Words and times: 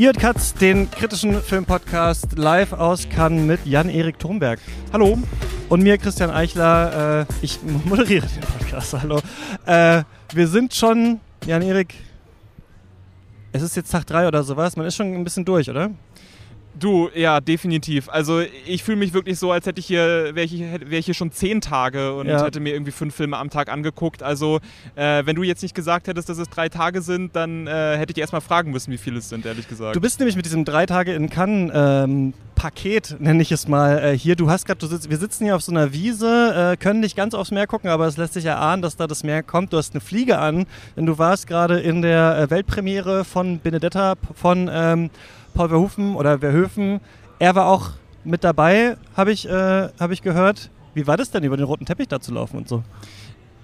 Ihr 0.00 0.14
Katz, 0.14 0.54
den 0.54 0.90
kritischen 0.90 1.42
Filmpodcast 1.42 2.38
live 2.38 2.72
aus 2.72 3.06
Cannes 3.10 3.44
mit 3.44 3.66
Jan-Erik 3.66 4.18
Thomberg. 4.18 4.58
Hallo. 4.94 5.18
Und 5.68 5.82
mir, 5.82 5.98
Christian 5.98 6.30
Eichler. 6.30 7.26
Äh, 7.28 7.34
ich 7.42 7.58
moderiere 7.84 8.26
den 8.26 8.40
Podcast. 8.40 8.94
Hallo. 8.94 9.20
Äh, 9.66 10.04
wir 10.32 10.48
sind 10.48 10.72
schon, 10.72 11.20
Jan-Erik, 11.44 11.92
es 13.52 13.60
ist 13.60 13.76
jetzt 13.76 13.90
Tag 13.90 14.06
3 14.06 14.26
oder 14.26 14.42
sowas. 14.42 14.74
Man 14.74 14.86
ist 14.86 14.96
schon 14.96 15.12
ein 15.12 15.22
bisschen 15.22 15.44
durch, 15.44 15.68
oder? 15.68 15.90
Du, 16.80 17.10
ja, 17.14 17.40
definitiv. 17.40 18.08
Also 18.08 18.40
ich 18.66 18.82
fühle 18.82 18.96
mich 18.96 19.12
wirklich 19.12 19.38
so, 19.38 19.52
als 19.52 19.66
hätte 19.66 19.80
ich 19.80 19.86
hier, 19.86 20.34
wäre 20.34 20.46
ich, 20.46 20.58
wär 20.60 20.98
ich 20.98 21.04
hier 21.04 21.14
schon 21.14 21.30
zehn 21.30 21.60
Tage 21.60 22.14
und 22.14 22.26
ja. 22.26 22.42
hätte 22.42 22.58
mir 22.58 22.72
irgendwie 22.72 22.90
fünf 22.90 23.14
Filme 23.14 23.36
am 23.36 23.50
Tag 23.50 23.70
angeguckt. 23.70 24.22
Also 24.22 24.60
äh, 24.96 25.24
wenn 25.26 25.36
du 25.36 25.42
jetzt 25.42 25.62
nicht 25.62 25.74
gesagt 25.74 26.08
hättest, 26.08 26.30
dass 26.30 26.38
es 26.38 26.48
drei 26.48 26.70
Tage 26.70 27.02
sind, 27.02 27.36
dann 27.36 27.66
äh, 27.66 27.98
hätte 27.98 28.10
ich 28.10 28.14
dir 28.14 28.22
erstmal 28.22 28.40
fragen 28.40 28.70
müssen, 28.70 28.90
wie 28.90 28.98
viele 28.98 29.18
es 29.18 29.28
sind, 29.28 29.44
ehrlich 29.44 29.68
gesagt. 29.68 29.94
Du 29.94 30.00
bist 30.00 30.18
nämlich 30.18 30.36
mit 30.36 30.46
diesem 30.46 30.64
drei 30.64 30.86
Tage 30.86 31.12
in 31.12 31.28
Cannes 31.28 31.70
ähm, 31.74 32.32
Paket, 32.60 33.16
nenne 33.20 33.40
ich 33.40 33.52
es 33.52 33.68
mal, 33.68 33.98
äh, 33.98 34.18
hier. 34.18 34.36
Du 34.36 34.50
hast 34.50 34.66
gerade, 34.66 34.80
wir 34.90 35.16
sitzen 35.16 35.44
hier 35.44 35.56
auf 35.56 35.62
so 35.62 35.72
einer 35.72 35.92
Wiese, 35.94 36.72
äh, 36.72 36.76
können 36.76 37.00
nicht 37.00 37.16
ganz 37.16 37.32
aufs 37.32 37.50
Meer 37.50 37.66
gucken, 37.66 37.88
aber 37.88 38.06
es 38.06 38.18
lässt 38.18 38.34
sich 38.34 38.44
erahnen, 38.44 38.82
dass 38.82 38.96
da 38.96 39.06
das 39.06 39.22
Meer 39.22 39.42
kommt. 39.42 39.72
Du 39.72 39.78
hast 39.78 39.94
eine 39.94 40.02
Fliege 40.02 40.38
an, 40.38 40.66
denn 40.96 41.06
du 41.06 41.16
warst 41.16 41.46
gerade 41.46 41.80
in 41.80 42.02
der 42.02 42.38
äh, 42.38 42.50
Weltpremiere 42.50 43.24
von 43.24 43.60
Benedetta 43.60 44.14
von 44.34 44.68
ähm, 44.70 45.08
Paul 45.54 45.68
Verhoeven 45.68 46.16
oder 46.16 46.38
Verhoeven. 46.38 47.00
Er 47.38 47.54
war 47.54 47.66
auch 47.66 47.90
mit 48.24 48.44
dabei, 48.44 48.96
habe 49.16 49.32
ich, 49.32 49.48
äh, 49.48 49.88
hab 49.98 50.10
ich 50.10 50.22
gehört. 50.22 50.70
Wie 50.94 51.06
war 51.06 51.16
das 51.16 51.30
denn, 51.30 51.44
über 51.44 51.56
den 51.56 51.66
roten 51.66 51.86
Teppich 51.86 52.08
da 52.08 52.20
zu 52.20 52.32
laufen 52.32 52.58
und 52.58 52.68
so? 52.68 52.82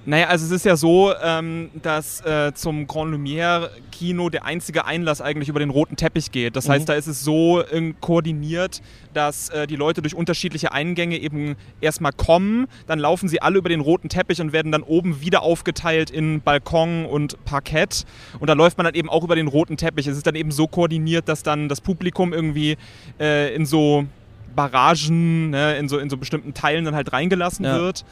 Naja, 0.06 0.28
also 0.28 0.46
es 0.46 0.52
ist 0.52 0.64
ja 0.64 0.76
so, 0.76 1.12
ähm, 1.20 1.70
dass 1.82 2.20
äh, 2.20 2.52
zum 2.54 2.86
Grand 2.86 3.12
Lumière 3.12 3.70
Kino 3.90 4.30
der 4.30 4.44
einzige 4.44 4.84
Einlass 4.84 5.20
eigentlich 5.20 5.48
über 5.48 5.58
den 5.58 5.70
roten 5.70 5.96
Teppich 5.96 6.30
geht. 6.30 6.54
Das 6.54 6.68
mhm. 6.68 6.72
heißt, 6.72 6.88
da 6.88 6.94
ist 6.94 7.08
es 7.08 7.24
so 7.24 7.60
äh, 7.60 7.92
koordiniert, 8.00 8.82
dass 9.14 9.48
äh, 9.48 9.66
die 9.66 9.74
Leute 9.74 10.02
durch 10.02 10.14
unterschiedliche 10.14 10.70
Eingänge 10.70 11.18
eben 11.18 11.56
erstmal 11.80 12.12
kommen, 12.12 12.68
dann 12.86 13.00
laufen 13.00 13.28
sie 13.28 13.42
alle 13.42 13.58
über 13.58 13.68
den 13.68 13.80
roten 13.80 14.08
Teppich 14.08 14.40
und 14.40 14.52
werden 14.52 14.70
dann 14.70 14.84
oben 14.84 15.20
wieder 15.22 15.42
aufgeteilt 15.42 16.10
in 16.10 16.40
Balkon 16.40 17.04
und 17.04 17.44
Parkett. 17.44 18.04
Und 18.38 18.48
da 18.48 18.52
läuft 18.52 18.78
man 18.78 18.84
dann 18.84 18.94
eben 18.94 19.10
auch 19.10 19.24
über 19.24 19.34
den 19.34 19.48
roten 19.48 19.76
Teppich. 19.76 20.06
Es 20.06 20.16
ist 20.16 20.26
dann 20.26 20.36
eben 20.36 20.52
so 20.52 20.68
koordiniert, 20.68 21.28
dass 21.28 21.42
dann 21.42 21.68
das 21.68 21.80
Publikum 21.80 22.32
irgendwie 22.32 22.76
äh, 23.18 23.52
in 23.56 23.66
so 23.66 24.06
Barragen, 24.54 25.50
ne, 25.50 25.76
in, 25.78 25.88
so, 25.88 25.98
in 25.98 26.08
so 26.08 26.16
bestimmten 26.16 26.54
Teilen 26.54 26.84
dann 26.84 26.94
halt 26.94 27.12
reingelassen 27.12 27.64
ja. 27.64 27.76
wird. 27.76 28.04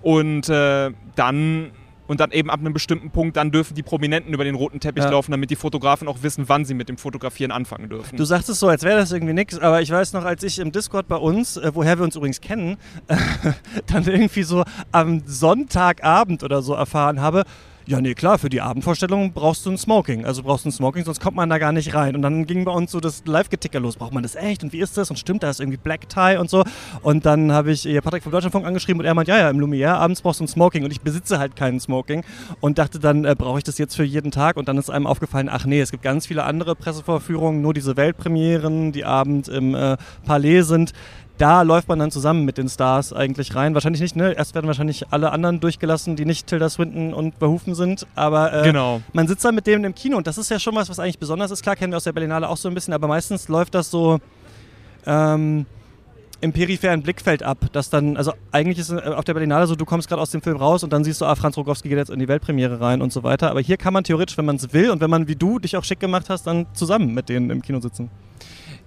Und 0.00 0.48
äh, 0.48 0.90
dann 1.16 1.72
und 2.12 2.20
dann 2.20 2.30
eben 2.32 2.50
ab 2.50 2.60
einem 2.60 2.74
bestimmten 2.74 3.10
Punkt, 3.10 3.36
dann 3.36 3.50
dürfen 3.50 3.74
die 3.74 3.82
Prominenten 3.82 4.34
über 4.34 4.44
den 4.44 4.54
roten 4.54 4.80
Teppich 4.80 5.04
ja. 5.04 5.10
laufen, 5.10 5.30
damit 5.30 5.50
die 5.50 5.56
Fotografen 5.56 6.08
auch 6.08 6.22
wissen, 6.22 6.48
wann 6.48 6.64
sie 6.64 6.74
mit 6.74 6.90
dem 6.90 6.98
Fotografieren 6.98 7.50
anfangen 7.50 7.88
dürfen. 7.88 8.16
Du 8.16 8.24
sagst 8.24 8.50
es 8.50 8.58
so, 8.58 8.68
als 8.68 8.82
wäre 8.82 8.98
das 8.98 9.12
irgendwie 9.12 9.32
nichts, 9.32 9.58
aber 9.58 9.80
ich 9.80 9.90
weiß 9.90 10.12
noch, 10.12 10.24
als 10.24 10.42
ich 10.42 10.58
im 10.58 10.72
Discord 10.72 11.08
bei 11.08 11.16
uns, 11.16 11.56
äh, 11.56 11.70
woher 11.74 11.98
wir 11.98 12.04
uns 12.04 12.14
übrigens 12.16 12.40
kennen, 12.40 12.76
äh, 13.06 13.16
dann 13.86 14.04
irgendwie 14.04 14.42
so 14.42 14.64
am 14.90 15.22
Sonntagabend 15.24 16.42
oder 16.42 16.60
so 16.60 16.74
erfahren 16.74 17.20
habe, 17.20 17.44
ja, 17.86 18.00
nee, 18.00 18.14
klar, 18.14 18.38
für 18.38 18.48
die 18.48 18.60
Abendvorstellung 18.60 19.32
brauchst 19.32 19.66
du 19.66 19.70
ein 19.70 19.78
Smoking. 19.78 20.24
Also 20.24 20.42
brauchst 20.42 20.64
du 20.64 20.68
ein 20.68 20.72
Smoking, 20.72 21.04
sonst 21.04 21.20
kommt 21.20 21.36
man 21.36 21.48
da 21.48 21.58
gar 21.58 21.72
nicht 21.72 21.94
rein. 21.94 22.14
Und 22.14 22.22
dann 22.22 22.46
ging 22.46 22.64
bei 22.64 22.72
uns 22.72 22.92
so 22.92 23.00
das 23.00 23.24
Live-Geticker 23.26 23.80
los. 23.80 23.96
Braucht 23.96 24.12
man 24.12 24.22
das 24.22 24.36
echt? 24.36 24.62
Und 24.62 24.72
wie 24.72 24.80
ist 24.80 24.96
das? 24.96 25.10
Und 25.10 25.16
stimmt, 25.16 25.42
da 25.42 25.50
ist 25.50 25.60
irgendwie 25.60 25.78
Black 25.78 26.08
Tie 26.08 26.36
und 26.38 26.48
so. 26.48 26.64
Und 27.02 27.26
dann 27.26 27.52
habe 27.52 27.72
ich 27.72 27.88
Patrick 28.02 28.22
vom 28.22 28.32
Deutschlandfunk 28.32 28.66
angeschrieben 28.66 29.00
und 29.00 29.06
er 29.06 29.14
meint, 29.14 29.28
ja, 29.28 29.38
ja, 29.38 29.50
im 29.50 29.58
Lumière 29.58 29.94
abends 29.94 30.22
brauchst 30.22 30.40
du 30.40 30.44
ein 30.44 30.48
Smoking. 30.48 30.84
Und 30.84 30.92
ich 30.92 31.00
besitze 31.00 31.38
halt 31.38 31.56
keinen 31.56 31.80
Smoking. 31.80 32.24
Und 32.60 32.78
dachte 32.78 33.00
dann, 33.00 33.24
äh, 33.24 33.34
brauche 33.36 33.58
ich 33.58 33.64
das 33.64 33.78
jetzt 33.78 33.96
für 33.96 34.04
jeden 34.04 34.30
Tag? 34.30 34.56
Und 34.56 34.68
dann 34.68 34.78
ist 34.78 34.90
einem 34.90 35.06
aufgefallen, 35.06 35.48
ach 35.50 35.66
nee, 35.66 35.80
es 35.80 35.90
gibt 35.90 36.02
ganz 36.02 36.26
viele 36.26 36.44
andere 36.44 36.76
Pressevorführungen, 36.76 37.62
nur 37.62 37.74
diese 37.74 37.96
Weltpremieren, 37.96 38.92
die 38.92 39.04
abend 39.04 39.48
im 39.48 39.74
äh, 39.74 39.96
Palais 40.24 40.62
sind 40.62 40.92
da 41.42 41.62
läuft 41.62 41.88
man 41.88 41.98
dann 41.98 42.12
zusammen 42.12 42.44
mit 42.44 42.56
den 42.56 42.68
Stars 42.68 43.12
eigentlich 43.12 43.56
rein. 43.56 43.74
Wahrscheinlich 43.74 44.00
nicht, 44.00 44.14
ne? 44.14 44.32
Erst 44.32 44.54
werden 44.54 44.68
wahrscheinlich 44.68 45.06
alle 45.10 45.32
anderen 45.32 45.58
durchgelassen, 45.58 46.14
die 46.14 46.24
nicht 46.24 46.46
Tilda 46.46 46.68
Swinton 46.68 47.12
und 47.12 47.40
Behufen 47.40 47.74
sind. 47.74 48.06
Aber 48.14 48.52
äh, 48.52 48.62
genau. 48.62 49.02
man 49.12 49.26
sitzt 49.26 49.44
dann 49.44 49.56
mit 49.56 49.66
denen 49.66 49.82
im 49.82 49.92
Kino 49.92 50.16
und 50.16 50.28
das 50.28 50.38
ist 50.38 50.50
ja 50.52 50.60
schon 50.60 50.76
was, 50.76 50.88
was 50.88 51.00
eigentlich 51.00 51.18
besonders 51.18 51.50
ist. 51.50 51.64
Klar 51.64 51.74
kennen 51.74 51.92
wir 51.92 51.96
aus 51.96 52.04
der 52.04 52.12
Berlinale 52.12 52.48
auch 52.48 52.56
so 52.56 52.68
ein 52.68 52.74
bisschen, 52.74 52.94
aber 52.94 53.08
meistens 53.08 53.48
läuft 53.48 53.74
das 53.74 53.90
so 53.90 54.20
ähm, 55.04 55.66
im 56.40 56.52
peripheren 56.52 57.02
Blickfeld 57.02 57.42
ab. 57.42 57.58
Dass 57.72 57.90
dann, 57.90 58.16
also 58.16 58.34
eigentlich 58.52 58.78
ist 58.78 58.90
äh, 58.90 59.00
auf 59.00 59.24
der 59.24 59.34
Berlinale 59.34 59.66
so, 59.66 59.74
du 59.74 59.84
kommst 59.84 60.08
gerade 60.08 60.22
aus 60.22 60.30
dem 60.30 60.42
Film 60.42 60.58
raus 60.58 60.84
und 60.84 60.92
dann 60.92 61.02
siehst 61.02 61.20
du, 61.22 61.24
ah, 61.24 61.34
Franz 61.34 61.56
Rogowski 61.56 61.88
geht 61.88 61.98
jetzt 61.98 62.10
in 62.10 62.20
die 62.20 62.28
Weltpremiere 62.28 62.80
rein 62.80 63.02
und 63.02 63.12
so 63.12 63.24
weiter. 63.24 63.50
Aber 63.50 63.60
hier 63.60 63.78
kann 63.78 63.92
man 63.92 64.04
theoretisch, 64.04 64.38
wenn 64.38 64.44
man 64.46 64.56
es 64.56 64.72
will 64.72 64.90
und 64.90 65.00
wenn 65.00 65.10
man 65.10 65.26
wie 65.26 65.34
du 65.34 65.58
dich 65.58 65.76
auch 65.76 65.82
schick 65.82 65.98
gemacht 65.98 66.30
hast, 66.30 66.46
dann 66.46 66.66
zusammen 66.72 67.12
mit 67.12 67.28
denen 67.28 67.50
im 67.50 67.62
Kino 67.62 67.80
sitzen. 67.80 68.10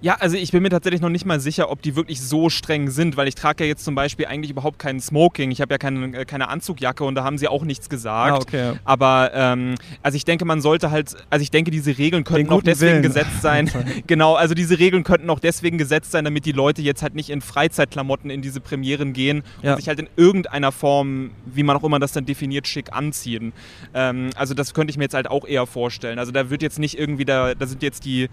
Ja, 0.02 0.18
also 0.20 0.38
ich 0.38 0.52
bin 0.52 0.62
mir 0.62 0.70
tatsächlich 0.70 1.02
noch 1.02 1.10
nicht 1.10 1.26
mal 1.26 1.40
sicher, 1.40 1.72
ob 1.72 1.82
die 1.82 1.96
wirklich 1.96 2.22
so 2.22 2.50
streng 2.50 2.90
sind, 2.90 3.18
weil 3.18 3.28
ich 3.28 3.36
trage 3.36 3.64
ja 3.64 3.68
jetzt 3.68 3.84
zum 3.84 3.96
Beispiel 3.96 4.26
eigentlich 4.26 4.52
überhaupt 4.52 4.78
keinen 4.78 5.00
Smoking. 5.00 5.52
Ich 5.52 5.62
habe 5.62 5.74
ja 5.74 5.78
keine, 5.78 6.18
äh, 6.18 6.26
keine 6.26 6.50
Anzugjacke 6.50 7.04
und 7.04 7.16
da 7.16 7.24
haben 7.24 7.38
sie 7.38 7.48
auch 7.48 7.64
nichts 7.64 7.90
gesagt. 7.90 8.34
Ah, 8.34 8.38
okay. 8.38 8.74
Aber 8.84 9.32
ähm, 9.34 9.76
also 10.04 10.16
ich 10.16 10.26
denke, 10.26 10.46
man 10.46 10.62
sollte 10.62 10.92
halt, 10.92 11.16
also 11.30 11.42
ich 11.42 11.52
denke, 11.52 11.72
diese 11.72 11.98
Regeln 11.98 12.24
könnten 12.24 12.52
auch 12.52 12.62
deswegen 12.62 12.92
Willen. 12.92 13.04
gesetzt 13.04 13.42
sein. 13.42 13.72
genau, 14.08 14.36
also 14.36 14.54
diese 14.54 14.78
Regeln 14.78 15.04
könnten 15.04 15.30
auch 15.30 15.40
deswegen 15.40 15.78
gesetzt 15.78 16.12
sein, 16.12 16.26
damit 16.26 16.46
die 16.46 16.52
Leute 16.52 16.82
jetzt 16.82 17.02
halt 17.02 17.16
nicht 17.16 17.30
in 17.30 17.42
Freizeitklamotten 17.42 18.30
in 18.30 18.42
diese 18.42 18.60
Premieren 18.60 19.14
gehen 19.14 19.44
ja. 19.62 19.72
und 19.72 19.78
sich 19.78 19.88
halt 19.88 20.00
in 20.00 20.10
irgendeiner 20.18 20.72
Form, 20.72 21.32
wie 21.46 21.64
man 21.64 21.78
auch 21.78 21.84
immer 21.84 22.00
das 22.00 22.12
dann 22.12 22.26
definiert, 22.26 22.68
schick 22.68 22.94
anziehen. 22.94 23.54
Ähm, 23.94 24.30
also 24.36 24.54
das 24.54 24.74
könnte 24.74 24.92
ich 24.92 24.98
mir 24.98 25.06
jetzt 25.06 25.16
halt 25.16 25.30
auch 25.30 25.48
eher 25.48 25.66
vorstellen. 25.66 26.20
Also 26.20 26.32
da 26.32 26.50
wird 26.50 26.62
jetzt 26.62 26.80
nicht 26.80 26.98
irgendwie, 27.00 27.26
da, 27.26 27.56
da 27.56 27.66
sind 27.66 27.82
jetzt 27.82 28.06
die 28.06 28.30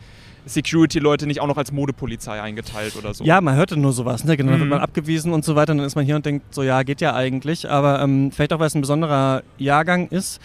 Security-Leute 0.47 1.27
nicht 1.27 1.41
auch 1.41 1.47
noch 1.47 1.57
als 1.57 1.73
Modepolizei 1.73 2.41
eingeteilt 2.41 2.97
oder 2.97 3.15
so. 3.15 3.25
Ja, 3.25 3.41
man 3.41 3.57
hörte 3.57 3.77
nur 3.77 3.93
sowas, 3.93 4.25
ne? 4.25 4.37
Genau, 4.37 4.53
mhm. 4.53 4.61
wird 4.61 4.71
man 4.71 4.81
abgewiesen 4.81 5.33
und 5.33 5.45
so 5.45 5.55
weiter, 5.55 5.75
dann 5.75 5.85
ist 5.85 5.95
man 5.95 6.05
hier 6.05 6.17
und 6.17 6.27
denkt, 6.27 6.55
so 6.55 6.63
ja, 6.63 6.83
geht 6.83 7.01
ja 7.01 7.15
eigentlich. 7.15 7.69
Aber 7.69 8.01
ähm, 8.01 8.31
vielleicht 8.33 8.53
auch, 8.53 8.59
weil 8.59 8.67
es 8.67 8.75
ein 8.75 8.81
besonderer 8.81 9.43
Jahrgang 9.59 10.09
ist. 10.09 10.41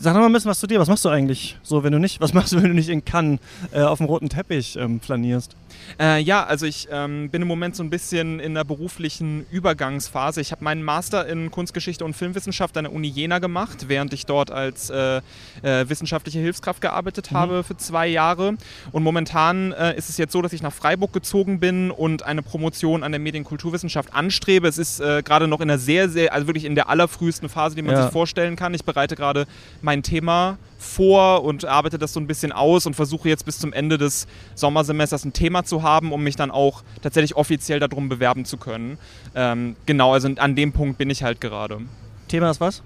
Sag 0.00 0.14
doch 0.14 0.20
mal 0.20 0.26
ein 0.26 0.32
bisschen 0.32 0.50
was 0.50 0.60
zu 0.60 0.68
dir. 0.68 0.78
Was 0.78 0.88
machst 0.88 1.04
du 1.04 1.08
eigentlich 1.08 1.58
so, 1.64 1.82
wenn 1.82 1.92
du 1.92 1.98
nicht, 1.98 2.20
was 2.20 2.32
machst 2.32 2.52
du, 2.52 2.56
wenn 2.56 2.68
du 2.68 2.74
nicht 2.74 2.88
in 2.88 3.04
Cannes 3.04 3.40
äh, 3.72 3.80
auf 3.80 3.98
dem 3.98 4.06
roten 4.06 4.28
Teppich 4.28 4.76
ähm, 4.76 5.00
flanierst? 5.00 5.56
Äh, 5.98 6.20
ja, 6.22 6.44
also 6.44 6.66
ich 6.66 6.88
ähm, 6.90 7.30
bin 7.30 7.42
im 7.42 7.48
Moment 7.48 7.74
so 7.74 7.82
ein 7.82 7.90
bisschen 7.90 8.38
in 8.38 8.54
der 8.54 8.62
beruflichen 8.62 9.46
Übergangsphase. 9.50 10.40
Ich 10.40 10.52
habe 10.52 10.62
meinen 10.62 10.82
Master 10.82 11.26
in 11.26 11.50
Kunstgeschichte 11.50 12.04
und 12.04 12.14
Filmwissenschaft 12.14 12.76
an 12.76 12.84
der 12.84 12.92
Uni 12.92 13.08
Jena 13.08 13.40
gemacht, 13.40 13.88
während 13.88 14.12
ich 14.12 14.24
dort 14.26 14.52
als 14.52 14.90
äh, 14.90 15.16
äh, 15.62 15.88
wissenschaftliche 15.88 16.38
Hilfskraft 16.38 16.80
gearbeitet 16.80 17.32
mhm. 17.32 17.36
habe 17.36 17.64
für 17.64 17.76
zwei 17.76 18.06
Jahre. 18.06 18.54
Und 18.92 19.02
momentan 19.02 19.72
äh, 19.72 19.96
ist 19.96 20.08
es 20.08 20.16
jetzt 20.16 20.32
so, 20.32 20.42
dass 20.42 20.52
ich 20.52 20.62
nach 20.62 20.72
Freiburg 20.72 21.12
gezogen 21.12 21.58
bin 21.58 21.90
und 21.90 22.22
eine 22.22 22.42
Promotion 22.42 23.02
an 23.02 23.10
der 23.10 23.20
Medienkulturwissenschaft 23.20 24.14
anstrebe. 24.14 24.68
Es 24.68 24.78
ist 24.78 25.00
äh, 25.00 25.22
gerade 25.24 25.48
noch 25.48 25.60
in 25.60 25.68
der 25.68 25.78
sehr, 25.78 26.08
sehr, 26.08 26.32
also 26.32 26.46
wirklich 26.46 26.66
in 26.66 26.76
der 26.76 26.88
allerfrühesten 26.88 27.48
Phase, 27.48 27.74
die 27.74 27.82
man 27.82 27.96
ja. 27.96 28.04
sich 28.04 28.12
vorstellen 28.12 28.54
kann. 28.54 28.74
Ich 28.74 28.84
bereite 28.84 29.16
gerade 29.16 29.46
mein 29.88 30.02
Thema 30.02 30.58
vor 30.76 31.44
und 31.44 31.64
arbeite 31.64 31.96
das 31.96 32.12
so 32.12 32.20
ein 32.20 32.26
bisschen 32.26 32.52
aus 32.52 32.84
und 32.84 32.92
versuche 32.92 33.26
jetzt 33.26 33.46
bis 33.46 33.58
zum 33.58 33.72
Ende 33.72 33.96
des 33.96 34.26
Sommersemesters 34.54 35.24
ein 35.24 35.32
Thema 35.32 35.64
zu 35.64 35.82
haben, 35.82 36.12
um 36.12 36.22
mich 36.22 36.36
dann 36.36 36.50
auch 36.50 36.82
tatsächlich 37.00 37.36
offiziell 37.36 37.80
darum 37.80 38.10
bewerben 38.10 38.44
zu 38.44 38.58
können. 38.58 38.98
Ähm, 39.34 39.76
genau, 39.86 40.12
also 40.12 40.28
an 40.36 40.54
dem 40.54 40.74
Punkt 40.74 40.98
bin 40.98 41.08
ich 41.08 41.22
halt 41.22 41.40
gerade. 41.40 41.80
Thema 42.28 42.50
ist 42.50 42.60
was? 42.60 42.82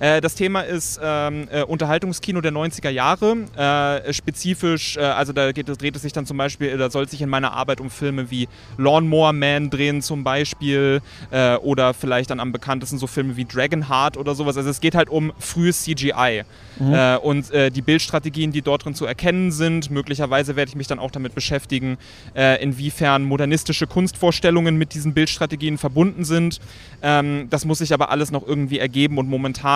Äh, 0.00 0.20
das 0.20 0.34
Thema 0.34 0.62
ist 0.62 1.00
ähm, 1.02 1.48
äh, 1.50 1.62
Unterhaltungskino 1.62 2.40
der 2.40 2.52
90er 2.52 2.90
Jahre. 2.90 3.36
Äh, 3.56 4.12
spezifisch, 4.12 4.96
äh, 4.96 5.00
also 5.00 5.32
da 5.32 5.52
geht, 5.52 5.68
dreht 5.68 5.96
es 5.96 6.02
sich 6.02 6.12
dann 6.12 6.26
zum 6.26 6.36
Beispiel, 6.36 6.76
da 6.76 6.90
soll 6.90 7.04
es 7.04 7.10
sich 7.10 7.22
in 7.22 7.28
meiner 7.28 7.52
Arbeit 7.52 7.80
um 7.80 7.90
Filme 7.90 8.30
wie 8.30 8.48
Lawnmower 8.78 9.32
Man 9.32 9.70
drehen 9.70 10.02
zum 10.02 10.24
Beispiel 10.24 11.00
äh, 11.30 11.56
oder 11.56 11.94
vielleicht 11.94 12.30
dann 12.30 12.40
am 12.40 12.52
bekanntesten 12.52 12.98
so 12.98 13.06
Filme 13.06 13.36
wie 13.36 13.44
Dragonheart 13.44 14.16
oder 14.16 14.34
sowas. 14.34 14.56
Also 14.56 14.70
es 14.70 14.80
geht 14.80 14.94
halt 14.94 15.08
um 15.08 15.32
frühes 15.38 15.82
CGI 15.82 16.42
mhm. 16.78 16.94
Äh, 16.94 17.16
und 17.16 17.44
die 17.54 17.82
Bildstrategien, 17.82 18.52
die 18.52 18.62
dort 18.62 18.84
drin 18.84 18.94
zu 18.94 19.06
erkennen 19.06 19.52
sind. 19.52 19.90
Möglicherweise 19.90 20.56
werde 20.56 20.70
ich 20.70 20.76
mich 20.76 20.86
dann 20.86 20.98
auch 20.98 21.10
damit 21.10 21.34
beschäftigen, 21.34 21.98
inwiefern 22.34 23.22
modernistische 23.24 23.86
Kunstvorstellungen 23.86 24.76
mit 24.76 24.94
diesen 24.94 25.14
Bildstrategien 25.14 25.78
verbunden 25.78 26.24
sind. 26.24 26.60
Ähm, 27.02 27.48
das 27.50 27.64
muss 27.64 27.78
sich 27.78 27.92
aber 27.92 28.10
alles 28.10 28.30
noch 28.30 28.46
irgendwie 28.46 28.78
ergeben 28.78 29.18
und 29.18 29.28
momentan 29.28 29.73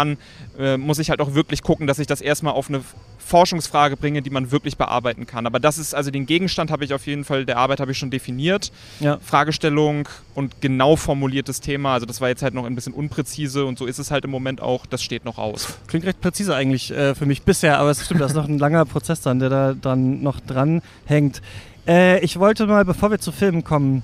äh, 0.59 0.77
muss 0.77 0.99
ich 0.99 1.11
halt 1.11 1.21
auch 1.21 1.35
wirklich 1.35 1.63
gucken, 1.63 1.87
dass 1.87 1.99
ich 1.99 2.07
das 2.07 2.21
erstmal 2.21 2.55
auf 2.55 2.69
eine 2.69 2.83
Forschungsfrage 3.19 3.97
bringe, 3.97 4.23
die 4.23 4.31
man 4.31 4.51
wirklich 4.51 4.79
bearbeiten 4.79 5.27
kann. 5.27 5.47
Aber 5.47 5.61
das 5.61 5.77
ist 5.77 5.95
also 5.95 6.11
den 6.11 6.25
Gegenstand 6.25 6.71
habe 6.71 6.85
ich 6.85 6.95
auf 6.95 7.07
jeden 7.07 7.25
Fall 7.25 7.45
der 7.45 7.59
Arbeit 7.59 7.81
habe 7.81 7.93
ich 7.93 7.99
schon 7.99 8.11
definiert. 8.11 8.73
Ja. 9.01 9.19
Fragestellung 9.23 10.09
und 10.35 10.61
genau 10.61 10.97
formuliertes 10.97 11.61
Thema. 11.61 11.93
Also 11.93 12.07
das 12.07 12.21
war 12.21 12.29
jetzt 12.29 12.43
halt 12.43 12.55
noch 12.55 12.65
ein 12.65 12.75
bisschen 12.75 12.95
unpräzise 12.95 13.67
und 13.67 13.79
so 13.79 13.85
ist 13.87 13.99
es 13.99 14.11
halt 14.11 14.25
im 14.25 14.31
Moment 14.31 14.63
auch. 14.63 14.87
Das 14.87 15.03
steht 15.03 15.25
noch 15.25 15.37
aus. 15.37 15.79
Klingt 15.87 16.07
recht 16.07 16.21
präzise 16.21 16.55
eigentlich 16.55 16.91
äh, 16.91 17.15
für 17.15 17.27
mich 17.27 17.43
bisher, 17.43 17.79
aber 17.79 17.91
es 17.91 18.05
stimmt, 18.05 18.21
da 18.21 18.27
ist 18.27 18.35
noch 18.35 18.49
ein 18.49 18.59
langer 18.59 18.87
Prozess 18.87 19.21
dann, 19.21 19.39
der 19.39 19.51
da 19.51 19.75
dann 19.75 20.23
noch 20.23 20.41
dran 20.41 20.81
hängt. 21.05 21.43
Äh, 21.87 22.21
ich 22.21 22.39
wollte 22.39 22.67
mal, 22.67 22.85
bevor 22.85 23.11
wir 23.11 23.19
zu 23.19 23.33
Filmen 23.33 23.63
kommen, 23.63 24.03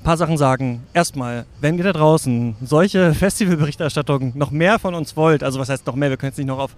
ein 0.00 0.04
paar 0.04 0.16
Sachen 0.16 0.38
sagen. 0.38 0.82
Erstmal, 0.94 1.44
wenn 1.60 1.76
ihr 1.76 1.84
da 1.84 1.92
draußen 1.92 2.56
solche 2.62 3.12
Festivalberichterstattungen 3.14 4.32
noch 4.34 4.50
mehr 4.50 4.78
von 4.78 4.94
uns 4.94 5.16
wollt, 5.16 5.42
also 5.42 5.60
was 5.60 5.68
heißt 5.68 5.86
noch 5.86 5.94
mehr, 5.94 6.08
wir 6.08 6.16
können 6.16 6.30
jetzt 6.30 6.38
nicht 6.38 6.46
noch 6.46 6.58
auf 6.58 6.74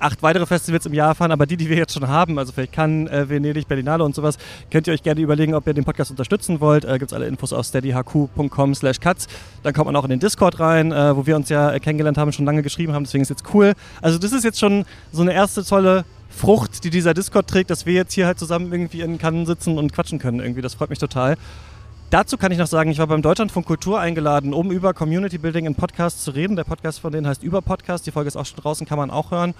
acht 0.00 0.22
weitere 0.22 0.44
Festivals 0.44 0.84
im 0.84 0.92
Jahr 0.92 1.14
fahren, 1.14 1.30
aber 1.30 1.46
die, 1.46 1.56
die 1.56 1.68
wir 1.68 1.76
jetzt 1.76 1.94
schon 1.94 2.08
haben, 2.08 2.36
also 2.38 2.52
vielleicht 2.52 2.72
Cannes, 2.72 3.10
äh, 3.10 3.28
Venedig, 3.28 3.68
Berlinale 3.68 4.04
und 4.04 4.14
sowas, 4.14 4.38
könnt 4.70 4.88
ihr 4.88 4.92
euch 4.92 5.04
gerne 5.04 5.20
überlegen, 5.20 5.54
ob 5.54 5.66
ihr 5.68 5.72
den 5.72 5.84
Podcast 5.84 6.10
unterstützen 6.10 6.60
wollt. 6.60 6.84
Äh, 6.84 6.98
Gibt 6.98 7.12
es 7.12 7.16
alle 7.16 7.26
Infos 7.26 7.52
auf 7.52 7.64
steadyhq.com 7.64 8.74
slash 8.74 8.98
cuts. 8.98 9.28
Dann 9.62 9.72
kommt 9.72 9.86
man 9.86 9.96
auch 9.96 10.04
in 10.04 10.10
den 10.10 10.20
Discord 10.20 10.58
rein, 10.58 10.90
äh, 10.90 11.16
wo 11.16 11.26
wir 11.26 11.36
uns 11.36 11.48
ja 11.48 11.72
äh, 11.72 11.78
kennengelernt 11.78 12.18
haben, 12.18 12.32
schon 12.32 12.44
lange 12.44 12.62
geschrieben 12.62 12.92
haben, 12.92 13.04
deswegen 13.04 13.22
ist 13.22 13.30
jetzt 13.30 13.44
cool. 13.54 13.74
Also 14.02 14.18
das 14.18 14.32
ist 14.32 14.42
jetzt 14.44 14.58
schon 14.58 14.84
so 15.12 15.22
eine 15.22 15.32
erste 15.32 15.64
tolle 15.64 16.04
Frucht, 16.28 16.82
die 16.82 16.90
dieser 16.90 17.14
Discord 17.14 17.48
trägt, 17.48 17.70
dass 17.70 17.86
wir 17.86 17.94
jetzt 17.94 18.12
hier 18.12 18.26
halt 18.26 18.40
zusammen 18.40 18.72
irgendwie 18.72 19.02
in 19.02 19.18
Cannes 19.18 19.46
sitzen 19.46 19.78
und 19.78 19.92
quatschen 19.92 20.18
können 20.18 20.40
irgendwie. 20.40 20.62
Das 20.62 20.74
freut 20.74 20.90
mich 20.90 20.98
total. 20.98 21.36
Dazu 22.14 22.36
kann 22.36 22.52
ich 22.52 22.58
noch 22.58 22.68
sagen, 22.68 22.92
ich 22.92 22.98
war 23.00 23.08
beim 23.08 23.22
Deutschlandfunk 23.22 23.66
Kultur 23.66 23.98
eingeladen, 23.98 24.54
um 24.54 24.70
über 24.70 24.94
Community 24.94 25.36
Building 25.36 25.66
in 25.66 25.74
Podcasts 25.74 26.22
zu 26.22 26.30
reden. 26.30 26.54
Der 26.54 26.62
Podcast 26.62 27.00
von 27.00 27.10
denen 27.10 27.26
heißt 27.26 27.42
Über 27.42 27.60
Podcast. 27.60 28.06
Die 28.06 28.12
Folge 28.12 28.28
ist 28.28 28.36
auch 28.36 28.46
schon 28.46 28.60
draußen, 28.60 28.86
kann 28.86 28.98
man 28.98 29.10
auch 29.10 29.32
hören. 29.32 29.52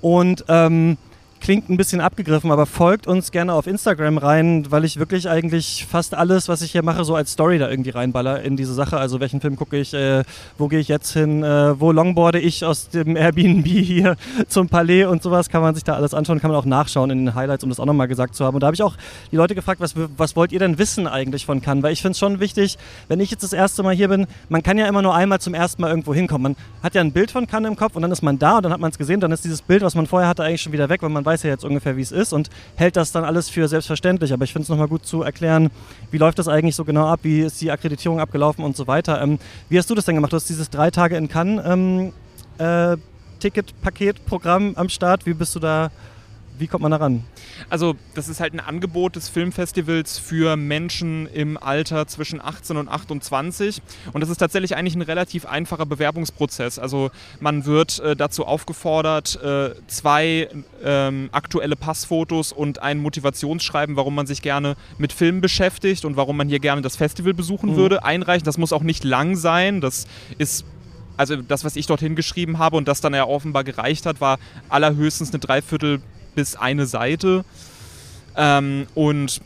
Und 0.00 0.42
ähm, 0.48 0.96
klingt 1.40 1.68
ein 1.68 1.76
bisschen 1.76 2.00
abgegriffen, 2.00 2.50
aber 2.50 2.66
folgt 2.66 3.06
uns 3.06 3.30
gerne 3.30 3.52
auf 3.52 3.66
Instagram 3.66 4.18
rein, 4.18 4.66
weil 4.70 4.84
ich 4.84 4.98
wirklich 4.98 5.28
eigentlich 5.28 5.86
fast 5.88 6.14
alles, 6.14 6.48
was 6.48 6.62
ich 6.62 6.72
hier 6.72 6.82
mache, 6.82 7.04
so 7.04 7.14
als 7.14 7.32
Story 7.32 7.58
da 7.58 7.68
irgendwie 7.68 7.90
reinballer 7.90 8.42
in 8.42 8.56
diese 8.56 8.74
Sache. 8.74 8.98
Also 8.98 9.20
welchen 9.20 9.40
Film 9.40 9.56
gucke 9.56 9.76
ich, 9.76 9.94
äh, 9.94 10.24
wo 10.58 10.68
gehe 10.68 10.78
ich 10.78 10.88
jetzt 10.88 11.12
hin, 11.12 11.42
äh, 11.42 11.78
wo 11.80 11.92
longboarde 11.92 12.38
ich 12.38 12.64
aus 12.64 12.88
dem 12.88 13.16
Airbnb 13.16 13.66
hier 13.66 14.16
zum 14.48 14.68
Palais 14.68 15.04
und 15.04 15.22
sowas, 15.22 15.48
kann 15.48 15.62
man 15.62 15.74
sich 15.74 15.84
da 15.84 15.94
alles 15.94 16.14
anschauen, 16.14 16.40
kann 16.40 16.50
man 16.50 16.58
auch 16.58 16.64
nachschauen 16.64 17.10
in 17.10 17.26
den 17.26 17.34
Highlights, 17.34 17.64
um 17.64 17.70
das 17.70 17.80
auch 17.80 17.86
nochmal 17.86 18.08
gesagt 18.08 18.34
zu 18.34 18.44
haben. 18.44 18.54
Und 18.54 18.60
da 18.60 18.66
habe 18.66 18.74
ich 18.74 18.82
auch 18.82 18.96
die 19.30 19.36
Leute 19.36 19.54
gefragt, 19.54 19.80
was, 19.80 19.94
was 20.16 20.36
wollt 20.36 20.52
ihr 20.52 20.58
denn 20.58 20.78
wissen 20.78 21.06
eigentlich 21.06 21.46
von 21.46 21.60
Cannes? 21.60 21.82
Weil 21.82 21.92
ich 21.92 22.02
finde 22.02 22.12
es 22.12 22.18
schon 22.18 22.40
wichtig, 22.40 22.78
wenn 23.08 23.20
ich 23.20 23.30
jetzt 23.30 23.42
das 23.42 23.52
erste 23.52 23.82
Mal 23.82 23.94
hier 23.94 24.08
bin, 24.08 24.26
man 24.48 24.62
kann 24.62 24.78
ja 24.78 24.86
immer 24.86 25.02
nur 25.02 25.14
einmal 25.14 25.40
zum 25.40 25.54
ersten 25.54 25.82
Mal 25.82 25.90
irgendwo 25.90 26.14
hinkommen. 26.14 26.54
Man 26.54 26.56
hat 26.82 26.94
ja 26.94 27.00
ein 27.00 27.12
Bild 27.12 27.30
von 27.30 27.46
Cannes 27.46 27.68
im 27.68 27.76
Kopf 27.76 27.96
und 27.96 28.02
dann 28.02 28.12
ist 28.12 28.22
man 28.22 28.38
da 28.38 28.56
und 28.56 28.64
dann 28.64 28.72
hat 28.72 28.80
man 28.80 28.90
es 28.90 28.98
gesehen, 28.98 29.20
dann 29.20 29.32
ist 29.32 29.44
dieses 29.44 29.62
Bild, 29.62 29.82
was 29.82 29.94
man 29.94 30.06
vorher 30.06 30.28
hatte, 30.28 30.42
eigentlich 30.42 30.62
schon 30.62 30.72
wieder 30.72 30.88
weg, 30.88 31.02
weil 31.02 31.10
man 31.10 31.24
weiß 31.28 31.42
ja 31.42 31.50
jetzt 31.50 31.64
ungefähr, 31.64 31.96
wie 31.96 32.02
es 32.02 32.12
ist 32.12 32.32
und 32.32 32.48
hält 32.76 32.96
das 32.96 33.12
dann 33.12 33.24
alles 33.24 33.50
für 33.50 33.68
selbstverständlich. 33.68 34.32
Aber 34.32 34.44
ich 34.44 34.52
finde 34.52 34.64
es 34.64 34.68
nochmal 34.68 34.88
gut 34.88 35.04
zu 35.04 35.22
erklären, 35.22 35.70
wie 36.10 36.18
läuft 36.18 36.38
das 36.38 36.48
eigentlich 36.48 36.74
so 36.74 36.84
genau 36.84 37.06
ab, 37.06 37.20
wie 37.22 37.40
ist 37.40 37.60
die 37.60 37.70
Akkreditierung 37.70 38.18
abgelaufen 38.18 38.64
und 38.64 38.76
so 38.76 38.86
weiter. 38.86 39.20
Ähm, 39.20 39.38
wie 39.68 39.78
hast 39.78 39.90
du 39.90 39.94
das 39.94 40.06
denn 40.06 40.14
gemacht? 40.14 40.32
Du 40.32 40.36
hast 40.36 40.48
dieses 40.48 40.70
drei 40.70 40.90
Tage 40.90 41.16
in 41.16 41.28
Cannes 41.28 41.62
ähm, 41.66 42.12
äh, 42.58 42.96
Ticket-Paket-Programm 43.40 44.72
am 44.76 44.88
Start. 44.88 45.26
Wie 45.26 45.34
bist 45.34 45.54
du 45.54 45.60
da 45.60 45.90
wie 46.58 46.66
kommt 46.66 46.82
man 46.82 46.90
da 46.90 46.98
ran? 46.98 47.24
Also, 47.70 47.96
das 48.14 48.28
ist 48.28 48.40
halt 48.40 48.54
ein 48.54 48.60
Angebot 48.60 49.16
des 49.16 49.28
Filmfestivals 49.28 50.18
für 50.18 50.56
Menschen 50.56 51.26
im 51.26 51.56
Alter 51.56 52.06
zwischen 52.06 52.40
18 52.40 52.76
und 52.76 52.88
28. 52.88 53.82
Und 54.12 54.20
das 54.20 54.30
ist 54.30 54.38
tatsächlich 54.38 54.76
eigentlich 54.76 54.94
ein 54.94 55.02
relativ 55.02 55.46
einfacher 55.46 55.86
Bewerbungsprozess. 55.86 56.78
Also, 56.78 57.10
man 57.40 57.64
wird 57.66 57.98
äh, 58.00 58.16
dazu 58.16 58.46
aufgefordert, 58.46 59.40
äh, 59.42 59.74
zwei 59.86 60.48
ähm, 60.84 61.28
aktuelle 61.32 61.76
Passfotos 61.76 62.52
und 62.52 62.80
ein 62.82 62.98
Motivationsschreiben, 62.98 63.96
warum 63.96 64.14
man 64.14 64.26
sich 64.26 64.42
gerne 64.42 64.76
mit 64.98 65.12
Filmen 65.12 65.40
beschäftigt 65.40 66.04
und 66.04 66.16
warum 66.16 66.36
man 66.36 66.48
hier 66.48 66.60
gerne 66.60 66.82
das 66.82 66.96
Festival 66.96 67.34
besuchen 67.34 67.72
mhm. 67.72 67.76
würde, 67.76 68.04
einreichen. 68.04 68.44
Das 68.44 68.58
muss 68.58 68.72
auch 68.72 68.82
nicht 68.82 69.04
lang 69.04 69.36
sein. 69.36 69.80
Das 69.80 70.06
ist 70.38 70.64
also 71.18 71.36
das, 71.36 71.64
was 71.64 71.76
ich 71.76 71.86
dorthin 71.86 72.14
geschrieben 72.14 72.58
habe 72.58 72.76
und 72.76 72.88
das 72.88 73.00
dann 73.00 73.12
ja 73.12 73.26
offenbar 73.26 73.64
gereicht 73.64 74.06
hat, 74.06 74.20
war 74.20 74.38
allerhöchstens 74.68 75.30
eine 75.30 75.40
Dreiviertel 75.40 76.00
bis 76.34 76.56
eine 76.56 76.86
Seite. 76.86 77.44
Ähm, 78.36 78.86
und, 78.94 79.40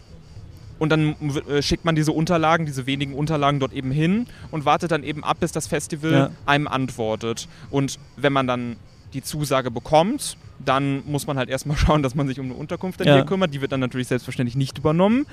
und 0.79 0.91
dann 0.91 1.17
äh, 1.49 1.63
schickt 1.63 1.85
man 1.85 1.95
diese 1.95 2.13
Unterlagen, 2.13 2.67
diese 2.67 2.87
wenigen 2.87 3.15
Unterlagen 3.15 3.61
dort 3.61 3.73
eben 3.73 3.91
hin 3.91 4.27
und 4.51 4.65
wartet 4.65 4.91
dann 4.91 5.03
eben 5.03 5.25
ab, 5.25 5.39
bis 5.41 5.53
das 5.53 5.67
Festival 5.67 6.13
ja. 6.13 6.31
einem 6.47 6.69
antwortet. 6.69 7.49
Und 7.71 7.99
wenn 8.17 8.33
man 8.33 8.47
dann 8.47 8.77
die 9.15 9.23
Zusage 9.23 9.71
bekommt, 9.71 10.37
dann 10.59 11.03
muss 11.07 11.27
man 11.27 11.39
halt 11.39 11.49
erstmal 11.49 11.77
schauen, 11.79 12.03
dass 12.03 12.15
man 12.15 12.29
sich 12.29 12.39
um 12.39 12.47
eine 12.47 12.55
Unterkunft 12.55 13.01
dann 13.01 13.09
ja. 13.09 13.15
hier 13.15 13.25
kümmert. 13.25 13.55
Die 13.55 13.61
wird 13.61 13.73
dann 13.73 13.81
natürlich 13.81 14.09
selbstverständlich 14.09 14.57
nicht 14.57 14.79
übernommen. 14.79 15.27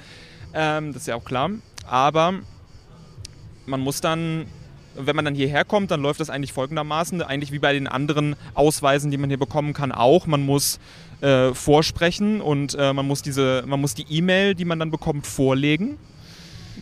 Ähm, 0.53 0.93
das 0.93 1.03
ist 1.03 1.07
ja 1.07 1.15
auch 1.15 1.25
klar. 1.25 1.49
Aber 1.85 2.33
man 3.65 3.79
muss 3.79 4.01
dann 4.01 4.45
wenn 4.99 5.15
man 5.15 5.25
dann 5.25 5.35
hierher 5.35 5.65
kommt, 5.65 5.91
dann 5.91 6.01
läuft 6.01 6.19
das 6.19 6.29
eigentlich 6.29 6.53
folgendermaßen, 6.53 7.21
eigentlich 7.21 7.51
wie 7.51 7.59
bei 7.59 7.73
den 7.73 7.87
anderen 7.87 8.35
Ausweisen, 8.53 9.11
die 9.11 9.17
man 9.17 9.29
hier 9.29 9.39
bekommen 9.39 9.73
kann, 9.73 9.91
auch. 9.91 10.27
Man 10.27 10.45
muss 10.45 10.79
äh, 11.21 11.53
vorsprechen 11.53 12.41
und 12.41 12.75
äh, 12.79 12.93
man 12.93 13.07
muss 13.07 13.21
diese, 13.21 13.63
man 13.65 13.81
muss 13.81 13.93
die 13.93 14.05
E-Mail, 14.09 14.55
die 14.55 14.65
man 14.65 14.79
dann 14.79 14.91
bekommt, 14.91 15.27
vorlegen. 15.27 15.97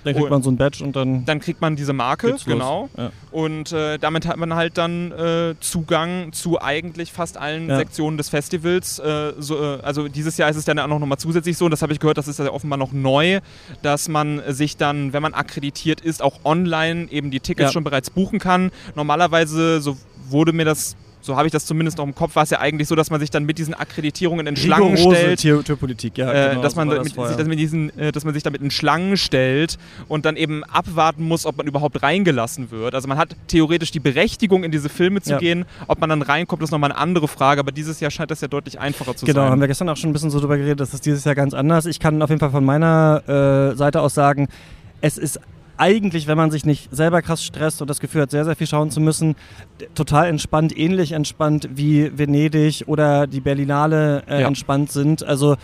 Dann 0.04 0.16
kriegt 0.16 0.30
man 0.30 0.44
so 0.44 0.52
ein 0.52 0.58
Badge 0.58 0.84
und 0.84 0.96
dann. 0.96 1.26
Dann 1.26 1.40
kriegt 1.40 1.60
man 1.62 1.76
diese 1.76 1.94
Marke, 1.94 2.36
genau. 2.46 2.90
Ja. 2.98 3.12
Und 3.32 3.72
äh, 3.72 3.98
damit 3.98 4.26
hat 4.26 4.38
man 4.38 4.54
halt 4.54 4.78
dann 4.78 5.12
äh, 5.12 5.56
Zugang 5.60 6.32
zu 6.34 6.62
eigentlich 6.62 7.12
fast 7.12 7.38
allen 7.38 7.68
ja. 7.68 7.78
Sektionen 7.78 8.18
des 8.18 8.30
Festivals. 8.30 9.00
Äh, 9.00 9.34
so, 9.38 9.58
äh, 9.58 9.80
also 9.82 10.08
dieses 10.08 10.38
Jahr 10.38 10.50
ist 10.50 10.56
es 10.56 10.66
dann 10.66 10.80
auch 10.80 10.88
nochmal 10.88 11.18
zusätzlich 11.18 11.58
so, 11.58 11.66
und 11.66 11.72
das 11.72 11.82
habe 11.82 11.94
ich 11.94 12.00
gehört, 12.00 12.18
das 12.18 12.28
ist 12.28 12.40
ja 12.40 12.52
offenbar 12.52 12.78
noch 12.78 12.92
neu, 12.92 13.40
dass 13.82 14.08
man 14.08 14.42
sich 14.48 14.78
dann, 14.78 15.14
wenn 15.14 15.22
man 15.22 15.34
akkreditiert 15.34 16.02
ist, 16.02 16.22
auch 16.22 16.40
online 16.46 17.08
eben 17.12 17.32
die 17.32 17.40
Tickets 17.40 17.70
ja. 17.70 17.72
schon 17.74 17.84
bereits 17.84 18.10
buchen 18.10 18.40
kann. 18.40 18.72
Normalerweise, 18.96 19.82
so 19.82 19.98
wurde 20.30 20.54
mir 20.54 20.66
das 20.66 20.96
so 21.28 21.38
habe 21.38 21.46
ich 21.46 21.52
das 21.52 21.66
zumindest 21.66 22.00
noch 22.00 22.06
im 22.06 22.16
Kopf, 22.16 22.36
war 22.36 22.44
es 22.44 22.50
ja 22.50 22.60
eigentlich 22.60 22.88
so, 22.88 22.96
dass 22.96 23.12
man 23.12 23.20
sich 23.20 23.30
dann 23.30 23.46
mit 23.46 23.60
diesen 23.60 23.76
Akkreditierungen 23.76 24.48
in 24.48 24.56
Schlangen 24.56 24.98
stellt. 24.98 25.40
Tierpolitik, 25.40 26.18
ja. 26.18 26.32
Äh, 26.32 26.50
genau, 26.50 26.62
dass, 26.64 26.76
man 26.76 26.90
so 26.90 26.96
mit, 26.96 27.04
sich, 27.04 27.14
dass, 27.14 27.48
mit 27.48 27.60
diesen, 27.60 27.98
äh, 28.00 28.12
dass 28.12 28.26
man 28.26 28.34
sich 28.34 28.42
damit 28.42 28.62
in 28.62 28.72
Schlangen 28.72 29.18
stellt 29.18 29.78
und 30.08 30.26
dann 30.26 30.36
eben 30.36 30.64
abwarten 30.64 31.24
muss, 31.24 31.46
ob 31.46 31.58
man 31.58 31.68
überhaupt 31.68 32.02
reingelassen 32.02 32.72
wird. 32.72 32.96
Also 32.96 33.08
man 33.08 33.18
hat 33.18 33.36
theoretisch 33.48 33.92
die 33.92 34.00
Berechtigung, 34.00 34.64
in 34.64 34.72
diese 34.72 34.90
Filme 34.90 35.22
zu 35.22 35.34
ja. 35.34 35.38
gehen. 35.38 35.66
Ob 35.88 36.00
man 36.00 36.10
dann 36.10 36.22
reinkommt, 36.24 36.64
ist 36.64 36.72
nochmal 36.72 36.92
eine 36.92 37.00
andere 37.00 37.28
Frage, 37.28 37.60
aber 37.60 37.72
dieses 37.72 38.00
Jahr 38.00 38.10
scheint 38.10 38.32
das 38.32 38.42
ja 38.42 38.48
deutlich 38.48 38.80
einfacher 38.80 39.16
zu 39.16 39.26
genau, 39.26 39.36
sein. 39.36 39.44
Genau, 39.44 39.52
haben 39.52 39.62
wir 39.62 39.68
gestern 39.68 39.90
auch 39.90 39.98
schon 39.98 40.10
ein 40.10 40.14
bisschen 40.14 40.32
so 40.32 40.40
drüber 40.40 40.58
geredet, 40.58 40.80
das 40.80 40.94
ist 40.94 41.06
dieses 41.06 41.24
Jahr 41.26 41.36
ganz 41.36 41.54
anders. 41.54 41.86
Ich 41.86 42.00
kann 42.00 42.22
auf 42.22 42.30
jeden 42.30 42.40
Fall 42.40 42.52
von 42.52 42.66
meiner 42.66 43.72
äh, 43.74 43.76
Seite 43.76 44.02
aus 44.02 44.14
sagen, 44.14 44.48
es 45.02 45.18
ist 45.18 45.40
eigentlich, 45.78 46.28
wenn 46.28 46.38
man 46.38 46.52
sich 46.52 46.66
nicht 46.66 46.94
selber 46.96 47.22
krass 47.22 47.44
stresst 47.44 47.82
und 47.82 47.90
das 47.90 48.00
Gefühl 48.00 48.22
hat, 48.22 48.32
sehr, 48.32 48.46
sehr 48.46 48.56
viel 48.56 48.68
schauen 48.68 48.92
zu 48.92 49.00
müssen, 49.00 49.36
total 49.96 50.28
entspannt, 50.28 50.78
ähnlich 50.78 51.12
entspannt 51.12 51.70
wie 51.74 52.12
Venedig 52.18 52.84
oder 52.88 53.28
die 53.28 53.42
Berlinale 53.42 54.24
äh, 54.28 54.42
ja. 54.42 54.48
entspannt 54.48 54.92
sind. 54.92 55.24
Also 55.24 55.56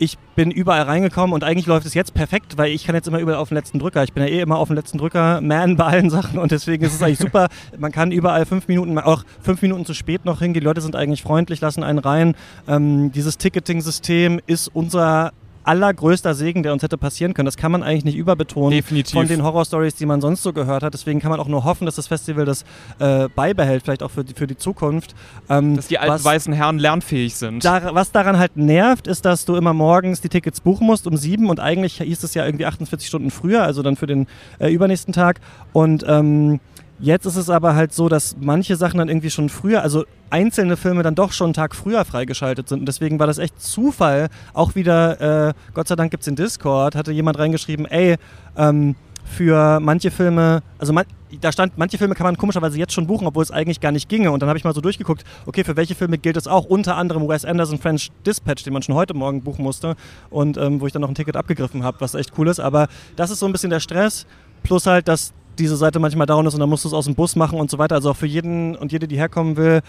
ich 0.00 0.16
bin 0.34 0.50
überall 0.50 0.82
reingekommen 0.82 1.34
und 1.34 1.44
eigentlich 1.44 1.66
läuft 1.66 1.86
es 1.86 1.92
jetzt 1.92 2.14
perfekt, 2.14 2.56
weil 2.56 2.72
ich 2.72 2.84
kann 2.86 2.94
jetzt 2.94 3.06
immer 3.06 3.18
überall 3.18 3.38
auf 3.38 3.50
den 3.50 3.56
letzten 3.56 3.78
Drücker. 3.78 4.02
Ich 4.02 4.14
bin 4.14 4.22
ja 4.22 4.30
eh 4.30 4.40
immer 4.40 4.56
auf 4.56 4.68
den 4.68 4.76
letzten 4.76 4.96
Drücker, 4.96 5.42
Man 5.42 5.76
bei 5.76 5.84
allen 5.84 6.08
Sachen 6.08 6.38
und 6.38 6.50
deswegen 6.52 6.82
ist 6.82 6.94
es 6.94 7.02
eigentlich 7.02 7.18
super. 7.20 7.48
Man 7.78 7.92
kann 7.92 8.10
überall 8.10 8.46
fünf 8.46 8.66
Minuten, 8.66 8.98
auch 8.98 9.24
fünf 9.42 9.60
Minuten 9.60 9.84
zu 9.84 9.92
spät 9.92 10.24
noch 10.24 10.38
hingehen. 10.38 10.62
Die 10.62 10.66
Leute 10.66 10.80
sind 10.80 10.96
eigentlich 10.96 11.22
freundlich, 11.22 11.60
lassen 11.60 11.82
einen 11.82 11.98
rein. 11.98 12.34
Ähm, 12.66 13.12
dieses 13.12 13.36
Ticketing-System 13.36 14.40
ist 14.46 14.68
unser 14.72 15.32
allergrößter 15.64 16.34
Segen, 16.34 16.62
der 16.62 16.72
uns 16.72 16.82
hätte 16.82 16.98
passieren 16.98 17.34
können. 17.34 17.46
Das 17.46 17.56
kann 17.56 17.72
man 17.72 17.82
eigentlich 17.82 18.04
nicht 18.04 18.16
überbetonen 18.16 18.70
Definitiv. 18.70 19.12
von 19.12 19.28
den 19.28 19.42
Horrorstories, 19.42 19.94
die 19.94 20.06
man 20.06 20.20
sonst 20.20 20.42
so 20.42 20.52
gehört 20.52 20.82
hat. 20.82 20.94
Deswegen 20.94 21.20
kann 21.20 21.30
man 21.30 21.40
auch 21.40 21.48
nur 21.48 21.64
hoffen, 21.64 21.86
dass 21.86 21.96
das 21.96 22.06
Festival 22.06 22.44
das 22.44 22.64
äh, 22.98 23.28
beibehält, 23.28 23.82
vielleicht 23.82 24.02
auch 24.02 24.10
für 24.10 24.24
die, 24.24 24.34
für 24.34 24.46
die 24.46 24.56
Zukunft. 24.56 25.14
Ähm, 25.48 25.76
dass 25.76 25.88
die 25.88 25.98
alten 25.98 26.14
was, 26.14 26.24
weißen 26.24 26.52
Herren 26.52 26.78
lernfähig 26.78 27.34
sind. 27.34 27.64
Da, 27.64 27.94
was 27.94 28.12
daran 28.12 28.38
halt 28.38 28.56
nervt, 28.56 29.06
ist, 29.06 29.24
dass 29.24 29.44
du 29.44 29.56
immer 29.56 29.74
morgens 29.74 30.20
die 30.20 30.28
Tickets 30.28 30.60
buchen 30.60 30.86
musst 30.86 31.06
um 31.06 31.16
sieben 31.16 31.50
und 31.50 31.60
eigentlich 31.60 31.98
hieß 31.98 32.22
es 32.22 32.34
ja 32.34 32.44
irgendwie 32.46 32.66
48 32.66 33.06
Stunden 33.06 33.30
früher, 33.30 33.62
also 33.62 33.82
dann 33.82 33.96
für 33.96 34.06
den 34.06 34.26
äh, 34.58 34.72
übernächsten 34.72 35.12
Tag. 35.12 35.40
Und 35.72 36.04
ähm, 36.06 36.60
Jetzt 37.02 37.24
ist 37.24 37.36
es 37.36 37.48
aber 37.48 37.74
halt 37.74 37.94
so, 37.94 38.10
dass 38.10 38.36
manche 38.38 38.76
Sachen 38.76 38.98
dann 38.98 39.08
irgendwie 39.08 39.30
schon 39.30 39.48
früher, 39.48 39.82
also 39.82 40.04
einzelne 40.28 40.76
Filme 40.76 41.02
dann 41.02 41.14
doch 41.14 41.32
schon 41.32 41.46
einen 41.46 41.54
Tag 41.54 41.74
früher 41.74 42.04
freigeschaltet 42.04 42.68
sind. 42.68 42.80
Und 42.80 42.86
deswegen 42.86 43.18
war 43.18 43.26
das 43.26 43.38
echt 43.38 43.60
Zufall. 43.60 44.28
Auch 44.52 44.74
wieder, 44.74 45.48
äh, 45.48 45.54
Gott 45.72 45.88
sei 45.88 45.96
Dank 45.96 46.10
gibt 46.10 46.20
es 46.22 46.26
den 46.26 46.36
Discord, 46.36 46.94
hatte 46.94 47.10
jemand 47.10 47.38
reingeschrieben, 47.38 47.86
ey, 47.86 48.16
ähm, 48.54 48.96
für 49.24 49.80
manche 49.80 50.10
Filme, 50.10 50.62
also 50.78 50.92
man, 50.92 51.04
da 51.40 51.52
stand, 51.52 51.78
manche 51.78 51.96
Filme 51.96 52.14
kann 52.14 52.24
man 52.24 52.36
komischerweise 52.36 52.78
jetzt 52.78 52.92
schon 52.92 53.06
buchen, 53.06 53.26
obwohl 53.26 53.44
es 53.44 53.50
eigentlich 53.50 53.80
gar 53.80 53.92
nicht 53.92 54.08
ginge. 54.08 54.30
Und 54.30 54.42
dann 54.42 54.48
habe 54.48 54.58
ich 54.58 54.64
mal 54.64 54.74
so 54.74 54.80
durchgeguckt, 54.80 55.24
okay, 55.46 55.64
für 55.64 55.76
welche 55.76 55.94
Filme 55.94 56.18
gilt 56.18 56.36
es 56.36 56.46
auch? 56.46 56.64
Unter 56.64 56.96
anderem 56.96 57.28
Wes 57.28 57.44
Anderson 57.44 57.78
French 57.78 58.10
Dispatch, 58.26 58.64
den 58.64 58.72
man 58.72 58.82
schon 58.82 58.94
heute 58.94 59.14
Morgen 59.14 59.42
buchen 59.42 59.62
musste 59.62 59.94
und 60.28 60.58
ähm, 60.58 60.80
wo 60.80 60.86
ich 60.86 60.92
dann 60.92 61.02
noch 61.02 61.08
ein 61.08 61.14
Ticket 61.14 61.36
abgegriffen 61.36 61.82
habe, 61.82 62.00
was 62.00 62.14
echt 62.14 62.32
cool 62.36 62.48
ist. 62.48 62.60
Aber 62.60 62.88
das 63.16 63.30
ist 63.30 63.38
so 63.38 63.46
ein 63.46 63.52
bisschen 63.52 63.70
der 63.70 63.80
Stress. 63.80 64.26
Plus 64.62 64.86
halt, 64.86 65.08
dass 65.08 65.32
diese 65.60 65.76
Seite 65.76 65.98
manchmal 65.98 66.26
down 66.26 66.46
ist 66.46 66.54
und 66.54 66.60
dann 66.60 66.68
musst 66.68 66.84
du 66.84 66.88
es 66.88 66.94
aus 66.94 67.04
dem 67.04 67.14
Bus 67.14 67.36
machen 67.36 67.60
und 67.60 67.70
so 67.70 67.78
weiter. 67.78 67.94
Also 67.94 68.10
auch 68.10 68.16
für 68.16 68.26
jeden 68.26 68.74
und 68.76 68.92
jede, 68.92 69.06
die 69.06 69.16
herkommen 69.16 69.56
will, 69.56 69.80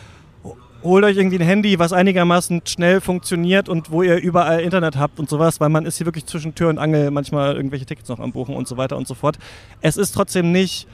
holt 0.84 1.04
euch 1.04 1.18
irgendwie 1.18 1.38
ein 1.38 1.46
Handy, 1.46 1.80
was 1.80 1.94
einigermaßen 1.94 2.62
schnell 2.66 3.02
funktioniert 3.02 3.70
und 3.70 3.92
wo 3.92 4.02
ihr 4.02 4.18
überall 4.18 4.62
Internet 4.62 4.98
habt 4.98 5.20
und 5.20 5.30
sowas, 5.30 5.60
weil 5.60 5.70
man 5.70 5.86
ist 5.86 5.98
hier 5.98 6.06
wirklich 6.06 6.26
zwischen 6.26 6.56
Tür 6.56 6.70
und 6.70 6.78
Angel 6.78 7.12
manchmal 7.12 7.56
irgendwelche 7.56 7.86
Tickets 7.86 8.10
noch 8.10 8.20
am 8.20 8.32
Buchen 8.32 8.56
und 8.56 8.68
so 8.68 8.78
weiter 8.78 8.98
und 8.98 9.08
so 9.08 9.14
fort. 9.14 9.38
Es 9.82 9.98
ist 9.98 10.12
trotzdem 10.12 10.52
nicht, 10.52 10.88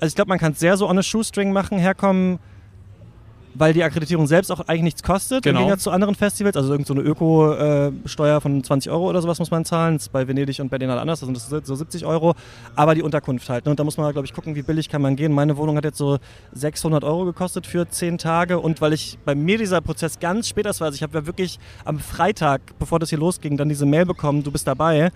also 0.00 0.12
ich 0.12 0.14
glaube, 0.14 0.28
man 0.28 0.38
kann 0.38 0.52
es 0.52 0.60
sehr 0.60 0.76
so 0.76 0.88
on 0.88 0.98
a 0.98 1.02
shoestring 1.02 1.52
machen, 1.52 1.78
herkommen 1.78 2.38
weil 3.54 3.72
die 3.72 3.82
Akkreditierung 3.82 4.26
selbst 4.26 4.50
auch 4.50 4.60
eigentlich 4.60 4.82
nichts 4.82 5.02
kostet, 5.02 5.42
Genau. 5.44 5.60
im 5.60 5.64
Gegensatz 5.66 5.84
zu 5.84 5.90
anderen 5.90 6.14
Festivals. 6.14 6.56
Also 6.56 6.72
irgendeine 6.72 7.02
so 7.02 7.06
Öko-Steuer 7.06 8.40
von 8.40 8.62
20 8.62 8.90
Euro 8.90 9.08
oder 9.08 9.22
sowas 9.22 9.38
muss 9.38 9.50
man 9.50 9.64
zahlen. 9.64 9.94
Das 9.94 10.04
ist 10.04 10.12
bei 10.12 10.26
Venedig 10.26 10.60
und 10.60 10.68
Berlinale 10.68 11.00
anders, 11.00 11.22
also 11.22 11.32
das 11.32 11.48
sind 11.48 11.66
so 11.66 11.74
70 11.74 12.04
Euro. 12.04 12.34
Aber 12.74 12.94
die 12.94 13.02
Unterkunft 13.02 13.48
halt. 13.48 13.64
Ne? 13.64 13.70
Und 13.70 13.78
da 13.78 13.84
muss 13.84 13.96
man, 13.96 14.12
glaube 14.12 14.26
ich, 14.26 14.32
gucken, 14.32 14.54
wie 14.54 14.62
billig 14.62 14.88
kann 14.88 15.02
man 15.02 15.16
gehen. 15.16 15.32
Meine 15.32 15.56
Wohnung 15.56 15.76
hat 15.76 15.84
jetzt 15.84 15.98
so 15.98 16.18
600 16.52 17.04
Euro 17.04 17.24
gekostet 17.24 17.66
für 17.66 17.88
10 17.88 18.18
Tage. 18.18 18.58
Und 18.58 18.80
weil 18.80 18.92
ich 18.92 19.18
bei 19.24 19.34
mir 19.34 19.58
dieser 19.58 19.80
Prozess 19.80 20.18
ganz 20.18 20.48
spät 20.48 20.66
erst 20.66 20.80
war, 20.80 20.86
also 20.86 20.96
ich 20.96 21.02
habe 21.02 21.18
ja 21.18 21.26
wirklich 21.26 21.58
am 21.84 21.98
Freitag, 21.98 22.60
bevor 22.78 22.98
das 22.98 23.10
hier 23.10 23.18
losging, 23.18 23.56
dann 23.56 23.68
diese 23.68 23.86
Mail 23.86 24.06
bekommen, 24.06 24.42
du 24.42 24.50
bist 24.50 24.66
dabei 24.66 25.10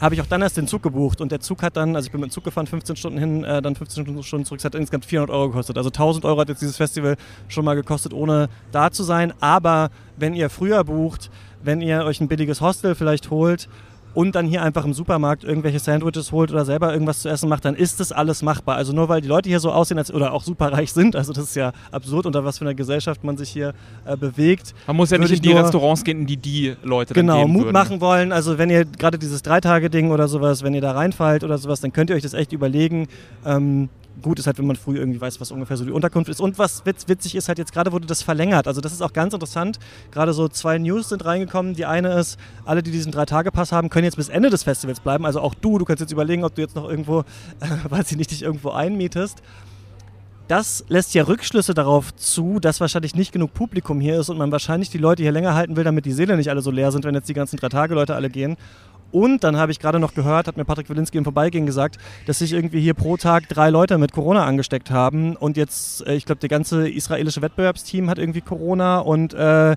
habe 0.00 0.14
ich 0.14 0.20
auch 0.20 0.26
dann 0.26 0.42
erst 0.42 0.56
den 0.56 0.66
Zug 0.66 0.82
gebucht 0.82 1.20
und 1.20 1.32
der 1.32 1.40
Zug 1.40 1.62
hat 1.62 1.76
dann, 1.76 1.96
also 1.96 2.06
ich 2.06 2.12
bin 2.12 2.20
mit 2.20 2.30
dem 2.30 2.32
Zug 2.32 2.44
gefahren, 2.44 2.66
15 2.66 2.96
Stunden 2.96 3.18
hin, 3.18 3.44
äh, 3.44 3.62
dann 3.62 3.76
15 3.76 4.22
Stunden 4.22 4.44
zurück, 4.44 4.58
es 4.58 4.64
hat 4.64 4.74
insgesamt 4.74 5.04
400 5.04 5.34
Euro 5.34 5.48
gekostet. 5.48 5.76
Also 5.78 5.90
1000 5.90 6.24
Euro 6.24 6.40
hat 6.40 6.48
jetzt 6.48 6.62
dieses 6.62 6.76
Festival 6.76 7.16
schon 7.48 7.64
mal 7.64 7.74
gekostet, 7.74 8.12
ohne 8.12 8.48
da 8.72 8.90
zu 8.90 9.02
sein. 9.02 9.32
Aber 9.40 9.90
wenn 10.16 10.34
ihr 10.34 10.50
früher 10.50 10.84
bucht, 10.84 11.30
wenn 11.62 11.80
ihr 11.80 12.04
euch 12.04 12.20
ein 12.20 12.28
billiges 12.28 12.60
Hostel 12.60 12.94
vielleicht 12.94 13.30
holt 13.30 13.68
und 14.14 14.34
dann 14.34 14.46
hier 14.46 14.62
einfach 14.62 14.84
im 14.84 14.92
Supermarkt 14.94 15.44
irgendwelche 15.44 15.78
Sandwiches 15.78 16.32
holt 16.32 16.50
oder 16.52 16.64
selber 16.64 16.92
irgendwas 16.92 17.20
zu 17.20 17.28
essen 17.28 17.48
macht, 17.48 17.64
dann 17.64 17.74
ist 17.74 18.00
das 18.00 18.12
alles 18.12 18.42
machbar. 18.42 18.76
Also 18.76 18.92
nur 18.92 19.08
weil 19.08 19.20
die 19.20 19.28
Leute 19.28 19.48
hier 19.48 19.60
so 19.60 19.70
aussehen 19.72 19.98
als, 19.98 20.12
oder 20.12 20.32
auch 20.32 20.42
superreich 20.44 20.92
sind, 20.92 21.16
also 21.16 21.32
das 21.32 21.44
ist 21.44 21.56
ja 21.56 21.72
absurd, 21.92 22.26
unter 22.26 22.44
was 22.44 22.58
für 22.58 22.64
einer 22.64 22.74
Gesellschaft 22.74 23.24
man 23.24 23.36
sich 23.36 23.50
hier 23.50 23.74
äh, 24.04 24.16
bewegt. 24.16 24.74
Man 24.86 24.96
muss 24.96 25.10
ja 25.10 25.18
nicht 25.18 25.32
in 25.32 25.42
die 25.42 25.52
Restaurants 25.52 26.04
gehen, 26.04 26.20
in 26.20 26.26
die 26.26 26.36
die 26.36 26.74
Leute 26.82 27.14
dann 27.14 27.26
Genau, 27.26 27.46
Mut 27.48 27.64
würden. 27.64 27.72
machen 27.72 28.00
wollen. 28.00 28.32
Also 28.32 28.56
wenn 28.58 28.70
ihr 28.70 28.84
gerade 28.84 29.18
dieses 29.18 29.42
Drei-Tage-Ding 29.42 30.10
oder 30.10 30.28
sowas, 30.28 30.62
wenn 30.62 30.74
ihr 30.74 30.80
da 30.80 30.92
reinfallt 30.92 31.42
oder 31.44 31.58
sowas, 31.58 31.80
dann 31.80 31.92
könnt 31.92 32.10
ihr 32.10 32.16
euch 32.16 32.22
das 32.22 32.34
echt 32.34 32.52
überlegen. 32.52 33.08
Ähm, 33.44 33.88
gut 34.22 34.38
ist 34.38 34.46
halt, 34.46 34.58
wenn 34.58 34.66
man 34.66 34.76
früh 34.76 34.96
irgendwie 34.96 35.20
weiß, 35.20 35.40
was 35.40 35.50
ungefähr 35.50 35.76
so 35.76 35.84
die 35.84 35.90
Unterkunft 35.90 36.28
ist. 36.28 36.40
Und 36.40 36.58
was 36.58 36.84
witz, 36.86 37.08
witzig 37.08 37.34
ist 37.34 37.48
halt 37.48 37.58
jetzt 37.58 37.72
gerade 37.72 37.92
wurde 37.92 38.06
das 38.06 38.22
verlängert. 38.22 38.66
Also 38.66 38.80
das 38.80 38.92
ist 38.92 39.02
auch 39.02 39.12
ganz 39.12 39.34
interessant. 39.34 39.78
Gerade 40.10 40.32
so 40.32 40.48
zwei 40.48 40.78
News 40.78 41.08
sind 41.08 41.24
reingekommen. 41.24 41.74
Die 41.74 41.86
eine 41.86 42.18
ist, 42.18 42.38
alle, 42.64 42.82
die 42.82 42.90
diesen 42.90 43.12
Drei-Tage-Pass 43.12 43.72
haben, 43.72 43.90
können 43.90 44.04
jetzt 44.04 44.16
bis 44.16 44.28
Ende 44.28 44.50
des 44.50 44.62
Festivals 44.62 45.00
bleiben. 45.00 45.26
Also 45.26 45.40
auch 45.40 45.54
du, 45.54 45.78
du 45.78 45.84
kannst 45.84 46.00
jetzt 46.00 46.12
überlegen, 46.12 46.44
ob 46.44 46.54
du 46.54 46.62
jetzt 46.62 46.76
noch 46.76 46.88
irgendwo, 46.88 47.20
äh, 47.60 47.90
weiß 47.90 48.10
ich 48.12 48.16
nicht, 48.16 48.30
dich 48.30 48.42
irgendwo 48.42 48.70
einmietest. 48.70 49.42
Das 50.46 50.84
lässt 50.88 51.14
ja 51.14 51.22
Rückschlüsse 51.24 51.72
darauf 51.72 52.14
zu, 52.14 52.60
dass 52.60 52.78
wahrscheinlich 52.78 53.14
nicht 53.14 53.32
genug 53.32 53.54
Publikum 53.54 53.98
hier 53.98 54.20
ist 54.20 54.28
und 54.28 54.36
man 54.36 54.52
wahrscheinlich 54.52 54.90
die 54.90 54.98
Leute 54.98 55.22
hier 55.22 55.32
länger 55.32 55.54
halten 55.54 55.74
will, 55.74 55.84
damit 55.84 56.04
die 56.04 56.12
Seele 56.12 56.36
nicht 56.36 56.50
alle 56.50 56.60
so 56.60 56.70
leer 56.70 56.92
sind, 56.92 57.06
wenn 57.06 57.14
jetzt 57.14 57.30
die 57.30 57.34
ganzen 57.34 57.56
drei 57.56 57.70
Tage 57.70 57.94
Leute 57.94 58.14
alle 58.14 58.28
gehen. 58.28 58.58
Und 59.14 59.44
dann 59.44 59.56
habe 59.56 59.70
ich 59.70 59.78
gerade 59.78 60.00
noch 60.00 60.12
gehört, 60.12 60.48
hat 60.48 60.56
mir 60.56 60.64
Patrick 60.64 60.90
Wilinski 60.90 61.18
im 61.18 61.22
Vorbeigehen 61.24 61.66
gesagt, 61.66 61.98
dass 62.26 62.40
sich 62.40 62.52
irgendwie 62.52 62.80
hier 62.80 62.94
pro 62.94 63.16
Tag 63.16 63.48
drei 63.48 63.70
Leute 63.70 63.96
mit 63.96 64.10
Corona 64.12 64.44
angesteckt 64.44 64.90
haben. 64.90 65.36
Und 65.36 65.56
jetzt, 65.56 66.04
äh, 66.04 66.14
ich 66.16 66.26
glaube, 66.26 66.40
der 66.40 66.48
ganze 66.48 66.88
israelische 66.88 67.40
Wettbewerbsteam 67.40 68.10
hat 68.10 68.18
irgendwie 68.18 68.40
Corona 68.40 68.98
und 68.98 69.32
äh, 69.32 69.76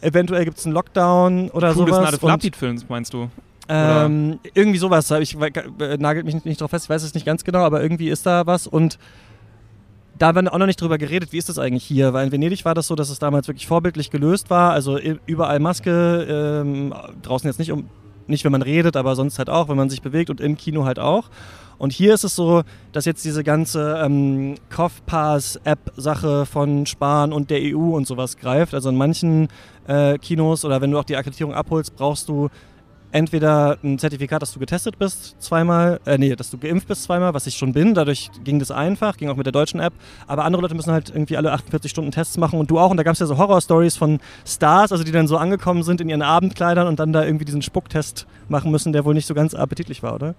eventuell 0.00 0.44
gibt 0.44 0.58
es 0.58 0.66
einen 0.66 0.74
Lockdown 0.74 1.50
oder 1.50 1.68
des 1.68 1.76
sowas. 1.76 2.00
Nade 2.00 2.16
Und- 2.16 2.28
Lapid-Films, 2.28 2.86
meinst 2.88 3.14
du? 3.14 3.30
ähm, 3.68 4.40
irgendwie 4.52 4.78
sowas. 4.78 5.08
Ich 5.12 5.36
äh, 5.40 5.96
nagelt 5.98 6.26
mich 6.26 6.44
nicht, 6.44 6.60
drauf 6.60 6.70
fest, 6.70 6.86
ich 6.86 6.90
weiß 6.90 7.02
es 7.04 7.14
nicht 7.14 7.24
ganz 7.24 7.44
genau, 7.44 7.60
aber 7.60 7.82
irgendwie 7.82 8.08
ist 8.10 8.26
da 8.26 8.46
was 8.46 8.66
und 8.66 8.98
da 10.18 10.26
haben 10.28 10.44
wir 10.44 10.52
auch 10.52 10.58
noch 10.58 10.66
nicht 10.66 10.80
drüber 10.80 10.98
geredet, 10.98 11.32
wie 11.32 11.38
ist 11.38 11.48
das 11.48 11.58
eigentlich 11.58 11.84
hier? 11.84 12.12
Weil 12.12 12.26
in 12.26 12.32
Venedig 12.32 12.64
war 12.64 12.74
das 12.74 12.86
so, 12.88 12.94
dass 12.94 13.10
es 13.10 13.18
damals 13.18 13.48
wirklich 13.48 13.66
vorbildlich 13.66 14.10
gelöst 14.10 14.50
war. 14.50 14.72
Also 14.72 14.98
überall 15.26 15.58
Maske, 15.60 16.62
ähm, 16.62 16.92
draußen 17.22 17.48
jetzt 17.48 17.58
nicht 17.58 17.72
um, 17.72 17.88
nicht 18.26 18.44
wenn 18.44 18.52
man 18.52 18.62
redet, 18.62 18.96
aber 18.96 19.16
sonst 19.16 19.38
halt 19.38 19.50
auch, 19.50 19.68
wenn 19.68 19.76
man 19.76 19.90
sich 19.90 20.02
bewegt 20.02 20.30
und 20.30 20.40
im 20.40 20.56
Kino 20.56 20.84
halt 20.84 20.98
auch. 20.98 21.28
Und 21.78 21.92
hier 21.92 22.14
ist 22.14 22.24
es 22.24 22.36
so, 22.36 22.62
dass 22.92 23.04
jetzt 23.04 23.24
diese 23.24 23.42
ganze 23.42 24.00
ähm, 24.04 24.54
Kopfpass-App-Sache 24.70 26.46
von 26.46 26.86
Spahn 26.86 27.32
und 27.32 27.50
der 27.50 27.60
EU 27.62 27.96
und 27.96 28.06
sowas 28.06 28.36
greift. 28.36 28.74
Also 28.74 28.88
in 28.90 28.96
manchen 28.96 29.48
äh, 29.86 30.18
Kinos 30.18 30.64
oder 30.64 30.80
wenn 30.80 30.90
du 30.90 30.98
auch 30.98 31.04
die 31.04 31.16
Akkreditierung 31.16 31.52
abholst, 31.52 31.96
brauchst 31.96 32.28
du 32.28 32.48
entweder 33.14 33.78
ein 33.84 33.96
Zertifikat, 33.98 34.42
dass 34.42 34.52
du 34.52 34.58
getestet 34.58 34.98
bist 34.98 35.36
zweimal, 35.40 36.00
äh, 36.04 36.18
nee, 36.18 36.34
dass 36.34 36.50
du 36.50 36.58
geimpft 36.58 36.88
bist 36.88 37.04
zweimal, 37.04 37.32
was 37.32 37.46
ich 37.46 37.54
schon 37.54 37.72
bin. 37.72 37.94
Dadurch 37.94 38.28
ging 38.42 38.58
das 38.58 38.72
einfach, 38.72 39.16
ging 39.16 39.28
auch 39.28 39.36
mit 39.36 39.46
der 39.46 39.52
deutschen 39.52 39.78
App. 39.78 39.92
Aber 40.26 40.44
andere 40.44 40.62
Leute 40.62 40.74
müssen 40.74 40.90
halt 40.90 41.10
irgendwie 41.10 41.36
alle 41.36 41.52
48 41.52 41.88
Stunden 41.88 42.10
Tests 42.10 42.36
machen 42.38 42.58
und 42.58 42.70
du 42.72 42.78
auch. 42.80 42.90
Und 42.90 42.96
da 42.96 43.04
gab 43.04 43.12
es 43.12 43.20
ja 43.20 43.26
so 43.26 43.38
Horror-Stories 43.38 43.96
von 43.96 44.18
Stars, 44.44 44.90
also 44.90 45.04
die 45.04 45.12
dann 45.12 45.28
so 45.28 45.36
angekommen 45.36 45.84
sind 45.84 46.00
in 46.00 46.08
ihren 46.08 46.22
Abendkleidern 46.22 46.88
und 46.88 46.98
dann 46.98 47.12
da 47.12 47.24
irgendwie 47.24 47.44
diesen 47.44 47.62
Spucktest 47.62 48.26
machen 48.48 48.72
müssen, 48.72 48.92
der 48.92 49.04
wohl 49.04 49.14
nicht 49.14 49.26
so 49.26 49.34
ganz 49.34 49.54
appetitlich 49.54 50.02
war, 50.02 50.16
oder? 50.16 50.34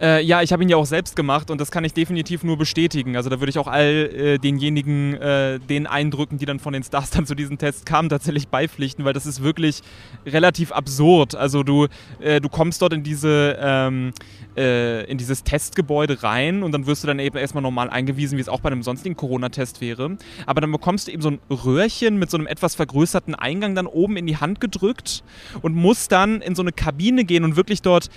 Äh, 0.00 0.24
ja, 0.24 0.40
ich 0.40 0.52
habe 0.52 0.62
ihn 0.62 0.70
ja 0.70 0.78
auch 0.78 0.86
selbst 0.86 1.16
gemacht 1.16 1.50
und 1.50 1.60
das 1.60 1.70
kann 1.70 1.84
ich 1.84 1.92
definitiv 1.92 2.42
nur 2.42 2.56
bestätigen. 2.56 3.16
Also 3.16 3.28
da 3.28 3.38
würde 3.38 3.50
ich 3.50 3.58
auch 3.58 3.68
all 3.68 3.84
äh, 3.84 4.38
denjenigen, 4.38 5.14
äh, 5.14 5.58
den 5.60 5.86
Eindrücken, 5.86 6.38
die 6.38 6.46
dann 6.46 6.58
von 6.58 6.72
den 6.72 6.82
Stars 6.82 7.10
dann 7.10 7.26
zu 7.26 7.34
diesen 7.34 7.58
Tests 7.58 7.84
kamen, 7.84 8.08
tatsächlich 8.08 8.48
beipflichten, 8.48 9.04
weil 9.04 9.12
das 9.12 9.26
ist 9.26 9.42
wirklich 9.42 9.82
relativ 10.26 10.72
absurd. 10.72 11.34
Also 11.34 11.62
du, 11.62 11.88
äh, 12.20 12.40
du 12.40 12.48
kommst 12.48 12.82
dort 12.82 12.92
in 12.92 13.02
diese 13.02 13.58
ähm, 13.60 14.12
äh, 14.56 15.04
in 15.10 15.18
dieses 15.18 15.44
Testgebäude 15.44 16.22
rein 16.22 16.62
und 16.62 16.72
dann 16.72 16.86
wirst 16.86 17.02
du 17.02 17.06
dann 17.06 17.18
eben 17.18 17.36
erstmal 17.36 17.62
normal 17.62 17.90
eingewiesen, 17.90 18.36
wie 18.38 18.40
es 18.40 18.48
auch 18.48 18.60
bei 18.60 18.70
einem 18.70 18.82
sonstigen 18.82 19.16
Corona-Test 19.16 19.80
wäre. 19.80 20.16
Aber 20.46 20.60
dann 20.60 20.70
bekommst 20.72 21.08
du 21.08 21.12
eben 21.12 21.22
so 21.22 21.30
ein 21.30 21.40
Röhrchen 21.50 22.18
mit 22.18 22.30
so 22.30 22.36
einem 22.36 22.46
etwas 22.46 22.74
vergrößerten 22.74 23.34
Eingang 23.34 23.74
dann 23.74 23.86
oben 23.86 24.16
in 24.16 24.26
die 24.26 24.36
Hand 24.36 24.60
gedrückt 24.60 25.24
und 25.62 25.74
musst 25.74 26.12
dann 26.12 26.40
in 26.40 26.54
so 26.54 26.62
eine 26.62 26.72
Kabine 26.72 27.24
gehen 27.24 27.44
und 27.44 27.56
wirklich 27.56 27.82
dort 27.82 28.10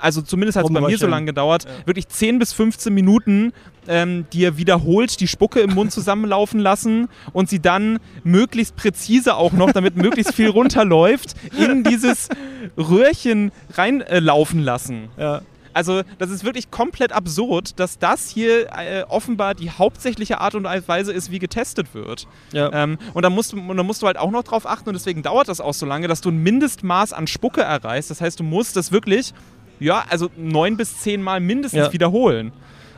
also 0.00 0.22
zumindest 0.22 0.56
hat 0.56 0.64
es 0.64 0.72
bei 0.72 0.80
mir 0.80 0.98
so 0.98 1.06
lange 1.06 1.26
gedauert, 1.26 1.66
wirklich 1.84 2.08
10 2.08 2.38
bis 2.38 2.52
15 2.52 2.92
Minuten 2.92 3.52
ähm, 3.88 4.26
dir 4.32 4.56
wiederholt 4.56 5.20
die 5.20 5.26
Spucke 5.26 5.60
im 5.60 5.74
Mund 5.74 5.92
zusammenlaufen 5.92 6.60
lassen 6.60 7.08
und 7.32 7.48
sie 7.48 7.60
dann 7.60 7.98
möglichst 8.24 8.76
präzise 8.76 9.36
auch 9.36 9.52
noch, 9.52 9.72
damit 9.72 9.96
möglichst 10.00 10.34
viel 10.34 10.48
runterläuft, 10.48 11.34
in 11.56 11.84
dieses 11.84 12.28
Röhrchen 12.76 13.52
reinlaufen 13.74 14.60
äh, 14.60 14.64
lassen. 14.64 15.08
Ja. 15.18 15.42
Also 15.72 16.02
das 16.18 16.30
ist 16.30 16.44
wirklich 16.44 16.70
komplett 16.70 17.12
absurd, 17.12 17.78
dass 17.78 17.98
das 17.98 18.28
hier 18.28 18.68
äh, 18.76 19.04
offenbar 19.08 19.54
die 19.54 19.70
hauptsächliche 19.70 20.40
Art 20.40 20.54
und 20.54 20.64
Weise 20.64 21.12
ist, 21.12 21.30
wie 21.30 21.38
getestet 21.38 21.94
wird. 21.94 22.26
Ja. 22.52 22.72
Ähm, 22.72 22.98
und 23.14 23.22
da 23.22 23.30
musst, 23.30 23.54
und 23.54 23.76
da 23.76 23.82
musst 23.82 24.02
du 24.02 24.06
halt 24.06 24.18
auch 24.18 24.30
noch 24.30 24.42
drauf 24.42 24.66
achten 24.66 24.88
und 24.88 24.94
deswegen 24.94 25.22
dauert 25.22 25.48
das 25.48 25.60
auch 25.60 25.74
so 25.74 25.86
lange, 25.86 26.08
dass 26.08 26.20
du 26.20 26.30
ein 26.30 26.42
Mindestmaß 26.42 27.12
an 27.12 27.26
Spucke 27.26 27.62
erreichst. 27.62 28.10
Das 28.10 28.20
heißt, 28.20 28.40
du 28.40 28.44
musst 28.44 28.76
das 28.76 28.92
wirklich, 28.92 29.32
ja, 29.80 30.04
also 30.08 30.30
neun 30.36 30.76
bis 30.76 30.98
zehn 31.00 31.22
Mal 31.22 31.40
mindestens 31.40 31.86
Ja. 31.86 31.92
wiederholen. 31.92 32.52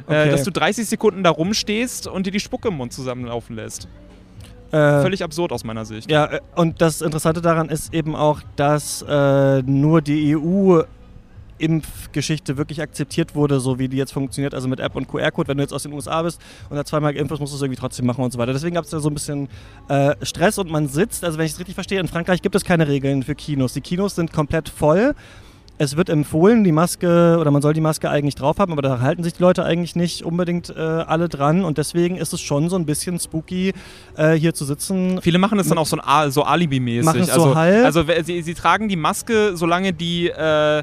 Okay. 0.06 0.28
Äh, 0.28 0.30
dass 0.30 0.42
du 0.42 0.50
30 0.50 0.86
Sekunden 0.86 1.22
da 1.22 1.30
rumstehst 1.30 2.08
und 2.08 2.26
dir 2.26 2.32
die 2.32 2.40
Spucke 2.40 2.68
im 2.68 2.74
Mund 2.74 2.92
zusammenlaufen 2.92 3.54
lässt. 3.56 3.86
Äh, 4.72 5.02
Völlig 5.02 5.22
absurd 5.22 5.52
aus 5.52 5.64
meiner 5.64 5.84
Sicht. 5.84 6.10
Ja, 6.10 6.24
äh, 6.26 6.40
und 6.56 6.80
das 6.80 7.02
Interessante 7.02 7.40
daran 7.40 7.68
ist 7.68 7.94
eben 7.94 8.16
auch, 8.16 8.40
dass 8.56 9.02
äh, 9.08 9.62
nur 9.62 10.02
die 10.02 10.36
EU 10.36 10.82
Impfgeschichte 11.58 12.56
wirklich 12.56 12.80
akzeptiert 12.82 13.36
wurde, 13.36 13.60
so 13.60 13.78
wie 13.78 13.86
die 13.88 13.96
jetzt 13.96 14.12
funktioniert, 14.12 14.52
also 14.52 14.66
mit 14.66 14.80
App 14.80 14.96
und 14.96 15.06
QR-Code, 15.06 15.48
wenn 15.48 15.58
du 15.58 15.62
jetzt 15.62 15.72
aus 15.72 15.84
den 15.84 15.92
USA 15.92 16.22
bist 16.22 16.40
und 16.68 16.76
da 16.76 16.84
zweimal 16.84 17.14
geimpft 17.14 17.28
bist, 17.30 17.40
musst 17.40 17.52
du 17.52 17.56
es 17.56 17.62
irgendwie 17.62 17.78
trotzdem 17.78 18.04
machen 18.06 18.24
und 18.24 18.32
so 18.32 18.38
weiter. 18.38 18.52
Deswegen 18.52 18.74
gab 18.74 18.84
es 18.84 18.90
da 18.90 18.98
so 18.98 19.08
ein 19.08 19.14
bisschen 19.14 19.48
äh, 19.88 20.16
Stress 20.22 20.58
und 20.58 20.70
man 20.70 20.88
sitzt, 20.88 21.22
also 21.24 21.38
wenn 21.38 21.46
ich 21.46 21.52
es 21.52 21.58
richtig 21.60 21.74
verstehe, 21.76 22.00
in 22.00 22.08
Frankreich 22.08 22.42
gibt 22.42 22.56
es 22.56 22.64
keine 22.64 22.88
Regeln 22.88 23.22
für 23.22 23.36
Kinos. 23.36 23.74
Die 23.74 23.80
Kinos 23.80 24.16
sind 24.16 24.32
komplett 24.32 24.68
voll. 24.68 25.14
Es 25.78 25.96
wird 25.96 26.08
empfohlen, 26.08 26.64
die 26.64 26.72
Maske 26.72 27.38
oder 27.40 27.50
man 27.50 27.62
soll 27.62 27.72
die 27.72 27.80
Maske 27.80 28.08
eigentlich 28.08 28.34
drauf 28.34 28.58
haben, 28.58 28.72
aber 28.72 28.82
da 28.82 29.00
halten 29.00 29.24
sich 29.24 29.34
die 29.34 29.42
Leute 29.42 29.64
eigentlich 29.64 29.96
nicht 29.96 30.24
unbedingt 30.24 30.70
äh, 30.70 30.78
alle 30.78 31.28
dran 31.28 31.64
und 31.64 31.78
deswegen 31.78 32.16
ist 32.16 32.32
es 32.32 32.40
schon 32.40 32.68
so 32.68 32.76
ein 32.76 32.86
bisschen 32.86 33.18
spooky, 33.18 33.72
äh, 34.16 34.32
hier 34.34 34.54
zu 34.54 34.64
sitzen. 34.64 35.20
Viele 35.22 35.38
machen 35.38 35.58
es 35.58 35.68
dann 35.68 35.78
auch 35.78 35.86
so, 35.86 35.98
so 36.28 36.44
Alibi-mäßig. 36.44 37.04
Machen 37.04 37.20
es 37.22 37.34
so 37.34 37.44
also, 37.44 37.54
halb. 37.56 37.84
also 37.84 38.04
sie, 38.22 38.42
sie 38.42 38.54
tragen 38.54 38.88
die 38.88 38.96
Maske, 38.96 39.56
solange 39.56 39.92
die 39.92 40.28
äh, 40.28 40.82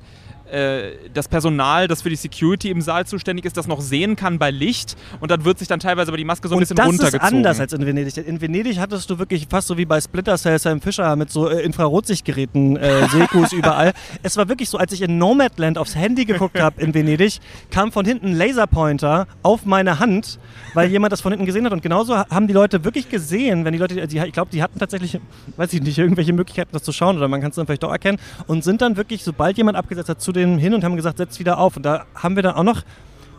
das 1.13 1.27
Personal, 1.27 1.87
das 1.87 2.01
für 2.01 2.09
die 2.09 2.15
Security 2.15 2.69
im 2.69 2.81
Saal 2.81 3.05
zuständig 3.05 3.45
ist, 3.45 3.55
das 3.57 3.67
noch 3.67 3.81
sehen 3.81 4.15
kann 4.15 4.39
bei 4.39 4.51
Licht 4.51 4.95
und 5.19 5.29
dann 5.31 5.45
wird 5.45 5.59
sich 5.59 5.67
dann 5.67 5.79
teilweise 5.79 6.09
aber 6.09 6.17
die 6.17 6.23
Maske 6.25 6.47
so 6.47 6.55
ein 6.55 6.57
und 6.57 6.61
bisschen 6.61 6.75
das 6.77 6.85
ist 6.87 6.91
runtergezogen. 6.93 7.37
anders 7.37 7.59
als 7.59 7.73
in 7.73 7.85
Venedig. 7.85 8.17
In 8.17 8.41
Venedig 8.41 8.79
hattest 8.79 9.09
du 9.09 9.19
wirklich 9.19 9.47
fast 9.49 9.67
so 9.67 9.77
wie 9.77 9.85
bei 9.85 9.99
Splinter 10.01 10.37
Cell 10.37 10.57
Sam 10.59 10.81
Fisher 10.81 11.15
mit 11.15 11.31
so 11.31 11.47
äh, 11.49 11.61
Infrarotsichtgeräten, 11.63 12.77
äh, 12.77 13.07
Sekus 13.11 13.53
überall. 13.53 13.93
Es 14.23 14.37
war 14.37 14.47
wirklich 14.49 14.69
so, 14.69 14.77
als 14.77 14.91
ich 14.93 15.01
in 15.01 15.17
Nomadland 15.17 15.77
aufs 15.77 15.95
Handy 15.95 16.25
geguckt 16.25 16.59
habe 16.59 16.81
in 16.81 16.93
Venedig, 16.93 17.39
kam 17.71 17.91
von 17.91 18.05
hinten 18.05 18.27
ein 18.29 18.35
Laserpointer 18.37 19.27
auf 19.43 19.65
meine 19.65 19.99
Hand, 19.99 20.39
weil 20.73 20.89
jemand 20.89 21.11
das 21.11 21.21
von 21.21 21.31
hinten 21.31 21.45
gesehen 21.45 21.65
hat. 21.65 21.73
Und 21.73 21.81
genauso 21.81 22.17
ha- 22.17 22.25
haben 22.29 22.47
die 22.47 22.53
Leute 22.53 22.83
wirklich 22.83 23.09
gesehen, 23.09 23.65
wenn 23.65 23.73
die 23.73 23.79
Leute, 23.79 24.07
die, 24.07 24.17
ich 24.17 24.31
glaube, 24.33 24.51
die 24.51 24.63
hatten 24.63 24.79
tatsächlich, 24.79 25.19
weiß 25.57 25.73
ich 25.73 25.81
nicht, 25.81 25.97
irgendwelche 25.97 26.33
Möglichkeiten, 26.33 26.69
das 26.73 26.83
zu 26.83 26.91
schauen 26.91 27.17
oder 27.17 27.27
man 27.27 27.41
kann 27.41 27.49
es 27.51 27.55
dann 27.55 27.65
vielleicht 27.65 27.83
doch 27.83 27.91
erkennen 27.91 28.17
und 28.47 28.63
sind 28.63 28.81
dann 28.81 28.97
wirklich, 28.97 29.23
sobald 29.23 29.57
jemand 29.57 29.77
abgesetzt 29.77 30.09
hat, 30.09 30.21
zu 30.21 30.31
denen 30.39 30.57
hin 30.57 30.73
und 30.73 30.83
haben 30.83 30.95
gesagt, 30.95 31.17
setz 31.17 31.39
wieder 31.39 31.57
auf. 31.59 31.77
Und 31.77 31.83
da 31.83 32.05
haben 32.15 32.35
wir 32.35 32.43
dann 32.43 32.55
auch 32.55 32.63
noch 32.63 32.83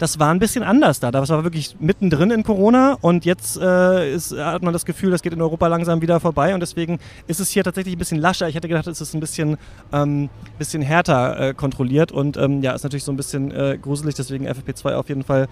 das 0.01 0.19
war 0.19 0.31
ein 0.31 0.39
bisschen 0.39 0.63
anders 0.63 0.99
da. 0.99 1.11
Das 1.11 1.29
war 1.29 1.45
wirklich 1.45 1.77
mittendrin 1.79 2.31
in 2.31 2.43
Corona 2.43 2.97
und 3.03 3.27
jetzt 3.27 3.59
äh, 3.61 4.15
ist, 4.15 4.33
hat 4.33 4.63
man 4.63 4.73
das 4.73 4.87
Gefühl, 4.87 5.11
das 5.11 5.21
geht 5.21 5.35
in 5.35 5.43
Europa 5.43 5.67
langsam 5.67 6.01
wieder 6.01 6.21
vorbei 6.21 6.55
und 6.55 6.61
deswegen 6.61 6.99
ist 7.27 7.39
es 7.39 7.51
hier 7.51 7.63
tatsächlich 7.63 7.97
ein 7.97 7.99
bisschen 7.99 8.19
lascher. 8.19 8.49
Ich 8.49 8.55
hätte 8.55 8.67
gedacht, 8.67 8.87
es 8.87 9.03
ist 9.03 9.13
ein 9.13 9.21
bisschen, 9.21 9.59
ähm, 9.93 10.31
bisschen 10.59 10.81
härter 10.81 11.49
äh, 11.49 11.55
kontrolliert 11.55 12.13
und 12.13 12.39
ähm, 12.39 12.63
ja, 12.63 12.73
ist 12.73 12.83
natürlich 12.83 13.05
so 13.05 13.13
ein 13.13 13.19
bisschen 13.19 13.51
äh, 13.51 13.79
gruselig, 13.81 14.15
deswegen 14.15 14.49
FFP2 14.49 14.95
auf 14.95 15.11
jeden 15.11 15.23
Fall 15.23 15.49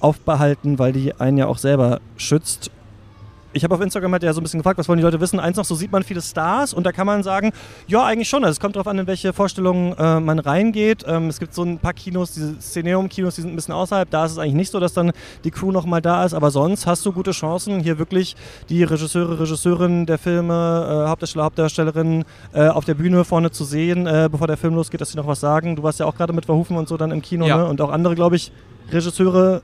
aufbehalten, 0.00 0.80
weil 0.80 0.92
die 0.92 1.14
einen 1.14 1.38
ja 1.38 1.46
auch 1.46 1.58
selber 1.58 2.00
schützt. 2.16 2.72
Ich 3.54 3.64
habe 3.64 3.74
auf 3.74 3.80
Instagram 3.80 4.12
halt 4.12 4.22
ja 4.22 4.32
so 4.32 4.40
ein 4.40 4.44
bisschen 4.44 4.60
gefragt, 4.60 4.78
was 4.78 4.88
wollen 4.88 4.98
die 4.98 5.04
Leute 5.04 5.20
wissen. 5.20 5.40
Eins 5.40 5.56
noch, 5.56 5.64
so 5.64 5.74
sieht 5.74 5.90
man 5.92 6.02
viele 6.02 6.20
Stars 6.20 6.74
und 6.74 6.84
da 6.84 6.92
kann 6.92 7.06
man 7.06 7.22
sagen, 7.22 7.52
ja, 7.86 8.04
eigentlich 8.04 8.28
schon. 8.28 8.44
Also 8.44 8.52
es 8.52 8.60
kommt 8.60 8.76
darauf 8.76 8.86
an, 8.88 8.98
in 8.98 9.06
welche 9.06 9.32
Vorstellungen 9.32 9.92
äh, 9.96 10.20
man 10.20 10.38
reingeht. 10.38 11.04
Ähm, 11.06 11.28
es 11.28 11.38
gibt 11.38 11.54
so 11.54 11.62
ein 11.62 11.78
paar 11.78 11.92
Kinos, 11.94 12.32
diese 12.32 12.60
Sceneum-Kinos, 12.60 13.36
die 13.36 13.40
sind 13.42 13.52
ein 13.52 13.56
bisschen 13.56 13.74
außerhalb. 13.74 14.10
Da 14.10 14.24
ist 14.26 14.32
es 14.32 14.38
eigentlich 14.38 14.54
nicht 14.54 14.72
so, 14.72 14.80
dass 14.80 14.92
dann 14.92 15.12
die 15.44 15.50
Crew 15.50 15.70
nochmal 15.72 16.02
da 16.02 16.24
ist. 16.24 16.34
Aber 16.34 16.50
sonst 16.50 16.86
hast 16.86 17.06
du 17.06 17.12
gute 17.12 17.30
Chancen, 17.30 17.80
hier 17.80 17.98
wirklich 17.98 18.36
die 18.68 18.82
Regisseure, 18.84 19.38
Regisseurinnen 19.40 20.06
der 20.06 20.18
Filme, 20.18 21.04
äh, 21.06 21.08
Hauptdarsteller, 21.08 21.44
Hauptdarstellerinnen 21.44 22.24
äh, 22.52 22.68
auf 22.68 22.84
der 22.84 22.94
Bühne 22.94 23.24
vorne 23.24 23.50
zu 23.50 23.64
sehen, 23.64 24.06
äh, 24.06 24.28
bevor 24.30 24.46
der 24.48 24.56
Film 24.56 24.74
losgeht, 24.74 25.00
dass 25.00 25.10
sie 25.12 25.16
noch 25.16 25.26
was 25.26 25.40
sagen. 25.40 25.76
Du 25.76 25.82
warst 25.82 26.00
ja 26.00 26.06
auch 26.06 26.16
gerade 26.16 26.32
mit 26.32 26.44
Verhufen 26.46 26.76
und 26.76 26.88
so 26.88 26.96
dann 26.96 27.10
im 27.12 27.22
Kino 27.22 27.46
Ja. 27.46 27.58
ne? 27.58 27.66
und 27.66 27.80
auch 27.80 27.90
andere, 27.90 28.14
glaube 28.14 28.36
ich, 28.36 28.50
Regisseure, 28.90 29.62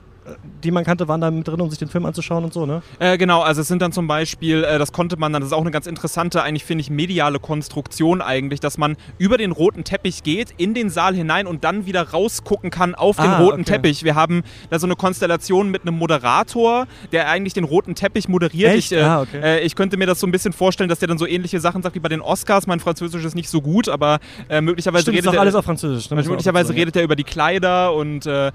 die 0.63 0.71
man 0.71 0.85
kannte, 0.85 1.09
waren 1.09 1.21
da 1.21 1.31
mit 1.31 1.49
drin, 1.49 1.61
um 1.61 1.71
sich 1.71 1.79
den 1.79 1.89
Film 1.89 2.05
anzuschauen 2.07 2.45
und 2.45 2.53
so, 2.53 2.67
ne? 2.67 2.83
Äh, 2.99 3.17
genau, 3.19 3.41
also 3.43 3.63
es 3.63 3.69
sind 3.69 3.81
dann 3.83 3.93
zum 3.93 4.07
Beispiel, 4.07 4.63
äh, 4.65 4.79
das 4.79 4.93
konnte 4.93 5.17
man 5.17 5.33
dann, 5.33 5.41
das 5.43 5.49
ist 5.51 5.53
auch 5.57 5.61
eine 5.63 5.71
ganz 5.71 5.87
interessante, 5.87 6.43
eigentlich 6.43 6.65
finde 6.65 6.83
ich, 6.83 6.91
mediale 6.91 7.39
Konstruktion 7.39 8.21
eigentlich, 8.23 8.61
dass 8.61 8.79
man 8.79 8.97
über 9.19 9.39
den 9.39 9.53
roten 9.53 9.85
Teppich 9.85 10.23
geht, 10.23 10.53
in 10.57 10.75
den 10.75 10.91
Saal 10.91 11.15
hinein 11.15 11.47
und 11.47 11.65
dann 11.65 11.87
wieder 11.87 12.11
rausgucken 12.11 12.71
kann 12.71 12.95
auf 12.95 13.17
den 13.17 13.27
Ah, 13.27 13.39
roten 13.41 13.63
okay. 13.63 13.73
Teppich. 13.73 14.05
Wir 14.05 14.15
haben 14.15 14.43
da 14.71 14.79
so 14.79 14.87
eine 14.87 14.97
Konstellation 14.97 15.71
mit 15.71 15.83
einem 15.83 15.97
Moderator, 15.99 16.87
der 17.13 17.29
eigentlich 17.29 17.55
den 17.55 17.65
roten 17.65 17.95
Teppich 17.95 18.29
moderiert. 18.29 18.73
Echt? 18.75 18.93
Ich, 18.93 18.99
äh, 18.99 19.03
Ah, 19.03 19.23
okay. 19.23 19.41
äh, 19.43 19.61
ich 19.61 19.75
könnte 19.75 19.97
mir 19.97 20.07
das 20.07 20.21
so 20.21 20.27
ein 20.27 20.33
bisschen 20.33 20.53
vorstellen, 20.53 20.89
dass 20.89 20.99
der 20.99 21.09
dann 21.09 21.19
so 21.19 21.27
ähnliche 21.27 21.61
Sachen 21.61 21.83
sagt 21.83 21.95
wie 21.95 22.01
bei 22.01 22.09
den 22.09 22.21
Oscars. 22.21 22.67
Mein 22.67 22.81
Französisch 22.81 23.25
ist 23.25 23.35
nicht 23.35 23.49
so 23.49 23.61
gut, 23.63 23.89
aber 23.89 24.19
äh, 24.49 24.61
möglicherweise 24.61 25.03
Stimmt, 25.03 25.19
redet 25.19 25.35
er- 25.35 25.41
alles 25.41 25.55
auf 25.55 25.65
Französisch. 25.65 26.11
Ne? 26.11 26.17
Möglicherweise 26.23 26.75
redet 26.75 26.97
er 26.97 27.03
über 27.03 27.17
die 27.17 27.25
Kleider 27.25 27.95
und 27.95 28.27
äh, 28.27 28.53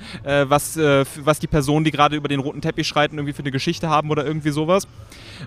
was, 0.47 0.77
was 0.77 1.39
die 1.39 1.47
Personen, 1.65 1.83
die 1.83 1.89
gerade 1.89 2.15
über 2.15 2.27
den 2.27 2.41
roten 2.41 2.61
Teppich 2.61 2.87
schreiten, 2.87 3.17
irgendwie 3.17 3.33
für 3.33 3.41
eine 3.41 3.49
Geschichte 3.49 3.89
haben 3.89 4.11
oder 4.11 4.23
irgendwie 4.23 4.51
sowas. 4.51 4.87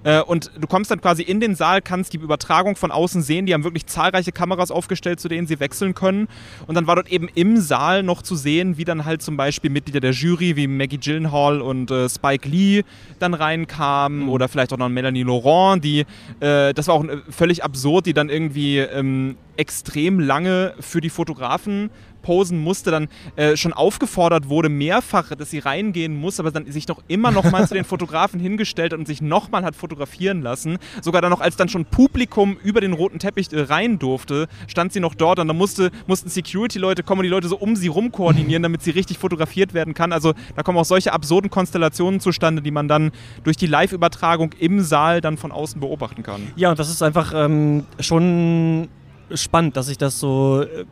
Äh, 0.02 0.20
und 0.20 0.50
du 0.60 0.66
kommst 0.66 0.90
dann 0.90 1.00
quasi 1.00 1.22
in 1.22 1.38
den 1.38 1.54
Saal, 1.54 1.80
kannst 1.80 2.12
die 2.12 2.16
Übertragung 2.16 2.74
von 2.74 2.90
außen 2.90 3.22
sehen. 3.22 3.46
Die 3.46 3.54
haben 3.54 3.62
wirklich 3.62 3.86
zahlreiche 3.86 4.32
Kameras 4.32 4.72
aufgestellt, 4.72 5.20
zu 5.20 5.28
denen 5.28 5.46
sie 5.46 5.60
wechseln 5.60 5.94
können. 5.94 6.26
Und 6.66 6.74
dann 6.74 6.88
war 6.88 6.96
dort 6.96 7.12
eben 7.12 7.28
im 7.36 7.58
Saal 7.58 8.02
noch 8.02 8.22
zu 8.22 8.34
sehen, 8.34 8.78
wie 8.78 8.84
dann 8.84 9.04
halt 9.04 9.22
zum 9.22 9.36
Beispiel 9.36 9.70
Mitglieder 9.70 10.00
der 10.00 10.10
Jury 10.10 10.56
wie 10.56 10.66
Maggie 10.66 10.98
Gyllenhaal 10.98 11.60
und 11.60 11.92
äh, 11.92 12.08
Spike 12.08 12.48
Lee 12.48 12.82
dann 13.20 13.34
reinkamen 13.34 14.28
oder 14.28 14.48
vielleicht 14.48 14.72
auch 14.72 14.78
noch 14.78 14.88
Melanie 14.88 15.22
Laurent, 15.22 15.84
die, 15.84 16.00
äh, 16.40 16.74
das 16.74 16.88
war 16.88 16.96
auch 16.96 17.04
äh, 17.04 17.18
völlig 17.30 17.62
absurd, 17.62 18.06
die 18.06 18.12
dann 18.12 18.28
irgendwie 18.28 18.78
ähm, 18.78 19.36
extrem 19.56 20.18
lange 20.18 20.74
für 20.80 21.00
die 21.00 21.10
Fotografen 21.10 21.90
posen 22.22 22.58
musste, 22.58 22.90
dann 22.90 23.08
äh, 23.36 23.56
schon 23.56 23.72
aufgefordert 23.72 24.48
wurde, 24.48 24.68
mehrfach, 24.68 25.34
dass 25.34 25.50
sie 25.50 25.58
reingehen 25.58 26.16
muss, 26.16 26.40
aber 26.40 26.50
dann 26.50 26.70
sich 26.70 26.88
noch 26.88 27.02
immer 27.08 27.30
noch 27.30 27.50
mal 27.50 27.66
zu 27.66 27.74
den 27.74 27.84
Fotografen 27.84 28.40
hingestellt 28.48 28.92
und 28.92 29.06
sich 29.06 29.22
noch 29.22 29.50
mal 29.50 29.64
hat 29.64 29.76
fotografieren 29.76 30.42
lassen. 30.42 30.78
Sogar 31.02 31.22
dann 31.22 31.30
noch, 31.30 31.40
als 31.40 31.56
dann 31.56 31.68
schon 31.68 31.84
Publikum 31.84 32.56
über 32.62 32.80
den 32.80 32.92
roten 32.92 33.18
Teppich 33.18 33.52
äh, 33.52 33.60
rein 33.60 33.98
durfte, 33.98 34.48
stand 34.66 34.92
sie 34.92 35.00
noch 35.00 35.14
dort 35.14 35.38
und 35.38 35.48
dann 35.48 35.56
musste, 35.56 35.90
mussten 36.06 36.28
Security-Leute 36.28 37.02
kommen 37.02 37.20
und 37.20 37.24
die 37.24 37.30
Leute 37.30 37.48
so 37.48 37.56
um 37.56 37.76
sie 37.76 37.88
rum 37.88 38.12
koordinieren, 38.12 38.62
damit 38.62 38.82
sie 38.82 38.90
richtig 38.90 39.18
fotografiert 39.18 39.74
werden 39.74 39.94
kann. 39.94 40.12
Also 40.12 40.34
da 40.56 40.62
kommen 40.62 40.78
auch 40.78 40.84
solche 40.84 41.12
absurden 41.12 41.50
Konstellationen 41.50 42.20
zustande, 42.20 42.62
die 42.62 42.70
man 42.70 42.88
dann 42.88 43.12
durch 43.44 43.56
die 43.56 43.66
Live-Übertragung 43.66 44.52
im 44.58 44.80
Saal 44.80 45.20
dann 45.20 45.36
von 45.36 45.52
außen 45.52 45.80
beobachten 45.80 46.22
kann. 46.22 46.52
Ja, 46.56 46.70
und 46.70 46.78
das 46.78 46.90
ist 46.90 47.02
einfach 47.02 47.32
ähm, 47.34 47.86
schon 48.00 48.88
spannend, 49.34 49.76
dass 49.76 49.86
sich 49.86 49.98
das 49.98 50.18
so 50.18 50.62
äh, 50.62 50.84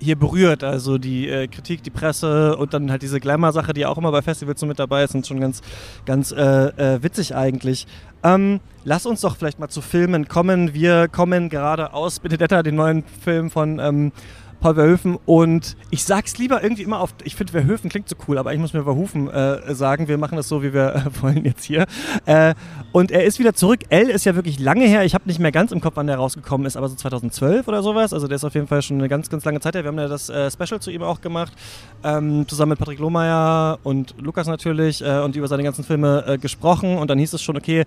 hier 0.00 0.16
berührt. 0.16 0.64
Also 0.64 0.98
die 0.98 1.28
äh, 1.28 1.48
Kritik, 1.48 1.82
die 1.82 1.90
Presse 1.90 2.56
und 2.56 2.74
dann 2.74 2.90
halt 2.90 3.02
diese 3.02 3.20
Glamour-Sache, 3.20 3.72
die 3.72 3.86
auch 3.86 3.98
immer 3.98 4.12
bei 4.12 4.22
Festivals 4.22 4.60
so 4.60 4.66
mit 4.66 4.78
dabei 4.78 5.04
ist, 5.04 5.12
sind 5.12 5.26
schon 5.26 5.40
ganz, 5.40 5.62
ganz 6.04 6.32
äh, 6.32 6.36
äh, 6.42 7.02
witzig 7.02 7.34
eigentlich. 7.34 7.86
Ähm, 8.22 8.60
lass 8.84 9.06
uns 9.06 9.20
doch 9.20 9.36
vielleicht 9.36 9.58
mal 9.58 9.68
zu 9.68 9.80
Filmen 9.80 10.28
kommen. 10.28 10.74
Wir 10.74 11.08
kommen 11.08 11.48
gerade 11.48 11.92
aus 11.92 12.20
Benedetta, 12.20 12.62
den 12.62 12.74
neuen 12.74 13.04
Film 13.22 13.50
von 13.50 13.78
ähm, 13.78 14.12
Paul 14.66 14.74
Verhoeven 14.74 15.18
und 15.26 15.76
ich 15.90 16.02
sag's 16.02 16.38
lieber 16.38 16.60
irgendwie 16.60 16.82
immer 16.82 16.98
auf, 16.98 17.14
ich 17.22 17.36
finde 17.36 17.52
Verhoeven 17.52 17.88
klingt 17.88 18.08
so 18.08 18.16
cool, 18.26 18.36
aber 18.36 18.52
ich 18.52 18.58
muss 18.58 18.72
mir 18.72 18.82
Verhoeven 18.82 19.30
äh, 19.30 19.72
sagen, 19.76 20.08
wir 20.08 20.18
machen 20.18 20.34
das 20.34 20.48
so, 20.48 20.60
wie 20.64 20.74
wir 20.74 20.96
äh, 21.06 21.22
wollen 21.22 21.44
jetzt 21.44 21.62
hier. 21.62 21.86
Äh, 22.24 22.54
und 22.90 23.12
er 23.12 23.22
ist 23.22 23.38
wieder 23.38 23.54
zurück. 23.54 23.80
L 23.90 24.10
ist 24.10 24.24
ja 24.24 24.34
wirklich 24.34 24.58
lange 24.58 24.84
her, 24.86 25.04
ich 25.04 25.14
habe 25.14 25.28
nicht 25.28 25.38
mehr 25.38 25.52
ganz 25.52 25.70
im 25.70 25.80
Kopf, 25.80 25.92
wann 25.94 26.08
der 26.08 26.16
rausgekommen 26.16 26.66
ist, 26.66 26.76
aber 26.76 26.88
so 26.88 26.96
2012 26.96 27.68
oder 27.68 27.80
sowas, 27.84 28.12
also 28.12 28.26
der 28.26 28.34
ist 28.34 28.44
auf 28.44 28.54
jeden 28.54 28.66
Fall 28.66 28.82
schon 28.82 28.98
eine 28.98 29.08
ganz, 29.08 29.30
ganz 29.30 29.44
lange 29.44 29.60
Zeit 29.60 29.76
her. 29.76 29.84
Wir 29.84 29.88
haben 29.88 29.98
ja 29.98 30.08
das 30.08 30.28
äh, 30.30 30.50
Special 30.50 30.80
zu 30.80 30.90
ihm 30.90 31.04
auch 31.04 31.20
gemacht, 31.20 31.52
ähm, 32.02 32.48
zusammen 32.48 32.70
mit 32.70 32.80
Patrick 32.80 32.98
Lohmeier 32.98 33.78
und 33.84 34.16
Lukas 34.20 34.48
natürlich 34.48 35.00
äh, 35.00 35.20
und 35.20 35.36
über 35.36 35.46
seine 35.46 35.62
ganzen 35.62 35.84
Filme 35.84 36.24
äh, 36.26 36.38
gesprochen 36.38 36.98
und 36.98 37.08
dann 37.08 37.20
hieß 37.20 37.34
es 37.34 37.42
schon, 37.42 37.56
okay, 37.56 37.84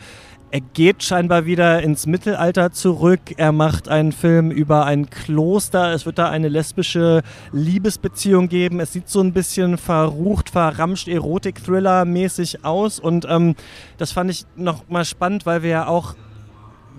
er 0.51 0.61
geht 0.61 1.03
scheinbar 1.03 1.45
wieder 1.45 1.83
ins 1.83 2.07
Mittelalter 2.07 2.71
zurück. 2.71 3.19
Er 3.37 3.51
macht 3.51 3.87
einen 3.87 4.11
Film 4.11 4.49
über 4.49 4.85
ein 4.85 5.07
Kloster. 5.11 5.93
Es 5.93 6.07
wird 6.07 6.17
da 6.17 6.29
eine 6.29 6.49
lesbische 6.69 7.21
Liebesbeziehung 7.51 8.47
geben. 8.47 8.79
Es 8.79 8.93
sieht 8.93 9.09
so 9.09 9.21
ein 9.21 9.33
bisschen 9.33 9.77
verrucht, 9.77 10.49
verramscht, 10.51 11.07
Erotik-Thriller-mäßig 11.07 12.63
aus. 12.63 12.99
Und 12.99 13.25
ähm, 13.27 13.55
das 13.97 14.11
fand 14.11 14.29
ich 14.29 14.45
noch 14.55 14.87
mal 14.87 15.05
spannend, 15.05 15.45
weil 15.45 15.63
wir 15.63 15.69
ja 15.69 15.87
auch, 15.87 16.15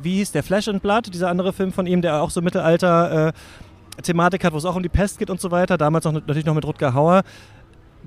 wie 0.03 0.17
hieß 0.17 0.33
der 0.33 0.43
Flash 0.43 0.69
and 0.69 0.83
Blood, 0.83 1.15
dieser 1.15 1.29
andere 1.29 1.53
Film 1.53 1.73
von 1.73 1.87
ihm, 1.87 2.03
der 2.03 2.21
auch 2.23 2.31
so 2.31 2.43
Mittelalter 2.43 3.29
äh, 3.29 3.33
Thematik 4.03 4.45
hat, 4.45 4.53
wo 4.53 4.57
es 4.57 4.65
auch 4.65 4.77
um 4.77 4.83
die 4.83 4.89
Pest 4.89 5.19
geht 5.19 5.31
und 5.31 5.41
so 5.41 5.51
weiter. 5.51 5.79
Damals 5.79 6.07
auch 6.07 6.13
natürlich 6.13 6.45
noch 6.45 6.55
mit 6.55 6.65
Rutger 6.65 6.95
Hauer 6.95 7.23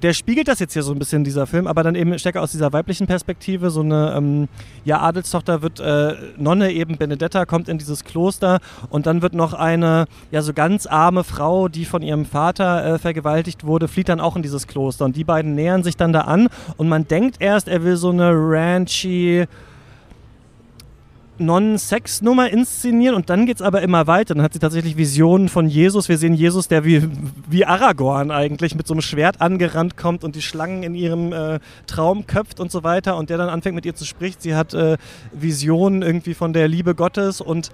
der 0.01 0.13
spiegelt 0.13 0.47
das 0.47 0.59
jetzt 0.59 0.73
hier 0.73 0.83
so 0.83 0.91
ein 0.91 0.99
bisschen, 0.99 1.23
dieser 1.23 1.47
Film, 1.47 1.67
aber 1.67 1.83
dann 1.83 1.95
eben 1.95 2.17
stärker 2.17 2.41
aus 2.41 2.51
dieser 2.51 2.73
weiblichen 2.73 3.07
Perspektive. 3.07 3.69
So 3.69 3.81
eine 3.81 4.13
ähm, 4.17 4.47
ja, 4.85 5.01
Adelstochter 5.01 5.61
wird 5.61 5.79
äh, 5.79 6.15
Nonne, 6.37 6.71
eben 6.71 6.97
Benedetta, 6.97 7.45
kommt 7.45 7.69
in 7.69 7.77
dieses 7.77 8.03
Kloster 8.03 8.59
und 8.89 9.05
dann 9.05 9.21
wird 9.21 9.33
noch 9.33 9.53
eine 9.53 10.05
ja 10.31 10.41
so 10.41 10.53
ganz 10.53 10.85
arme 10.85 11.23
Frau, 11.23 11.67
die 11.67 11.85
von 11.85 12.01
ihrem 12.01 12.25
Vater 12.25 12.85
äh, 12.85 12.99
vergewaltigt 12.99 13.65
wurde, 13.65 13.87
flieht 13.87 14.09
dann 14.09 14.19
auch 14.19 14.35
in 14.35 14.41
dieses 14.41 14.67
Kloster. 14.67 15.05
Und 15.05 15.15
die 15.15 15.23
beiden 15.23 15.55
nähern 15.55 15.83
sich 15.83 15.95
dann 15.95 16.13
da 16.13 16.21
an 16.21 16.47
und 16.77 16.89
man 16.89 17.07
denkt 17.07 17.37
erst, 17.39 17.67
er 17.67 17.83
will 17.83 17.95
so 17.95 18.09
eine 18.09 18.31
ranchy 18.33 19.45
Non-Sex-Nummer 21.45 22.49
inszenieren 22.49 23.15
und 23.15 23.29
dann 23.29 23.45
geht 23.45 23.57
es 23.57 23.61
aber 23.61 23.81
immer 23.81 24.07
weiter. 24.07 24.33
Dann 24.33 24.43
hat 24.43 24.53
sie 24.53 24.59
tatsächlich 24.59 24.97
Visionen 24.97 25.49
von 25.49 25.67
Jesus. 25.67 26.09
Wir 26.09 26.17
sehen 26.17 26.33
Jesus, 26.33 26.67
der 26.67 26.85
wie, 26.85 27.07
wie 27.49 27.65
Aragorn 27.65 28.31
eigentlich 28.31 28.75
mit 28.75 28.87
so 28.87 28.93
einem 28.93 29.01
Schwert 29.01 29.41
angerannt 29.41 29.97
kommt 29.97 30.23
und 30.23 30.35
die 30.35 30.41
Schlangen 30.41 30.83
in 30.83 30.95
ihrem 30.95 31.33
äh, 31.33 31.59
Traum 31.87 32.27
köpft 32.27 32.59
und 32.59 32.71
so 32.71 32.83
weiter 32.83 33.17
und 33.17 33.29
der 33.29 33.37
dann 33.37 33.49
anfängt 33.49 33.75
mit 33.75 33.85
ihr 33.85 33.95
zu 33.95 34.05
sprechen. 34.05 34.37
Sie 34.39 34.55
hat 34.55 34.73
äh, 34.73 34.97
Visionen 35.31 36.01
irgendwie 36.01 36.33
von 36.33 36.53
der 36.53 36.67
Liebe 36.67 36.95
Gottes 36.95 37.41
und 37.41 37.71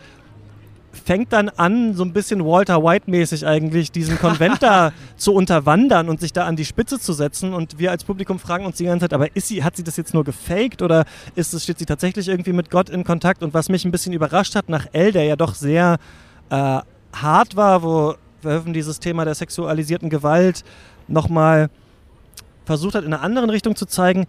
fängt 0.91 1.34
dann 1.34 1.49
an, 1.49 1.93
so 1.93 2.04
ein 2.04 2.13
bisschen 2.13 2.43
Walter 2.45 2.84
White-mäßig 2.84 3.45
eigentlich, 3.45 3.91
diesen 3.91 4.17
Konvent 4.17 4.62
da 4.62 4.91
zu 5.17 5.34
unterwandern 5.34 6.10
und 6.10 6.19
sich 6.19 6.34
da 6.34 6.45
an 6.45 6.56
die 6.56 6.65
Spitze 6.65 6.99
zu 6.99 7.13
setzen. 7.13 7.54
Und 7.54 7.80
wir 7.80 7.91
als 7.91 8.04
Publikum 8.04 8.39
fragen 8.39 8.65
uns 8.65 8.78
die 8.78 8.86
ganze 8.86 9.04
Zeit, 9.04 9.13
aber 9.13 9.36
ist 9.36 9.47
sie, 9.47 9.63
hat 9.63 9.75
sie 9.75 9.84
das 9.84 9.97
jetzt 9.97 10.13
nur 10.13 10.23
gefaked 10.23 10.82
oder 10.82 11.06
ist 11.36 11.54
es, 11.54 11.63
steht 11.63 11.80
sie 11.80 11.86
tatsächlich 11.86 12.28
irgendwie 12.28 12.54
mit 12.54 12.69
Gott 12.69 12.89
in 12.89 13.04
Kontakt? 13.04 13.43
Und 13.43 13.54
was 13.54 13.69
mich 13.69 13.86
ein 13.86 13.91
bisschen 13.91 14.13
überrascht 14.13 14.56
hat, 14.56 14.69
nach 14.69 14.88
L, 14.93 15.12
der 15.12 15.23
ja 15.23 15.36
doch 15.36 15.54
sehr 15.54 15.97
äh, 16.49 16.80
hart 17.13 17.56
war, 17.56 17.84
wo 17.84 18.15
Verhoeven 18.41 18.73
dieses 18.73 18.99
Thema 18.99 19.25
der 19.25 19.36
sexualisierten 19.36 20.10
Gewalt 20.10 20.63
nochmal 21.08 21.69
versucht 22.65 22.95
hat, 22.95 23.04
in 23.04 23.13
einer 23.13 23.23
anderen 23.23 23.49
Richtung 23.49 23.75
zu 23.75 23.86
zeigen, 23.86 24.28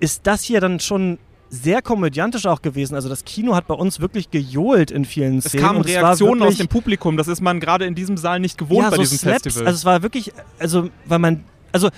ist 0.00 0.26
das 0.26 0.42
hier 0.42 0.60
dann 0.60 0.80
schon 0.80 1.18
sehr 1.50 1.82
komödiantisch 1.82 2.46
auch 2.46 2.62
gewesen. 2.62 2.94
Also 2.94 3.08
das 3.08 3.24
Kino 3.24 3.54
hat 3.54 3.66
bei 3.66 3.74
uns 3.74 4.00
wirklich 4.00 4.30
gejohlt 4.30 4.90
in 4.90 5.04
vielen 5.04 5.38
Es 5.38 5.46
Szenen. 5.46 5.64
kamen 5.64 5.78
und 5.78 5.86
war 5.94 6.02
Reaktionen 6.02 6.42
aus 6.42 6.56
dem 6.56 6.68
Publikum, 6.68 7.16
das 7.16 7.28
ist 7.28 7.40
man 7.40 7.60
gerade 7.60 7.86
in 7.86 7.94
diesem 7.94 8.16
Saal 8.16 8.40
nicht 8.40 8.58
gewohnt 8.58 8.82
ja, 8.82 8.90
bei 8.90 8.96
so 8.96 9.02
diesem 9.02 9.18
Slaps. 9.18 9.42
Festival. 9.44 9.66
Also 9.66 9.76
es 9.76 9.84
war 9.84 10.02
wirklich, 10.02 10.32
also 10.58 10.90
weil 11.06 11.18
man, 11.18 11.44
also 11.72 11.88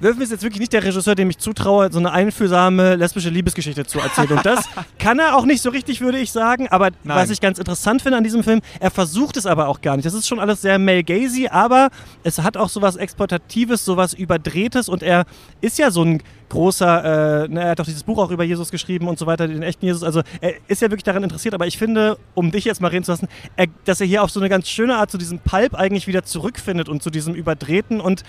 Wölfen 0.00 0.22
ist 0.22 0.30
jetzt 0.30 0.42
wirklich 0.42 0.60
nicht 0.60 0.72
der 0.72 0.82
Regisseur, 0.82 1.14
dem 1.14 1.30
ich 1.30 1.38
zutraue, 1.38 1.90
so 1.92 1.98
eine 1.98 2.12
einfühlsame 2.12 2.96
lesbische 2.96 3.30
Liebesgeschichte 3.30 3.84
zu 3.86 4.00
erzählen. 4.00 4.32
Und 4.32 4.44
das 4.44 4.68
kann 4.98 5.18
er 5.18 5.36
auch 5.36 5.44
nicht 5.44 5.62
so 5.62 5.70
richtig, 5.70 6.00
würde 6.00 6.18
ich 6.18 6.32
sagen. 6.32 6.68
Aber 6.68 6.90
Nein. 7.04 7.16
was 7.16 7.30
ich 7.30 7.40
ganz 7.40 7.58
interessant 7.58 8.02
finde 8.02 8.18
an 8.18 8.24
diesem 8.24 8.42
Film, 8.42 8.60
er 8.80 8.90
versucht 8.90 9.36
es 9.36 9.46
aber 9.46 9.68
auch 9.68 9.80
gar 9.80 9.96
nicht. 9.96 10.06
Das 10.06 10.14
ist 10.14 10.26
schon 10.26 10.40
alles 10.40 10.62
sehr 10.62 10.78
male 10.78 11.04
gazy, 11.04 11.48
aber 11.48 11.90
es 12.22 12.40
hat 12.40 12.56
auch 12.56 12.68
sowas 12.68 12.96
Exploitatives, 12.96 13.84
sowas 13.84 14.14
Überdrehtes. 14.14 14.88
Und 14.88 15.02
er 15.02 15.24
ist 15.60 15.78
ja 15.78 15.90
so 15.90 16.02
ein 16.02 16.22
großer, 16.48 17.44
äh, 17.44 17.48
ne, 17.48 17.62
er 17.62 17.70
hat 17.70 17.78
doch 17.78 17.84
dieses 17.84 18.02
Buch 18.02 18.18
auch 18.18 18.30
über 18.30 18.44
Jesus 18.44 18.70
geschrieben 18.70 19.08
und 19.08 19.18
so 19.18 19.26
weiter, 19.26 19.48
den 19.48 19.62
echten 19.62 19.86
Jesus. 19.86 20.02
Also 20.02 20.22
er 20.40 20.54
ist 20.68 20.82
ja 20.82 20.90
wirklich 20.90 21.04
daran 21.04 21.22
interessiert. 21.22 21.54
Aber 21.54 21.66
ich 21.66 21.78
finde, 21.78 22.18
um 22.34 22.50
dich 22.50 22.64
jetzt 22.64 22.80
mal 22.80 22.88
reden 22.88 23.04
zu 23.04 23.12
lassen, 23.12 23.28
er, 23.56 23.66
dass 23.84 24.00
er 24.00 24.06
hier 24.06 24.22
auf 24.22 24.30
so 24.30 24.40
eine 24.40 24.48
ganz 24.48 24.68
schöne 24.68 24.96
Art 24.96 25.10
zu 25.10 25.18
diesem 25.18 25.38
Pulp 25.38 25.74
eigentlich 25.74 26.06
wieder 26.06 26.24
zurückfindet 26.24 26.88
und 26.88 27.02
zu 27.02 27.10
diesem 27.10 27.34
Überdrehten 27.34 28.00
und 28.00 28.24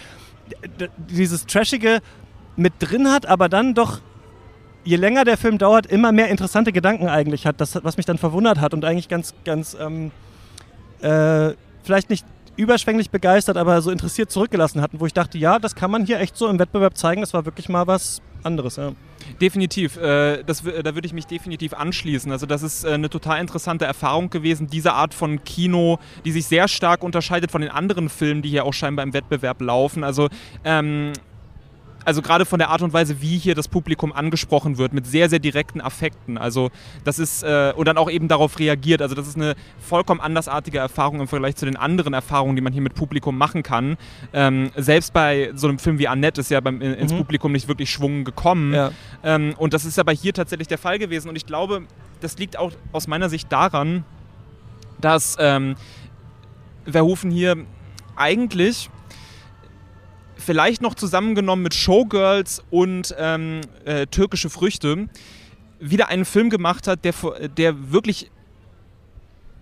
dieses 1.10 1.46
Trashige 1.46 2.02
mit 2.56 2.74
drin 2.80 3.10
hat, 3.12 3.26
aber 3.26 3.50
dann 3.50 3.74
doch, 3.74 4.00
je 4.84 4.96
länger 4.96 5.26
der 5.26 5.38
Film 5.38 5.58
dauert, 5.58 5.86
immer 5.86 6.12
mehr 6.12 6.30
interessante 6.30 6.72
Gedanken 6.72 7.08
eigentlich 7.08 7.46
hat, 7.46 7.60
das, 7.60 7.84
was 7.84 7.98
mich 7.98 8.06
dann 8.06 8.18
verwundert 8.18 8.60
hat 8.60 8.74
und 8.74 8.86
eigentlich 8.86 9.10
ganz, 9.10 9.34
ganz, 9.44 9.76
ähm, 9.80 10.12
äh, 11.02 11.54
vielleicht 11.84 12.10
nicht 12.10 12.26
überschwänglich 12.56 13.10
begeistert, 13.10 13.58
aber 13.58 13.82
so 13.82 13.92
interessiert 13.92 14.32
zurückgelassen 14.32 14.82
hatten, 14.82 15.00
wo 15.00 15.06
ich 15.06 15.14
dachte, 15.14 15.38
ja, 15.38 15.60
das 15.60 15.76
kann 15.76 15.92
man 15.92 16.06
hier 16.06 16.20
echt 16.20 16.38
so 16.38 16.48
im 16.48 16.60
Wettbewerb 16.60 16.98
zeigen, 16.98 17.22
das 17.22 17.34
war 17.34 17.46
wirklich 17.46 17.68
mal 17.68 17.88
was 17.88 18.22
anderes, 18.46 18.76
ja. 18.76 18.94
Definitiv, 19.42 19.98
äh, 19.98 20.44
das, 20.44 20.64
da 20.64 20.96
würde 20.96 21.06
ich 21.06 21.14
mich 21.14 21.26
definitiv 21.26 21.74
anschließen. 21.74 22.32
Also 22.32 22.46
das 22.46 22.64
ist 22.64 22.84
äh, 22.84 22.90
eine 22.90 23.10
total 23.10 23.42
interessante 23.42 23.86
Erfahrung 23.86 24.30
gewesen, 24.30 24.68
diese 24.68 24.94
Art 24.94 25.14
von 25.14 25.44
Kino, 25.44 26.00
die 26.24 26.32
sich 26.32 26.46
sehr 26.46 26.68
stark 26.68 27.04
unterscheidet 27.04 27.52
von 27.52 27.62
den 27.62 27.72
anderen 27.72 28.10
Filmen, 28.10 28.42
die 28.42 28.50
hier 28.50 28.66
auch 28.66 28.74
scheinbar 28.74 29.04
im 29.04 29.14
Wettbewerb 29.14 29.62
laufen. 29.62 30.04
Also 30.04 30.30
ähm, 30.64 31.14
also 32.06 32.22
gerade 32.22 32.46
von 32.46 32.60
der 32.60 32.70
Art 32.70 32.82
und 32.82 32.94
Weise, 32.94 33.22
wie 33.22 33.38
hier 33.38 33.56
das 33.56 33.68
Publikum 33.68 34.14
angesprochen 34.14 34.78
wird, 34.78 34.94
mit 34.94 35.08
sehr, 35.08 35.30
sehr 35.30 35.40
direkten 35.40 35.82
Affekten. 35.82 36.38
Also 36.38 36.70
das 37.04 37.20
ist, 37.20 37.44
äh, 37.44 37.74
und 37.76 37.88
dann 37.88 37.98
auch 37.98 38.10
eben 38.10 38.28
darauf 38.28 38.60
reagiert. 38.60 39.02
Also 39.02 39.16
das 39.16 39.28
ist 39.28 39.36
eine 39.36 39.56
vollkommen 39.80 40.22
andersartige 40.22 40.78
Erfahrung 40.78 41.20
im 41.20 41.28
Vergleich 41.28 41.56
zu 41.56 41.66
den 41.66 41.76
anderen 41.76 42.14
Erfahrungen, 42.14 42.56
die 42.56 42.62
man 42.62 42.74
hier 42.74 42.84
mit 42.84 42.94
Publikum 42.94 43.38
machen 43.38 43.64
kann. 43.64 43.98
Ähm, 44.34 44.72
selbst 44.76 45.14
bei 45.14 45.52
so 45.56 45.68
einem 45.68 45.80
Film 45.80 46.00
wie 46.00 46.08
Annette 46.08 46.42
ist 46.42 46.52
ja 46.52 46.60
beim, 46.62 46.82
ins 46.82 47.12
mhm. 47.12 47.18
Publikum 47.18 47.52
nicht 47.52 47.68
wirklich 47.68 47.90
Schwung 47.90 48.24
gekommen. 48.24 48.74
Ja. 48.74 48.92
Ähm, 49.24 49.56
und 49.58 49.74
das 49.74 49.84
ist 49.84 49.98
aber 49.98 50.12
hier 50.12 50.34
tatsächlich 50.34 50.68
der 50.68 50.78
Fall 50.78 51.00
gewesen. 51.00 51.28
Und 51.30 51.36
ich 51.36 51.46
glaube, 51.46 51.84
das 52.22 52.38
liegt 52.38 52.58
auch 52.58 52.72
aus 52.92 53.08
meiner 53.08 53.30
Sicht 53.30 53.52
daran, 53.52 54.06
dass 55.02 55.36
ähm, 55.40 55.76
Verhoeven 56.86 57.32
hier 57.32 57.58
eigentlich 58.16 58.90
vielleicht 60.46 60.82
noch 60.82 60.96
zusammengenommen 60.96 61.64
mit 61.64 61.74
Showgirls 61.74 62.64
und 62.70 63.16
ähm, 63.18 63.62
äh, 63.86 64.08
türkische 64.08 64.50
Früchte, 64.50 65.08
wieder 65.80 66.08
einen 66.08 66.26
Film 66.26 66.50
gemacht 66.50 66.88
hat, 66.88 67.04
der, 67.04 67.14
der 67.58 67.92
wirklich 67.92 68.32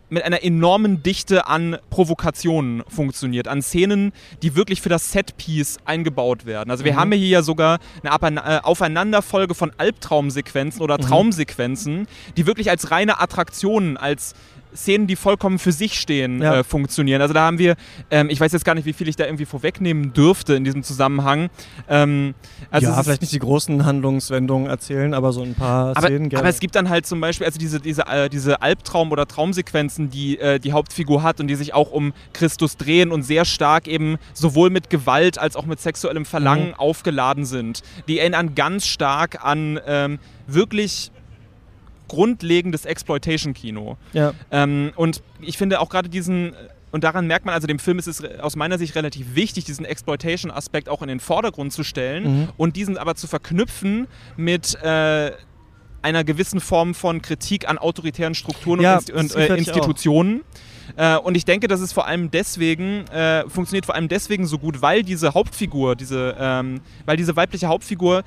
mit 0.10 0.24
einer 0.24 0.44
enormen 0.44 1.02
Dichte 1.02 1.48
an 1.48 1.78
Provokationen 1.90 2.84
funktioniert, 2.88 3.48
an 3.48 3.64
Szenen, 3.64 4.14
die 4.44 4.56
wirklich 4.56 4.82
für 4.82 4.90
das 4.90 5.12
Setpiece 5.12 5.78
eingebaut 5.86 6.46
werden. 6.46 6.70
Also 6.70 6.86
wir 6.86 6.94
mhm. 6.94 6.98
haben 6.98 7.12
hier 7.14 7.28
ja 7.28 7.42
sogar 7.42 7.80
eine 8.04 8.40
äh, 8.42 8.60
Aufeinanderfolge 8.62 9.56
von 9.56 9.72
Albtraumsequenzen 9.78 10.82
oder 10.82 10.98
mhm. 11.00 11.08
Traumsequenzen, 11.08 12.08
die 12.38 12.46
wirklich 12.46 12.70
als 12.70 12.92
reine 12.92 13.20
Attraktionen, 13.20 13.98
als 13.98 14.36
Szenen, 14.76 15.08
die 15.08 15.16
vollkommen 15.16 15.60
für 15.60 15.72
sich 15.72 16.00
stehen, 16.00 16.42
ja. 16.42 16.60
äh, 16.60 16.64
funktionieren. 16.64 17.22
Also 17.22 17.34
da 17.34 17.46
haben 17.46 17.60
wir, 17.60 17.76
ähm, 18.12 18.30
ich 18.30 18.40
weiß 18.40 18.52
jetzt 18.52 18.66
gar 18.66 18.76
nicht, 18.76 18.86
wie 18.86 18.94
viel 18.94 19.08
ich 19.08 19.16
da 19.16 19.26
irgendwie 19.26 19.46
vorwegnehmen 19.46 20.14
dürfte 20.14 20.56
in 20.56 20.64
diesem 20.64 20.84
Zusammenhang. 20.84 21.50
Ähm, 21.88 22.34
also 22.72 22.88
ja, 22.88 23.04
vielleicht 23.04 23.22
nicht 23.22 23.34
die 23.34 23.40
großen 23.40 23.86
Handlungswendungen 23.86 24.68
erzählen, 24.68 25.14
aber 25.14 25.32
so 25.34 25.42
ein 25.42 25.56
paar 25.56 25.96
aber, 25.96 26.08
Szenen 26.08 26.30
gerne. 26.30 26.42
Aber 26.42 26.50
es 26.50 26.60
gibt 26.60 26.76
dann 26.76 26.90
halt 26.90 27.06
zum 27.06 27.22
Beispiel, 27.22 27.46
also 27.46 27.60
diese, 27.60 27.80
diese, 27.80 28.04
äh, 28.08 28.30
diese 28.30 28.62
Albtraum- 28.62 29.12
oder 29.12 29.28
Traumsequenzen, 29.28 30.10
die 30.10 30.40
äh, 30.40 30.60
die 30.60 30.74
Hauptfigur 30.74 31.24
hat 31.24 31.40
und 31.40 31.48
die 31.48 31.56
sich 31.56 31.74
auch 31.74 31.92
um 31.92 32.14
Christus 32.34 32.78
drehen 32.78 33.12
und 33.12 33.24
sehr 33.24 33.46
stark 33.46 33.88
eben 33.88 34.18
sowohl 34.34 34.70
mit 34.70 34.90
Gewalt 34.90 35.38
als 35.38 35.56
auch 35.56 35.66
mit 35.66 35.80
sexuellem 35.80 36.26
Verlangen 36.26 36.70
mhm. 36.70 36.74
aufgeladen 36.76 37.46
sind. 37.46 37.82
Die 38.08 38.20
erinnern 38.20 38.56
ganz 38.56 38.86
stark 38.86 39.44
an 39.44 39.80
ähm, 39.86 40.20
wirklich 40.48 41.12
grundlegendes 42.08 42.86
Exploitation-Kino. 42.86 43.98
Ja. 44.14 44.34
Ähm, 44.52 44.92
und 44.96 45.22
ich 45.42 45.58
finde 45.58 45.80
auch 45.80 45.90
gerade 45.90 46.10
diesen 46.10 46.54
und 46.92 47.04
daran 47.04 47.26
merkt 47.26 47.44
man, 47.44 47.56
also 47.56 47.66
dem 47.66 47.80
Film 47.80 47.98
ist 47.98 48.06
es 48.06 48.24
aus 48.40 48.56
meiner 48.56 48.78
Sicht 48.78 48.94
relativ 48.94 49.34
wichtig, 49.34 49.66
diesen 49.66 49.84
Exploitation-Aspekt 49.84 50.90
auch 50.90 51.02
in 51.02 51.08
den 51.08 51.20
Vordergrund 51.20 51.74
zu 51.74 51.84
stellen 51.84 52.24
mhm. 52.24 52.50
und 52.56 52.76
diesen 52.76 53.00
aber 53.00 53.16
zu 53.16 53.26
verknüpfen 53.26 54.08
mit 54.38 54.76
äh, 54.84 55.32
einer 56.04 56.24
gewissen 56.24 56.60
Form 56.60 56.94
von 56.94 57.24
Kritik 57.24 57.68
an 57.68 57.80
autoritären 57.80 58.36
Strukturen 58.36 58.80
ja, 58.82 58.98
und, 58.98 59.12
und 59.12 59.36
äh, 59.36 59.56
Institutionen. 59.56 60.42
Äh, 60.96 61.18
und 61.18 61.36
ich 61.36 61.46
denke, 61.46 61.68
dass 61.68 61.80
es 61.80 61.94
vor 61.94 62.06
allem 62.06 62.30
deswegen, 62.30 63.08
äh, 63.08 63.50
funktioniert 63.50 63.86
vor 63.86 63.96
allem 63.96 64.08
deswegen 64.08 64.46
so 64.46 64.60
gut, 64.60 64.82
weil 64.82 65.02
diese 65.02 65.34
Hauptfigur, 65.34 65.96
diese, 65.96 66.36
ähm, 66.38 66.82
weil 67.06 67.18
diese 67.18 67.36
weibliche 67.36 67.68
Hauptfigur 67.68 68.24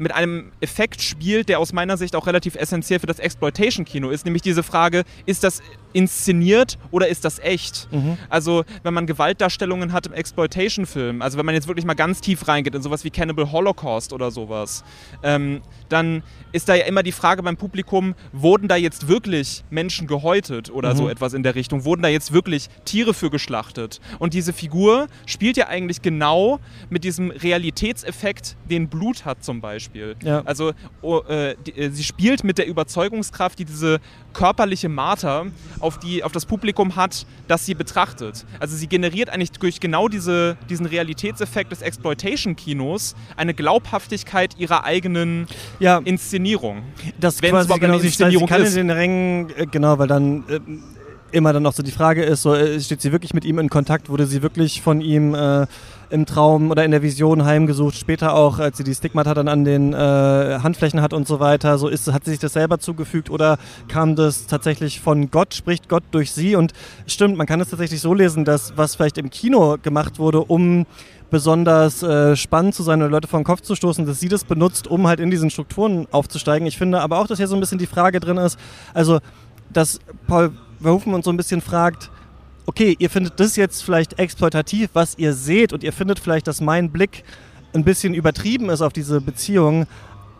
mit 0.00 0.12
einem 0.12 0.50
Effekt 0.60 1.02
spielt, 1.02 1.48
der 1.48 1.60
aus 1.60 1.72
meiner 1.72 1.96
Sicht 1.96 2.16
auch 2.16 2.26
relativ 2.26 2.56
essentiell 2.56 2.98
für 2.98 3.06
das 3.06 3.18
Exploitation-Kino 3.18 4.10
ist, 4.10 4.24
nämlich 4.24 4.42
diese 4.42 4.62
Frage, 4.62 5.04
ist 5.26 5.44
das 5.44 5.62
inszeniert 5.92 6.78
oder 6.90 7.08
ist 7.08 7.24
das 7.24 7.38
echt? 7.38 7.88
Mhm. 7.92 8.16
Also, 8.28 8.64
wenn 8.82 8.94
man 8.94 9.06
Gewaltdarstellungen 9.06 9.92
hat 9.92 10.06
im 10.06 10.12
Exploitation-Film, 10.12 11.22
also 11.22 11.38
wenn 11.38 11.46
man 11.46 11.54
jetzt 11.54 11.68
wirklich 11.68 11.84
mal 11.84 11.94
ganz 11.94 12.20
tief 12.20 12.46
reingeht 12.48 12.74
in 12.74 12.82
sowas 12.82 13.04
wie 13.04 13.10
Cannibal 13.10 13.50
Holocaust 13.50 14.12
oder 14.12 14.30
sowas, 14.30 14.84
ähm, 15.22 15.62
dann 15.88 16.22
ist 16.52 16.68
da 16.68 16.74
ja 16.74 16.84
immer 16.84 17.02
die 17.02 17.12
Frage 17.12 17.42
beim 17.42 17.56
Publikum, 17.56 18.14
wurden 18.32 18.68
da 18.68 18.76
jetzt 18.76 19.08
wirklich 19.08 19.64
Menschen 19.70 20.06
gehäutet 20.06 20.70
oder 20.70 20.94
mhm. 20.94 20.98
so 20.98 21.08
etwas 21.08 21.34
in 21.34 21.42
der 21.42 21.54
Richtung? 21.54 21.84
Wurden 21.84 22.02
da 22.02 22.08
jetzt 22.08 22.32
wirklich 22.32 22.68
Tiere 22.84 23.14
für 23.14 23.30
geschlachtet? 23.30 24.00
Und 24.18 24.34
diese 24.34 24.52
Figur 24.52 25.06
spielt 25.26 25.56
ja 25.56 25.68
eigentlich 25.68 26.02
genau 26.02 26.60
mit 26.88 27.04
diesem 27.04 27.30
Realitätseffekt, 27.30 28.56
den 28.68 28.88
Blut 28.88 29.24
hat 29.24 29.44
zum 29.44 29.60
Beispiel. 29.60 30.16
Ja. 30.22 30.42
Also, 30.44 30.72
oh, 31.02 31.20
äh, 31.28 31.56
die, 31.66 31.72
äh, 31.76 31.90
sie 31.90 32.04
spielt 32.04 32.44
mit 32.44 32.58
der 32.58 32.66
Überzeugungskraft, 32.66 33.58
die 33.58 33.64
diese 33.64 34.00
körperliche 34.32 34.88
Marter 34.88 35.46
auf, 35.80 35.98
die, 35.98 36.22
auf 36.24 36.32
das 36.32 36.46
Publikum 36.46 36.96
hat, 36.96 37.26
das 37.48 37.66
sie 37.66 37.74
betrachtet. 37.74 38.44
Also 38.58 38.76
sie 38.76 38.86
generiert 38.86 39.30
eigentlich 39.30 39.52
durch 39.52 39.80
genau 39.80 40.08
diese, 40.08 40.56
diesen 40.68 40.86
Realitätseffekt 40.86 41.72
des 41.72 41.82
Exploitation-Kinos 41.82 43.14
eine 43.36 43.54
Glaubhaftigkeit 43.54 44.58
ihrer 44.58 44.84
eigenen 44.84 45.46
ja, 45.78 46.00
Inszenierung. 46.04 46.82
Das 47.18 47.42
Wenn 47.42 47.50
quasi, 47.50 47.78
genau, 47.78 47.98
sie, 47.98 48.08
sie 48.08 48.46
kann 48.46 48.62
ist. 48.62 48.76
in 48.76 48.88
den 48.88 48.90
Rängen, 48.90 49.50
äh, 49.56 49.66
genau, 49.66 49.98
weil 49.98 50.08
dann 50.08 50.44
äh, 50.48 50.60
immer 51.32 51.52
dann 51.52 51.62
noch 51.62 51.72
so 51.72 51.82
die 51.82 51.90
Frage 51.90 52.24
ist, 52.24 52.42
so, 52.42 52.54
äh, 52.54 52.80
steht 52.80 53.00
sie 53.00 53.12
wirklich 53.12 53.34
mit 53.34 53.44
ihm 53.44 53.58
in 53.58 53.68
Kontakt, 53.68 54.08
wurde 54.08 54.26
sie 54.26 54.42
wirklich 54.42 54.82
von 54.82 55.00
ihm 55.00 55.34
äh, 55.34 55.66
im 56.10 56.26
Traum 56.26 56.70
oder 56.70 56.84
in 56.84 56.90
der 56.90 57.02
Vision 57.02 57.44
heimgesucht, 57.44 57.96
später 57.96 58.34
auch, 58.34 58.58
als 58.58 58.76
sie 58.76 58.84
die 58.84 58.94
Stigmata 58.94 59.34
dann 59.34 59.48
an 59.48 59.64
den 59.64 59.92
äh, 59.92 59.96
Handflächen 60.62 61.00
hat 61.00 61.12
und 61.12 61.26
so 61.26 61.40
weiter, 61.40 61.78
so 61.78 61.88
ist, 61.88 62.12
hat 62.12 62.24
sie 62.24 62.32
sich 62.32 62.40
das 62.40 62.52
selber 62.52 62.78
zugefügt 62.78 63.30
oder 63.30 63.58
kam 63.88 64.16
das 64.16 64.46
tatsächlich 64.46 65.00
von 65.00 65.30
Gott, 65.30 65.54
spricht 65.54 65.88
Gott 65.88 66.04
durch 66.10 66.32
sie? 66.32 66.56
Und 66.56 66.72
stimmt, 67.06 67.36
man 67.36 67.46
kann 67.46 67.60
es 67.60 67.70
tatsächlich 67.70 68.00
so 68.00 68.14
lesen, 68.14 68.44
dass 68.44 68.76
was 68.76 68.96
vielleicht 68.96 69.18
im 69.18 69.30
Kino 69.30 69.76
gemacht 69.82 70.18
wurde, 70.18 70.40
um 70.40 70.86
besonders 71.30 72.02
äh, 72.02 72.34
spannend 72.36 72.74
zu 72.74 72.82
sein 72.82 73.00
oder 73.00 73.10
Leute 73.10 73.28
den 73.28 73.44
Kopf 73.44 73.60
zu 73.60 73.74
stoßen, 73.74 74.04
dass 74.04 74.20
sie 74.20 74.28
das 74.28 74.44
benutzt, 74.44 74.88
um 74.88 75.06
halt 75.06 75.20
in 75.20 75.30
diesen 75.30 75.50
Strukturen 75.50 76.06
aufzusteigen. 76.10 76.66
Ich 76.66 76.76
finde 76.76 77.00
aber 77.00 77.18
auch, 77.18 77.26
dass 77.26 77.38
hier 77.38 77.46
so 77.46 77.56
ein 77.56 77.60
bisschen 77.60 77.78
die 77.78 77.86
Frage 77.86 78.20
drin 78.20 78.36
ist, 78.36 78.58
also 78.92 79.20
dass 79.72 80.00
Paul 80.26 80.50
Verhoeven 80.80 81.14
uns 81.14 81.24
so 81.24 81.30
ein 81.30 81.36
bisschen 81.36 81.60
fragt, 81.60 82.10
okay, 82.70 82.94
ihr 83.00 83.10
findet 83.10 83.40
das 83.40 83.56
jetzt 83.56 83.82
vielleicht 83.82 84.20
exploitativ, 84.20 84.90
was 84.92 85.18
ihr 85.18 85.32
seht 85.32 85.72
und 85.72 85.82
ihr 85.82 85.92
findet 85.92 86.20
vielleicht, 86.20 86.46
dass 86.46 86.60
mein 86.60 86.92
Blick 86.92 87.24
ein 87.74 87.82
bisschen 87.82 88.14
übertrieben 88.14 88.70
ist 88.70 88.80
auf 88.80 88.92
diese 88.92 89.20
Beziehung. 89.20 89.88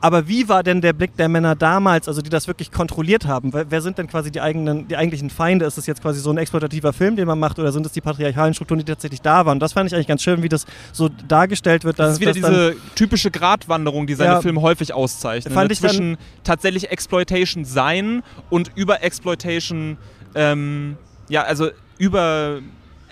Aber 0.01 0.29
wie 0.29 0.49
war 0.49 0.63
denn 0.63 0.81
der 0.81 0.93
Blick 0.93 1.17
der 1.17 1.29
Männer 1.29 1.57
damals, 1.57 2.07
also 2.07 2.23
die 2.23 2.31
das 2.31 2.47
wirklich 2.47 2.71
kontrolliert 2.71 3.27
haben? 3.27 3.53
Wer 3.53 3.83
sind 3.83 3.99
denn 3.99 4.07
quasi 4.07 4.31
die, 4.31 4.41
eigenen, 4.41 4.87
die 4.87 4.97
eigentlichen 4.97 5.29
Feinde? 5.29 5.65
Ist 5.65 5.77
es 5.77 5.87
jetzt 5.87 6.03
quasi 6.03 6.21
so 6.21 6.31
ein 6.31 6.39
exploitativer 6.39 6.93
Film, 6.93 7.17
den 7.17 7.27
man 7.27 7.39
macht, 7.39 7.59
oder 7.59 7.73
sind 7.73 7.85
es 7.85 7.91
die 7.93 8.01
patriarchalen 8.01 8.55
Strukturen, 8.55 8.79
die 8.79 8.85
tatsächlich 8.85 9.23
da 9.23 9.45
waren? 9.45 9.59
Das 9.59 9.73
fand 9.73 9.89
ich 9.89 9.95
eigentlich 9.95 10.07
ganz 10.07 10.23
schön, 10.23 10.45
wie 10.45 10.49
das 10.49 10.67
so 10.93 11.11
dargestellt 11.27 11.83
wird. 11.83 11.99
Das 11.99 12.13
ist 12.13 12.21
wieder 12.21 12.33
diese 12.33 12.77
typische 12.95 13.33
Gratwanderung, 13.33 14.07
die 14.07 14.15
seine 14.15 14.35
ja, 14.35 14.41
Filme 14.41 14.63
häufig 14.63 14.95
auszeichnen. 14.95 15.53
Fand 15.53 15.69
ne? 15.69 15.73
ich 15.73 15.81
zwischen 15.81 16.17
tatsächlich 16.45 16.91
Exploitation 16.93 17.65
sein 17.65 18.23
und 18.51 18.71
über 18.77 19.03
Exploitation, 19.03 19.99
ähm, 20.37 20.97
ja, 21.29 21.43
also 21.43 21.71
über 22.01 22.61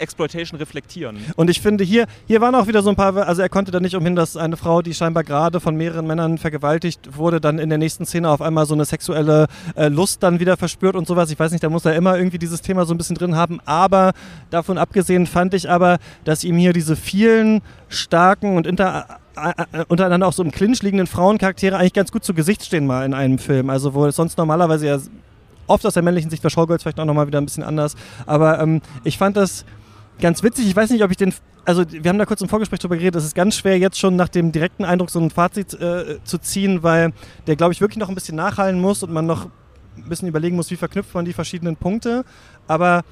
Exploitation 0.00 0.58
reflektieren. 0.58 1.18
Und 1.36 1.50
ich 1.50 1.60
finde, 1.60 1.84
hier, 1.84 2.06
hier 2.26 2.40
waren 2.40 2.54
auch 2.54 2.66
wieder 2.66 2.82
so 2.82 2.90
ein 2.90 2.96
paar, 2.96 3.16
also 3.16 3.42
er 3.42 3.48
konnte 3.48 3.70
da 3.70 3.80
nicht 3.80 3.94
umhin, 3.94 4.16
dass 4.16 4.36
eine 4.36 4.56
Frau, 4.56 4.82
die 4.82 4.94
scheinbar 4.94 5.24
gerade 5.24 5.60
von 5.60 5.76
mehreren 5.76 6.06
Männern 6.06 6.38
vergewaltigt 6.38 7.16
wurde, 7.16 7.40
dann 7.40 7.58
in 7.58 7.68
der 7.68 7.78
nächsten 7.78 8.06
Szene 8.06 8.30
auf 8.30 8.40
einmal 8.40 8.66
so 8.66 8.74
eine 8.74 8.84
sexuelle 8.84 9.46
äh, 9.76 9.88
Lust 9.88 10.22
dann 10.22 10.40
wieder 10.40 10.56
verspürt 10.56 10.96
und 10.96 11.06
sowas. 11.06 11.30
Ich 11.30 11.38
weiß 11.38 11.52
nicht, 11.52 11.64
da 11.64 11.68
muss 11.68 11.84
er 11.84 11.94
immer 11.94 12.16
irgendwie 12.16 12.38
dieses 12.38 12.62
Thema 12.62 12.86
so 12.86 12.94
ein 12.94 12.98
bisschen 12.98 13.16
drin 13.16 13.36
haben. 13.36 13.60
Aber 13.64 14.12
davon 14.50 14.78
abgesehen 14.78 15.26
fand 15.26 15.54
ich 15.54 15.68
aber, 15.68 15.98
dass 16.24 16.44
ihm 16.44 16.56
hier 16.56 16.72
diese 16.72 16.96
vielen 16.96 17.60
starken 17.88 18.56
und 18.56 18.66
inter 18.66 19.18
äh, 19.36 19.80
äh, 19.80 19.84
untereinander 19.88 20.26
auch 20.26 20.32
so 20.32 20.42
im 20.42 20.50
Clinch 20.50 20.82
liegenden 20.82 21.06
Frauencharaktere 21.06 21.76
eigentlich 21.76 21.92
ganz 21.92 22.10
gut 22.10 22.24
zu 22.24 22.34
Gesicht 22.34 22.64
stehen 22.64 22.86
mal 22.86 23.04
in 23.04 23.14
einem 23.14 23.38
Film. 23.38 23.70
Also 23.70 23.94
wo 23.94 24.06
es 24.06 24.16
sonst 24.16 24.38
normalerweise 24.38 24.86
ja 24.86 24.98
oft 25.68 25.86
aus 25.86 25.94
der 25.94 26.02
männlichen 26.02 26.30
Sicht 26.30 26.42
bei 26.42 26.48
Showgirls 26.48 26.82
vielleicht 26.82 26.98
auch 26.98 27.04
nochmal 27.04 27.26
wieder 27.26 27.40
ein 27.40 27.44
bisschen 27.44 27.62
anders. 27.62 27.94
Aber 28.26 28.60
ähm, 28.60 28.80
ich 29.04 29.18
fand 29.18 29.36
das 29.36 29.64
ganz 30.20 30.42
witzig. 30.42 30.66
Ich 30.66 30.76
weiß 30.76 30.90
nicht, 30.90 31.02
ob 31.02 31.10
ich 31.10 31.16
den. 31.16 31.32
Also, 31.64 31.84
wir 31.90 32.08
haben 32.08 32.18
da 32.18 32.24
kurz 32.24 32.40
im 32.40 32.48
Vorgespräch 32.48 32.80
drüber 32.80 32.96
geredet. 32.96 33.16
Es 33.16 33.24
ist 33.24 33.34
ganz 33.34 33.56
schwer, 33.56 33.78
jetzt 33.78 33.98
schon 33.98 34.16
nach 34.16 34.28
dem 34.28 34.52
direkten 34.52 34.84
Eindruck 34.84 35.10
so 35.10 35.20
ein 35.20 35.30
Fazit 35.30 35.74
äh, 35.74 36.18
zu 36.24 36.38
ziehen, 36.38 36.82
weil 36.82 37.12
der, 37.46 37.56
glaube 37.56 37.72
ich, 37.72 37.80
wirklich 37.80 37.98
noch 37.98 38.08
ein 38.08 38.14
bisschen 38.14 38.36
nachhallen 38.36 38.80
muss 38.80 39.02
und 39.02 39.12
man 39.12 39.26
noch 39.26 39.46
ein 39.96 40.08
bisschen 40.08 40.28
überlegen 40.28 40.56
muss, 40.56 40.70
wie 40.70 40.76
verknüpft 40.76 41.14
man 41.14 41.24
die 41.24 41.34
verschiedenen 41.34 41.76
Punkte. 41.76 42.24
Aber 42.66 43.02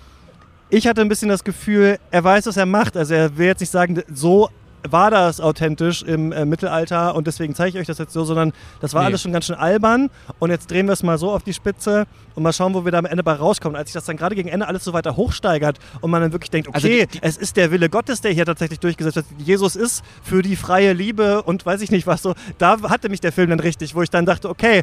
ich 0.71 0.87
hatte 0.87 1.03
ein 1.03 1.09
bisschen 1.09 1.29
das 1.29 1.45
Gefühl, 1.45 1.99
er 2.11 2.25
weiß, 2.25 2.47
was 2.47 2.57
er 2.57 2.67
macht. 2.67 2.97
Also, 2.97 3.15
er 3.15 3.37
will 3.37 3.47
jetzt 3.47 3.61
nicht 3.61 3.71
sagen, 3.71 4.03
so 4.13 4.49
war 4.93 5.11
das 5.11 5.41
authentisch 5.41 6.03
im 6.03 6.33
äh, 6.33 6.45
Mittelalter 6.45 7.15
und 7.15 7.27
deswegen 7.27 7.55
zeige 7.55 7.71
ich 7.71 7.81
euch 7.81 7.87
das 7.87 7.99
jetzt 7.99 8.13
so, 8.13 8.25
sondern 8.25 8.53
das 8.81 8.95
war 8.95 9.03
Nee. 9.03 9.07
alles 9.09 9.23
schon 9.23 9.33
ganz 9.33 9.47
schön 9.47 9.57
albern 9.57 10.11
und 10.39 10.51
jetzt 10.51 10.71
drehen 10.71 10.87
wir 10.87 10.93
es 10.93 11.03
mal 11.03 11.19
so 11.19 11.31
auf 11.33 11.43
die 11.43 11.53
Spitze 11.55 12.07
und 12.35 12.43
mal 12.43 12.53
schauen, 12.53 12.75
wo 12.75 12.85
wir 12.85 12.93
da 12.93 12.99
am 12.99 13.07
Ende 13.07 13.23
bei 13.23 13.33
rauskommen. 13.33 13.77
Als 13.77 13.89
sich 13.89 13.95
das 13.95 14.05
dann 14.05 14.17
gerade 14.17 14.35
gegen 14.35 14.49
Ende 14.49 14.69
alles 14.69 14.85
so 14.85 14.93
weiter 14.93 15.17
hochsteigert 15.17 15.79
und 16.01 16.11
man 16.11 16.23
dann 16.23 16.33
wirklich 16.33 16.51
denkt, 16.51 16.69
Also 16.75 16.87
okay, 16.87 17.07
die- 17.07 17.19
die- 17.19 17.23
es 17.23 17.37
ist 17.37 17.57
der 17.57 17.71
Wille 17.71 17.89
Gottes, 17.89 18.21
der 18.21 18.33
hier 18.33 18.45
tatsächlich 18.47 18.81
durchgesetzt 18.81 19.17
wird. 19.17 19.27
Jesus 19.39 19.77
ist 19.77 20.05
für 20.23 20.43
die 20.43 20.57
freie 20.57 20.93
Liebe 20.93 21.43
und 21.43 21.65
weiß 21.65 21.81
ich 21.81 21.91
nicht 21.91 22.07
was 22.07 22.23
so. 22.23 22.35
Da 22.59 22.81
hatte 22.83 23.09
mich 23.09 23.21
der 23.21 23.33
Film 23.33 23.51
dann 23.51 23.61
richtig, 23.61 23.95
wo 23.95 24.03
ich 24.03 24.11
dann 24.11 24.27
dachte, 24.27 24.49
okay, 24.51 24.83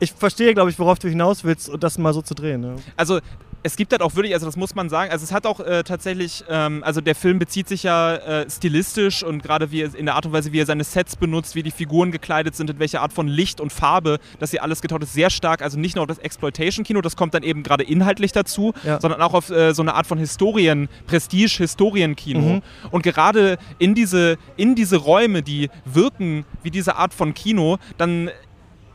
ich 0.00 0.12
verstehe, 0.12 0.54
glaube 0.54 0.70
ich, 0.70 0.78
worauf 0.78 0.98
du 0.98 1.08
hinaus 1.08 1.44
willst 1.44 1.70
das 1.80 1.98
mal 1.98 2.12
so 2.12 2.22
zu 2.22 2.34
drehen. 2.34 2.62
Ja. 2.62 2.74
also 2.96 3.20
es 3.66 3.76
gibt 3.76 3.92
halt 3.92 4.02
auch 4.02 4.14
wirklich, 4.14 4.34
also 4.34 4.44
das 4.44 4.56
muss 4.56 4.74
man 4.74 4.90
sagen, 4.90 5.10
also 5.10 5.24
es 5.24 5.32
hat 5.32 5.46
auch 5.46 5.58
äh, 5.58 5.84
tatsächlich, 5.84 6.44
ähm, 6.50 6.84
also 6.84 7.00
der 7.00 7.14
Film 7.14 7.38
bezieht 7.38 7.66
sich 7.66 7.82
ja 7.84 8.14
äh, 8.16 8.50
stilistisch 8.50 9.22
und 9.24 9.42
gerade 9.42 9.70
wie 9.70 9.80
er, 9.80 9.94
in 9.94 10.04
der 10.04 10.16
Art 10.16 10.26
und 10.26 10.32
Weise, 10.32 10.52
wie 10.52 10.60
er 10.60 10.66
seine 10.66 10.84
Sets 10.84 11.16
benutzt, 11.16 11.54
wie 11.54 11.62
die 11.62 11.70
Figuren 11.70 12.12
gekleidet 12.12 12.54
sind, 12.56 12.68
in 12.68 12.78
welcher 12.78 13.00
Art 13.00 13.14
von 13.14 13.26
Licht 13.26 13.62
und 13.62 13.72
Farbe, 13.72 14.18
das 14.38 14.50
hier 14.50 14.62
alles 14.62 14.82
getaut 14.82 15.02
ist, 15.02 15.14
sehr 15.14 15.30
stark, 15.30 15.62
also 15.62 15.78
nicht 15.78 15.94
nur 15.96 16.02
auf 16.02 16.08
das 16.08 16.18
Exploitation-Kino, 16.18 17.00
das 17.00 17.16
kommt 17.16 17.32
dann 17.32 17.42
eben 17.42 17.62
gerade 17.62 17.84
inhaltlich 17.84 18.32
dazu, 18.32 18.74
Ja. 18.84 19.00
sondern 19.00 19.22
auch 19.22 19.32
auf 19.32 19.48
äh, 19.48 19.72
so 19.72 19.80
eine 19.80 19.94
Art 19.94 20.06
von 20.06 20.18
Historien, 20.18 20.90
Prestige-Historienkino. 21.06 22.40
Mhm. 22.56 22.62
Und 22.90 23.02
gerade 23.02 23.56
in 23.78 23.94
diese, 23.94 24.36
in 24.58 24.74
diese 24.74 24.96
Räume, 24.96 25.42
die 25.42 25.70
wirken 25.86 26.44
wie 26.62 26.70
diese 26.70 26.96
Art 26.96 27.14
von 27.14 27.32
Kino, 27.32 27.78
dann 27.96 28.30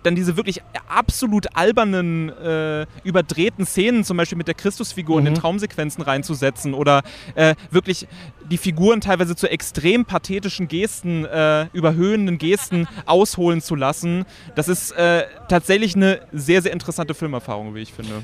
dann 0.03 0.15
diese 0.15 0.37
wirklich 0.37 0.61
absolut 0.87 1.55
albernen, 1.55 2.29
äh, 2.29 2.85
überdrehten 3.03 3.65
Szenen, 3.65 4.03
zum 4.03 4.17
Beispiel 4.17 4.37
mit 4.37 4.47
der 4.47 4.55
Christusfigur 4.55 5.19
in 5.19 5.25
den 5.25 5.33
Mhm. 5.33 5.39
Traumsequenzen 5.39 6.03
reinzusetzen 6.03 6.73
oder 6.73 7.03
äh, 7.35 7.55
wirklich 7.71 8.07
die 8.49 8.57
Figuren 8.57 9.01
teilweise 9.01 9.35
zu 9.35 9.49
extrem 9.49 10.05
pathetischen 10.05 10.67
Gesten, 10.67 11.25
äh, 11.25 11.67
überhöhenden 11.73 12.37
Gesten 12.37 12.87
ausholen 13.05 13.61
zu 13.61 13.75
lassen. 13.75 14.25
Das 14.55 14.67
ist 14.67 14.91
äh, 14.91 15.25
tatsächlich 15.49 15.95
eine 15.95 16.21
sehr, 16.31 16.61
sehr 16.61 16.73
interessante 16.73 17.13
Filmerfahrung, 17.13 17.75
wie 17.75 17.79
ich 17.81 17.93
finde. 17.93 18.23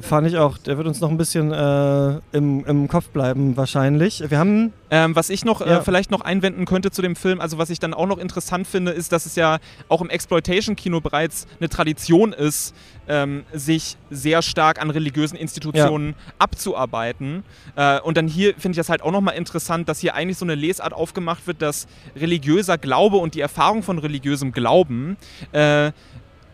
Fand 0.00 0.26
ich 0.26 0.36
auch. 0.38 0.58
Der 0.58 0.76
wird 0.76 0.88
uns 0.88 1.00
noch 1.00 1.08
ein 1.08 1.16
bisschen 1.16 1.52
äh, 1.52 2.18
im, 2.32 2.64
im 2.66 2.88
Kopf 2.88 3.10
bleiben, 3.10 3.56
wahrscheinlich. 3.56 4.24
Wir 4.28 4.38
haben. 4.38 4.72
Ähm, 4.90 5.14
was 5.14 5.30
ich 5.30 5.44
noch 5.44 5.60
Ja. 5.60 5.78
äh, 5.78 5.82
vielleicht 5.82 6.10
noch 6.10 6.20
einwenden 6.20 6.64
könnte 6.64 6.90
zu 6.90 7.00
dem 7.00 7.14
Film, 7.14 7.40
also 7.40 7.58
was 7.58 7.70
ich 7.70 7.78
dann 7.78 7.94
auch 7.94 8.06
noch 8.06 8.18
interessant 8.18 8.66
finde, 8.66 8.90
ist, 8.90 9.12
dass 9.12 9.24
es 9.24 9.36
ja 9.36 9.58
auch 9.88 10.00
im 10.00 10.10
Exploitation-Kino 10.10 11.00
bereits 11.00 11.46
eine 11.60 11.68
Tradition 11.68 12.32
ist, 12.32 12.74
ähm, 13.06 13.44
sich 13.52 13.96
sehr 14.10 14.42
stark 14.42 14.80
an 14.82 14.90
religiösen 14.90 15.36
Institutionen 15.36 16.14
abzuarbeiten. 16.38 17.44
Äh, 17.76 18.00
und 18.00 18.16
dann 18.16 18.26
hier 18.26 18.54
finde 18.54 18.70
ich 18.70 18.76
das 18.78 18.88
halt 18.88 19.02
auch 19.02 19.12
nochmal 19.12 19.36
interessant, 19.36 19.88
dass 19.88 20.00
hier 20.00 20.14
eigentlich 20.14 20.38
so 20.38 20.44
eine 20.44 20.54
Lesart 20.56 20.92
aufgemacht 20.92 21.46
wird, 21.46 21.62
dass 21.62 21.86
religiöser 22.16 22.78
Glaube 22.78 23.18
und 23.18 23.34
die 23.34 23.40
Erfahrung 23.40 23.82
von 23.84 23.98
religiösem 23.98 24.52
Glauben 24.52 25.16
äh, 25.52 25.92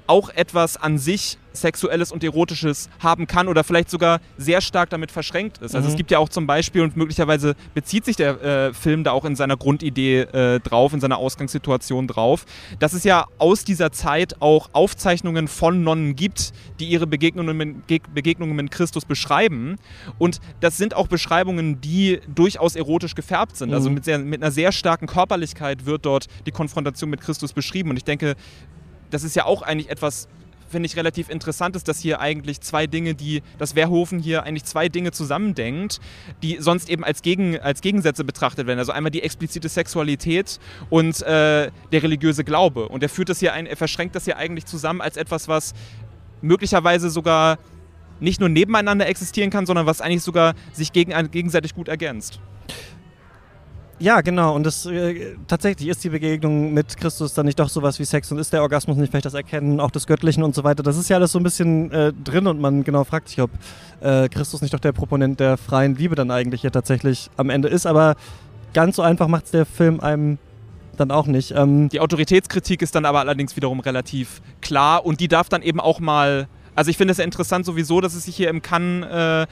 auch 0.06 0.28
etwas 0.30 0.76
an 0.76 0.98
sich 0.98 1.38
Sexuelles 1.52 2.12
und 2.12 2.22
Erotisches 2.24 2.88
haben 3.00 3.26
kann 3.26 3.48
oder 3.48 3.64
vielleicht 3.64 3.90
sogar 3.90 4.20
sehr 4.38 4.60
stark 4.60 4.90
damit 4.90 5.10
verschränkt 5.10 5.58
ist. 5.58 5.74
Also 5.74 5.86
Mhm. 5.88 5.92
es 5.92 5.96
gibt 5.96 6.10
ja 6.10 6.18
auch 6.18 6.28
zum 6.28 6.46
Beispiel 6.46 6.82
und 6.82 6.96
möglicherweise 6.96 7.54
bezieht 7.74 8.04
sich 8.04 8.16
der 8.16 8.40
äh, 8.42 8.74
Film 8.74 9.04
da 9.04 9.12
auch 9.12 9.24
in 9.24 9.36
seiner 9.36 9.56
Grundidee 9.56 10.20
äh, 10.20 10.60
drauf, 10.60 10.92
in 10.92 11.00
seiner 11.00 11.18
Ausgangssituation 11.18 12.06
drauf, 12.06 12.44
dass 12.78 12.92
es 12.92 13.04
ja 13.04 13.26
aus 13.38 13.64
dieser 13.64 13.92
Zeit 13.92 14.40
auch 14.40 14.70
Aufzeichnungen 14.72 15.48
von 15.48 15.82
Nonnen 15.82 16.16
gibt, 16.16 16.52
die 16.78 16.86
ihre 16.86 17.06
Begegnungen 17.06 17.56
mit, 17.56 17.86
Ge- 17.88 18.00
Begegnungen 18.14 18.56
mit 18.56 18.70
Christus 18.70 19.04
beschreiben. 19.04 19.76
Und 20.18 20.40
das 20.60 20.76
sind 20.76 20.94
auch 20.94 21.08
Beschreibungen, 21.08 21.80
die 21.80 22.20
durchaus 22.32 22.76
erotisch 22.76 23.14
gefärbt 23.14 23.56
sind. 23.56 23.72
Also 23.74 23.88
Mhm. 23.88 23.94
mit, 23.94 24.04
sehr, 24.04 24.18
mit 24.18 24.42
einer 24.42 24.50
sehr 24.52 24.72
starken 24.72 25.06
Körperlichkeit 25.06 25.86
wird 25.86 26.06
dort 26.06 26.26
die 26.46 26.50
Konfrontation 26.52 27.10
mit 27.10 27.20
Christus 27.20 27.52
beschrieben. 27.52 27.90
Und 27.90 27.96
ich 27.96 28.04
denke, 28.04 28.34
das 29.10 29.24
ist 29.24 29.34
ja 29.34 29.44
auch 29.44 29.62
eigentlich 29.62 29.90
etwas, 29.90 30.28
finde 30.70 30.86
ich, 30.86 30.96
relativ 30.96 31.28
interessantes, 31.28 31.84
dass 31.84 31.98
hier 32.00 32.20
eigentlich 32.20 32.60
zwei 32.60 32.86
Dinge, 32.86 33.14
die 33.14 33.42
das 33.58 33.74
Wehrhofen 33.74 34.18
hier 34.18 34.44
eigentlich 34.44 34.64
zwei 34.64 34.88
Dinge 34.88 35.12
zusammendenkt, 35.12 36.00
die 36.42 36.58
sonst 36.60 36.88
eben 36.88 37.04
als, 37.04 37.22
Gegen, 37.22 37.58
als 37.58 37.80
Gegensätze 37.80 38.24
betrachtet 38.24 38.66
werden. 38.66 38.78
Also 38.78 38.92
einmal 38.92 39.10
die 39.10 39.22
explizite 39.22 39.68
Sexualität 39.68 40.58
und 40.88 41.20
äh, 41.22 41.70
der 41.92 42.02
religiöse 42.02 42.44
Glaube. 42.44 42.88
Und 42.88 43.02
er 43.02 43.08
führt 43.08 43.28
das 43.28 43.40
hier 43.40 43.52
ein, 43.52 43.66
er 43.66 43.76
verschränkt 43.76 44.14
das 44.14 44.24
hier 44.24 44.36
eigentlich 44.36 44.66
zusammen 44.66 45.00
als 45.00 45.16
etwas, 45.16 45.48
was 45.48 45.74
möglicherweise 46.40 47.10
sogar 47.10 47.58
nicht 48.20 48.40
nur 48.40 48.48
nebeneinander 48.48 49.06
existieren 49.06 49.50
kann, 49.50 49.66
sondern 49.66 49.86
was 49.86 50.00
eigentlich 50.00 50.22
sogar 50.22 50.54
sich 50.72 50.92
gegen, 50.92 51.30
gegenseitig 51.30 51.74
gut 51.74 51.88
ergänzt. 51.88 52.40
Ja, 54.02 54.22
genau. 54.22 54.54
Und 54.54 54.64
das 54.64 54.86
äh, 54.86 55.36
tatsächlich 55.46 55.88
ist 55.88 56.02
die 56.02 56.08
Begegnung 56.08 56.72
mit 56.72 56.96
Christus 56.96 57.34
dann 57.34 57.44
nicht 57.44 57.58
doch 57.58 57.68
sowas 57.68 57.98
wie 57.98 58.06
Sex 58.06 58.32
und 58.32 58.38
ist 58.38 58.50
der 58.50 58.62
Orgasmus 58.62 58.96
nicht 58.96 59.10
vielleicht 59.10 59.26
das 59.26 59.34
Erkennen 59.34 59.78
auch 59.78 59.90
des 59.90 60.06
Göttlichen 60.06 60.42
und 60.42 60.54
so 60.54 60.64
weiter. 60.64 60.82
Das 60.82 60.96
ist 60.96 61.10
ja 61.10 61.16
alles 61.18 61.32
so 61.32 61.38
ein 61.38 61.42
bisschen 61.42 61.92
äh, 61.92 62.14
drin 62.24 62.46
und 62.46 62.62
man 62.62 62.82
genau 62.82 63.04
fragt 63.04 63.28
sich, 63.28 63.42
ob 63.42 63.50
äh, 64.00 64.30
Christus 64.30 64.62
nicht 64.62 64.72
doch 64.72 64.80
der 64.80 64.92
Proponent 64.92 65.38
der 65.38 65.58
freien 65.58 65.96
Liebe 65.96 66.14
dann 66.14 66.30
eigentlich 66.30 66.62
hier 66.62 66.72
tatsächlich 66.72 67.28
am 67.36 67.50
Ende 67.50 67.68
ist. 67.68 67.84
Aber 67.84 68.16
ganz 68.72 68.96
so 68.96 69.02
einfach 69.02 69.28
macht 69.28 69.44
es 69.44 69.50
der 69.50 69.66
Film 69.66 70.00
einem 70.00 70.38
dann 70.96 71.10
auch 71.10 71.26
nicht. 71.26 71.52
Ähm, 71.54 71.90
Die 71.90 72.00
Autoritätskritik 72.00 72.80
ist 72.80 72.94
dann 72.94 73.04
aber 73.04 73.20
allerdings 73.20 73.54
wiederum 73.54 73.80
relativ 73.80 74.40
klar 74.62 75.04
und 75.04 75.20
die 75.20 75.28
darf 75.28 75.50
dann 75.50 75.60
eben 75.60 75.78
auch 75.78 76.00
mal. 76.00 76.48
Also 76.74 76.90
ich 76.90 76.96
finde 76.96 77.12
es 77.12 77.18
interessant 77.18 77.66
sowieso, 77.66 78.00
dass 78.00 78.14
es 78.14 78.24
sich 78.24 78.36
hier 78.36 78.48
im 78.48 78.62
Cannes, 78.62 79.06
äh, 79.10 79.46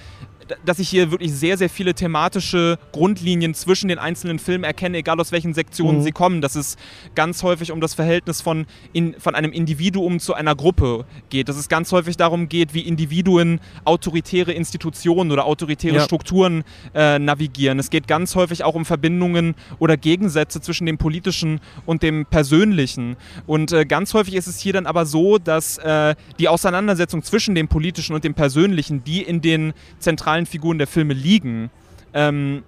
dass 0.64 0.78
ich 0.78 0.88
hier 0.88 1.10
wirklich 1.10 1.32
sehr, 1.32 1.56
sehr 1.58 1.70
viele 1.70 1.94
thematische 1.94 2.78
Grundlinien 2.92 3.54
zwischen 3.54 3.88
den 3.88 3.98
einzelnen 3.98 4.38
Filmen 4.38 4.64
erkenne, 4.64 4.98
egal 4.98 5.20
aus 5.20 5.32
welchen 5.32 5.54
Sektionen 5.54 5.98
Mhm. 5.98 6.02
sie 6.02 6.12
kommen. 6.12 6.40
Dass 6.40 6.54
es 6.54 6.76
ganz 7.14 7.42
häufig 7.42 7.72
um 7.72 7.80
das 7.80 7.94
Verhältnis 7.94 8.40
von, 8.40 8.66
in, 8.92 9.14
von 9.18 9.34
einem 9.34 9.52
Individuum 9.52 10.20
zu 10.20 10.34
einer 10.34 10.54
Gruppe 10.54 11.04
geht. 11.30 11.48
Dass 11.48 11.56
es 11.56 11.68
ganz 11.68 11.92
häufig 11.92 12.16
darum 12.16 12.48
geht, 12.48 12.74
wie 12.74 12.80
Individuen 12.80 13.60
autoritäre 13.84 14.52
Institutionen 14.52 15.30
oder 15.32 15.44
autoritäre 15.44 15.96
Ja. 15.96 16.02
Strukturen 16.04 16.64
äh, 16.94 17.18
navigieren. 17.18 17.78
Es 17.78 17.90
geht 17.90 18.06
ganz 18.08 18.34
häufig 18.34 18.64
auch 18.64 18.74
um 18.74 18.84
Verbindungen 18.84 19.54
oder 19.78 19.96
Gegensätze 19.96 20.60
zwischen 20.60 20.86
dem 20.86 20.98
Politischen 20.98 21.60
und 21.86 22.02
dem 22.02 22.26
Persönlichen. 22.26 23.16
Und 23.46 23.72
äh, 23.72 23.84
ganz 23.84 24.14
häufig 24.14 24.34
ist 24.34 24.46
es 24.46 24.58
hier 24.60 24.72
dann 24.72 24.86
aber 24.86 25.06
so, 25.06 25.38
dass 25.38 25.78
äh, 25.78 26.14
die 26.38 26.48
Auseinandersetzung 26.48 27.22
zwischen 27.22 27.54
dem 27.54 27.68
Politischen 27.68 28.14
und 28.14 28.24
dem 28.24 28.34
Persönlichen, 28.34 29.04
die 29.04 29.22
in 29.22 29.40
den 29.40 29.72
zentralen 29.98 30.37
Figuren 30.46 30.78
der 30.78 30.86
Filme 30.86 31.14
liegen, 31.14 31.70
ähm, 32.14 32.62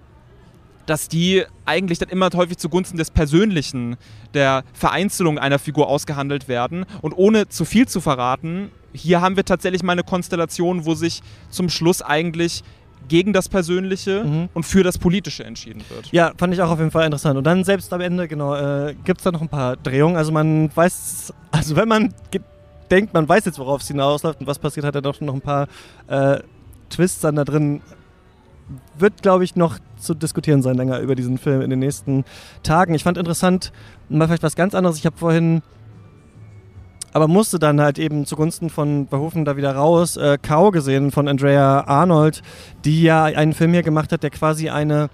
dass 0.85 1.07
die 1.07 1.43
eigentlich 1.65 1.99
dann 1.99 2.09
immer 2.09 2.29
häufig 2.35 2.57
zugunsten 2.57 2.97
des 2.97 3.11
Persönlichen, 3.11 3.97
der 4.33 4.63
Vereinzelung 4.73 5.37
einer 5.37 5.59
Figur 5.59 5.87
ausgehandelt 5.87 6.47
werden. 6.47 6.85
Und 7.01 7.13
ohne 7.13 7.47
zu 7.47 7.65
viel 7.65 7.87
zu 7.87 8.01
verraten, 8.01 8.71
hier 8.93 9.21
haben 9.21 9.35
wir 9.37 9.45
tatsächlich 9.45 9.83
mal 9.83 9.93
eine 9.93 10.03
Konstellation, 10.03 10.85
wo 10.85 10.95
sich 10.95 11.21
zum 11.49 11.69
Schluss 11.69 12.01
eigentlich 12.01 12.63
gegen 13.07 13.31
das 13.33 13.47
Persönliche 13.49 14.23
Mhm. 14.23 14.49
und 14.53 14.63
für 14.63 14.83
das 14.83 14.97
Politische 14.97 15.43
entschieden 15.43 15.81
wird. 15.89 16.11
Ja, 16.11 16.31
fand 16.37 16.53
ich 16.53 16.61
auch 16.61 16.69
auf 16.69 16.79
jeden 16.79 16.91
Fall 16.91 17.05
interessant. 17.05 17.37
Und 17.37 17.43
dann 17.45 17.63
selbst 17.63 17.91
am 17.93 18.01
Ende, 18.01 18.27
genau, 18.27 18.55
äh, 18.55 18.95
gibt 19.05 19.19
es 19.19 19.23
da 19.23 19.31
noch 19.31 19.41
ein 19.41 19.49
paar 19.49 19.75
Drehungen. 19.77 20.15
Also 20.17 20.31
man 20.31 20.75
weiß, 20.75 21.33
also 21.51 21.75
wenn 21.75 21.87
man 21.87 22.13
denkt, 22.89 23.13
man 23.13 23.27
weiß 23.27 23.45
jetzt, 23.45 23.59
worauf 23.59 23.81
es 23.81 23.87
hinausläuft 23.87 24.41
und 24.41 24.47
was 24.47 24.59
passiert, 24.59 24.85
hat 24.85 24.95
er 24.95 25.01
doch 25.01 25.19
noch 25.21 25.33
ein 25.33 25.41
paar 25.41 25.67
äh, 26.07 26.39
Twists 26.91 27.21
dann 27.21 27.35
da 27.35 27.43
drin. 27.43 27.81
Wird, 28.97 29.21
glaube 29.21 29.43
ich, 29.43 29.55
noch 29.55 29.79
zu 29.97 30.13
diskutieren 30.13 30.61
sein 30.61 30.75
länger 30.75 30.99
über 30.99 31.15
diesen 31.15 31.37
Film 31.37 31.61
in 31.61 31.69
den 31.69 31.79
nächsten 31.79 32.23
Tagen. 32.63 32.93
Ich 32.93 33.03
fand 33.03 33.17
interessant, 33.17 33.73
mal 34.07 34.27
vielleicht 34.27 34.43
was 34.43 34.55
ganz 34.55 34.75
anderes. 34.75 34.97
Ich 34.97 35.05
habe 35.05 35.17
vorhin 35.17 35.61
aber 37.13 37.27
musste 37.27 37.59
dann 37.59 37.81
halt 37.81 37.99
eben 37.99 38.25
zugunsten 38.25 38.69
von 38.69 39.07
Verhoeven 39.07 39.43
da 39.45 39.57
wieder 39.57 39.75
raus, 39.75 40.17
äh, 40.17 40.37
Cow 40.41 40.71
gesehen 40.71 41.11
von 41.11 41.27
Andrea 41.27 41.83
Arnold, 41.85 42.41
die 42.85 43.03
ja 43.03 43.25
einen 43.25 43.53
Film 43.53 43.73
hier 43.73 43.83
gemacht 43.83 44.11
hat, 44.11 44.23
der 44.23 44.29
quasi 44.29 44.69
eine 44.69 45.09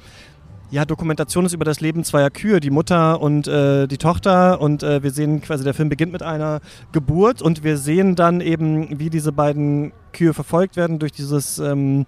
ja, 0.69 0.85
Dokumentation 0.85 1.45
ist 1.45 1.53
über 1.53 1.65
das 1.65 1.79
Leben 1.79 2.03
zweier 2.03 2.29
Kühe, 2.29 2.59
die 2.59 2.69
Mutter 2.69 3.21
und 3.21 3.47
äh, 3.47 3.87
die 3.87 3.97
Tochter. 3.97 4.59
Und 4.59 4.83
äh, 4.83 5.01
wir 5.01 5.11
sehen 5.11 5.41
quasi, 5.41 5.63
der 5.63 5.73
Film 5.73 5.89
beginnt 5.89 6.11
mit 6.11 6.23
einer 6.23 6.59
Geburt 6.91 7.41
und 7.41 7.63
wir 7.63 7.77
sehen 7.77 8.15
dann 8.15 8.41
eben, 8.41 8.99
wie 8.99 9.09
diese 9.09 9.31
beiden 9.31 9.93
Kühe 10.17 10.33
verfolgt 10.33 10.75
werden 10.75 10.99
durch 10.99 11.11
dieses 11.11 11.59
ähm, 11.59 12.05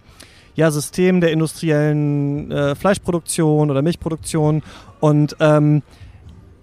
ja, 0.55 0.71
System 0.71 1.21
der 1.21 1.31
industriellen 1.31 2.51
äh, 2.51 2.75
Fleischproduktion 2.75 3.71
oder 3.71 3.81
Milchproduktion. 3.81 4.61
Und 4.99 5.35
ähm, 5.39 5.83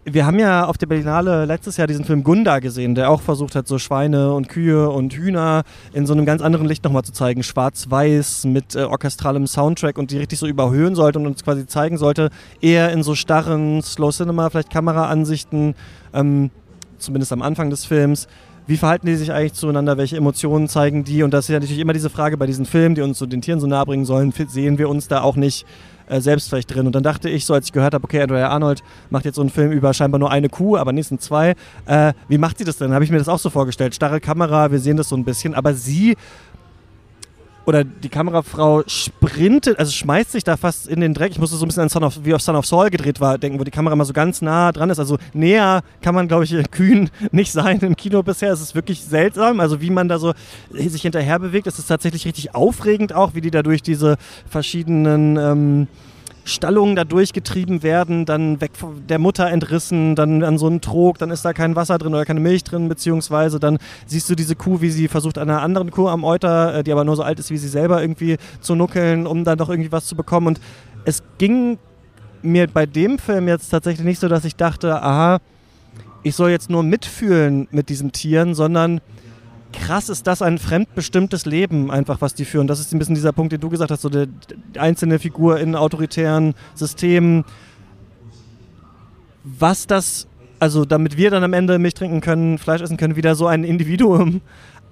wir 0.09 0.25
haben 0.25 0.39
ja 0.39 0.67
auf 0.67 0.79
der 0.79 0.87
Berlinale 0.87 1.47
letztes 1.47 1.79
Jahr 1.79 1.89
diesen 1.89 2.05
Film 2.05 2.23
Gunda 2.23 2.61
gesehen, 2.61 2.95
der 2.95 3.11
auch 3.11 3.21
versucht 3.21 3.57
hat, 3.57 3.67
so 3.67 3.79
Schweine 3.79 4.35
und 4.35 4.49
Kühe 4.49 4.89
und 4.89 5.13
Hühner 5.15 5.65
in 5.93 6.07
so 6.07 6.13
einem 6.13 6.25
ganz 6.25 6.43
anderen 6.43 6.67
Licht 6.67 6.85
nochmal 6.85 7.03
zu 7.03 7.13
zeigen. 7.13 7.43
Schwarz-Weiß 7.43 8.45
mit 8.45 8.77
äh, 8.77 8.85
orchestralem 8.85 9.49
Soundtrack 9.49 9.99
und 9.99 10.13
die 10.13 10.19
richtig 10.19 10.39
so 10.39 10.47
überhöhen 10.47 10.95
sollte 10.95 11.19
und 11.19 11.27
uns 11.27 11.43
quasi 11.43 11.67
zeigen 11.67 11.99
sollte, 11.99 12.31
eher 12.61 12.93
in 12.93 13.03
so 13.03 13.17
starren 13.17 13.83
Slow-Cinema, 13.83 14.51
vielleicht 14.51 14.71
Kameraansichten, 14.71 15.75
ähm, 16.15 16.51
zumindest 16.99 17.33
am 17.33 17.43
Anfang 17.43 17.71
des 17.71 17.85
Films. 17.85 18.29
Wie 18.69 18.77
verhalten 18.77 19.07
die 19.07 19.15
sich 19.15 19.33
eigentlich 19.33 19.53
zueinander? 19.53 19.97
Welche 19.97 20.17
Emotionen 20.17 20.69
zeigen 20.69 21.05
die? 21.05 21.23
Und 21.23 21.33
das 21.33 21.45
ist 21.45 21.51
ja 21.51 21.61
natürlich 21.61 21.79
immer 21.79 21.93
diese 21.93 22.11
Frage 22.11 22.37
bei 22.37 22.47
diesen 22.47 22.67
Filmen, 22.67 22.97
die 22.97 23.01
uns 23.01 23.17
so 23.19 23.25
den 23.25 23.41
Tieren 23.41 23.61
so 23.61 23.69
nahe 23.69 23.87
bringen 23.87 24.05
sollen. 24.05 24.33
Sehen 24.49 24.77
wir 24.77 24.89
uns 24.89 25.07
da 25.07 25.21
auch 25.23 25.37
nicht 25.37 25.65
äh, 26.09 26.21
selbst 26.21 26.49
vielleicht 26.49 26.75
drin. 26.75 26.85
Und 26.85 26.95
dann 26.95 27.05
dachte 27.05 27.29
ich 27.29 27.47
so, 27.47 27.55
als 27.55 27.67
ich 27.67 27.73
gehört 27.73 27.95
habe, 27.95 28.03
okay, 28.03 28.21
Andrea 28.21 28.49
Arnold 28.49 28.83
macht 29.09 29.25
jetzt 29.25 29.37
so 29.37 29.41
einen 29.41 29.51
Film 29.51 29.71
über 29.71 29.95
scheinbar 29.95 30.19
nur 30.19 30.33
eine 30.33 30.49
Kuh, 30.49 30.77
aber 30.77 30.93
nächsten 30.93 31.21
zwei. 31.21 31.55
Äh, 31.87 32.13
wie 32.27 32.39
macht 32.39 32.59
sie 32.59 32.65
das 32.65 32.77
denn? 32.77 32.93
Habe 32.93 33.05
ich 33.05 33.11
mir 33.13 33.19
das 33.19 33.29
auch 33.29 33.39
so 33.39 33.51
vorgestellt. 33.51 33.95
Starre 33.95 34.21
Kamera, 34.21 34.73
wir 34.73 34.81
sehen 34.81 34.97
das 34.97 35.09
so 35.11 35.17
ein 35.17 35.25
bisschen, 35.25 35.55
aber 35.55 35.73
sie 35.73 36.17
oder 37.67 37.83
die 37.83 38.09
Kamerafrau 38.09 38.85
sprintet, 38.87 39.79
also 39.79 39.91
schmeißt 39.91 40.33
sich 40.33 40.45
da 40.45 40.57
fast 40.57 40.87
in 40.87 41.01
den 41.01 41.15
Dreck. 41.15 41.33
Ich 41.33 41.39
musste 41.41 41.57
so 41.57 41.65
ein 41.65 41.69
bisschen 41.69 41.83
an 41.83 41.89
Son 41.89 42.05
of, 42.05 42.21
wie 42.23 42.33
auf 42.33 42.41
Son 42.41 42.55
of 42.55 42.65
Saul 42.65 42.91
gedreht 42.91 43.21
war, 43.21 43.39
denken, 43.39 43.59
wo 43.59 43.65
die 43.65 43.73
Kamera 43.73 43.97
mal 43.97 44.05
so 44.05 44.13
ganz 44.13 44.41
nah 44.41 44.71
dran 44.71 44.89
ist. 44.89 45.01
Also 45.01 45.19
näher 45.35 45.83
kann 46.01 46.15
man, 46.15 46.29
glaube 46.29 46.45
ich, 46.45 46.55
kühn 46.71 47.11
nicht 47.33 47.51
sein 47.51 47.81
im 47.81 47.97
Kino 47.97 48.23
bisher. 48.23 48.53
Es 48.53 48.61
ist 48.61 48.77
wirklich 48.77 49.03
seltsam, 49.03 49.59
also 49.59 49.81
wie 49.81 49.91
man 49.91 50.09
da 50.09 50.21
so 50.21 50.33
sich 50.71 51.03
hinterher 51.03 51.41
bewegt. 51.41 51.67
Es 51.67 51.81
ist 51.81 51.89
tatsächlich 51.89 52.25
richtig 52.25 52.55
aufregend 52.55 53.13
auch, 53.13 53.35
wie 53.35 53.41
die 53.41 53.51
da 53.51 53.65
durch 53.65 53.83
diese 53.83 54.17
verschiedenen 54.49 55.37
ähm, 55.37 55.89
Stallungen 56.47 56.95
da 56.95 57.05
durchgetrieben 57.05 57.83
werden, 57.83 58.25
dann 58.25 58.61
weg 58.61 58.71
von 58.75 59.05
der 59.09 59.19
Mutter 59.19 59.51
entrissen, 59.51 60.15
dann 60.15 60.45
an 60.45 60.59
so 60.59 60.67
einen 60.69 60.81
Trog, 60.81 61.19
dann 61.19 61.31
ist 61.31 61.45
da 61.45 61.53
kein 61.53 61.75
Wasser 61.75 61.99
drin 61.99 62.15
oder 62.15 62.25
keine 62.25 62.39
Milch 62.39 62.63
drin, 62.63 62.89
beziehungsweise 62.89 63.59
dann 63.59 63.79
siehst 64.07 64.31
du 64.31 64.37
diese 64.37 64.55
Kuh, 64.55 64.81
wie 64.81 64.91
sie 64.91 65.09
versucht, 65.09 65.39
einer 65.39 65.61
anderen 65.61 65.91
Kuh 65.91 66.09
am 66.09 66.23
Euter, 66.23 66.77
äh, 66.77 66.85
die 66.85 66.93
aber 66.93 67.05
nur 67.05 67.17
so 67.17 67.25
alt 67.25 67.41
ist 67.41 67.51
wie 67.51 67.59
sie 67.59 67.69
selber, 67.69 68.01
irgendwie 68.01 68.37
zu 68.61 68.77
nuckeln, 68.77 69.27
um 69.27 69.43
dann 69.43 69.59
doch 69.59 69.69
irgendwie 69.69 69.91
was 69.91 70.07
zu 70.07 70.15
bekommen. 70.15 70.47
Und 70.47 70.61
es 71.05 71.23
ging 71.39 71.79
mir 72.43 72.69
bei 72.69 72.87
dem 72.87 73.19
Film 73.19 73.49
jetzt 73.49 73.71
tatsächlich 73.71 74.07
nicht 74.07 74.21
so, 74.21 74.29
dass 74.29 74.45
ich 74.45 74.55
dachte, 74.55 75.03
aha, 75.03 75.41
ich 76.23 76.37
soll 76.37 76.51
jetzt 76.51 76.71
nur 76.71 76.85
mitfühlen 76.85 77.67
mit 77.73 77.89
diesen 77.89 78.13
Tieren, 78.13 78.55
sondern 78.55 79.01
krass 79.77 80.09
ist 80.09 80.27
das 80.27 80.43
ein 80.43 80.59
fremdbestimmtes 80.59 81.47
Leben 81.47 81.91
einfach, 81.91 82.21
was 82.21 82.35
die 82.35 82.45
führen. 82.45 82.67
Das 82.67 82.81
ist 82.81 82.93
ein 82.93 82.99
bisschen 82.99 83.15
dieser 83.15 83.33
Punkt, 83.33 83.53
den 83.53 83.61
du 83.61 83.69
gesagt 83.69 83.91
hast, 83.91 84.03
so 84.03 84.09
die, 84.09 84.27
einzelne 84.79 85.19
Figur 85.19 85.61
in 85.61 85.75
autoritären 85.75 86.55
Systemen. 86.75 87.45
Was 89.45 89.87
das, 89.87 90.27
also 90.59 90.85
damit 90.85 91.17
wir 91.17 91.31
dann 91.31 91.45
am 91.45 91.53
Ende 91.53 91.79
Milch 91.79 91.95
trinken 91.95 92.21
können, 92.21 92.59
Fleisch 92.59 92.81
essen 92.81 92.97
können, 92.97 93.17
wieder 93.17 93.35
so 93.35 93.47
ein 93.47 93.65
Individuum 93.65 94.41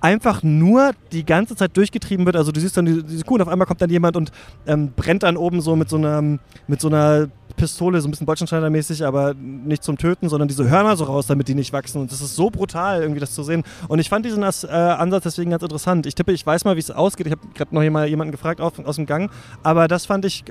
einfach 0.05 0.43
nur 0.43 0.91
die 1.13 1.25
ganze 1.25 1.57
Zeit 1.57 1.75
durchgetrieben 1.79 2.27
wird. 2.27 2.37
Also 2.37 2.53
du 2.53 2.61
siehst 2.61 2.77
dann 2.77 2.85
diese, 2.85 3.03
diese 3.03 3.25
Kuh 3.25 3.37
und 3.37 3.41
auf 3.41 3.49
einmal 3.49 3.67
kommt 3.67 3.81
dann 3.81 3.89
jemand 3.89 4.19
und 4.19 4.33
ähm, 4.67 4.93
brennt 4.95 5.23
dann 5.23 5.39
oben 5.39 5.63
so 5.63 5.77
mit 5.77 5.89
so 5.89 5.97
einer, 5.97 6.21
mit 6.67 6.79
so 6.79 6.89
einer 6.89 7.29
Pistole, 7.57 8.03
so 8.03 8.09
ein 8.09 8.11
bisschen 8.11 8.27
Bolzenschneider-mäßig, 8.27 9.03
aber 9.03 9.33
nicht 9.33 9.83
zum 9.83 9.97
Töten, 9.97 10.29
sondern 10.29 10.47
diese 10.47 10.69
Hörner 10.69 10.99
so 10.99 11.05
raus, 11.05 11.27
damit 11.27 11.49
die 11.49 11.55
nicht 11.55 11.73
wachsen. 11.73 12.03
Und 12.03 12.13
das 12.13 12.21
ist 12.21 12.37
so 12.37 12.51
brutal, 12.51 13.01
irgendwie 13.01 13.21
das 13.21 13.33
zu 13.33 13.43
sehen. 13.45 13.63
Und 13.89 13.99
ich 13.99 14.11
fand 14.11 14.27
diesen 14.27 14.43
äh, 14.43 14.47
Ansatz 14.47 15.23
deswegen 15.23 15.51
ganz 15.51 15.63
interessant. 15.63 16.05
Ich 16.05 16.15
tippe, 16.15 16.33
ich 16.33 16.45
weiß 16.45 16.67
mal, 16.67 16.77
wie 16.77 16.81
es 16.81 16.91
ausgeht. 16.91 17.27
Ich 17.27 17.33
habe 17.33 17.43
gerade 17.55 17.75
noch 17.75 17.83
jemanden 17.83 18.31
gefragt 18.31 18.61
auf, 18.61 18.79
aus 18.81 18.97
dem 18.97 19.07
Gang. 19.07 19.31
Aber 19.63 19.89
das 19.89 20.05
fand 20.05 20.27
ich 20.27 20.45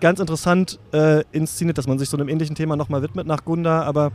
ganz 0.00 0.20
interessant 0.20 0.78
äh, 0.92 1.24
inszeniert, 1.32 1.78
dass 1.78 1.88
man 1.88 1.98
sich 1.98 2.08
so 2.08 2.16
einem 2.16 2.28
ähnlichen 2.28 2.54
Thema 2.54 2.76
nochmal 2.76 3.02
widmet 3.02 3.26
nach 3.26 3.44
Gunda, 3.44 3.82
aber 3.82 4.12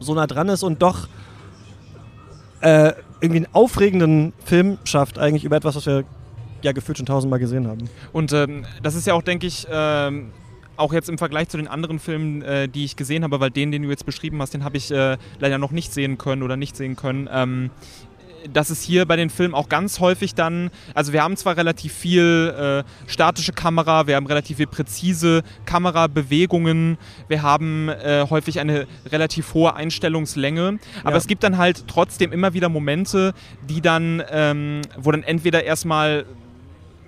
so 0.00 0.14
nah 0.14 0.26
dran 0.26 0.48
ist 0.48 0.64
und 0.64 0.82
doch 0.82 1.06
äh, 2.60 2.92
irgendwie 3.20 3.44
einen 3.44 3.54
aufregenden 3.54 4.32
Film 4.44 4.78
schafft, 4.84 5.18
eigentlich 5.18 5.44
über 5.44 5.56
etwas, 5.56 5.76
was 5.76 5.86
wir 5.86 6.04
ja 6.62 6.72
gefühlt 6.72 6.98
schon 6.98 7.06
tausendmal 7.06 7.38
gesehen 7.38 7.66
haben. 7.66 7.88
Und 8.12 8.32
ähm, 8.32 8.64
das 8.82 8.94
ist 8.94 9.06
ja 9.06 9.14
auch, 9.14 9.22
denke 9.22 9.46
ich, 9.46 9.66
ähm, 9.70 10.32
auch 10.76 10.92
jetzt 10.92 11.08
im 11.08 11.18
Vergleich 11.18 11.48
zu 11.48 11.58
den 11.58 11.68
anderen 11.68 11.98
Filmen, 11.98 12.42
äh, 12.42 12.68
die 12.68 12.84
ich 12.84 12.96
gesehen 12.96 13.22
habe, 13.22 13.38
weil 13.40 13.50
den, 13.50 13.70
den 13.70 13.82
du 13.82 13.90
jetzt 13.90 14.06
beschrieben 14.06 14.40
hast, 14.40 14.54
den 14.54 14.64
habe 14.64 14.76
ich 14.76 14.90
äh, 14.90 15.18
leider 15.38 15.58
noch 15.58 15.70
nicht 15.70 15.92
sehen 15.92 16.18
können 16.18 16.42
oder 16.42 16.56
nicht 16.56 16.76
sehen 16.76 16.96
können. 16.96 17.28
Ähm, 17.30 17.70
dass 18.52 18.70
es 18.70 18.82
hier 18.82 19.06
bei 19.06 19.16
den 19.16 19.30
Filmen 19.30 19.54
auch 19.54 19.68
ganz 19.68 20.00
häufig 20.00 20.34
dann, 20.34 20.70
also 20.94 21.12
wir 21.12 21.22
haben 21.22 21.36
zwar 21.36 21.56
relativ 21.56 21.92
viel 21.92 22.84
äh, 22.86 23.10
statische 23.10 23.52
Kamera, 23.52 24.06
wir 24.06 24.16
haben 24.16 24.26
relativ 24.26 24.58
viel 24.58 24.66
präzise 24.66 25.42
Kamerabewegungen, 25.64 26.98
wir 27.28 27.42
haben 27.42 27.88
äh, 27.88 28.26
häufig 28.28 28.60
eine 28.60 28.86
relativ 29.06 29.54
hohe 29.54 29.74
Einstellungslänge, 29.74 30.78
aber 31.02 31.12
ja. 31.12 31.16
es 31.16 31.26
gibt 31.26 31.42
dann 31.42 31.58
halt 31.58 31.84
trotzdem 31.86 32.32
immer 32.32 32.54
wieder 32.54 32.68
Momente, 32.68 33.34
die 33.68 33.80
dann, 33.80 34.22
ähm, 34.30 34.82
wo 34.96 35.10
dann 35.10 35.22
entweder 35.22 35.64
erstmal 35.64 36.24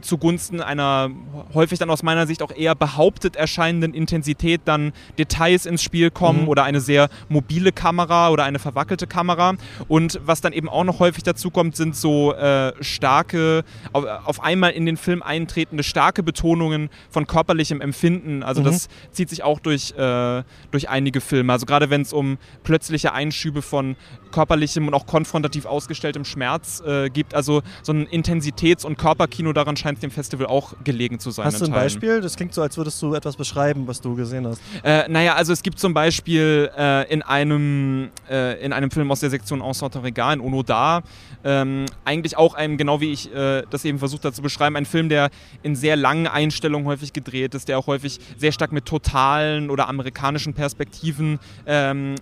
zugunsten 0.02 0.60
einer 0.60 1.10
häufig 1.54 1.78
dann 1.78 1.90
aus 1.90 2.02
meiner 2.02 2.26
Sicht 2.26 2.42
auch 2.42 2.54
eher 2.54 2.74
behauptet 2.74 3.36
erscheinenden 3.36 3.94
Intensität 3.94 4.62
dann 4.64 4.92
Details 5.18 5.66
ins 5.66 5.82
Spiel 5.82 6.10
kommen 6.10 6.42
mhm. 6.42 6.48
oder 6.48 6.64
eine 6.64 6.80
sehr 6.80 7.08
mobile 7.28 7.72
Kamera 7.72 8.30
oder 8.30 8.44
eine 8.44 8.58
verwackelte 8.58 9.06
Kamera. 9.06 9.54
Und 9.88 10.20
was 10.24 10.40
dann 10.40 10.52
eben 10.52 10.68
auch 10.68 10.84
noch 10.84 10.98
häufig 10.98 11.22
dazu 11.22 11.50
kommt, 11.50 11.76
sind 11.76 11.96
so 11.96 12.34
äh, 12.34 12.72
starke, 12.82 13.64
auf, 13.92 14.04
auf, 14.24 14.42
einmal 14.42 14.72
in 14.72 14.86
den 14.86 14.96
Film 14.96 15.22
eintretende 15.22 15.82
starke 15.82 16.22
Betonungen 16.22 16.90
von 17.10 17.26
körperlichem 17.26 17.80
Empfinden. 17.80 18.42
Also 18.42 18.60
mhm. 18.60 18.66
das 18.66 18.88
zieht 19.12 19.30
sich 19.30 19.42
auch 19.42 19.60
durch, 19.60 19.92
äh, 19.96 20.42
durch 20.70 20.88
einige 20.88 21.20
Filme. 21.20 21.52
Also 21.52 21.66
gerade 21.66 21.90
wenn 21.90 22.02
es 22.02 22.12
um 22.12 22.38
plötzliche 22.64 23.12
Einschübe 23.12 23.62
von 23.62 23.96
körperlichem 24.32 24.88
und 24.88 24.94
auch 24.94 25.06
konfrontativ 25.06 25.66
ausgestelltem 25.66 26.24
Schmerz 26.24 26.82
äh, 26.84 27.10
gibt. 27.10 27.34
Also 27.34 27.62
so 27.82 27.92
ein 27.92 28.06
Intensitäts- 28.08 28.84
und 28.84 28.98
Körperkino 28.98 29.52
daran 29.52 29.76
scheint 29.76 29.91
scheint 29.92 30.02
dem 30.02 30.10
Festival 30.10 30.46
auch 30.46 30.74
gelegen 30.84 31.18
zu 31.18 31.30
sein. 31.30 31.46
Hast 31.46 31.60
du 31.60 31.66
ein 31.66 31.72
Beispiel? 31.72 32.20
Das 32.20 32.36
klingt 32.36 32.54
so, 32.54 32.62
als 32.62 32.76
würdest 32.76 33.00
du 33.02 33.14
etwas 33.14 33.36
beschreiben, 33.36 33.86
was 33.86 34.00
du 34.00 34.14
gesehen 34.14 34.46
hast. 34.46 34.60
Äh, 34.82 35.08
naja, 35.08 35.34
also 35.34 35.52
es 35.52 35.62
gibt 35.62 35.78
zum 35.78 35.92
Beispiel 35.94 36.70
äh, 36.76 37.12
in, 37.12 37.22
einem, 37.22 38.10
äh, 38.30 38.64
in 38.64 38.72
einem 38.72 38.90
Film 38.90 39.10
aus 39.10 39.20
der 39.20 39.30
Sektion 39.30 39.60
Ensemble 39.60 40.02
Regal 40.02 40.34
in 40.34 40.40
Onoda 40.40 41.02
ähm, 41.44 41.86
eigentlich 42.04 42.36
auch 42.36 42.54
einem, 42.54 42.76
genau 42.76 43.00
wie 43.00 43.12
ich 43.12 43.32
äh, 43.34 43.62
das 43.68 43.84
eben 43.84 43.98
versucht 43.98 44.24
habe 44.24 44.34
zu 44.34 44.42
beschreiben, 44.42 44.76
ein 44.76 44.86
Film, 44.86 45.08
der 45.08 45.30
in 45.62 45.76
sehr 45.76 45.96
langen 45.96 46.26
Einstellungen 46.26 46.86
häufig 46.86 47.12
gedreht 47.12 47.54
ist, 47.54 47.68
der 47.68 47.78
auch 47.78 47.86
häufig 47.86 48.20
sehr 48.36 48.52
stark 48.52 48.72
mit 48.72 48.86
totalen 48.86 49.70
oder 49.70 49.88
amerikanischen 49.88 50.54
Perspektiven 50.54 51.38
ähm, 51.66 52.14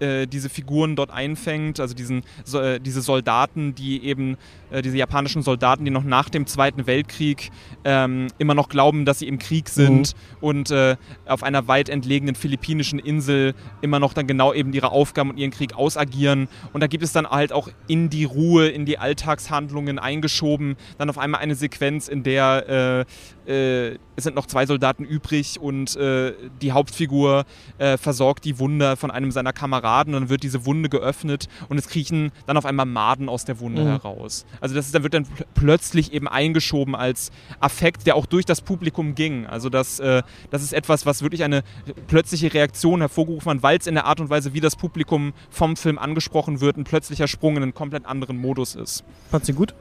äh, 0.00 0.26
diese 0.26 0.48
Figuren 0.48 0.96
dort 0.96 1.10
einfängt, 1.10 1.80
also 1.80 1.94
diesen, 1.94 2.22
so, 2.44 2.60
äh, 2.60 2.80
diese 2.80 3.02
Soldaten, 3.02 3.74
die 3.74 4.04
eben 4.04 4.36
äh, 4.70 4.82
diese 4.82 4.96
japanischen 4.96 5.42
Soldaten, 5.42 5.84
die 5.84 5.90
noch 5.90 6.04
nach 6.04 6.28
dem 6.28 6.46
Zweiten 6.46 6.86
Weltkrieg 6.86 7.50
ähm, 7.84 8.28
immer 8.38 8.54
noch 8.54 8.68
glauben, 8.68 9.04
dass 9.04 9.18
sie 9.18 9.28
im 9.28 9.38
Krieg 9.38 9.68
sind 9.68 10.14
mhm. 10.14 10.38
und 10.40 10.70
äh, 10.70 10.96
auf 11.26 11.42
einer 11.42 11.68
weit 11.68 11.88
entlegenen 11.88 12.34
philippinischen 12.34 12.98
Insel 12.98 13.54
immer 13.80 13.98
noch 13.98 14.12
dann 14.12 14.26
genau 14.26 14.52
eben 14.52 14.72
ihre 14.72 14.90
Aufgaben 14.92 15.30
und 15.30 15.36
ihren 15.36 15.50
Krieg 15.50 15.74
ausagieren. 15.74 16.48
Und 16.72 16.82
da 16.82 16.86
gibt 16.86 17.04
es 17.04 17.12
dann 17.12 17.26
halt 17.28 17.52
auch 17.52 17.68
in 17.86 18.10
die 18.10 18.24
Ruhe, 18.24 18.68
in 18.68 18.86
die 18.86 18.98
Alltagshandlungen 18.98 19.98
eingeschoben, 19.98 20.76
dann 20.98 21.10
auf 21.10 21.18
einmal 21.18 21.40
eine 21.40 21.54
Sequenz, 21.54 22.08
in 22.08 22.22
der 22.22 23.06
äh, 23.50 23.98
es 24.16 24.24
sind 24.24 24.36
noch 24.36 24.46
zwei 24.46 24.64
Soldaten 24.66 25.04
übrig 25.04 25.60
und 25.60 25.96
äh, 25.96 26.34
die 26.62 26.72
Hauptfigur 26.72 27.44
äh, 27.78 27.96
versorgt 27.96 28.44
die 28.44 28.58
Wunde 28.58 28.96
von 28.96 29.10
einem 29.10 29.30
seiner 29.32 29.52
Kameraden. 29.52 30.12
Dann 30.12 30.28
wird 30.28 30.42
diese 30.42 30.66
Wunde 30.66 30.88
geöffnet 30.88 31.48
und 31.68 31.78
es 31.78 31.88
kriechen 31.88 32.30
dann 32.46 32.56
auf 32.56 32.64
einmal 32.64 32.86
Maden 32.86 33.28
aus 33.28 33.44
der 33.44 33.60
Wunde 33.60 33.82
mhm. 33.82 33.88
heraus. 33.88 34.46
Also 34.60 34.74
das 34.74 34.86
ist, 34.86 34.94
da 34.94 35.02
wird 35.02 35.14
dann 35.14 35.24
pl 35.24 35.44
plötzlich 35.54 36.12
eben 36.12 36.26
eingeschoben 36.26 36.94
als 36.94 37.30
Affekt, 37.60 38.06
der 38.06 38.16
auch 38.16 38.26
durch 38.26 38.44
das 38.44 38.60
Publikum 38.60 39.14
ging. 39.14 39.46
Also 39.46 39.68
das, 39.68 40.00
äh, 40.00 40.22
das 40.50 40.62
ist 40.62 40.72
etwas, 40.72 41.06
was 41.06 41.22
wirklich 41.22 41.44
eine 41.44 41.62
plötzliche 42.06 42.52
Reaktion 42.52 43.00
hervorgerufen 43.00 43.50
hat, 43.50 43.62
weil 43.62 43.78
es 43.78 43.86
in 43.86 43.94
der 43.94 44.06
Art 44.06 44.20
und 44.20 44.30
Weise, 44.30 44.54
wie 44.54 44.60
das 44.60 44.76
Publikum 44.76 45.32
vom 45.50 45.76
Film 45.76 45.98
angesprochen 45.98 46.60
wird, 46.60 46.76
ein 46.76 46.84
plötzlicher 46.84 47.28
Sprung 47.28 47.56
in 47.56 47.62
einen 47.62 47.74
komplett 47.74 48.06
anderen 48.06 48.38
Modus 48.38 48.74
ist. 48.74 49.04
Fandst 49.30 49.48
du 49.48 49.54
gut? 49.54 49.74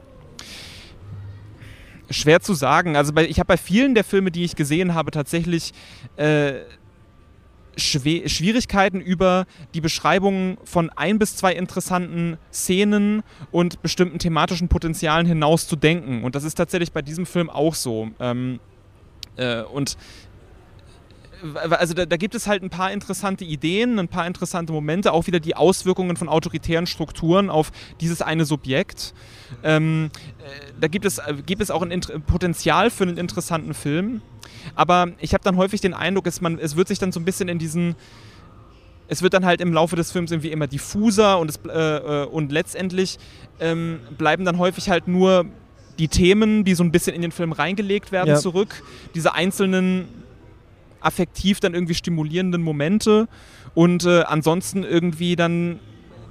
Schwer 2.09 2.39
zu 2.41 2.53
sagen. 2.53 2.95
Also 2.95 3.13
bei, 3.13 3.27
ich 3.27 3.39
habe 3.39 3.47
bei 3.47 3.57
vielen 3.57 3.95
der 3.95 4.03
Filme, 4.03 4.31
die 4.31 4.43
ich 4.43 4.55
gesehen 4.55 4.93
habe, 4.93 5.11
tatsächlich 5.11 5.73
äh, 6.17 6.53
Schwierigkeiten 7.77 8.99
über 8.99 9.45
die 9.73 9.81
Beschreibung 9.81 10.57
von 10.63 10.89
ein 10.89 11.17
bis 11.17 11.35
zwei 11.35 11.53
interessanten 11.53 12.37
Szenen 12.51 13.23
und 13.51 13.81
bestimmten 13.81 14.19
thematischen 14.19 14.67
Potenzialen 14.67 15.25
hinaus 15.25 15.67
zu 15.67 15.75
denken. 15.75 16.23
Und 16.23 16.35
das 16.35 16.43
ist 16.43 16.55
tatsächlich 16.55 16.91
bei 16.91 17.01
diesem 17.01 17.25
Film 17.25 17.49
auch 17.49 17.75
so. 17.75 18.09
Ähm, 18.19 18.59
äh, 19.37 19.61
und 19.61 19.97
also 21.69 21.93
da, 21.93 22.05
da, 22.05 22.17
gibt 22.17 22.35
es 22.35 22.47
halt 22.47 22.63
ein 22.63 22.69
paar 22.69 22.91
interessante 22.91 23.45
Ideen, 23.45 23.99
ein 23.99 24.07
paar 24.07 24.27
interessante 24.27 24.73
Momente, 24.73 25.13
auch 25.13 25.27
wieder 25.27 25.39
die 25.39 25.55
Auswirkungen 25.55 26.17
von 26.17 26.29
autoritären 26.29 26.87
Strukturen 26.87 27.49
auf 27.49 27.71
dieses 28.01 28.21
eine 28.21 28.45
Subjekt. 28.45 29.13
Ähm, 29.63 30.09
äh, 30.39 30.71
da 30.79 30.87
gibt 30.87 31.05
es, 31.05 31.17
äh, 31.19 31.35
gibt 31.45 31.61
es 31.61 31.71
auch 31.71 31.81
ein 31.81 31.91
Int 31.91 32.25
Potenzial 32.27 32.89
für 32.89 33.03
einen 33.03 33.17
interessanten 33.17 33.73
Film. 33.73 34.21
Aber 34.75 35.09
ich 35.19 35.33
habe 35.33 35.43
dann 35.43 35.57
häufig 35.57 35.81
den 35.81 35.93
Eindruck, 35.93 36.27
es, 36.27 36.41
man, 36.41 36.59
es 36.59 36.75
wird 36.75 36.87
sich 36.87 36.99
dann 36.99 37.11
so 37.11 37.19
ein 37.19 37.25
bisschen 37.25 37.49
in 37.49 37.59
diesen 37.59 37.95
es 39.09 39.23
wird 39.23 39.33
dann 39.33 39.43
halt 39.43 39.59
im 39.59 39.73
Laufe 39.73 39.95
des 39.95 40.11
Films 40.11 40.31
irgendwie 40.31 40.51
immer 40.51 40.67
diffuser 40.67 41.39
und, 41.39 41.49
es, 41.49 41.59
äh, 41.67 41.69
äh, 41.71 42.25
und 42.27 42.51
letztendlich 42.51 43.17
ähm, 43.59 43.99
bleiben 44.17 44.45
dann 44.45 44.59
häufig 44.59 44.89
halt 44.89 45.07
nur 45.07 45.45
die 45.97 46.07
Themen, 46.07 46.63
die 46.63 46.75
so 46.75 46.83
ein 46.83 46.91
bisschen 46.91 47.15
in 47.15 47.21
den 47.21 47.31
Film 47.31 47.51
reingelegt 47.51 48.11
werden, 48.11 48.29
ja. 48.29 48.35
zurück. 48.35 48.83
Diese 49.15 49.33
einzelnen 49.33 50.07
affektiv 51.01 51.59
dann 51.59 51.73
irgendwie 51.73 51.93
stimulierenden 51.95 52.61
Momente 52.61 53.27
und 53.75 54.05
äh, 54.05 54.21
ansonsten 54.23 54.83
irgendwie 54.83 55.35
dann 55.35 55.79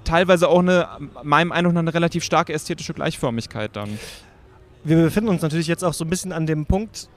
teilweise 0.04 0.48
auch 0.48 0.60
eine, 0.60 0.88
meinem 1.22 1.52
Eindruck 1.52 1.74
nach, 1.74 1.80
eine 1.82 1.94
relativ 1.94 2.24
starke 2.24 2.52
ästhetische 2.52 2.94
Gleichförmigkeit 2.94 3.74
dann. 3.76 3.98
Wir 4.84 4.96
befinden 4.96 5.28
uns 5.28 5.42
natürlich 5.42 5.66
jetzt 5.66 5.84
auch 5.84 5.92
so 5.94 6.04
ein 6.04 6.10
bisschen 6.10 6.32
an 6.32 6.46
dem 6.46 6.64
Punkt, 6.66 7.08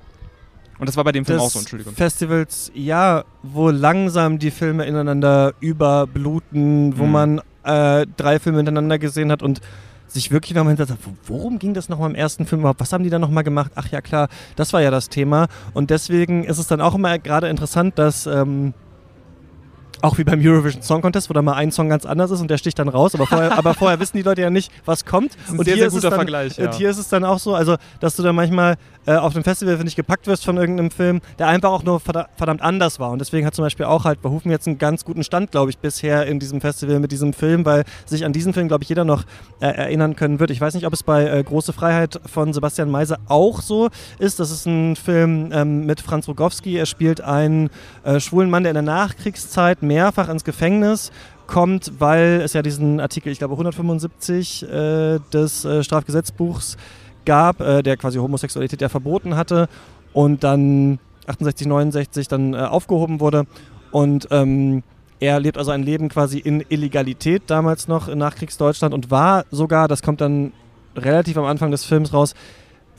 Und 0.79 0.89
das 0.89 0.97
war 0.97 1.03
bei 1.03 1.11
dem 1.11 1.25
Film 1.25 1.39
auch 1.39 1.49
so, 1.51 1.59
Entschuldigung. 1.59 1.93
Festivals, 1.95 2.71
ja, 2.73 3.23
wo 3.43 3.69
langsam 3.69 4.39
die 4.39 4.49
Filme 4.51 4.85
ineinander 4.85 5.53
überbluten, 5.59 6.97
wo 6.97 7.05
Mhm. 7.05 7.11
man 7.11 7.41
äh, 7.63 8.07
drei 8.17 8.39
Filme 8.39 8.57
hintereinander 8.57 8.97
gesehen 8.97 9.31
hat 9.31 9.43
und 9.43 9.61
sich 10.13 10.31
wirklich 10.31 10.55
nochmal 10.55 10.71
hinter 10.71 10.85
sagt, 10.85 11.01
worum 11.25 11.59
ging 11.59 11.73
das 11.73 11.89
nochmal 11.89 12.09
im 12.09 12.15
ersten 12.15 12.45
Film 12.45 12.61
überhaupt? 12.61 12.79
Was 12.79 12.91
haben 12.93 13.03
die 13.03 13.09
da 13.09 13.19
nochmal 13.19 13.43
gemacht? 13.43 13.71
Ach 13.75 13.87
ja, 13.89 14.01
klar, 14.01 14.29
das 14.55 14.73
war 14.73 14.81
ja 14.81 14.91
das 14.91 15.09
Thema. 15.09 15.47
Und 15.73 15.89
deswegen 15.89 16.43
ist 16.43 16.57
es 16.57 16.67
dann 16.67 16.81
auch 16.81 16.95
immer 16.95 17.17
gerade 17.19 17.47
interessant, 17.49 17.97
dass 17.97 18.25
ähm, 18.25 18.73
auch 20.01 20.17
wie 20.17 20.23
beim 20.23 20.39
Eurovision 20.43 20.81
Song 20.81 21.01
Contest, 21.01 21.29
wo 21.29 21.33
da 21.33 21.41
mal 21.41 21.53
ein 21.53 21.71
Song 21.71 21.89
ganz 21.89 22.05
anders 22.05 22.31
ist 22.31 22.41
und 22.41 22.49
der 22.49 22.57
sticht 22.57 22.79
dann 22.79 22.89
raus, 22.89 23.15
aber 23.15 23.27
vorher, 23.27 23.57
aber 23.57 23.73
vorher 23.73 23.99
wissen 23.99 24.17
die 24.17 24.23
Leute 24.23 24.41
ja 24.41 24.49
nicht, 24.49 24.71
was 24.85 25.05
kommt. 25.05 25.33
Das 25.33 25.41
ist 25.43 25.51
ein 25.51 25.59
und 25.59 25.65
sehr, 25.65 25.73
hier 25.75 25.81
sehr 25.81 25.87
ist 25.87 25.93
es 25.93 25.99
guter 25.99 26.09
dann, 26.09 26.19
Vergleich, 26.19 26.57
ja. 26.57 26.65
Und 26.65 26.75
hier 26.75 26.89
ist 26.89 26.97
es 26.97 27.09
dann 27.09 27.23
auch 27.23 27.39
so, 27.39 27.55
also 27.55 27.75
dass 27.99 28.15
du 28.15 28.23
dann 28.23 28.35
manchmal 28.35 28.75
äh, 29.05 29.15
auf 29.15 29.33
dem 29.33 29.43
Festival, 29.43 29.77
finde 29.77 29.89
ich, 29.89 29.95
gepackt 29.95 30.27
wirst 30.27 30.45
von 30.45 30.57
irgendeinem 30.57 30.91
Film, 30.91 31.21
der 31.39 31.47
einfach 31.47 31.71
auch 31.71 31.83
nur 31.83 31.99
verda- 31.99 32.27
verdammt 32.35 32.61
anders 32.61 32.99
war. 32.99 33.09
Und 33.09 33.19
deswegen 33.19 33.47
hat 33.47 33.55
zum 33.55 33.65
Beispiel 33.65 33.87
auch 33.87 34.05
halt 34.05 34.21
Behufen 34.21 34.51
jetzt 34.51 34.67
einen 34.67 34.77
ganz 34.77 35.05
guten 35.05 35.23
Stand, 35.23 35.51
glaube 35.51 35.71
ich, 35.71 35.79
bisher 35.79 36.27
in 36.27 36.39
diesem 36.39 36.61
Festival 36.61 36.99
mit 36.99 37.11
diesem 37.11 37.33
Film, 37.33 37.65
weil 37.65 37.83
sich 38.05 38.25
an 38.25 38.33
diesen 38.33 38.53
Film, 38.53 38.67
glaube 38.67 38.83
ich, 38.83 38.89
jeder 38.89 39.03
noch 39.03 39.23
äh, 39.59 39.65
erinnern 39.65 40.15
können 40.15 40.39
wird. 40.39 40.51
Ich 40.51 40.61
weiß 40.61 40.75
nicht, 40.75 40.85
ob 40.85 40.93
es 40.93 41.01
bei 41.01 41.27
äh, 41.27 41.43
Große 41.43 41.73
Freiheit 41.73 42.19
von 42.25 42.53
Sebastian 42.53 42.91
Meise 42.91 43.17
auch 43.27 43.61
so 43.61 43.89
ist. 44.19 44.39
Das 44.39 44.51
ist 44.51 44.67
ein 44.67 44.95
Film 44.95 45.49
ähm, 45.51 45.85
mit 45.87 46.01
Franz 46.01 46.27
Rogowski. 46.27 46.77
Er 46.77 46.85
spielt 46.85 47.21
einen 47.21 47.71
äh, 48.03 48.19
schwulen 48.19 48.51
Mann, 48.51 48.63
der 48.63 48.71
in 48.71 48.75
der 48.75 48.83
Nachkriegszeit 48.83 49.81
mehrfach 49.91 50.29
ins 50.29 50.43
Gefängnis 50.43 51.11
kommt, 51.47 51.93
weil 51.99 52.41
es 52.43 52.53
ja 52.53 52.61
diesen 52.61 52.99
Artikel, 52.99 53.31
ich 53.31 53.39
glaube 53.39 53.53
175 53.53 54.63
äh, 54.63 55.19
des 55.33 55.65
äh, 55.65 55.83
Strafgesetzbuchs 55.83 56.77
gab, 57.25 57.59
äh, 57.59 57.83
der 57.83 57.97
quasi 57.97 58.17
Homosexualität 58.17 58.81
ja 58.81 58.89
verboten 58.89 59.35
hatte 59.35 59.67
und 60.13 60.43
dann 60.43 60.99
68, 61.27 61.67
69 61.67 62.27
dann 62.27 62.53
äh, 62.53 62.57
aufgehoben 62.57 63.19
wurde. 63.19 63.45
Und 63.91 64.27
ähm, 64.31 64.83
er 65.19 65.39
lebt 65.39 65.57
also 65.57 65.71
ein 65.71 65.83
Leben 65.83 66.09
quasi 66.09 66.39
in 66.39 66.63
Illegalität 66.69 67.43
damals 67.47 67.87
noch 67.87 68.07
in 68.07 68.17
Nachkriegsdeutschland 68.17 68.93
und 68.93 69.11
war 69.11 69.45
sogar, 69.51 69.87
das 69.87 70.01
kommt 70.01 70.21
dann 70.21 70.53
relativ 70.95 71.37
am 71.37 71.45
Anfang 71.45 71.71
des 71.71 71.83
Films 71.83 72.13
raus, 72.13 72.33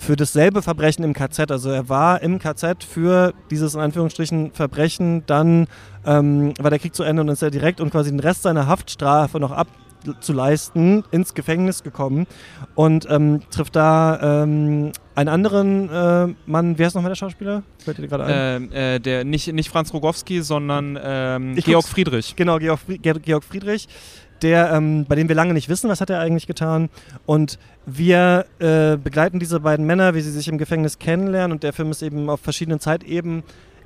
für 0.03 0.17
dasselbe 0.17 0.63
Verbrechen 0.63 1.05
im 1.05 1.13
KZ. 1.13 1.51
Also 1.51 1.71
er 1.71 1.89
war 1.89 2.23
im 2.23 2.41
KZ 2.41 2.83
für 2.83 3.33
dieses 3.51 3.75
in 3.75 3.81
Anführungsstrichen 3.81 4.51
Verbrechen. 4.53 5.25
Dann 5.27 5.69
ähm, 6.05 6.55
war 6.59 6.71
der 6.71 6.81
Krieg 6.81 6.95
zu 6.95 7.05
Ende 7.05 7.23
und 7.23 7.29
ist 7.29 7.43
er 7.43 7.51
direkt 7.51 7.81
und 7.81 7.91
quasi 7.91 8.11
den 8.11 8.19
Rest 8.19 8.43
seiner 8.43 8.67
Haftstrafe 8.67 9.39
noch 9.39 9.53
abzuleisten 9.53 11.05
ins 11.13 11.35
Gefängnis 11.35 11.85
gekommen 11.85 12.27
und 12.75 13.07
ähm, 13.09 13.43
trifft 13.51 13.77
da 13.77 14.43
ähm, 14.43 14.91
einen 15.15 15.29
anderen 15.29 15.89
äh, 15.89 16.35
Mann. 16.47 16.79
Wer 16.79 16.89
ist 16.89 16.95
nochmal 16.95 17.11
der 17.11 17.17
Schauspieler? 17.17 17.63
Fällt 17.79 17.99
dir 17.99 18.09
gerade 18.09 18.25
ein? 18.25 18.33
Ähm, 18.35 18.73
äh, 18.73 18.99
der, 18.99 19.25
nicht, 19.25 19.53
nicht 19.53 19.71
Franz 19.71 19.95
Rogowski, 19.95 20.43
sondern 20.43 20.99
ähm, 21.01 21.55
Georg. 21.55 21.87
Friedrich. 21.87 22.35
Genau, 22.35 22.59
Georg, 22.59 22.81
Georg 23.01 23.45
Friedrich, 23.45 23.87
der, 24.43 24.73
ähm, 24.73 25.07
bei 25.09 25.15
dem 25.15 25.29
wir 25.29 25.37
lange 25.37 25.55
nicht 25.55 25.69
wissen, 25.69 25.89
was 25.89 26.01
hat 26.01 26.11
er 26.11 26.21
eigentlich 26.21 26.47
getan. 26.47 26.89
Und 27.27 27.59
wir 27.87 28.47
äh, 28.59 28.97
begleiten 28.97 29.39
diese 29.39 29.61
beiden 29.61 29.87
Männer, 29.87 30.15
wie 30.15 30.21
sie 30.21 30.31
sich 30.31 30.49
im 30.49 30.59
Gefängnis 30.59 30.99
kennenlernen. 30.99 31.53
Und 31.53 31.63
der 31.63 31.73
Film 31.73 31.91
ist 31.91 32.03
eben 32.03 32.29
auf 32.29 32.41
verschiedenen 32.41 32.81
Zeitebenen 32.81 33.43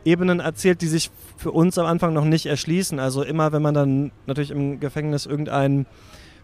Ebenen 0.07 0.39
erzählt, 0.39 0.81
die 0.83 0.87
sich 0.87 1.11
für 1.37 1.51
uns 1.51 1.77
am 1.79 1.87
Anfang 1.87 2.15
noch 2.15 2.25
nicht 2.25 2.47
erschließen. 2.47 3.01
Also 3.01 3.25
immer, 3.25 3.53
wenn 3.53 3.61
man 3.61 3.75
dann 3.75 4.13
natürlich 4.27 4.53
im 4.53 4.79
Gefängnis 4.79 5.27
irgendein 5.27 5.85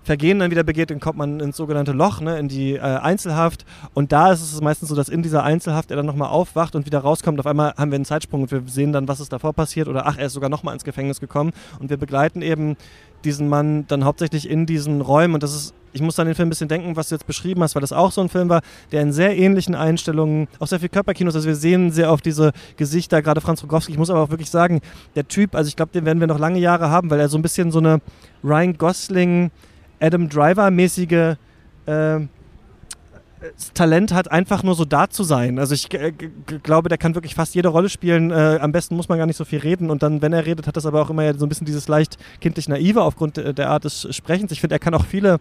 Vergehen 0.05 0.39
dann 0.39 0.51
wieder 0.51 0.65
begeht, 0.65 0.91
dann 0.91 1.01
kommt 1.01 1.19
man 1.19 1.41
ins 1.41 1.57
sogenannte 1.57 1.93
Loch, 1.93 2.21
ne, 2.21 2.39
in 2.39 2.49
die 2.49 2.75
äh, 2.75 2.81
Einzelhaft. 2.81 3.65
Und 3.95 4.13
da 4.13 4.33
ist 4.33 4.43
es 4.43 4.61
meistens 4.61 4.89
so, 4.89 4.95
dass 4.95 5.09
in 5.09 5.23
dieser 5.23 5.45
Einzelhaft 5.45 5.91
er 5.91 5.97
dann 5.97 6.07
nochmal 6.07 6.29
aufwacht 6.29 6.75
und 6.75 6.87
wieder 6.87 7.01
rauskommt. 7.01 7.39
Auf 7.39 7.47
einmal 7.47 7.75
haben 7.77 7.91
wir 7.91 7.97
einen 7.97 8.05
Zeitsprung 8.05 8.43
und 8.43 8.51
wir 8.51 8.63
sehen 8.67 8.93
dann, 8.93 9.09
was 9.09 9.21
ist 9.21 9.33
davor 9.33 9.53
passiert. 9.53 9.89
Oder 9.89 10.07
ach, 10.07 10.19
er 10.19 10.27
ist 10.27 10.33
sogar 10.33 10.51
nochmal 10.51 10.75
ins 10.75 10.85
Gefängnis 10.85 11.21
gekommen. 11.21 11.53
Und 11.79 11.91
wir 11.91 11.97
begleiten 11.97 12.43
eben 12.43 12.77
diesen 13.25 13.49
Mann 13.49 13.87
dann 13.89 14.05
hauptsächlich 14.05 14.49
in 14.49 14.67
diesen 14.67 15.01
Räumen. 15.01 15.35
Und 15.35 15.43
das 15.43 15.55
ist, 15.55 15.75
ich 15.93 16.03
muss 16.03 16.19
an 16.19 16.27
den 16.27 16.35
Film 16.35 16.49
ein 16.49 16.51
bisschen 16.51 16.69
denken, 16.69 16.97
was 16.97 17.09
du 17.09 17.15
jetzt 17.15 17.27
beschrieben 17.27 17.63
hast, 17.63 17.75
weil 17.75 17.81
das 17.81 17.93
auch 17.93 18.11
so 18.11 18.21
ein 18.21 18.29
Film 18.29 18.49
war, 18.49 18.63
der 18.91 19.03
in 19.03 19.13
sehr 19.13 19.37
ähnlichen 19.37 19.75
Einstellungen, 19.75 20.49
auch 20.59 20.67
sehr 20.67 20.81
viel 20.81 20.89
Körperkinos, 20.89 21.35
also 21.35 21.47
wir 21.47 21.55
sehen 21.55 21.93
sehr 21.93 22.11
auf 22.11 22.21
diese 22.21 22.53
Gesichter, 22.77 23.23
gerade 23.23 23.41
Franz 23.41 23.63
Rogowski. 23.63 23.93
Ich 23.93 23.99
muss 23.99 24.11
aber 24.11 24.21
auch 24.21 24.31
wirklich 24.31 24.51
sagen, 24.51 24.81
der 25.15 25.29
Typ, 25.29 25.55
also 25.55 25.69
ich 25.69 25.77
glaube, 25.77 25.93
den 25.93 26.05
werden 26.05 26.21
wir 26.21 26.27
noch 26.27 26.39
lange 26.39 26.59
Jahre 26.59 26.91
haben, 26.91 27.11
weil 27.11 27.21
er 27.21 27.29
so 27.29 27.39
ein 27.39 27.43
bisschen 27.43 27.71
so 27.71 27.79
eine 27.79 28.01
Ryan 28.43 28.77
Gosling, 28.77 29.51
Adam 30.03 30.29
Driver-mäßige 30.29 31.37
äh, 31.87 32.21
Talent 33.75 34.13
hat, 34.13 34.31
einfach 34.31 34.63
nur 34.63 34.75
so 34.75 34.85
da 34.85 35.09
zu 35.11 35.25
sein. 35.25 35.59
Also 35.59 35.75
ich 35.75 35.93
äh, 35.95 36.13
glaube, 36.63 36.89
der 36.89 36.99
kann 36.99 37.15
wirklich 37.15 37.35
fast 37.35 37.55
jede 37.55 37.69
Rolle 37.69 37.89
spielen. 37.89 38.31
Äh, 38.31 38.59
am 38.61 38.73
besten 38.73 38.95
muss 38.97 39.09
man 39.09 39.19
gar 39.19 39.27
nicht 39.27 39.37
so 39.37 39.45
viel 39.45 39.59
reden. 39.59 39.91
Und 39.91 40.03
dann, 40.03 40.23
wenn 40.23 40.33
er 40.33 40.47
redet, 40.47 40.67
hat 40.67 40.77
das 40.77 40.87
aber 40.87 41.03
auch 41.03 41.11
immer 41.11 41.35
so 41.35 41.47
ein 41.47 41.49
bisschen 41.49 41.67
dieses 41.67 41.89
leicht 41.89 42.19
kindlich 42.41 42.69
naive 42.69 43.03
aufgrund 43.03 43.37
der, 43.37 43.53
der 43.53 43.71
Art 43.71 43.85
des 43.85 44.07
Sprechens. 44.15 44.53
Ich 44.53 44.61
finde, 44.61 44.77
er 44.77 44.79
kann 44.79 44.95
auch 44.95 45.05
viele 45.05 45.39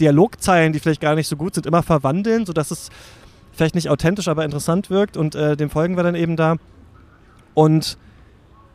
Dialogzeilen, 0.00 0.72
die 0.72 0.78
vielleicht 0.78 1.00
gar 1.00 1.14
nicht 1.14 1.28
so 1.28 1.36
gut 1.36 1.54
sind, 1.54 1.66
immer 1.66 1.82
verwandeln, 1.82 2.46
sodass 2.46 2.70
es 2.70 2.88
vielleicht 3.52 3.74
nicht 3.74 3.90
authentisch, 3.90 4.28
aber 4.28 4.44
interessant 4.44 4.88
wirkt. 4.88 5.16
Und 5.16 5.34
äh, 5.34 5.56
dem 5.56 5.68
folgen 5.68 5.96
wir 5.96 6.02
dann 6.02 6.14
eben 6.14 6.36
da. 6.36 6.56
Und 7.54 7.98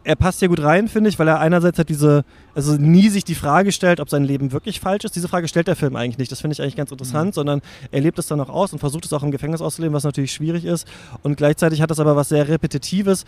er 0.08 0.16
passt 0.16 0.40
hier 0.40 0.48
gut 0.48 0.64
rein, 0.64 0.88
finde 0.88 1.10
ich, 1.10 1.20
weil 1.20 1.28
er 1.28 1.42
einerseits 1.42 1.78
hat 1.78 1.90
diese, 1.90 2.24
also 2.56 2.78
nie 2.78 3.10
sich 3.10 3.26
die 3.26 3.36
Frage 3.36 3.74
stellt, 3.74 4.00
ob 4.00 4.10
sein 4.10 4.24
Leben 4.24 4.54
wirklich 4.54 4.80
falsch 4.80 5.04
ist. 5.04 5.18
Diese 5.18 5.28
Frage 5.28 5.50
stellt 5.50 5.68
der 5.68 5.76
Film 5.76 5.98
eigentlich 5.98 6.18
nicht. 6.18 6.32
Das 6.32 6.40
finde 6.40 6.54
ich 6.54 6.62
eigentlich 6.62 6.78
ganz 6.78 6.92
interessant, 6.92 7.34
sondern 7.34 7.60
er 7.92 8.00
lebt 8.00 8.18
es 8.18 8.28
dann 8.28 8.40
auch 8.40 8.48
aus 8.48 8.72
und 8.72 8.80
versucht 8.80 9.04
es 9.04 9.12
auch 9.12 9.22
im 9.22 9.32
Gefängnis 9.32 9.62
auszuleben, 9.62 9.94
was 9.94 10.06
natürlich 10.06 10.32
schwierig 10.32 10.64
ist. 10.64 10.88
Und 11.24 11.36
gleichzeitig 11.36 11.82
hat 11.82 11.92
das 11.92 12.00
aber 12.00 12.16
was 12.16 12.30
sehr 12.30 12.48
Repetitives, 12.48 13.26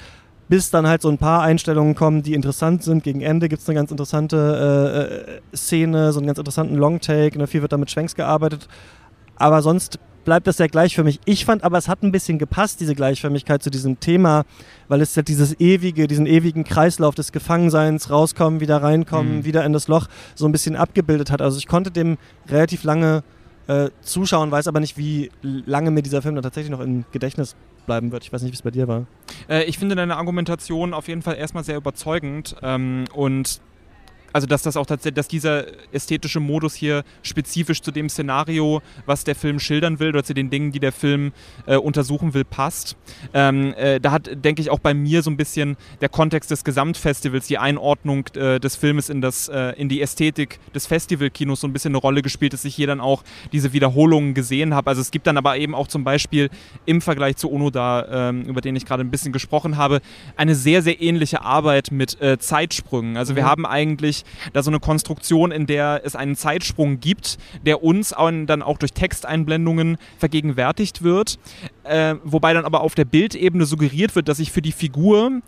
bis 0.47 0.69
dann 0.71 0.87
halt 0.87 1.01
so 1.01 1.09
ein 1.09 1.17
paar 1.17 1.41
Einstellungen 1.41 1.95
kommen, 1.95 2.23
die 2.23 2.33
interessant 2.33 2.81
sind. 2.81 3.03
Gegen 3.03 3.19
Ende 3.19 3.49
gibt 3.49 3.61
es 3.61 3.67
eine 3.67 3.75
ganz 3.75 3.91
interessante 3.91 5.41
äh, 5.53 5.55
äh, 5.55 5.57
Szene, 5.57 6.13
so 6.13 6.19
einen 6.19 6.27
ganz 6.27 6.39
interessanten 6.39 6.75
Longtake. 6.75 7.37
Ne? 7.37 7.47
Viel 7.47 7.61
wird 7.61 7.73
da 7.73 7.77
mit 7.77 7.91
Schwenks 7.91 8.15
gearbeitet. 8.15 8.69
Aber 9.35 9.61
sonst 9.61 9.99
bleibt 10.29 10.45
das 10.45 10.59
ja 10.59 10.67
gleich 10.67 10.93
für 10.93 11.03
mich. 11.03 11.19
Ich 11.25 11.43
fand 11.43 11.63
aber, 11.63 11.79
es 11.79 11.87
hat 11.87 12.03
ein 12.03 12.11
bisschen 12.11 12.37
gepasst, 12.37 12.79
diese 12.81 12.93
Gleichförmigkeit 12.93 13.63
zu 13.63 13.71
diesem 13.71 13.99
Thema, 13.99 14.45
weil 14.87 15.01
es 15.01 15.15
ja 15.15 15.23
dieses 15.23 15.59
ewige, 15.59 16.05
diesen 16.07 16.27
ewigen 16.27 16.63
Kreislauf 16.65 17.15
des 17.15 17.31
Gefangenseins, 17.31 18.11
rauskommen, 18.11 18.59
wieder 18.59 18.77
reinkommen, 18.83 19.37
Mhm. 19.37 19.45
wieder 19.45 19.65
in 19.65 19.73
das 19.73 19.87
Loch, 19.87 20.05
so 20.35 20.45
ein 20.45 20.51
bisschen 20.51 20.75
abgebildet 20.75 21.31
hat. 21.31 21.41
Also 21.41 21.57
ich 21.57 21.65
konnte 21.65 21.89
dem 21.89 22.19
relativ 22.47 22.83
lange 22.83 23.23
äh, 23.67 23.89
zuschauen, 24.01 24.51
weiß 24.51 24.67
aber 24.67 24.79
nicht, 24.79 24.99
wie 24.99 25.31
lange 25.41 25.89
mir 25.89 26.03
dieser 26.03 26.21
Film 26.21 26.35
dann 26.35 26.43
tatsächlich 26.43 26.69
noch 26.69 26.79
im 26.79 27.05
Gedächtnis 27.11 27.55
bleiben 27.87 28.11
wird. 28.11 28.23
Ich 28.23 28.31
weiß 28.31 28.43
nicht, 28.43 28.51
wie 28.51 28.55
es 28.55 28.61
bei 28.61 28.69
dir 28.71 28.87
war. 28.87 29.07
Äh, 29.49 29.63
ich 29.63 29.79
finde 29.79 29.95
deine 29.95 30.15
Argumentation 30.17 30.93
auf 30.93 31.07
jeden 31.07 31.23
Fall 31.23 31.37
erstmal 31.37 31.63
sehr 31.63 31.77
überzeugend 31.77 32.55
ähm, 32.61 33.05
und 33.15 33.61
also 34.33 34.47
dass 34.47 34.61
das 34.61 34.77
auch 34.77 34.85
tatsächlich, 34.85 35.15
dass 35.15 35.27
dieser 35.27 35.65
ästhetische 35.93 36.39
Modus 36.39 36.75
hier 36.75 37.03
spezifisch 37.23 37.81
zu 37.81 37.91
dem 37.91 38.09
Szenario, 38.09 38.81
was 39.05 39.23
der 39.23 39.35
Film 39.35 39.59
schildern 39.59 39.99
will 39.99 40.09
oder 40.09 40.23
zu 40.23 40.33
den 40.33 40.49
Dingen, 40.49 40.71
die 40.71 40.79
der 40.79 40.91
Film 40.91 41.31
äh, 41.65 41.75
untersuchen 41.75 42.33
will, 42.33 42.45
passt. 42.45 42.95
Ähm, 43.33 43.73
äh, 43.75 43.99
da 43.99 44.11
hat, 44.11 44.29
denke 44.33 44.61
ich, 44.61 44.69
auch 44.69 44.79
bei 44.79 44.93
mir 44.93 45.21
so 45.23 45.29
ein 45.29 45.37
bisschen 45.37 45.77
der 46.01 46.09
Kontext 46.09 46.51
des 46.51 46.63
Gesamtfestivals, 46.63 47.47
die 47.47 47.57
Einordnung 47.57 48.27
äh, 48.35 48.59
des 48.59 48.75
Filmes 48.75 49.09
in, 49.09 49.21
das, 49.21 49.47
äh, 49.49 49.73
in 49.77 49.89
die 49.89 50.01
Ästhetik 50.01 50.59
des 50.73 50.85
Festivalkinos 50.87 51.61
so 51.61 51.67
ein 51.67 51.73
bisschen 51.73 51.91
eine 51.91 51.97
Rolle 51.99 52.21
gespielt, 52.21 52.53
dass 52.53 52.65
ich 52.65 52.75
hier 52.75 52.87
dann 52.87 52.99
auch 53.01 53.23
diese 53.51 53.73
Wiederholungen 53.73 54.33
gesehen 54.33 54.73
habe. 54.73 54.89
Also 54.89 55.01
es 55.01 55.11
gibt 55.11 55.27
dann 55.27 55.37
aber 55.37 55.57
eben 55.57 55.75
auch 55.75 55.87
zum 55.87 56.03
Beispiel 56.03 56.49
im 56.85 57.01
Vergleich 57.01 57.37
zu 57.37 57.51
Onoda, 57.51 58.29
ähm, 58.29 58.43
über 58.43 58.61
den 58.61 58.75
ich 58.75 58.85
gerade 58.85 59.03
ein 59.03 59.11
bisschen 59.11 59.31
gesprochen 59.33 59.77
habe, 59.77 60.01
eine 60.35 60.55
sehr, 60.55 60.81
sehr 60.81 61.01
ähnliche 61.01 61.41
Arbeit 61.41 61.91
mit 61.91 62.21
äh, 62.21 62.37
Zeitsprüngen. 62.37 63.17
Also 63.17 63.35
wir 63.35 63.43
Mhm. 63.43 63.47
haben 63.47 63.65
eigentlich 63.65 64.18
da 64.53 64.63
so 64.63 64.71
eine 64.71 64.79
Konstruktion, 64.79 65.51
in 65.51 65.65
der 65.67 66.01
es 66.03 66.15
einen 66.15 66.35
Zeitsprung 66.35 66.99
gibt, 66.99 67.37
der 67.65 67.83
uns 67.83 68.09
dann 68.09 68.61
auch 68.61 68.77
durch 68.77 68.93
Texteinblendungen 68.93 69.97
vergegenwärtigt 70.17 71.03
wird, 71.03 71.39
äh, 71.83 72.15
wobei 72.23 72.53
dann 72.53 72.65
aber 72.65 72.81
auf 72.81 72.95
der 72.95 73.05
Bildebene 73.05 73.65
suggeriert 73.65 74.15
wird, 74.15 74.27
dass 74.27 74.37
sich 74.37 74.51
für 74.51 74.61
die 74.61 74.71
Figur 74.71 75.41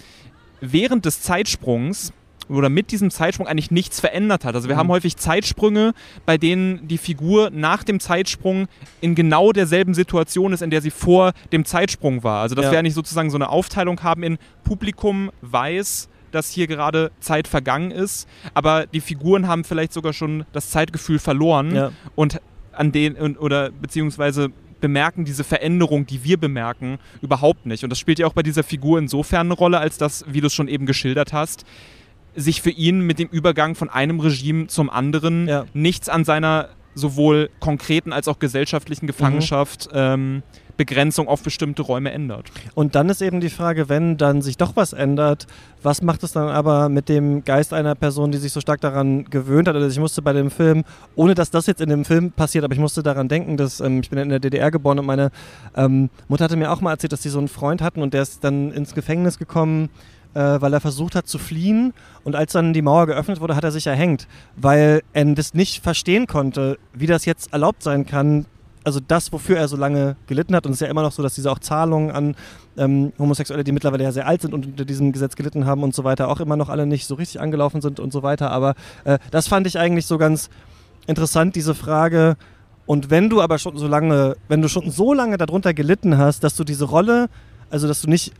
während 0.60 1.06
des 1.06 1.22
Zeitsprungs 1.22 2.14
oder 2.50 2.70
mit 2.70 2.92
diesem 2.92 3.12
Zeitsprung 3.12 3.48
eigentlich 3.48 3.72
nichts 3.72 4.02
verändert 4.02 4.44
hat. 4.44 4.56
Also 4.56 4.68
wir 4.68 4.76
Mhm. 4.76 4.80
haben 4.80 4.88
häufig 4.90 5.16
Zeitsprünge, 5.16 5.94
bei 6.26 6.38
denen 6.38 6.86
die 6.88 6.98
Figur 6.98 7.50
nach 7.50 7.84
dem 7.84 8.00
Zeitsprung 8.02 8.68
in 9.00 9.16
genau 9.16 9.54
derselben 9.54 9.94
Situation 9.94 10.52
ist, 10.52 10.62
in 10.62 10.70
der 10.70 10.82
sie 10.82 10.90
vor 10.92 11.32
dem 11.54 11.64
Zeitsprung 11.64 12.24
war. 12.24 12.42
Also 12.42 12.56
dass 12.56 12.66
Ja. 12.66 12.72
wir 12.72 12.80
eigentlich 12.80 12.94
sozusagen 12.96 13.30
so 13.30 13.38
eine 13.38 13.48
Aufteilung 13.50 14.04
haben 14.04 14.24
in 14.24 14.38
Publikum 14.66 15.32
weiß, 15.42 16.10
dass 16.32 16.52
hier 16.52 16.68
gerade 16.68 17.12
Zeit 17.20 17.48
vergangen 17.48 17.92
ist, 17.92 18.28
aber 18.54 18.86
die 18.88 19.02
Figuren 19.02 19.48
haben 19.48 19.64
vielleicht 19.64 19.94
sogar 19.94 20.14
schon 20.14 20.46
das 20.54 20.70
Zeitgefühl 20.70 21.20
verloren 21.20 21.76
Ja. 21.76 21.92
und 22.16 22.42
an 22.72 22.92
den 22.92 23.16
oder 23.38 23.70
beziehungsweise 23.72 24.50
bemerken 24.80 25.26
diese 25.26 25.44
Veränderung, 25.44 26.08
die 26.08 26.24
wir 26.24 26.38
bemerken, 26.38 26.98
überhaupt 27.22 27.66
nicht. 27.66 27.84
Und 27.84 27.92
das 27.92 28.00
spielt 28.00 28.18
ja 28.20 28.26
auch 28.28 28.34
bei 28.34 28.44
dieser 28.44 28.64
Figur 28.64 28.98
insofern 28.98 29.48
eine 29.48 29.54
Rolle, 29.54 29.78
als 29.80 29.98
dass, 29.98 30.26
wie 30.28 30.42
du 30.42 30.48
es 30.48 30.54
schon 30.54 30.68
eben 30.68 30.86
geschildert 30.86 31.34
hast, 31.34 31.66
sich 32.36 32.62
für 32.62 32.72
ihn 32.72 33.02
mit 33.02 33.20
dem 33.20 33.28
Übergang 33.30 33.76
von 33.76 33.90
einem 33.90 34.20
Regime 34.20 34.68
zum 34.68 34.90
anderen 34.90 35.48
Ja. 35.48 35.66
nichts 35.74 36.10
an 36.10 36.26
seiner 36.26 36.70
sowohl 36.94 37.50
konkreten 37.60 38.12
als 38.12 38.28
auch 38.28 38.40
gesellschaftlichen 38.40 39.08
Gefangenschaft 39.08 39.88
mhm. 39.92 39.98
ähm, 39.98 40.44
Begrenzung 40.82 41.28
auf 41.28 41.44
bestimmte 41.44 41.84
Räume 41.84 42.12
ändert. 42.12 42.52
Und 42.74 42.96
dann 42.96 43.08
ist 43.10 43.22
eben 43.22 43.40
die 43.40 43.52
Frage, 43.52 43.88
wenn 43.88 44.18
dann 44.18 44.42
sich 44.42 44.58
doch 44.58 44.76
was 44.76 44.94
ändert, 44.94 45.46
was 45.84 46.02
macht 46.02 46.24
es 46.24 46.32
dann 46.32 46.50
aber 46.50 46.90
mit 46.90 47.08
dem 47.08 47.46
Geist 47.46 47.72
einer 47.72 47.94
Person, 47.94 48.32
die 48.32 48.40
sich 48.40 48.52
so 48.52 48.62
stark 48.62 48.82
daran 48.82 49.26
gewöhnt 49.26 49.68
hat? 49.68 49.76
Also 49.76 49.88
ich 49.88 50.00
musste 50.00 50.24
bei 50.24 50.34
dem 50.34 50.50
Film, 50.50 50.84
ohne 51.16 51.36
dass 51.36 51.52
das 51.52 51.68
jetzt 51.68 51.82
in 51.82 51.90
dem 51.90 52.04
Film 52.04 52.32
passiert, 52.32 52.64
aber 52.64 52.74
ich 52.74 52.80
musste 52.80 53.04
daran 53.04 53.28
denken, 53.28 53.58
dass 53.58 53.80
ähm, 53.80 54.00
ich 54.02 54.10
bin 54.10 54.18
in 54.18 54.30
der 54.30 54.40
DDR 54.40 54.72
geboren 54.72 54.98
und 54.98 55.06
meine 55.06 55.30
ähm, 55.76 56.10
Mutter 56.28 56.46
hatte 56.46 56.56
mir 56.56 56.72
auch 56.72 56.82
mal 56.82 56.94
erzählt, 56.94 57.14
dass 57.14 57.22
sie 57.22 57.30
so 57.30 57.38
einen 57.38 57.48
Freund 57.48 57.84
hatten 57.84 58.02
und 58.02 58.16
der 58.16 58.24
ist 58.24 58.44
dann 58.44 58.72
ins 58.72 58.96
Gefängnis 58.96 59.38
gekommen 59.38 59.90
äh, 60.34 60.62
weil 60.62 60.74
er 60.74 60.80
versucht 60.80 61.16
hat 61.16 61.28
zu 61.28 61.38
fliehen. 61.38 61.94
Und 62.24 62.36
als 62.36 62.54
dann 62.54 62.74
die 62.74 62.82
Mauer 62.82 63.08
geöffnet 63.08 63.42
wurde, 63.42 63.56
hat 63.56 63.64
er 63.64 63.72
sich 63.72 63.88
erhängt, 63.88 64.28
weil 64.56 65.02
er 65.14 65.26
das 65.26 65.54
nicht 65.54 65.84
verstehen 65.84 66.28
konnte, 66.28 66.78
wie 66.94 67.08
das 67.08 67.26
jetzt 67.26 67.54
erlaubt 67.54 67.84
sein 67.84 68.06
kann. 68.06 68.46
Also 68.84 69.00
das, 69.06 69.32
wofür 69.32 69.58
er 69.58 69.68
so 69.68 69.78
lange 69.78 70.16
gelitten 70.28 70.56
hat. 70.56 70.66
Und 70.66 70.72
es 70.72 70.78
ist 70.78 70.82
ja 70.82 70.88
immer 70.88 71.04
noch 71.04 71.12
so, 71.12 71.22
dass 71.22 71.36
diese 71.36 71.52
auch 71.52 71.60
Zahlungen 71.60 72.12
an 72.12 72.36
ähm, 72.78 73.14
Homosexuelle, 73.20 73.64
die 73.64 73.72
mittlerweile 73.72 74.04
ja 74.04 74.12
sehr 74.12 74.28
alt 74.28 74.42
sind 74.42 74.54
und 74.54 74.66
unter 74.66 74.86
diesem 74.86 75.12
Gesetz 75.12 75.36
gelitten 75.36 75.66
haben 75.66 75.84
und 75.84 75.94
so 75.94 76.04
weiter, 76.04 76.30
auch 76.30 76.40
immer 76.40 76.56
noch 76.56 76.70
alle 76.70 76.86
nicht 76.86 77.06
so 77.06 77.16
richtig 77.16 77.42
angelaufen 77.42 77.82
sind 77.82 78.00
und 78.00 78.12
so 78.12 78.24
weiter. 78.24 78.52
Aber 78.52 78.76
äh, 79.04 79.20
das 79.30 79.48
fand 79.48 79.68
ich 79.68 79.78
eigentlich 79.78 80.08
so 80.08 80.18
ganz 80.18 80.50
interessant, 81.06 81.56
diese 81.56 81.76
Frage. 81.76 82.38
Und 82.88 83.10
wenn 83.10 83.30
du 83.30 83.42
aber 83.42 83.60
schon 83.60 83.78
so 83.78 83.88
lange, 83.88 84.36
wenn 84.48 84.62
du 84.62 84.68
schon 84.68 84.90
so 84.90 85.14
lange 85.14 85.38
darunter 85.38 85.74
gelitten 85.74 86.18
hast, 86.18 86.44
dass 86.44 86.56
du 86.56 86.64
diese 86.64 86.86
Rolle, 86.86 87.30
also 87.70 87.88
dass 87.88 88.02
du 88.02 88.10
nicht 88.10 88.34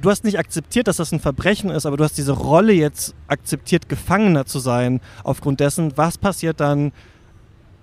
du 0.00 0.10
hast 0.10 0.24
nicht 0.24 0.38
akzeptiert, 0.38 0.88
dass 0.88 0.96
das 0.96 1.12
ein 1.12 1.20
Verbrechen 1.20 1.70
ist, 1.70 1.86
aber 1.86 1.96
du 1.96 2.04
hast 2.04 2.16
diese 2.16 2.32
Rolle 2.32 2.72
jetzt 2.72 3.14
akzeptiert, 3.26 3.88
Gefangener 3.88 4.46
zu 4.46 4.58
sein, 4.58 5.00
aufgrund 5.24 5.60
dessen, 5.60 5.92
was 5.96 6.18
passiert 6.18 6.60
dann, 6.60 6.92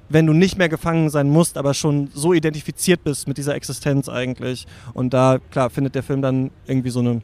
wenn 0.09 0.25
du 0.25 0.33
nicht 0.33 0.57
mehr 0.57 0.69
gefangen 0.69 1.09
sein 1.09 1.29
musst, 1.29 1.57
aber 1.57 1.73
schon 1.73 2.09
so 2.13 2.33
identifiziert 2.33 3.03
bist 3.03 3.27
mit 3.27 3.37
dieser 3.37 3.55
Existenz 3.55 4.09
eigentlich. 4.09 4.65
Und 4.93 5.13
da, 5.13 5.37
klar, 5.51 5.69
findet 5.69 5.95
der 5.95 6.03
Film 6.03 6.21
dann 6.21 6.51
irgendwie 6.67 6.89
so 6.89 6.99
eine, 6.99 7.21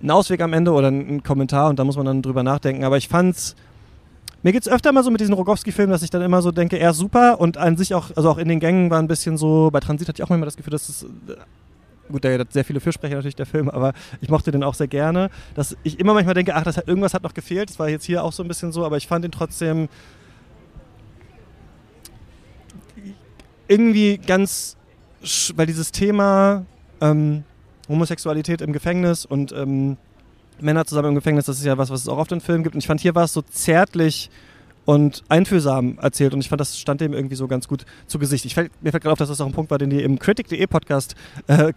einen 0.00 0.10
Ausweg 0.10 0.40
am 0.42 0.52
Ende 0.52 0.72
oder 0.72 0.88
einen 0.88 1.22
Kommentar 1.22 1.70
und 1.70 1.78
da 1.78 1.84
muss 1.84 1.96
man 1.96 2.06
dann 2.06 2.22
drüber 2.22 2.42
nachdenken. 2.42 2.84
Aber 2.84 2.96
ich 2.96 3.08
fand's. 3.08 3.56
Mir 4.44 4.50
geht 4.50 4.62
es 4.62 4.68
öfter 4.68 4.90
mal 4.90 5.04
so 5.04 5.10
mit 5.12 5.20
diesen 5.20 5.34
Rogowski-Filmen, 5.34 5.92
dass 5.92 6.02
ich 6.02 6.10
dann 6.10 6.20
immer 6.20 6.42
so 6.42 6.50
denke, 6.50 6.76
er 6.76 6.90
ist 6.90 6.96
super 6.96 7.40
und 7.40 7.58
an 7.58 7.76
sich 7.76 7.94
auch, 7.94 8.10
also 8.16 8.28
auch 8.28 8.38
in 8.38 8.48
den 8.48 8.58
Gängen 8.58 8.90
war 8.90 8.98
ein 8.98 9.06
bisschen 9.06 9.36
so, 9.36 9.70
bei 9.72 9.78
Transit 9.78 10.08
hatte 10.08 10.20
ich 10.20 10.24
auch 10.24 10.30
manchmal 10.30 10.46
das 10.46 10.56
Gefühl, 10.56 10.72
dass 10.72 10.88
es 10.88 11.06
gut, 12.10 12.24
der 12.24 12.38
hat 12.38 12.52
sehr 12.52 12.64
viele 12.64 12.80
Fürsprecher 12.80 13.16
natürlich, 13.16 13.36
der 13.36 13.46
Film, 13.46 13.68
aber 13.68 13.92
ich 14.20 14.28
mochte 14.28 14.50
den 14.50 14.62
auch 14.62 14.74
sehr 14.74 14.88
gerne. 14.88 15.30
Dass 15.54 15.76
ich 15.82 15.98
immer 15.98 16.14
manchmal 16.14 16.34
denke, 16.34 16.54
ach, 16.54 16.62
das 16.62 16.76
hat, 16.76 16.88
irgendwas 16.88 17.14
hat 17.14 17.22
noch 17.22 17.34
gefehlt. 17.34 17.70
Das 17.70 17.78
war 17.78 17.88
jetzt 17.88 18.04
hier 18.04 18.22
auch 18.22 18.32
so 18.32 18.42
ein 18.42 18.48
bisschen 18.48 18.72
so, 18.72 18.84
aber 18.84 18.96
ich 18.96 19.06
fand 19.06 19.24
ihn 19.24 19.32
trotzdem 19.32 19.88
irgendwie 23.72 24.18
ganz, 24.18 24.76
weil 25.56 25.66
dieses 25.66 25.92
Thema 25.92 26.66
ähm, 27.00 27.44
Homosexualität 27.88 28.60
im 28.60 28.72
Gefängnis 28.72 29.24
und 29.24 29.52
ähm, 29.52 29.96
Männer 30.60 30.84
zusammen 30.84 31.08
im 31.08 31.14
Gefängnis, 31.14 31.46
das 31.46 31.58
ist 31.58 31.64
ja 31.64 31.78
was, 31.78 31.90
was 31.90 32.02
es 32.02 32.08
auch 32.08 32.18
oft 32.18 32.32
in 32.32 32.40
Filmen 32.40 32.62
gibt. 32.62 32.74
Und 32.74 32.80
ich 32.80 32.86
fand, 32.86 33.00
hier 33.00 33.14
war 33.14 33.24
es 33.24 33.32
so 33.32 33.42
zärtlich 33.42 34.30
und 34.84 35.22
einfühlsam 35.28 35.98
erzählt 36.00 36.34
und 36.34 36.40
ich 36.40 36.48
fand, 36.48 36.60
das 36.60 36.78
stand 36.78 37.00
dem 37.00 37.12
irgendwie 37.12 37.36
so 37.36 37.46
ganz 37.48 37.68
gut 37.68 37.84
zu 38.06 38.18
Gesicht. 38.18 38.44
Ich 38.44 38.54
fällt, 38.54 38.70
mir 38.82 38.90
fällt 38.90 39.02
gerade 39.02 39.12
auf, 39.12 39.18
dass 39.18 39.28
das 39.28 39.40
auch 39.40 39.46
ein 39.46 39.52
Punkt 39.52 39.70
war, 39.70 39.78
den 39.78 39.90
die 39.90 40.02
im 40.02 40.18
Critic.de 40.18 40.66
Podcast 40.66 41.14
äh, 41.46 41.72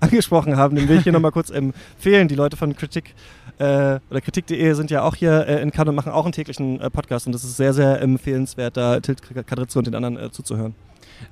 angesprochen 0.00 0.56
haben. 0.56 0.76
Den 0.76 0.88
will 0.88 0.98
ich 0.98 1.04
hier 1.04 1.12
nochmal 1.12 1.32
kurz 1.32 1.50
empfehlen. 1.50 2.28
Die 2.28 2.34
Leute 2.34 2.56
von 2.56 2.74
Critic 2.76 3.14
äh, 3.58 4.00
oder 4.10 4.20
Kritik.de 4.20 4.72
sind 4.74 4.90
ja 4.90 5.02
auch 5.02 5.14
hier 5.14 5.46
äh, 5.46 5.62
in 5.62 5.70
Cannes 5.70 5.90
und 5.90 5.96
machen 5.96 6.12
auch 6.12 6.24
einen 6.24 6.32
täglichen 6.32 6.80
äh, 6.80 6.90
Podcast 6.90 7.26
und 7.26 7.32
das 7.32 7.44
ist 7.44 7.56
sehr, 7.56 7.72
sehr 7.72 8.00
empfehlenswert, 8.00 8.76
da 8.76 9.00
Tilt 9.00 9.22
Kadritze 9.46 9.78
und 9.78 9.86
den 9.86 9.94
anderen 9.94 10.16
äh, 10.16 10.30
zuzuhören. 10.30 10.74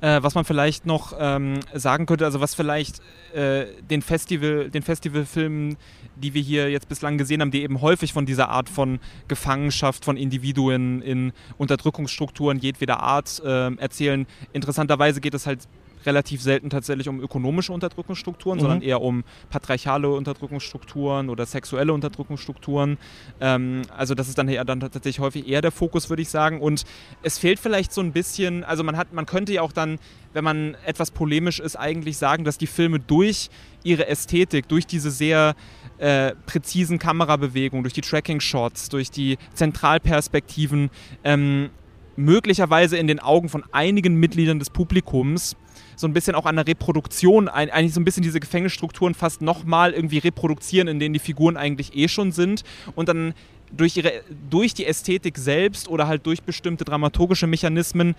Äh, 0.00 0.22
was 0.22 0.34
man 0.34 0.44
vielleicht 0.44 0.86
noch 0.86 1.14
ähm, 1.18 1.60
sagen 1.74 2.06
könnte, 2.06 2.24
also 2.24 2.40
was 2.40 2.54
vielleicht 2.54 3.00
äh, 3.34 3.66
den 3.88 4.02
Festival, 4.02 4.70
den 4.70 4.82
Festivalfilmen 4.82 5.76
die 6.20 6.34
wir 6.34 6.42
hier 6.42 6.70
jetzt 6.70 6.88
bislang 6.88 7.18
gesehen 7.18 7.40
haben, 7.40 7.50
die 7.50 7.62
eben 7.62 7.80
häufig 7.80 8.12
von 8.12 8.26
dieser 8.26 8.50
Art 8.50 8.68
von 8.68 9.00
Gefangenschaft 9.28 10.04
von 10.04 10.16
Individuen 10.16 11.02
in 11.02 11.32
Unterdrückungsstrukturen 11.58 12.58
jedweder 12.58 13.00
Art 13.00 13.40
äh, 13.44 13.74
erzählen. 13.76 14.26
Interessanterweise 14.52 15.20
geht 15.20 15.34
es 15.34 15.46
halt 15.46 15.60
relativ 16.06 16.42
selten 16.42 16.70
tatsächlich 16.70 17.08
um 17.08 17.20
ökonomische 17.20 17.72
Unterdrückungsstrukturen, 17.72 18.58
mhm. 18.58 18.60
sondern 18.60 18.82
eher 18.82 19.00
um 19.00 19.24
patriarchale 19.50 20.08
Unterdrückungsstrukturen 20.10 21.28
oder 21.28 21.46
sexuelle 21.46 21.92
Unterdrückungsstrukturen. 21.92 22.98
Ähm, 23.40 23.82
also 23.96 24.14
das 24.14 24.28
ist 24.28 24.38
dann, 24.38 24.48
eher, 24.48 24.64
dann 24.64 24.80
tatsächlich 24.80 25.20
häufig 25.20 25.48
eher 25.48 25.62
der 25.62 25.72
Fokus, 25.72 26.08
würde 26.08 26.22
ich 26.22 26.28
sagen. 26.28 26.60
Und 26.60 26.84
es 27.22 27.38
fehlt 27.38 27.58
vielleicht 27.58 27.92
so 27.92 28.00
ein 28.00 28.12
bisschen, 28.12 28.64
also 28.64 28.84
man 28.84 28.96
hat, 28.96 29.12
man 29.12 29.26
könnte 29.26 29.52
ja 29.52 29.62
auch 29.62 29.72
dann, 29.72 29.98
wenn 30.32 30.44
man 30.44 30.76
etwas 30.86 31.10
polemisch 31.10 31.60
ist, 31.60 31.76
eigentlich 31.76 32.16
sagen, 32.16 32.44
dass 32.44 32.58
die 32.58 32.66
Filme 32.66 33.00
durch 33.00 33.50
ihre 33.82 34.06
Ästhetik, 34.06 34.68
durch 34.68 34.86
diese 34.86 35.10
sehr 35.10 35.54
äh, 35.98 36.34
präzisen 36.46 36.98
Kamerabewegungen, 36.98 37.82
durch 37.82 37.94
die 37.94 38.00
Tracking-Shots, 38.00 38.88
durch 38.88 39.10
die 39.10 39.38
Zentralperspektiven 39.54 40.90
ähm, 41.24 41.70
möglicherweise 42.16 42.96
in 42.96 43.06
den 43.06 43.18
Augen 43.18 43.48
von 43.48 43.64
einigen 43.72 44.14
Mitgliedern 44.16 44.58
des 44.58 44.70
Publikums 44.70 45.56
so 46.00 46.06
ein 46.06 46.12
bisschen 46.12 46.34
auch 46.34 46.46
an 46.46 46.56
der 46.56 46.66
Reproduktion, 46.66 47.48
eigentlich 47.48 47.94
so 47.94 48.00
ein 48.00 48.04
bisschen 48.04 48.22
diese 48.22 48.40
Gefängnisstrukturen 48.40 49.14
fast 49.14 49.42
nochmal 49.42 49.92
irgendwie 49.92 50.18
reproduzieren, 50.18 50.88
in 50.88 50.98
denen 50.98 51.12
die 51.12 51.20
Figuren 51.20 51.56
eigentlich 51.56 51.96
eh 51.96 52.08
schon 52.08 52.32
sind. 52.32 52.64
Und 52.94 53.08
dann 53.08 53.34
durch, 53.70 53.96
ihre, 53.96 54.12
durch 54.48 54.74
die 54.74 54.86
Ästhetik 54.86 55.38
selbst 55.38 55.88
oder 55.88 56.08
halt 56.08 56.26
durch 56.26 56.42
bestimmte 56.42 56.84
dramaturgische 56.84 57.46
Mechanismen 57.46 58.14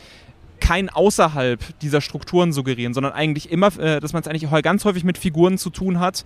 kein 0.60 0.90
außerhalb 0.90 1.60
dieser 1.80 2.02
Strukturen 2.02 2.54
suggerieren, 2.54 2.94
sondern 2.94 3.14
eigentlich 3.14 3.52
immer, 3.52 3.78
äh, 3.80 4.00
dass 4.00 4.14
man 4.14 4.22
es 4.22 4.28
eigentlich 4.28 4.50
ganz 4.62 4.86
häufig 4.86 5.04
mit 5.04 5.18
Figuren 5.18 5.58
zu 5.58 5.72
tun 5.72 6.00
hat, 6.00 6.24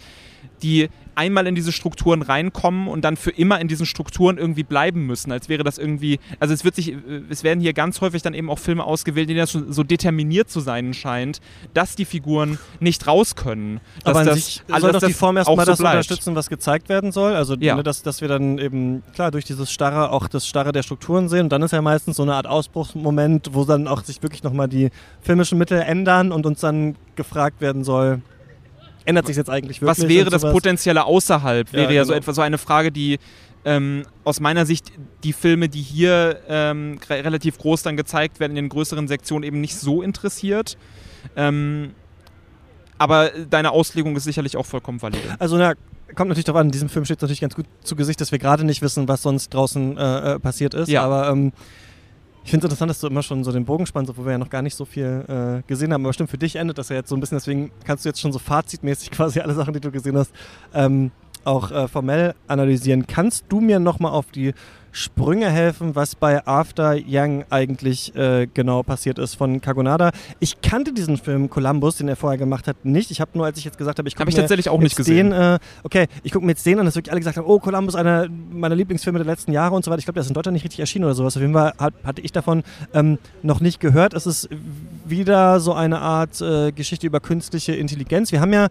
die 0.65 0.89
einmal 1.13 1.47
in 1.47 1.55
diese 1.55 1.71
Strukturen 1.71 2.23
reinkommen 2.23 2.87
und 2.87 3.03
dann 3.03 3.15
für 3.15 3.29
immer 3.29 3.61
in 3.61 3.67
diesen 3.67 3.85
Strukturen 3.85 4.37
irgendwie 4.37 4.63
bleiben 4.63 5.05
müssen, 5.05 5.31
als 5.31 5.47
wäre 5.47 5.63
das 5.63 5.77
irgendwie, 5.77 6.19
also 6.39 6.53
es 6.53 6.65
wird 6.65 6.75
sich, 6.75 6.93
es 7.29 7.43
werden 7.43 7.61
hier 7.61 7.71
ganz 7.71 8.01
häufig 8.01 8.21
dann 8.21 8.33
eben 8.33 8.49
auch 8.49 8.59
Filme 8.59 8.83
ausgewählt, 8.83 9.29
in 9.29 9.35
denen 9.35 9.47
das 9.47 9.75
so 9.75 9.83
determiniert 9.83 10.49
zu 10.49 10.59
sein 10.59 10.93
scheint, 10.93 11.39
dass 11.73 11.95
die 11.95 12.03
Figuren 12.03 12.57
nicht 12.79 13.07
raus 13.07 13.35
können. 13.35 13.79
Aber 14.03 14.19
an 14.19 14.25
das, 14.25 14.35
sich 14.35 14.63
soll 14.67 14.91
doch 14.91 15.03
die 15.03 15.13
Form 15.13 15.37
erstmal 15.37 15.65
so 15.65 15.71
das 15.71 15.79
bleibt. 15.79 15.95
unterstützen, 15.95 16.35
was 16.35 16.49
gezeigt 16.49 16.89
werden 16.89 17.11
soll, 17.11 17.33
also 17.33 17.55
ja. 17.55 17.75
ne, 17.75 17.83
dass, 17.83 18.03
dass 18.03 18.21
wir 18.21 18.27
dann 18.27 18.57
eben, 18.57 19.03
klar, 19.13 19.31
durch 19.31 19.45
dieses 19.45 19.71
Starre 19.71 20.11
auch 20.11 20.27
das 20.27 20.47
Starre 20.47 20.71
der 20.71 20.83
Strukturen 20.83 21.29
sehen 21.29 21.43
und 21.43 21.49
dann 21.49 21.61
ist 21.61 21.71
ja 21.71 21.81
meistens 21.81 22.17
so 22.17 22.23
eine 22.23 22.33
Art 22.33 22.47
Ausbruchsmoment, 22.47 23.51
wo 23.53 23.63
dann 23.63 23.87
auch 23.87 24.03
sich 24.03 24.21
wirklich 24.21 24.43
nochmal 24.43 24.67
die 24.67 24.89
filmischen 25.21 25.57
Mittel 25.57 25.79
ändern 25.79 26.31
und 26.31 26.45
uns 26.45 26.59
dann 26.59 26.95
gefragt 27.15 27.61
werden 27.61 27.83
soll, 27.83 28.21
ändert 29.05 29.27
sich 29.27 29.37
jetzt 29.37 29.49
eigentlich 29.49 29.81
wirklich? 29.81 30.03
Was 30.03 30.09
wäre 30.09 30.29
das 30.29 30.41
potenzielle 30.41 31.05
außerhalb? 31.05 31.71
Wäre 31.73 31.91
ja, 31.91 31.97
ja 31.97 32.05
so 32.05 32.09
genau. 32.09 32.21
etwa 32.21 32.33
so 32.33 32.41
eine 32.41 32.57
Frage, 32.57 32.91
die 32.91 33.19
ähm, 33.63 34.03
aus 34.23 34.39
meiner 34.39 34.65
Sicht 34.65 34.91
die 35.23 35.33
Filme, 35.33 35.69
die 35.69 35.81
hier 35.81 36.39
ähm, 36.47 36.99
relativ 37.09 37.57
groß 37.57 37.83
dann 37.83 37.97
gezeigt 37.97 38.39
werden, 38.39 38.51
in 38.51 38.65
den 38.65 38.69
größeren 38.69 39.07
Sektionen 39.07 39.43
eben 39.43 39.59
nicht 39.59 39.75
so 39.75 40.01
interessiert. 40.01 40.77
Ähm, 41.35 41.91
aber 42.97 43.31
deine 43.49 43.71
Auslegung 43.71 44.15
ist 44.15 44.23
sicherlich 44.23 44.55
auch 44.55 44.65
vollkommen 44.65 45.01
valide. 45.01 45.35
Also 45.39 45.57
na, 45.57 45.73
kommt 46.15 46.29
natürlich 46.29 46.45
darauf 46.45 46.61
an, 46.61 46.67
in 46.67 46.71
diesem 46.71 46.89
Film 46.89 47.05
steht 47.05 47.17
es 47.17 47.21
natürlich 47.21 47.41
ganz 47.41 47.55
gut 47.55 47.65
zu 47.83 47.95
Gesicht, 47.95 48.21
dass 48.21 48.31
wir 48.31 48.39
gerade 48.39 48.63
nicht 48.63 48.81
wissen, 48.81 49.07
was 49.07 49.21
sonst 49.21 49.53
draußen 49.53 49.97
äh, 49.97 50.33
äh 50.33 50.39
passiert 50.39 50.73
ist. 50.73 50.89
Ja. 50.89 51.03
Aber 51.03 51.29
ähm, 51.29 51.51
ich 52.45 52.51
finde 52.51 52.67
es 52.67 52.71
interessant, 52.71 52.91
dass 52.91 52.99
du 52.99 53.07
immer 53.07 53.23
schon 53.23 53.43
so 53.43 53.51
den 53.51 53.65
Bogen 53.65 53.87
spannst, 53.87 54.11
obwohl 54.11 54.25
wir 54.25 54.33
ja 54.33 54.37
noch 54.37 54.51
gar 54.51 54.61
nicht 54.61 54.75
so 54.75 54.85
viel 54.85 55.25
äh, 55.27 55.67
gesehen 55.67 55.91
haben. 55.91 56.05
Aber 56.05 56.13
stimmt, 56.13 56.29
für 56.29 56.37
dich 56.37 56.57
endet 56.57 56.77
das 56.77 56.89
ja 56.89 56.95
jetzt 56.97 57.09
so 57.09 57.15
ein 57.15 57.19
bisschen, 57.19 57.37
deswegen 57.37 57.71
kannst 57.83 58.05
du 58.05 58.09
jetzt 58.09 58.21
schon 58.21 58.31
so 58.31 58.37
fazitmäßig 58.37 59.09
quasi 59.11 59.39
alle 59.39 59.55
Sachen, 59.55 59.73
die 59.73 59.79
du 59.79 59.91
gesehen 59.91 60.15
hast, 60.15 60.31
ähm, 60.71 61.09
auch 61.43 61.71
äh, 61.71 61.87
formell 61.87 62.35
analysieren. 62.47 63.07
Kannst 63.07 63.45
du 63.49 63.61
mir 63.61 63.79
nochmal 63.79 64.11
auf 64.11 64.27
die 64.29 64.53
Sprünge 64.95 65.49
helfen, 65.49 65.93
was 65.93 66.15
bei 66.15 66.47
After 66.47 66.95
Young 67.05 67.43
eigentlich 67.49 68.15
äh, 68.15 68.47
genau 68.53 68.81
passiert 68.81 69.19
ist 69.19 69.35
von 69.35 69.59
Kagonada. 69.59 70.11
Ich 70.39 70.61
kannte 70.61 70.93
diesen 70.93 71.17
Film 71.17 71.49
Columbus, 71.49 71.97
den 71.97 72.07
er 72.07 72.15
vorher 72.15 72.37
gemacht 72.37 72.65
hat, 72.65 72.85
nicht. 72.85 73.11
Ich 73.11 73.19
habe 73.19 73.31
nur, 73.33 73.45
als 73.45 73.57
ich 73.57 73.65
jetzt 73.65 73.77
gesagt 73.77 73.99
habe, 73.99 74.07
ich 74.07 74.15
gucke 74.15 74.21
hab 74.21 74.29
ich 74.29 74.35
tatsächlich 74.35 74.69
auch 74.69 74.79
nicht 74.79 74.95
gesehen. 74.95 75.31
Den, 75.31 75.55
äh, 75.55 75.59
okay, 75.83 76.07
ich 76.23 76.31
gucke 76.31 76.45
mir 76.45 76.53
jetzt 76.53 76.65
den 76.65 76.79
an, 76.79 76.85
dass 76.85 76.95
wirklich 76.95 77.11
alle 77.11 77.19
gesagt 77.19 77.35
haben, 77.35 77.45
oh, 77.45 77.59
Columbus, 77.59 77.95
einer 77.95 78.29
meiner 78.29 78.75
Lieblingsfilme 78.75 79.19
der 79.19 79.25
letzten 79.25 79.51
Jahre 79.51 79.75
und 79.75 79.83
so 79.83 79.91
weiter. 79.91 79.99
Ich 79.99 80.05
glaube, 80.05 80.15
der 80.15 80.21
ist 80.21 80.29
in 80.29 80.33
Deutschland 80.33 80.53
nicht 80.53 80.63
richtig 80.63 80.79
erschienen 80.79 81.03
oder 81.03 81.15
sowas. 81.15 81.35
Auf 81.35 81.41
jeden 81.41 81.53
Fall 81.53 81.73
hat, 81.77 81.93
hatte 82.05 82.21
ich 82.21 82.31
davon 82.31 82.63
ähm, 82.93 83.17
noch 83.43 83.59
nicht 83.59 83.81
gehört. 83.81 84.13
Es 84.13 84.25
ist 84.25 84.47
wieder 85.03 85.59
so 85.59 85.73
eine 85.73 85.99
Art 85.99 86.39
äh, 86.39 86.71
Geschichte 86.71 87.05
über 87.05 87.19
künstliche 87.19 87.75
Intelligenz. 87.75 88.31
Wir 88.31 88.39
haben 88.39 88.53
ja 88.53 88.69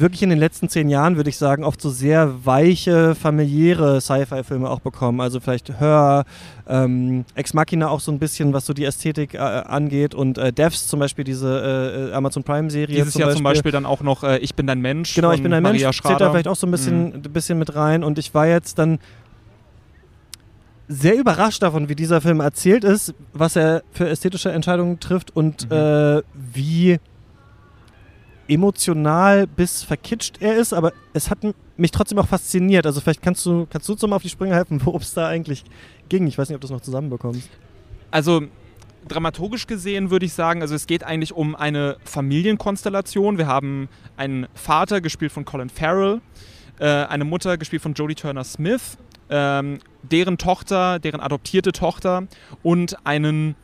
wirklich 0.00 0.22
in 0.22 0.30
den 0.30 0.38
letzten 0.38 0.68
zehn 0.68 0.88
Jahren, 0.88 1.16
würde 1.16 1.30
ich 1.30 1.36
sagen, 1.36 1.64
oft 1.64 1.80
so 1.80 1.90
sehr 1.90 2.44
weiche, 2.44 3.14
familiäre 3.14 4.00
Sci-Fi-Filme 4.00 4.68
auch 4.68 4.80
bekommen. 4.80 5.20
Also 5.20 5.40
vielleicht 5.40 5.78
Hör, 5.80 6.24
ähm, 6.68 7.24
Ex 7.34 7.54
Machina 7.54 7.88
auch 7.88 8.00
so 8.00 8.10
ein 8.12 8.18
bisschen, 8.18 8.52
was 8.52 8.66
so 8.66 8.72
die 8.72 8.84
Ästhetik 8.84 9.34
äh, 9.34 9.38
angeht 9.38 10.14
und 10.14 10.38
äh, 10.38 10.52
Devs 10.52 10.86
zum 10.88 11.00
Beispiel, 11.00 11.24
diese 11.24 12.10
äh, 12.10 12.14
Amazon 12.14 12.42
Prime-Serie. 12.44 12.96
Dieses 12.96 13.12
zum 13.12 13.20
Jahr 13.20 13.28
Beispiel. 13.28 13.38
zum 13.38 13.44
Beispiel 13.44 13.72
dann 13.72 13.86
auch 13.86 14.00
noch 14.02 14.24
äh, 14.24 14.38
Ich 14.38 14.54
bin 14.54 14.66
dein 14.66 14.80
Mensch. 14.80 15.14
Genau, 15.14 15.32
Ich 15.32 15.42
bin 15.42 15.50
dein 15.50 15.62
Maria 15.62 15.86
Mensch. 15.86 15.96
Schrader. 15.96 16.16
Zählt 16.16 16.20
da 16.20 16.30
vielleicht 16.30 16.48
auch 16.48 16.56
so 16.56 16.66
ein 16.66 16.70
bisschen, 16.70 17.04
mhm. 17.16 17.22
bisschen 17.22 17.58
mit 17.58 17.74
rein 17.74 18.02
und 18.04 18.18
ich 18.18 18.34
war 18.34 18.46
jetzt 18.46 18.78
dann 18.78 18.98
sehr 20.86 21.16
überrascht 21.16 21.62
davon, 21.62 21.88
wie 21.88 21.94
dieser 21.94 22.20
Film 22.20 22.40
erzählt 22.40 22.84
ist, 22.84 23.14
was 23.32 23.56
er 23.56 23.82
für 23.92 24.08
ästhetische 24.08 24.52
Entscheidungen 24.52 25.00
trifft 25.00 25.34
und 25.34 25.70
Mhm. 25.70 25.76
äh, 25.76 26.22
wie 26.34 26.98
emotional 28.48 29.46
bis 29.46 29.82
verkitscht 29.82 30.40
er 30.40 30.56
ist, 30.56 30.72
aber 30.72 30.92
es 31.12 31.30
hat 31.30 31.38
mich 31.76 31.90
trotzdem 31.90 32.18
auch 32.18 32.28
fasziniert. 32.28 32.86
Also 32.86 33.00
vielleicht 33.00 33.22
kannst 33.22 33.44
du, 33.46 33.66
kannst 33.68 33.88
du 33.88 34.06
mal 34.06 34.16
auf 34.16 34.22
die 34.22 34.28
Sprünge 34.28 34.54
helfen, 34.54 34.80
worum 34.84 35.00
es 35.00 35.14
da 35.14 35.28
eigentlich 35.28 35.64
ging. 36.08 36.26
Ich 36.26 36.38
weiß 36.38 36.48
nicht, 36.48 36.56
ob 36.56 36.60
du 36.60 36.66
es 36.66 36.70
noch 36.70 36.80
zusammenbekommst. 36.80 37.48
Also 38.10 38.42
dramaturgisch 39.08 39.66
gesehen 39.66 40.10
würde 40.10 40.26
ich 40.26 40.32
sagen, 40.32 40.62
also 40.62 40.74
es 40.74 40.86
geht 40.86 41.04
eigentlich 41.04 41.32
um 41.32 41.54
eine 41.54 41.96
Familienkonstellation. 42.04 43.38
Wir 43.38 43.46
haben 43.46 43.88
einen 44.16 44.46
Vater, 44.54 45.00
gespielt 45.00 45.32
von 45.32 45.44
Colin 45.44 45.68
Farrell, 45.68 46.20
äh, 46.78 46.86
eine 46.86 47.24
Mutter, 47.24 47.58
gespielt 47.58 47.82
von 47.82 47.94
Jodie 47.94 48.14
Turner 48.14 48.44
Smith, 48.44 48.96
ähm, 49.30 49.78
deren 50.02 50.38
Tochter, 50.38 50.98
deren 50.98 51.20
adoptierte 51.20 51.72
Tochter 51.72 52.26
und 52.62 52.96
einen 53.04 53.56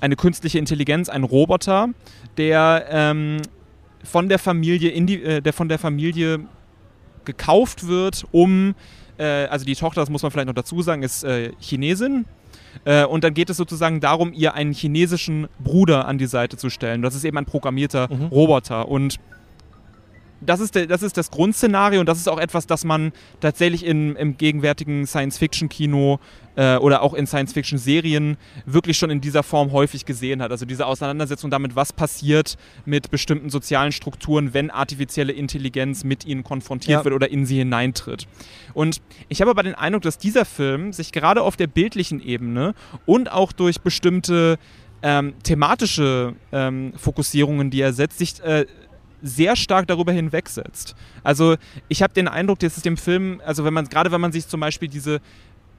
eine 0.00 0.16
künstliche 0.16 0.58
Intelligenz, 0.58 1.08
ein 1.08 1.24
Roboter, 1.24 1.88
der 2.36 2.86
ähm, 2.90 3.38
von 4.04 4.28
der 4.28 4.38
Familie 4.38 4.98
die, 5.02 5.22
äh, 5.22 5.40
der 5.40 5.52
von 5.52 5.68
der 5.68 5.78
Familie 5.78 6.40
gekauft 7.24 7.86
wird, 7.86 8.24
um 8.32 8.74
äh, 9.18 9.24
also 9.46 9.64
die 9.64 9.74
Tochter, 9.74 10.00
das 10.00 10.10
muss 10.10 10.22
man 10.22 10.30
vielleicht 10.30 10.48
noch 10.48 10.54
dazu 10.54 10.80
sagen, 10.82 11.02
ist 11.02 11.24
äh, 11.24 11.52
Chinesin. 11.60 12.24
Äh, 12.84 13.04
und 13.04 13.24
dann 13.24 13.34
geht 13.34 13.50
es 13.50 13.56
sozusagen 13.56 14.00
darum, 14.00 14.32
ihr 14.32 14.54
einen 14.54 14.72
chinesischen 14.72 15.48
Bruder 15.62 16.06
an 16.06 16.18
die 16.18 16.26
Seite 16.26 16.56
zu 16.56 16.70
stellen. 16.70 17.02
Das 17.02 17.14
ist 17.14 17.24
eben 17.24 17.36
ein 17.36 17.44
programmierter 17.44 18.08
Mhm. 18.10 18.26
Roboter. 18.26 18.88
Und 18.88 19.16
das 20.40 20.60
ist, 20.60 20.74
der, 20.74 20.86
das 20.86 21.02
ist 21.02 21.16
das 21.16 21.30
Grundszenario 21.30 22.00
und 22.00 22.06
das 22.06 22.18
ist 22.18 22.28
auch 22.28 22.38
etwas, 22.38 22.66
das 22.66 22.84
man 22.84 23.12
tatsächlich 23.40 23.84
in, 23.84 24.16
im 24.16 24.36
gegenwärtigen 24.36 25.06
Science-Fiction-Kino 25.06 26.18
äh, 26.56 26.76
oder 26.76 27.02
auch 27.02 27.14
in 27.14 27.26
Science-Fiction-Serien 27.26 28.36
wirklich 28.66 28.96
schon 28.96 29.10
in 29.10 29.20
dieser 29.20 29.42
Form 29.42 29.72
häufig 29.72 30.06
gesehen 30.06 30.42
hat. 30.42 30.50
Also 30.50 30.66
diese 30.66 30.86
Auseinandersetzung 30.86 31.50
damit, 31.50 31.76
was 31.76 31.92
passiert 31.92 32.56
mit 32.84 33.10
bestimmten 33.10 33.50
sozialen 33.50 33.92
Strukturen, 33.92 34.54
wenn 34.54 34.70
artifizielle 34.70 35.32
Intelligenz 35.32 36.04
mit 36.04 36.24
ihnen 36.24 36.44
konfrontiert 36.44 37.00
Ja. 37.00 37.04
wird 37.04 37.14
oder 37.14 37.30
in 37.30 37.46
sie 37.46 37.58
hineintritt. 37.58 38.26
Und 38.74 39.00
ich 39.28 39.40
habe 39.40 39.50
aber 39.50 39.62
den 39.62 39.74
Eindruck, 39.74 40.02
dass 40.02 40.18
dieser 40.18 40.44
Film 40.44 40.92
sich 40.92 41.12
gerade 41.12 41.42
auf 41.42 41.56
der 41.56 41.66
bildlichen 41.66 42.20
Ebene 42.20 42.74
und 43.06 43.30
auch 43.30 43.52
durch 43.52 43.80
bestimmte 43.80 44.58
ähm, 45.02 45.34
thematische 45.42 46.34
ähm, 46.52 46.92
Fokussierungen, 46.96 47.70
die 47.70 47.80
er 47.80 47.92
setzt, 47.92 48.18
sich 48.18 48.40
äh, 48.42 48.66
sehr 49.22 49.56
stark 49.56 49.86
darüber 49.86 50.12
hinwegsetzt. 50.12 50.94
Also 51.22 51.56
ich 51.88 52.02
habe 52.02 52.12
den 52.14 52.28
Eindruck, 52.28 52.58
dass 52.60 52.76
es 52.76 52.82
dem 52.82 52.96
Film, 52.96 53.40
also 53.44 53.64
wenn 53.64 53.74
man 53.74 53.86
gerade 53.86 54.10
wenn 54.12 54.20
man 54.20 54.32
sich 54.32 54.46
zum 54.48 54.60
Beispiel 54.60 54.88
diese 54.88 55.20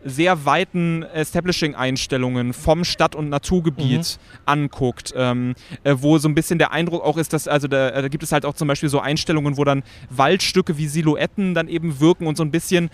sehr 0.04 0.46
weiten 0.46 1.04
Establishing-Einstellungen 1.04 2.54
vom 2.54 2.84
Stadt- 2.84 3.16
und 3.16 3.30
Naturgebiet 3.30 4.18
anguckt, 4.46 5.14
ähm, 5.16 5.54
äh, 5.84 5.96
wo 6.00 6.18
so 6.18 6.28
ein 6.28 6.34
bisschen 6.34 6.58
der 6.58 6.72
Eindruck 6.72 7.04
auch 7.04 7.18
ist, 7.18 7.34
dass, 7.34 7.48
also 7.48 7.68
da, 7.68 8.02
da 8.02 8.08
gibt 8.08 8.24
es 8.24 8.32
halt 8.32 8.46
auch 8.46 8.56
zum 8.56 8.68
Beispiel 8.68 8.90
so 8.90 9.00
Einstellungen, 9.00 9.58
wo 9.58 9.64
dann 9.64 9.84
Waldstücke 10.10 10.78
wie 10.78 10.88
Silhouetten 10.88 11.54
dann 11.54 11.68
eben 11.68 12.00
wirken 12.00 12.26
und 12.26 12.36
so 12.36 12.44
ein 12.44 12.50
bisschen 12.52 12.90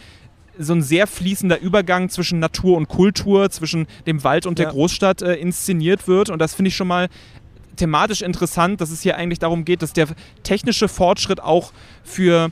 so 0.59 0.73
ein 0.73 0.81
sehr 0.81 1.07
fließender 1.07 1.61
Übergang 1.61 2.09
zwischen 2.09 2.39
Natur 2.39 2.75
und 2.75 2.87
Kultur, 2.87 3.49
zwischen 3.51 3.87
dem 4.05 4.23
Wald 4.23 4.45
und 4.45 4.57
der 4.59 4.65
Ja. 4.67 4.71
Großstadt 4.71 5.21
äh, 5.21 5.35
inszeniert 5.35 6.07
wird. 6.07 6.29
Und 6.29 6.39
das 6.39 6.55
finde 6.55 6.69
ich 6.69 6.75
schon 6.75 6.87
mal 6.87 7.07
thematisch 7.77 8.21
interessant, 8.21 8.81
dass 8.81 8.91
es 8.91 9.01
hier 9.01 9.17
eigentlich 9.17 9.39
darum 9.39 9.65
geht, 9.65 9.81
dass 9.81 9.93
der 9.93 10.07
technische 10.43 10.87
Fortschritt 10.87 11.41
auch 11.41 11.71
für 12.03 12.51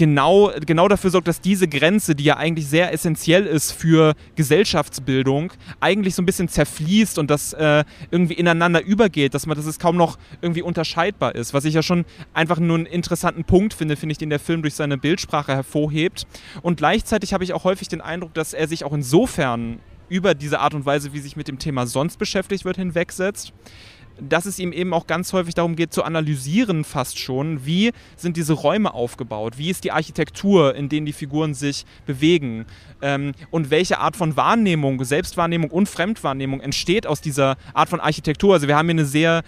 genau, 0.00 0.50
genau 0.64 0.88
dafür 0.88 1.10
sorgt, 1.10 1.28
dass 1.28 1.42
diese 1.42 1.68
Grenze, 1.68 2.14
die 2.14 2.24
ja 2.24 2.38
eigentlich 2.38 2.66
sehr 2.66 2.90
essentiell 2.90 3.44
ist 3.44 3.72
für 3.72 4.14
Gesellschaftsbildung, 4.34 5.52
eigentlich 5.78 6.14
so 6.14 6.22
ein 6.22 6.26
bisschen 6.26 6.48
zerfließt 6.48 7.18
und 7.18 7.30
das 7.30 7.52
äh, 7.52 7.84
irgendwie 8.10 8.32
ineinander 8.32 8.82
übergeht, 8.82 9.34
dass 9.34 9.46
man, 9.46 9.58
dass 9.58 9.66
es 9.66 9.78
kaum 9.78 9.96
noch 9.98 10.18
irgendwie 10.40 10.62
unterscheidbar 10.62 11.34
ist. 11.34 11.52
Was 11.52 11.66
ich 11.66 11.74
ja 11.74 11.82
schon 11.82 12.06
einfach 12.32 12.58
nur 12.58 12.78
einen 12.78 12.86
interessanten 12.86 13.44
Punkt 13.44 13.74
finde, 13.74 13.94
finde 13.96 14.12
ich, 14.12 14.18
den 14.18 14.30
der 14.30 14.40
Film 14.40 14.62
durch 14.62 14.74
seine 14.74 14.96
Bildsprache 14.96 15.54
hervorhebt. 15.54 16.26
Und 16.62 16.78
gleichzeitig 16.78 17.34
habe 17.34 17.44
ich 17.44 17.52
auch 17.52 17.64
häufig 17.64 17.88
den 17.88 18.00
Eindruck, 18.00 18.32
dass 18.32 18.54
er 18.54 18.68
sich 18.68 18.84
auch 18.84 18.94
insofern 18.94 19.80
über 20.10 20.34
diese 20.34 20.60
Art 20.60 20.74
und 20.74 20.84
Weise, 20.84 21.14
wie 21.14 21.20
sich 21.20 21.36
mit 21.36 21.48
dem 21.48 21.58
Thema 21.58 21.86
sonst 21.86 22.18
beschäftigt 22.18 22.66
wird, 22.66 22.76
hinwegsetzt, 22.76 23.54
dass 24.20 24.44
es 24.44 24.58
ihm 24.58 24.72
eben 24.72 24.92
auch 24.92 25.06
ganz 25.06 25.32
häufig 25.32 25.54
darum 25.54 25.76
geht, 25.76 25.94
zu 25.94 26.02
analysieren 26.02 26.84
fast 26.84 27.18
schon, 27.18 27.64
wie 27.64 27.92
sind 28.16 28.36
diese 28.36 28.52
Räume 28.52 28.92
aufgebaut, 28.92 29.56
wie 29.56 29.70
ist 29.70 29.84
die 29.84 29.92
Architektur, 29.92 30.74
in 30.74 30.90
denen 30.90 31.06
die 31.06 31.14
Figuren 31.14 31.54
sich 31.54 31.86
bewegen 32.04 32.66
ähm, 33.00 33.32
und 33.50 33.70
welche 33.70 33.98
Art 33.98 34.16
von 34.16 34.36
Wahrnehmung, 34.36 35.02
Selbstwahrnehmung 35.04 35.70
und 35.70 35.88
Fremdwahrnehmung 35.88 36.60
entsteht 36.60 37.06
aus 37.06 37.22
dieser 37.22 37.56
Art 37.72 37.88
von 37.88 37.98
Architektur. 38.00 38.52
Also 38.52 38.68
wir 38.68 38.76
haben 38.76 38.88
hier 38.88 38.94
eine 38.94 39.06
sehr 39.06 39.42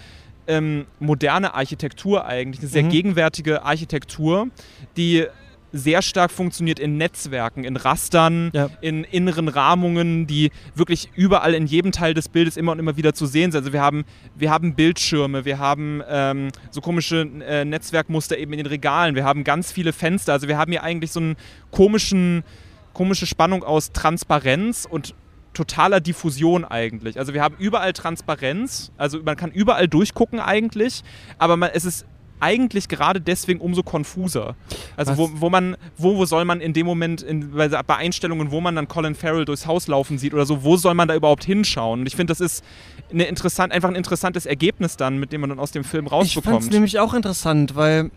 ähm, 0.47 0.87
moderne 1.01 1.53
Architektur 1.55 2.25
eigentlich, 2.25 2.61
eine 2.61 2.69
sehr 2.71 2.85
Mhm. 2.85 2.91
gegenwärtige 2.91 3.65
Architektur, 3.65 4.49
die 4.97 5.27
sehr 5.73 6.03
stark 6.03 6.31
funktioniert 6.31 6.79
in 6.79 6.97
Netzwerken, 6.99 7.65
in 7.65 7.77
Rastern, 7.77 8.51
Ja. 8.53 8.69
in 8.81 9.05
inneren 9.05 9.49
Rahmungen, 9.49 10.27
die 10.27 10.51
wirklich 10.75 11.11
überall 11.15 11.55
in 11.55 11.67
jedem 11.67 11.93
Teil 11.93 12.15
des 12.15 12.29
Bildes 12.29 12.57
immer 12.57 12.73
und 12.73 12.79
immer 12.79 12.97
wieder 12.97 13.15
zu 13.15 13.27
sehen 13.27 13.53
sind. 13.53 13.61
Also 13.63 13.73
wir 13.73 13.81
haben, 13.81 14.05
wir 14.35 14.51
haben 14.51 14.75
Bildschirme, 14.75 15.45
wir 15.45 15.59
haben 15.59 16.03
ähm, 16.09 16.49
so 16.71 16.81
komische 16.81 17.23
äh, 17.47 17.65
Netzwerkmuster 17.65 18.37
eben 18.39 18.53
in 18.53 18.59
den 18.59 18.67
Regalen, 18.67 19.15
wir 19.15 19.25
haben 19.25 19.45
ganz 19.45 19.73
viele 19.73 19.93
Fenster. 19.93 20.33
Also 20.35 20.47
wir 20.49 20.59
haben 20.59 20.71
hier 20.73 20.83
eigentlich 20.83 21.11
so 21.11 21.21
einen 21.21 21.37
komischen, 21.71 22.45
komische 22.93 23.27
Spannung 23.27 23.65
aus 23.65 23.93
Transparenz 23.93 24.87
und 24.89 25.15
totaler 25.55 26.01
Diffusion 26.01 26.65
eigentlich. 26.65 27.19
Also 27.19 27.35
wir 27.35 27.43
haben 27.43 27.57
überall 27.59 27.93
Transparenz, 27.93 28.91
also 28.97 29.23
man 29.23 29.37
kann 29.37 29.51
überall 29.51 29.87
durchgucken 29.89 30.41
eigentlich, 30.41 31.03
aber 31.39 31.57
man, 31.57 31.71
es 31.75 31.85
ist 31.85 32.07
eigentlich 32.43 32.89
gerade 32.89 33.21
deswegen 33.21 33.61
umso 33.61 33.83
konfuser. 33.83 34.57
Also 34.97 35.17
wo, 35.17 35.31
wo 35.35 35.49
man, 35.49 35.77
wo, 35.97 36.17
wo 36.17 36.25
soll 36.27 36.45
man 36.45 36.61
in 36.61 36.73
dem 36.73 36.87
Moment, 36.87 37.23
in, 37.23 37.53
bei, 37.53 37.69
bei 37.69 37.97
Einstellungen, 37.97 38.51
wo 38.51 38.61
man 38.61 38.75
dann 38.75 38.89
Colin 38.89 39.15
Farrell 39.15 39.45
durchs 39.45 39.67
Haus 39.67 39.87
laufen 39.87 40.19
sieht 40.19 40.35
oder 40.35 40.45
so, 40.45 40.65
wo 40.65 40.77
soll 40.77 40.95
man 40.95 41.09
da 41.09 41.15
überhaupt 41.15 41.45
hinschauen? 41.45 42.01
Und 42.01 42.07
ich 42.07 42.17
finde, 42.17 42.33
das 42.33 42.41
ist 42.41 42.65
eine 43.13 43.25
interessant, 43.25 43.73
einfach 43.73 43.89
ein 43.89 43.95
interessantes 43.95 44.45
Ergebnis 44.45 44.97
dann, 44.97 45.19
mit 45.19 45.33
dem 45.33 45.41
man 45.41 45.51
dann 45.51 45.61
aus 45.61 45.71
dem 45.71 45.85
Film 45.85 46.07
Ich 46.07 46.11
fand 46.11 46.27
es 46.27 46.37
rausbekommt. 46.37 46.73
nämlich 46.73 46.99
auch 46.99 47.15
interessant, 47.15 47.77
weil 47.77 48.11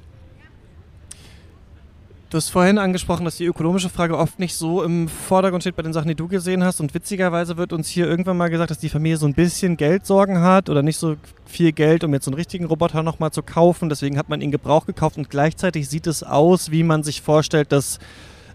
du 2.36 2.40
hast 2.40 2.50
vorhin 2.50 2.78
angesprochen, 2.78 3.24
dass 3.24 3.38
die 3.38 3.46
ökonomische 3.46 3.88
Frage 3.90 4.18
oft 4.18 4.40
nicht 4.40 4.56
so 4.56 4.84
im 4.84 5.08
Vordergrund 5.08 5.64
steht 5.64 5.78
bei 5.78 5.84
den 5.84 5.94
Sachen, 5.94 6.10
die 6.10 6.16
du 6.16 6.28
gesehen 6.28 6.66
hast. 6.66 6.82
Und 6.82 6.94
witzigerweise 6.94 7.56
wird 7.56 7.72
uns 7.72 7.88
hier 7.88 8.08
irgendwann 8.08 8.36
mal 8.36 8.50
gesagt, 8.50 8.72
dass 8.72 8.78
die 8.78 8.90
Familie 8.90 9.16
so 9.18 9.26
ein 9.26 9.34
bisschen 9.34 9.78
Geldsorgen 9.78 10.42
hat 10.42 10.70
oder 10.70 10.84
nicht 10.84 10.98
so 10.98 11.16
viel 11.46 11.72
Geld, 11.72 12.04
um 12.04 12.14
jetzt 12.14 12.26
so 12.26 12.32
einen 12.32 12.36
richtigen 12.36 12.66
Roboter 12.66 13.04
nochmal 13.04 13.32
zu 13.32 13.42
kaufen. 13.42 13.88
Deswegen 13.88 14.18
hat 14.18 14.28
man 14.28 14.42
ihn 14.42 14.52
Gebrauch 14.52 14.86
gekauft 14.86 15.18
und 15.18 15.30
gleichzeitig 15.30 15.88
sieht 15.88 16.08
es 16.08 16.24
aus, 16.24 16.72
wie 16.72 16.84
man 16.84 17.04
sich 17.04 17.22
vorstellt, 17.22 17.72
dass 17.72 18.00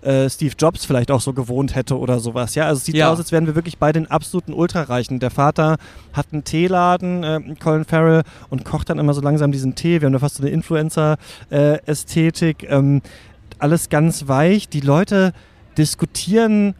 äh, 0.02 0.28
Steve 0.30 0.54
Jobs 0.58 0.84
vielleicht 0.84 1.10
auch 1.10 1.20
so 1.20 1.32
gewohnt 1.34 1.74
hätte 1.74 1.98
oder 1.98 2.20
sowas. 2.20 2.54
Ja, 2.54 2.64
also 2.66 2.78
es 2.78 2.84
sieht 2.86 2.94
Ja. 2.96 3.10
aus, 3.12 3.18
als 3.18 3.32
wären 3.32 3.46
wir 3.46 3.54
wirklich 3.54 3.76
bei 3.78 3.92
den 3.92 4.10
absoluten 4.10 4.52
Ultrareichen. 4.54 5.20
Der 5.20 5.30
Vater 5.30 5.76
hat 6.14 6.26
einen 6.32 6.42
Teeladen, 6.44 7.22
äh, 7.24 7.40
Colin 7.62 7.84
Farrell, 7.84 8.22
und 8.48 8.64
kocht 8.64 8.88
dann 8.90 8.98
immer 8.98 9.12
so 9.14 9.20
langsam 9.20 9.52
diesen 9.52 9.74
Tee. 9.74 10.00
Wir 10.00 10.06
haben 10.06 10.12
da 10.14 10.18
fast 10.18 10.36
so 10.36 10.42
eine 10.42 10.50
Influencer-Ästhetik. 10.52 12.66
ähm, 12.70 13.02
alles 13.62 13.88
ganz 13.88 14.28
weich. 14.28 14.68
Die 14.68 14.80
Leute 14.80 15.32
diskutieren 15.78 16.74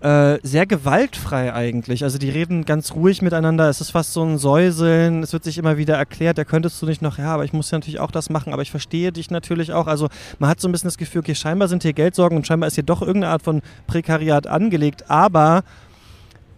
äh, 0.00 0.38
sehr 0.42 0.64
gewaltfrei 0.64 1.52
eigentlich. 1.52 2.04
Also 2.04 2.16
die 2.16 2.30
reden 2.30 2.64
ganz 2.64 2.94
ruhig 2.94 3.20
miteinander. 3.20 3.68
Es 3.68 3.80
ist 3.80 3.90
fast 3.90 4.14
so 4.14 4.22
ein 4.22 4.38
Säuseln. 4.38 5.22
Es 5.22 5.32
wird 5.32 5.44
sich 5.44 5.58
immer 5.58 5.76
wieder 5.76 5.96
erklärt, 5.96 6.38
da 6.38 6.44
könntest 6.44 6.80
du 6.80 6.86
nicht 6.86 7.02
noch, 7.02 7.18
ja, 7.18 7.34
aber 7.34 7.44
ich 7.44 7.52
muss 7.52 7.70
ja 7.70 7.78
natürlich 7.78 8.00
auch 8.00 8.10
das 8.10 8.30
machen, 8.30 8.52
aber 8.52 8.62
ich 8.62 8.70
verstehe 8.70 9.12
dich 9.12 9.30
natürlich 9.30 9.72
auch. 9.72 9.86
Also 9.86 10.08
man 10.38 10.48
hat 10.48 10.60
so 10.60 10.68
ein 10.68 10.72
bisschen 10.72 10.88
das 10.88 10.96
Gefühl, 10.96 11.20
okay, 11.20 11.34
scheinbar 11.34 11.68
sind 11.68 11.82
hier 11.82 11.92
Geldsorgen 11.92 12.36
und 12.36 12.46
scheinbar 12.46 12.68
ist 12.68 12.76
hier 12.76 12.84
doch 12.84 13.02
irgendeine 13.02 13.32
Art 13.32 13.42
von 13.42 13.60
Prekariat 13.86 14.46
angelegt, 14.46 15.10
aber 15.10 15.64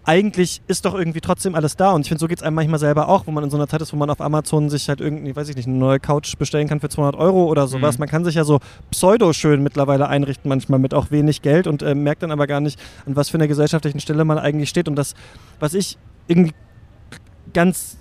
eigentlich 0.04 0.62
ist 0.66 0.84
doch 0.84 0.94
irgendwie 0.94 1.20
trotzdem 1.20 1.54
alles 1.54 1.76
da. 1.76 1.92
Und 1.92 2.02
ich 2.02 2.08
finde, 2.08 2.20
so 2.20 2.26
geht 2.26 2.38
es 2.38 2.42
einem 2.42 2.56
manchmal 2.56 2.80
selber 2.80 3.08
auch, 3.08 3.26
wo 3.26 3.30
man 3.30 3.44
in 3.44 3.50
so 3.50 3.56
einer 3.56 3.68
Zeit 3.68 3.82
ist, 3.82 3.92
wo 3.92 3.96
man 3.96 4.10
auf 4.10 4.20
Amazon 4.20 4.68
sich 4.68 4.88
halt 4.88 5.00
irgendwie, 5.00 5.34
weiß 5.34 5.48
ich 5.48 5.56
nicht, 5.56 5.68
eine 5.68 5.76
neue 5.76 6.00
Couch 6.00 6.36
bestellen 6.38 6.68
kann 6.68 6.80
für 6.80 6.88
200 6.88 7.16
Euro 7.16 7.44
oder 7.44 7.68
sowas. 7.68 7.96
Mhm. 7.96 8.02
Man 8.02 8.08
kann 8.08 8.24
sich 8.24 8.34
ja 8.34 8.44
so 8.44 8.58
pseudo-schön 8.90 9.62
mittlerweile 9.62 10.08
einrichten, 10.08 10.48
manchmal 10.48 10.80
mit 10.80 10.92
auch 10.92 11.10
wenig 11.10 11.42
Geld 11.42 11.66
und 11.66 11.82
äh, 11.82 11.94
merkt 11.94 12.22
dann 12.22 12.32
aber 12.32 12.46
gar 12.46 12.60
nicht, 12.60 12.80
an 13.06 13.14
was 13.14 13.28
für 13.28 13.36
einer 13.36 13.48
gesellschaftlichen 13.48 14.00
Stelle 14.00 14.24
man 14.24 14.38
eigentlich 14.38 14.70
steht. 14.70 14.88
Und 14.88 14.96
das, 14.96 15.14
was 15.60 15.74
ich 15.74 15.98
irgendwie 16.26 16.54
ganz 17.52 17.98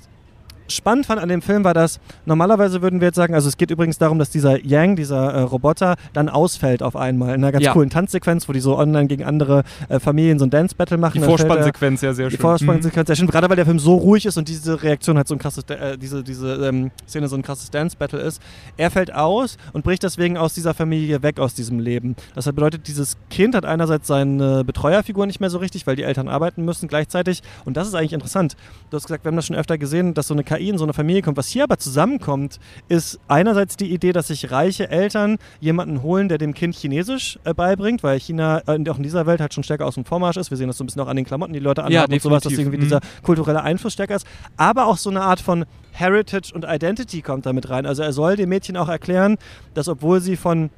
spannend 0.76 1.06
fand 1.06 1.22
an 1.22 1.30
dem 1.30 1.42
Film 1.42 1.64
war, 1.64 1.74
dass 1.74 2.00
normalerweise 2.26 2.82
würden 2.82 3.00
wir 3.02 3.08
jetzt 3.08 3.16
sagen, 3.16 3.34
also 3.36 3.48
es 3.48 3.58
geht 3.58 3.72
übrigens 3.72 3.98
darum, 3.98 4.20
dass 4.20 4.30
dieser 4.30 4.64
Yang, 4.66 4.96
dieser 4.96 5.32
äh, 5.34 5.42
Roboter, 5.42 5.96
dann 6.14 6.30
ausfällt 6.30 6.84
auf 6.84 6.96
einmal 6.96 7.30
in 7.30 7.36
einer 7.36 7.52
ganz 7.52 7.66
Ja. 7.66 7.74
coolen 7.74 7.90
Tanzsequenz, 7.90 8.48
wo 8.50 8.54
die 8.54 8.60
so 8.60 8.78
online 8.78 9.08
gegen 9.08 9.24
andere 9.24 9.64
äh, 9.90 10.00
Familien 10.00 10.40
so 10.40 10.46
ein 10.46 10.50
Dance-Battle 10.50 10.98
machen. 10.98 11.20
Die 11.22 11.26
Vorspannsequenz, 11.26 12.02
ja, 12.02 12.14
sehr 12.14 12.28
die 12.30 12.36
schön. 12.36 12.42
Vorspannsequenz, 12.42 13.08
sehr 13.08 13.16
schön. 13.16 13.28
Gerade 13.28 13.50
weil 13.50 13.56
der 13.56 13.66
Film 13.66 13.80
so 13.80 13.96
ruhig 13.96 14.26
ist 14.26 14.38
und 14.38 14.48
diese 14.48 14.82
Reaktion 14.84 15.18
halt 15.18 15.28
so 15.28 15.36
ein 15.36 15.40
krasses, 15.40 15.64
äh, 15.70 15.98
diese, 15.98 16.24
diese 16.24 16.54
ähm, 16.68 16.92
Szene 17.08 17.28
so 17.28 17.36
ein 17.36 17.42
krasses 17.42 17.70
Dance-Battle 17.72 18.20
ist. 18.20 18.42
Er 18.78 18.92
fällt 18.92 19.14
aus 19.14 19.58
und 19.74 19.84
bricht 19.84 20.04
deswegen 20.04 20.38
aus 20.38 20.54
dieser 20.54 20.74
Familie 20.74 21.24
weg, 21.24 21.40
aus 21.40 21.54
diesem 21.54 21.80
Leben. 21.80 22.16
Das 22.36 22.46
bedeutet, 22.46 22.88
dieses 22.88 23.18
Kind 23.30 23.56
hat 23.56 23.66
einerseits 23.66 24.08
seine 24.08 24.64
Betreuerfigur 24.64 25.26
nicht 25.26 25.40
mehr 25.40 25.50
so 25.50 25.58
richtig, 25.58 25.88
weil 25.88 25.96
die 25.96 26.04
Eltern 26.04 26.28
arbeiten 26.28 26.64
müssen 26.66 26.88
gleichzeitig. 26.88 27.42
Und 27.66 27.78
das 27.78 27.88
ist 27.88 27.96
eigentlich 27.96 28.14
interessant. 28.14 28.56
Du 28.90 28.98
hast 28.98 29.06
gesagt, 29.08 29.24
wir 29.26 29.30
haben 29.30 29.36
das 29.36 29.46
schon 29.48 29.56
öfter 29.56 29.78
gesehen, 29.78 30.14
dass 30.14 30.28
so 30.28 30.34
eine 30.34 30.44
KI 30.44 30.61
in 30.70 30.78
so 30.78 30.84
eine 30.84 30.94
Familie 30.94 31.22
kommt. 31.22 31.38
Was 31.38 31.48
hier 31.48 31.64
aber 31.64 31.78
zusammenkommt, 31.78 32.60
ist 32.88 33.20
einerseits 33.28 33.78
die 33.78 33.94
Idee, 33.94 34.12
dass 34.12 34.28
sich 34.28 34.52
reiche 34.52 34.90
Eltern 34.90 35.38
jemanden 35.60 36.02
holen, 36.04 36.30
der 36.30 36.38
dem 36.38 36.54
Kind 36.54 36.76
Chinesisch 36.76 37.40
äh, 37.44 37.54
beibringt, 37.54 38.04
weil 38.04 38.20
China 38.20 38.62
äh, 38.68 38.90
auch 38.90 38.98
in 38.98 39.04
dieser 39.04 39.26
Welt 39.26 39.42
halt 39.42 39.54
schon 39.54 39.64
stärker 39.64 39.86
aus 39.86 39.96
dem 39.96 40.06
Vormarsch 40.06 40.38
ist. 40.38 40.50
Wir 40.52 40.58
sehen 40.58 40.68
das 40.68 40.78
so 40.78 40.84
ein 40.84 40.88
bisschen 40.88 41.02
auch 41.02 41.08
an 41.08 41.16
den 41.16 41.26
Klamotten, 41.26 41.54
die 41.54 41.60
die 41.60 41.64
Leute 41.66 41.84
anhaben 41.84 42.14
und 42.14 42.22
sowas, 42.22 42.44
dass 42.44 42.52
definitiv. 42.52 42.74
irgendwie 42.74 42.96
Mhm. 42.96 43.02
dieser 43.02 43.22
kulturelle 43.24 43.62
Einfluss 43.64 43.94
stärker 43.94 44.16
ist. 44.16 44.26
Aber 44.58 44.88
auch 44.88 44.98
so 44.98 45.10
eine 45.10 45.22
Art 45.22 45.40
von 45.42 45.66
Heritage 45.92 46.52
und 46.54 46.66
Identity 46.68 47.22
kommt 47.22 47.46
da 47.46 47.54
mit 47.54 47.70
rein. 47.70 47.86
Also 47.86 48.02
er 48.04 48.14
soll 48.14 48.36
dem 48.36 48.50
Mädchen 48.50 48.78
auch 48.78 48.90
erklären, 48.90 49.38
dass 49.74 49.88
obwohl 49.88 50.22
sie 50.22 50.38
von 50.38 50.70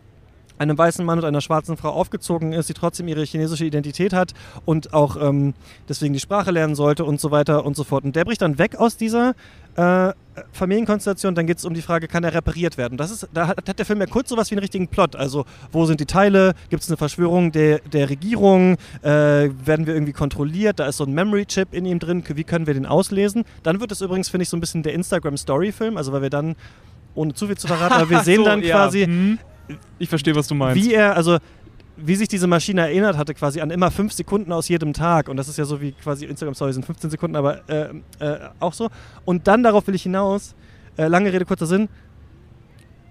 einem 0.59 0.77
weißen 0.77 1.03
Mann 1.03 1.17
und 1.17 1.25
einer 1.25 1.41
schwarzen 1.41 1.77
Frau 1.77 1.89
aufgezogen 1.89 2.53
ist, 2.53 2.67
sie 2.67 2.73
trotzdem 2.73 3.07
ihre 3.07 3.23
chinesische 3.23 3.65
Identität 3.65 4.13
hat 4.13 4.33
und 4.65 4.93
auch 4.93 5.17
ähm, 5.19 5.55
deswegen 5.89 6.13
die 6.13 6.19
Sprache 6.19 6.51
lernen 6.51 6.75
sollte 6.75 7.05
und 7.05 7.19
so 7.19 7.31
weiter 7.31 7.65
und 7.65 7.75
so 7.75 7.83
fort. 7.83 8.03
Und 8.03 8.15
der 8.15 8.23
bricht 8.23 8.41
dann 8.41 8.59
weg 8.59 8.75
aus 8.75 8.95
dieser 8.95 9.33
äh, 9.75 10.13
Familienkonstellation. 10.51 11.35
Dann 11.35 11.45
geht 11.47 11.57
es 11.59 11.65
um 11.65 11.73
die 11.73 11.81
Frage, 11.81 12.07
kann 12.07 12.23
er 12.23 12.33
repariert 12.33 12.77
werden? 12.77 12.97
Das 12.97 13.11
ist, 13.11 13.27
da 13.33 13.47
hat, 13.47 13.57
hat 13.69 13.77
der 13.79 13.85
Film 13.85 13.99
ja 13.99 14.07
kurz 14.07 14.29
sowas 14.29 14.49
wie 14.49 14.55
einen 14.55 14.61
richtigen 14.61 14.87
Plot. 14.87 15.15
Also, 15.15 15.45
wo 15.71 15.85
sind 15.85 15.99
die 15.99 16.05
Teile? 16.05 16.53
Gibt 16.69 16.83
es 16.83 16.89
eine 16.89 16.97
Verschwörung 16.97 17.51
der, 17.51 17.79
der 17.79 18.09
Regierung? 18.09 18.77
Äh, 19.01 19.07
werden 19.09 19.85
wir 19.85 19.93
irgendwie 19.93 20.13
kontrolliert? 20.13 20.79
Da 20.79 20.87
ist 20.87 20.97
so 20.97 21.05
ein 21.05 21.13
Memory-Chip 21.13 21.73
in 21.73 21.85
ihm 21.85 21.99
drin. 21.99 22.23
Wie 22.27 22.43
können 22.43 22.67
wir 22.67 22.73
den 22.73 22.85
auslesen? 22.85 23.43
Dann 23.63 23.79
wird 23.79 23.91
es 23.91 24.01
übrigens, 24.01 24.29
finde 24.29 24.43
ich, 24.43 24.49
so 24.49 24.57
ein 24.57 24.61
bisschen 24.61 24.83
der 24.83 24.93
Instagram-Story-Film. 24.93 25.97
Also, 25.97 26.11
weil 26.13 26.23
wir 26.23 26.29
dann, 26.29 26.55
ohne 27.15 27.33
zu 27.33 27.47
viel 27.47 27.57
zu 27.57 27.67
verraten, 27.67 27.93
aber 27.93 28.09
wir 28.09 28.19
sehen 28.23 28.37
So, 28.37 28.45
dann 28.45 28.61
ja. 28.63 28.75
quasi, 28.75 29.05
Mhm. 29.07 29.39
Ich 29.97 30.09
verstehe, 30.09 30.35
was 30.35 30.47
du 30.47 30.55
meinst. 30.55 30.83
wie 30.83 30.93
er, 30.93 31.15
also 31.15 31.37
wie 31.95 32.15
sich 32.15 32.27
diese 32.27 32.47
Maschine 32.47 32.81
erinnert 32.81 33.17
hatte, 33.17 33.33
quasi 33.33 33.61
an 33.61 33.69
immer 33.69 33.91
fünf 33.91 34.13
Sekunden 34.13 34.51
aus 34.51 34.67
jedem 34.67 34.93
Tag. 34.93 35.29
Und 35.29 35.37
das 35.37 35.47
ist 35.47 35.57
ja 35.57 35.65
so 35.65 35.79
wie 35.81 35.91
quasi 35.91 36.25
Instagram 36.25 36.55
Stories 36.55 36.75
sind 36.75 36.85
15 36.85 37.11
Sekunden, 37.11 37.35
aber 37.35 37.69
äh, 37.69 37.89
äh, 38.19 38.49
auch 38.59 38.73
so. 38.73 38.89
Und 39.25 39.47
dann 39.47 39.63
darauf 39.63 39.85
will 39.87 39.95
ich 39.95 40.03
hinaus, 40.03 40.55
äh, 40.97 41.07
lange 41.07 41.31
Rede, 41.31 41.45
kurzer 41.45 41.67
Sinn, 41.67 41.89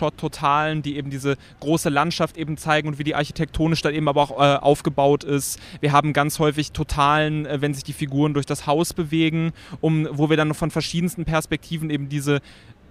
Establishing-Shot-Totalen, 0.00 0.82
die 0.82 0.96
eben 0.96 1.10
diese 1.10 1.36
große 1.60 1.88
Landschaft 1.88 2.36
eben 2.36 2.56
zeigen 2.56 2.88
und 2.88 2.98
wie 2.98 3.04
die 3.04 3.14
architektonisch 3.14 3.82
dann 3.82 3.94
eben 3.94 4.08
aber 4.08 4.22
auch 4.22 4.30
äh, 4.32 4.56
aufgebaut 4.56 5.24
ist. 5.24 5.58
Wir 5.80 5.92
haben 5.92 6.12
ganz 6.12 6.38
häufig 6.38 6.72
Totalen, 6.72 7.46
äh, 7.46 7.60
wenn 7.60 7.74
sich 7.74 7.84
die 7.84 7.92
Figuren 7.92 8.34
durch 8.34 8.46
das 8.46 8.66
Haus 8.66 8.94
bewegen, 8.94 9.52
um, 9.80 10.08
wo 10.12 10.30
wir 10.30 10.36
dann 10.36 10.54
von 10.54 10.70
verschiedensten 10.70 11.24
Perspektiven 11.24 11.90
eben 11.90 12.08
diese 12.08 12.40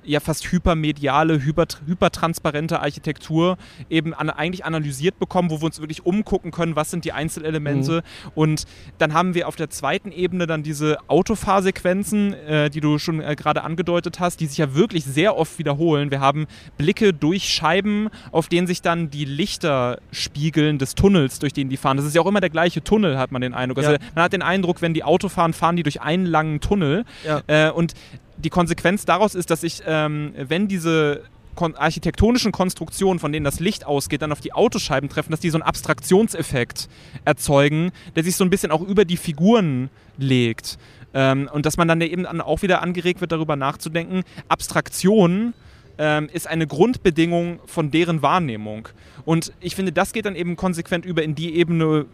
ja 0.10 0.20
fast 0.20 0.52
hypermediale, 0.52 1.44
hyper, 1.44 1.68
hypertransparente 1.86 2.80
Architektur 2.80 3.58
eben 3.90 4.14
an, 4.14 4.30
eigentlich 4.30 4.66
analysiert 4.66 5.20
bekommen, 5.20 5.50
wo 5.52 5.62
wir 5.62 5.66
uns 5.66 5.80
wirklich 5.80 6.06
umgucken 6.06 6.52
können, 6.52 6.76
was 6.76 6.92
sind 6.92 7.06
die 7.06 7.12
Einzelelemente. 7.14 8.04
Und 8.36 8.66
dann 8.98 9.14
haben 9.14 9.34
wir 9.36 9.48
auf 9.48 9.56
der 9.56 9.70
zweiten 9.70 10.12
Ebene 10.12 10.48
dann 10.48 10.64
diese 10.64 10.98
Autofahrsequenzen, 11.08 12.34
äh, 12.34 12.70
die 12.70 12.82
du 12.82 12.98
schon 12.98 13.22
äh, 13.22 13.36
gerade 13.36 13.64
angedeutet 13.64 14.20
hast, 14.20 14.40
die 14.40 14.46
sich 14.46 14.58
ja 14.58 14.76
wirklich 14.76 15.06
sehr 15.06 15.38
oft 15.38 15.60
wiederholen. 15.60 16.12
Wir 16.12 16.20
haben 16.22 16.48
Blicke 16.78 17.14
durch 17.14 17.44
Scheiben, 17.50 18.10
auf 18.32 18.48
denen 18.48 18.68
sich 18.68 18.82
dann 18.82 19.10
die 19.10 19.26
Lichter 19.26 20.00
spiegeln 20.12 20.78
des 20.80 20.96
Tunnels, 20.96 21.40
durch 21.40 21.54
den 21.54 21.70
die 21.70 21.78
fahren. 21.78 21.98
Das 21.98 22.06
ist 22.06 22.16
ja 22.16 22.22
auch 22.22 22.28
immer 22.28 22.42
der 22.42 22.50
gleiche 22.50 22.84
Tunnel, 22.84 23.18
hat 23.18 23.32
man 23.32 23.42
den 23.42 23.54
Eindruck. 23.54 23.78
Also 23.80 23.92
Ja. 23.92 23.98
man 24.16 24.24
hat 24.24 24.34
den 24.34 24.42
Eindruck, 24.42 24.82
wenn 24.82 24.94
die 24.94 25.04
Auto 25.04 25.30
fahren, 25.30 25.54
fahren 25.54 25.76
die 25.76 25.84
durch 25.84 26.02
einen 26.02 26.26
langen 26.26 26.60
Tunnel. 26.62 27.06
Ja. 27.26 27.42
Äh, 27.48 27.72
und 27.72 27.94
die 28.40 28.50
Konsequenz 28.50 29.06
daraus 29.06 29.36
ist, 29.36 29.50
dass 29.50 29.64
ich, 29.64 29.84
ähm, 29.86 30.34
wenn 30.36 30.68
diese 30.68 31.24
kon 31.56 31.76
architektonischen 31.76 32.52
Konstruktionen, 32.54 33.20
von 33.20 33.34
denen 33.34 33.44
das 33.44 33.60
Licht 33.60 33.86
ausgeht, 33.86 34.22
dann 34.22 34.32
auf 34.32 34.40
die 34.40 34.54
Autoscheiben 34.54 35.10
treffen, 35.10 35.32
dass 35.32 35.42
die 35.42 35.50
so 35.50 35.58
einen 35.58 35.64
Abstraktionseffekt 35.64 36.88
erzeugen, 37.26 37.92
der 38.16 38.24
sich 38.24 38.38
so 38.38 38.46
ein 38.46 38.50
bisschen 38.50 38.72
auch 38.72 38.82
über 38.82 39.04
die 39.04 39.18
Figuren 39.18 39.90
legt. 40.18 40.78
Ähm, 41.14 41.50
und 41.52 41.66
dass 41.66 41.76
man 41.76 41.88
dann 41.88 42.00
eben 42.02 42.26
auch 42.26 42.62
wieder 42.62 42.82
angeregt 42.82 43.20
wird, 43.20 43.32
darüber 43.32 43.56
nachzudenken, 43.56 44.24
Abstraktion 44.48 45.54
ähm, 45.98 46.30
ist 46.32 46.48
eine 46.48 46.66
Grundbedingung 46.66 47.60
von 47.66 47.92
deren 47.92 48.22
Wahrnehmung. 48.22 48.88
Und 49.26 49.52
ich 49.60 49.76
finde, 49.76 49.92
das 49.92 50.14
geht 50.14 50.26
dann 50.26 50.36
eben 50.36 50.56
konsequent 50.56 51.04
über 51.04 51.24
in 51.24 51.36
die 51.36 51.56
Ebene, 51.56 52.06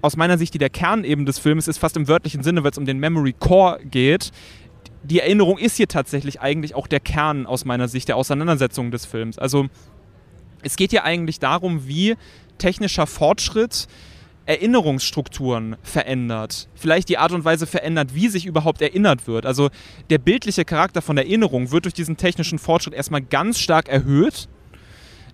aus 0.00 0.16
meiner 0.16 0.36
Sicht, 0.38 0.54
die 0.54 0.58
der 0.58 0.70
Kern 0.70 1.04
eben 1.04 1.26
des 1.26 1.38
Films 1.38 1.68
ist, 1.68 1.78
fast 1.78 1.96
im 1.96 2.08
wörtlichen 2.08 2.42
Sinne, 2.42 2.64
weil 2.64 2.72
es 2.72 2.78
um 2.78 2.84
den 2.84 2.98
Memory 2.98 3.34
Core 3.38 3.80
geht. 3.84 4.32
Die 5.04 5.20
Erinnerung 5.20 5.58
ist 5.58 5.76
hier 5.76 5.88
tatsächlich 5.88 6.40
eigentlich 6.40 6.74
auch 6.74 6.86
der 6.86 7.00
Kern 7.00 7.46
aus 7.46 7.64
meiner 7.64 7.88
Sicht 7.88 8.08
der 8.08 8.16
Auseinandersetzung 8.16 8.90
des 8.90 9.04
Films. 9.04 9.38
Also 9.38 9.66
es 10.62 10.76
geht 10.76 10.90
hier 10.90 11.04
eigentlich 11.04 11.40
darum, 11.40 11.88
wie 11.88 12.16
technischer 12.58 13.06
Fortschritt 13.06 13.88
Erinnerungsstrukturen 14.46 15.76
verändert. 15.82 16.68
Vielleicht 16.74 17.08
die 17.08 17.18
Art 17.18 17.32
und 17.32 17.44
Weise 17.44 17.66
verändert, 17.66 18.14
wie 18.14 18.28
sich 18.28 18.46
überhaupt 18.46 18.82
erinnert 18.82 19.26
wird. 19.26 19.46
Also 19.46 19.70
der 20.10 20.18
bildliche 20.18 20.64
Charakter 20.64 21.02
von 21.02 21.16
Erinnerung 21.16 21.70
wird 21.70 21.84
durch 21.84 21.94
diesen 21.94 22.16
technischen 22.16 22.58
Fortschritt 22.58 22.94
erstmal 22.94 23.22
ganz 23.22 23.58
stark 23.58 23.88
erhöht 23.88 24.48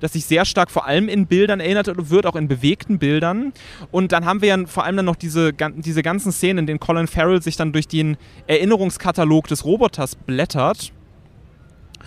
dass 0.00 0.12
sich 0.12 0.24
sehr 0.24 0.44
stark 0.44 0.70
vor 0.70 0.86
allem 0.86 1.08
in 1.08 1.26
Bildern 1.26 1.60
erinnert 1.60 1.88
wird, 2.10 2.26
auch 2.26 2.36
in 2.36 2.48
bewegten 2.48 2.98
Bildern. 2.98 3.52
Und 3.90 4.12
dann 4.12 4.24
haben 4.24 4.40
wir 4.42 4.48
ja 4.48 4.66
vor 4.66 4.84
allem 4.84 4.96
dann 4.96 5.06
noch 5.06 5.16
diese, 5.16 5.52
diese 5.52 6.02
ganzen 6.02 6.32
Szenen, 6.32 6.58
in 6.58 6.66
denen 6.66 6.80
Colin 6.80 7.06
Farrell 7.06 7.42
sich 7.42 7.56
dann 7.56 7.72
durch 7.72 7.88
den 7.88 8.16
Erinnerungskatalog 8.46 9.46
des 9.48 9.64
Roboters 9.64 10.16
blättert. 10.16 10.92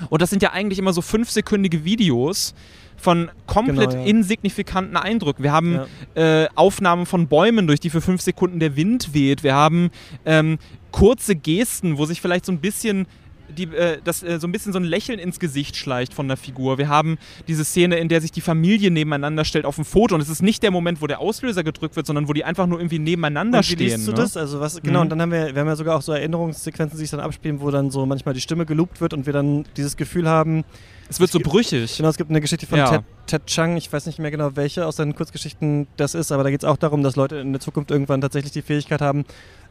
Und 0.09 0.21
das 0.21 0.29
sind 0.29 0.41
ja 0.41 0.51
eigentlich 0.51 0.79
immer 0.79 0.93
so 0.93 1.01
fünfsekündige 1.01 1.83
Videos 1.85 2.53
von 2.97 3.29
komplett 3.47 3.91
Genau, 3.91 4.03
ja. 4.03 4.09
insignifikanten 4.09 4.95
Eindrücken. 4.95 5.43
Wir 5.43 5.51
haben 5.51 5.79
Ja. 6.15 6.43
äh, 6.43 6.47
Aufnahmen 6.55 7.05
von 7.05 7.27
Bäumen, 7.27 7.67
durch 7.67 7.79
die 7.79 7.89
für 7.89 8.01
fünf 8.01 8.21
Sekunden 8.21 8.59
der 8.59 8.75
Wind 8.75 9.13
weht. 9.13 9.43
Wir 9.43 9.55
haben 9.55 9.89
ähm, 10.25 10.59
kurze 10.91 11.35
Gesten, 11.35 11.97
wo 11.97 12.05
sich 12.05 12.21
vielleicht 12.21 12.45
so 12.45 12.51
ein 12.51 12.59
bisschen 12.59 13.07
die, 13.51 13.63
äh, 13.75 13.99
dass 14.03 14.23
äh, 14.23 14.39
so 14.39 14.47
ein 14.47 14.51
bisschen 14.51 14.73
so 14.73 14.79
ein 14.79 14.83
Lächeln 14.83 15.19
ins 15.19 15.39
Gesicht 15.39 15.75
schleicht 15.75 16.13
von 16.13 16.27
der 16.27 16.37
Figur. 16.37 16.77
Wir 16.77 16.89
haben 16.89 17.17
diese 17.47 17.63
Szene, 17.65 17.97
in 17.97 18.09
der 18.09 18.21
sich 18.21 18.31
die 18.31 18.41
Familie 18.41 18.91
nebeneinander 18.91 19.45
stellt 19.45 19.65
auf 19.65 19.75
dem 19.75 19.85
Foto 19.85 20.15
und 20.15 20.21
es 20.21 20.29
ist 20.29 20.41
nicht 20.41 20.63
der 20.63 20.71
Moment, 20.71 21.01
wo 21.01 21.07
der 21.07 21.19
Auslöser 21.19 21.63
gedrückt 21.63 21.95
wird, 21.95 22.05
sondern 22.07 22.27
wo 22.27 22.33
die 22.33 22.43
einfach 22.43 22.67
nur 22.67 22.79
irgendwie 22.79 22.99
nebeneinander 22.99 23.59
und 23.59 23.69
wie 23.69 23.73
stehen. 23.73 23.87
liest 23.87 24.07
du 24.07 24.11
ne? 24.11 24.17
das? 24.17 24.37
Also 24.37 24.59
was, 24.59 24.81
genau, 24.81 24.99
Mhm. 24.99 25.01
und 25.03 25.09
dann 25.09 25.21
haben 25.21 25.31
wir, 25.31 25.53
wir 25.53 25.59
haben 25.61 25.67
ja 25.67 25.75
sogar 25.75 25.97
auch 25.97 26.01
so 26.01 26.11
Erinnerungssequenzen, 26.13 26.97
die 26.97 27.01
sich 27.03 27.11
dann 27.11 27.19
abspielen, 27.19 27.61
wo 27.61 27.69
dann 27.71 27.91
so 27.91 28.05
manchmal 28.05 28.33
die 28.33 28.41
Stimme 28.41 28.65
geloopt 28.65 29.01
wird 29.01 29.13
und 29.13 29.25
wir 29.25 29.33
dann 29.33 29.65
dieses 29.77 29.97
Gefühl 29.97 30.27
haben, 30.27 30.63
Es 31.09 31.19
wird 31.19 31.29
so 31.31 31.39
brüchig. 31.39 31.97
Genau, 31.97 32.07
es 32.09 32.17
gibt 32.17 32.29
eine 32.29 32.39
Geschichte 32.39 32.65
von 32.65 32.77
Ja. 32.79 32.89
Ted, 32.89 33.01
Ted 33.27 33.45
Chang, 33.47 33.75
ich 33.75 33.91
weiß 33.91 34.05
nicht 34.05 34.17
mehr 34.19 34.31
genau, 34.31 34.55
welche 34.55 34.85
aus 34.85 34.95
seinen 34.95 35.13
Kurzgeschichten 35.13 35.87
das 35.97 36.15
ist, 36.15 36.31
aber 36.31 36.43
da 36.43 36.49
geht 36.49 36.63
es 36.63 36.65
auch 36.69 36.77
darum, 36.77 37.03
dass 37.03 37.17
Leute 37.17 37.35
in 37.37 37.51
der 37.51 37.59
Zukunft 37.59 37.91
irgendwann 37.91 38.21
tatsächlich 38.21 38.53
die 38.53 38.61
Fähigkeit 38.61 39.01
haben, 39.01 39.25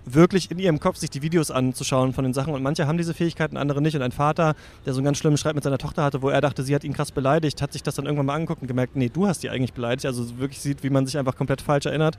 wirklich 0.05 0.51
in 0.51 0.59
ihrem 0.59 0.81
Kopf 0.81 0.97
sich 0.97 1.11
die 1.11 1.23
Videos 1.23 1.51
anzuschauen 1.51 2.13
von 2.13 2.25
den 2.25 2.33
Sachen. 2.33 2.55
Und 2.55 2.63
manche 2.63 2.87
haben 2.87 2.97
diese 2.97 3.15
Fähigkeiten, 3.15 3.57
andere 3.57 3.83
nicht. 3.83 3.95
Und 3.97 4.03
ein 4.03 4.13
Vater, 4.13 4.55
der 4.87 4.93
so 4.93 4.99
einen 4.99 5.05
ganz 5.05 5.19
schlimmen 5.19 5.37
Streit 5.37 5.55
mit 5.55 5.65
seiner 5.65 5.79
Tochter 5.79 6.03
hatte, 6.03 6.23
wo 6.23 6.31
er 6.31 6.41
dachte, 6.41 6.63
sie 6.63 6.75
hat 6.75 6.85
ihn 6.85 6.93
krass 6.93 7.13
beleidigt, 7.13 7.61
hat 7.63 7.73
sich 7.73 7.83
das 7.83 7.95
dann 7.95 8.07
irgendwann 8.07 8.27
mal 8.27 8.35
angeguckt 8.35 8.63
und 8.63 8.69
gemerkt, 8.69 8.97
nee, 8.97 9.11
du 9.13 9.27
hast 9.27 9.43
die 9.43 9.51
eigentlich 9.51 9.73
beleidigt, 9.73 10.07
also 10.07 10.39
wirklich 10.39 10.61
sieht, 10.61 10.83
wie 10.83 10.91
man 10.91 11.07
sich 11.07 11.19
einfach 11.19 11.37
komplett 11.37 11.61
falsch 11.61 11.87
erinnert. 11.87 12.17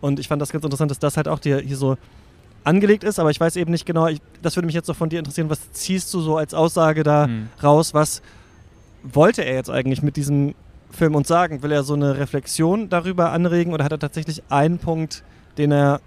Und 0.00 0.20
ich 0.20 0.28
fand 0.28 0.42
das 0.42 0.50
ganz 0.50 0.64
interessant, 0.64 0.90
dass 0.90 0.98
das 0.98 1.16
halt 1.16 1.28
auch 1.28 1.38
dir 1.38 1.58
hier 1.58 1.76
so 1.76 1.96
angelegt 2.64 3.02
ist, 3.02 3.18
aber 3.18 3.30
ich 3.30 3.40
weiß 3.40 3.56
eben 3.56 3.70
nicht 3.72 3.86
genau, 3.86 4.06
ich, 4.06 4.20
das 4.40 4.56
würde 4.56 4.66
mich 4.66 4.74
jetzt 4.74 4.86
so 4.86 4.94
von 4.94 5.08
dir 5.08 5.18
interessieren, 5.18 5.50
was 5.50 5.72
ziehst 5.72 6.12
du 6.14 6.20
so 6.20 6.36
als 6.36 6.54
Aussage 6.54 7.02
da 7.02 7.26
Hm. 7.26 7.48
raus, 7.62 7.92
was 7.94 8.22
wollte 9.02 9.42
er 9.42 9.54
jetzt 9.54 9.70
eigentlich 9.70 10.02
mit 10.02 10.16
diesem 10.16 10.54
Film? 10.90 11.14
Uns 11.14 11.26
sagen? 11.26 11.62
Will 11.62 11.72
er 11.72 11.82
so 11.82 11.94
eine 11.94 12.18
Reflexion 12.18 12.88
darüber 12.88 13.32
anregen? 13.32 13.72
Oder 13.72 13.84
hat 13.84 13.92
er 13.92 13.98
tatsächlich 13.98 14.42
einen 14.48 14.78
Punkt, 14.78 15.24
den 15.58 15.72
er 15.72 16.00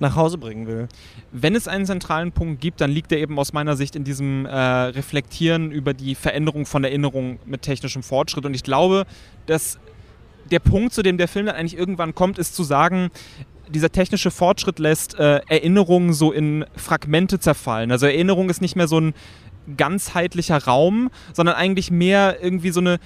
nach 0.00 0.16
Hause 0.16 0.38
bringen 0.38 0.66
will? 0.66 0.88
Wenn 1.32 1.54
es 1.54 1.68
einen 1.68 1.86
zentralen 1.86 2.32
Punkt 2.32 2.60
gibt, 2.60 2.80
dann 2.80 2.90
liegt 2.90 3.12
er 3.12 3.18
eben 3.18 3.38
aus 3.38 3.52
meiner 3.52 3.76
Sicht 3.76 3.96
in 3.96 4.04
diesem 4.04 4.46
äh, 4.46 4.50
Reflektieren 4.50 5.70
über 5.70 5.94
die 5.94 6.14
Veränderung 6.14 6.66
von 6.66 6.84
Erinnerung 6.84 7.38
mit 7.46 7.62
technischem 7.62 8.02
Fortschritt. 8.02 8.46
Und 8.46 8.54
ich 8.54 8.62
glaube, 8.62 9.06
dass 9.46 9.78
der 10.50 10.60
Punkt, 10.60 10.94
zu 10.94 11.02
dem 11.02 11.18
der 11.18 11.28
Film 11.28 11.46
dann 11.46 11.56
eigentlich 11.56 11.78
irgendwann 11.78 12.14
kommt, 12.14 12.38
ist 12.38 12.54
zu 12.54 12.64
sagen, 12.64 13.10
dieser 13.68 13.92
technische 13.92 14.30
Fortschritt 14.30 14.78
lässt 14.78 15.18
äh, 15.18 15.40
Erinnerungen 15.48 16.12
so 16.12 16.32
in 16.32 16.64
Fragmente 16.74 17.38
zerfallen. 17.38 17.92
Also 17.92 18.06
Erinnerung 18.06 18.48
ist 18.48 18.62
nicht 18.62 18.76
mehr 18.76 18.88
so 18.88 18.98
ein 18.98 19.14
ganzheitlicher 19.76 20.64
Raum, 20.64 21.10
sondern 21.34 21.56
eigentlich 21.56 21.90
mehr 21.90 22.38
irgendwie 22.42 22.70
so 22.70 22.80
eine 22.80 22.98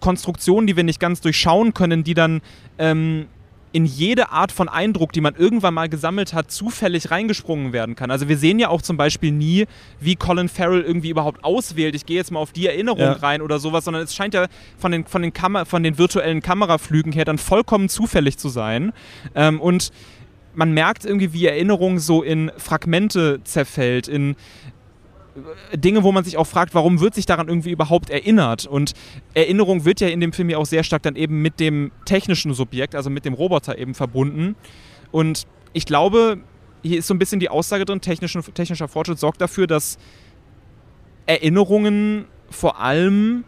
Konstruktion, 0.00 0.66
die 0.66 0.76
wir 0.76 0.84
nicht 0.84 1.00
ganz 1.00 1.20
durchschauen 1.20 1.74
können, 1.74 2.04
die 2.04 2.14
dann 2.14 2.40
ähm, 2.78 3.26
in 3.72 3.86
jede 3.86 4.30
Art 4.30 4.52
von 4.52 4.68
Eindruck, 4.68 5.12
die 5.12 5.20
man 5.20 5.34
irgendwann 5.34 5.74
mal 5.74 5.88
gesammelt 5.88 6.34
hat, 6.34 6.50
zufällig 6.50 7.10
reingesprungen 7.10 7.72
werden 7.72 7.94
kann. 7.96 8.10
Also 8.10 8.28
wir 8.28 8.36
sehen 8.36 8.58
ja 8.58 8.68
auch 8.68 8.82
zum 8.82 8.96
Beispiel 8.96 9.32
nie, 9.32 9.66
wie 9.98 10.14
Colin 10.16 10.48
Farrell 10.48 10.82
irgendwie 10.82 11.08
überhaupt 11.10 11.42
auswählt. 11.42 11.94
Ich 11.94 12.04
gehe 12.04 12.16
jetzt 12.16 12.30
mal 12.30 12.40
auf 12.40 12.52
die 12.52 12.66
Erinnerung 12.66 13.00
Ja. 13.00 13.12
rein 13.12 13.40
oder 13.40 13.58
sowas, 13.58 13.84
sondern 13.84 14.02
es 14.02 14.14
scheint 14.14 14.34
ja 14.34 14.46
von 14.78 14.92
den, 14.92 15.06
von 15.06 15.22
den, 15.22 15.32
Kamer 15.32 15.64
von 15.64 15.82
den 15.82 15.96
virtuellen 15.96 16.42
Kameraflügen 16.42 17.12
her 17.12 17.24
dann 17.24 17.38
vollkommen 17.38 17.88
zufällig 17.88 18.36
zu 18.36 18.48
sein. 18.50 18.92
Ähm, 19.34 19.60
und 19.60 19.90
man 20.54 20.72
merkt 20.72 21.06
irgendwie, 21.06 21.32
wie 21.32 21.46
Erinnerung 21.46 21.98
so 21.98 22.22
in 22.22 22.52
Fragmente 22.58 23.40
zerfällt, 23.44 24.06
in 24.06 24.36
Dinge, 25.74 26.02
wo 26.02 26.12
man 26.12 26.24
sich 26.24 26.36
auch 26.36 26.46
fragt, 26.46 26.74
warum 26.74 27.00
wird 27.00 27.14
sich 27.14 27.26
daran 27.26 27.48
irgendwie 27.48 27.70
überhaupt 27.70 28.10
erinnert? 28.10 28.66
Und 28.66 28.92
Erinnerung 29.34 29.84
wird 29.84 30.00
ja 30.00 30.08
in 30.08 30.20
dem 30.20 30.32
Film 30.32 30.50
ja 30.50 30.58
auch 30.58 30.66
sehr 30.66 30.84
stark 30.84 31.02
dann 31.02 31.16
eben 31.16 31.40
mit 31.40 31.60
dem 31.60 31.90
technischen 32.04 32.52
Subjekt, 32.54 32.94
also 32.94 33.08
mit 33.10 33.24
dem 33.24 33.34
Roboter 33.34 33.78
eben 33.78 33.94
verbunden. 33.94 34.56
Und 35.10 35.46
ich 35.72 35.86
glaube, 35.86 36.38
hier 36.82 36.98
ist 36.98 37.06
so 37.06 37.14
ein 37.14 37.18
bisschen 37.18 37.40
die 37.40 37.48
Aussage 37.48 37.84
drin, 37.84 38.00
technischen, 38.00 38.42
technischer 38.54 38.88
Fortschritt 38.88 39.18
sorgt 39.18 39.40
dafür, 39.40 39.66
dass 39.66 39.98
Erinnerungen 41.26 42.26
vor 42.50 42.80
allem 42.80 43.44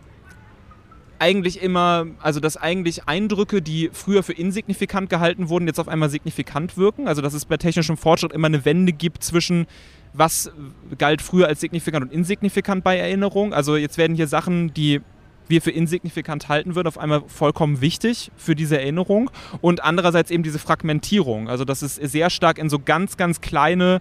eigentlich 1.19 1.63
immer, 1.63 2.07
also 2.21 2.41
dass 2.41 2.57
eigentlich 2.57 3.09
Eindrücke, 3.09 3.63
die 3.63 3.91
früher 3.93 4.23
für 4.23 4.33
insignifikant 4.33 5.11
gehalten 5.11 5.49
wurden, 5.49 5.67
jetzt 5.67 5.81
auf 5.81 5.89
einmal 5.89 6.11
signifikant 6.11 6.77
wirken. 6.77 7.09
Also 7.09 7.23
dass 7.23 7.35
es 7.35 7.45
bei 7.45 7.57
technischem 7.57 7.97
Fortschritt 7.97 8.33
immer 8.33 8.47
eine 8.47 8.65
Wende 8.65 8.93
gibt 8.93 9.23
zwischen 9.23 9.67
was 10.15 10.51
galt 10.97 11.21
früher 11.21 11.49
als 11.49 11.61
signifikant 11.61 12.07
und 12.07 12.13
insignifikant 12.13 12.83
bei 12.83 12.97
Erinnerung. 12.97 13.53
Also 13.53 13.77
jetzt 13.77 13.99
werden 13.99 14.17
hier 14.17 14.29
Sachen, 14.29 14.73
die 14.73 15.01
wir 15.49 15.61
für 15.61 15.73
insignifikant 15.73 16.49
halten 16.49 16.75
würden, 16.75 16.89
auf 16.89 16.97
einmal 16.97 17.23
vollkommen 17.27 17.81
wichtig 17.83 18.31
für 18.37 18.55
diese 18.55 18.79
Erinnerung. 18.79 19.31
Und 19.61 19.85
andererseits 19.85 20.31
eben 20.31 20.43
diese 20.43 20.59
Fragmentierung. 20.59 21.49
Also 21.49 21.65
dass 21.65 21.83
es 21.83 21.97
sehr 21.97 22.31
stark 22.31 22.59
in 22.59 22.71
so 22.71 22.79
ganz, 22.79 23.17
ganz 23.17 23.41
kleine 23.41 24.01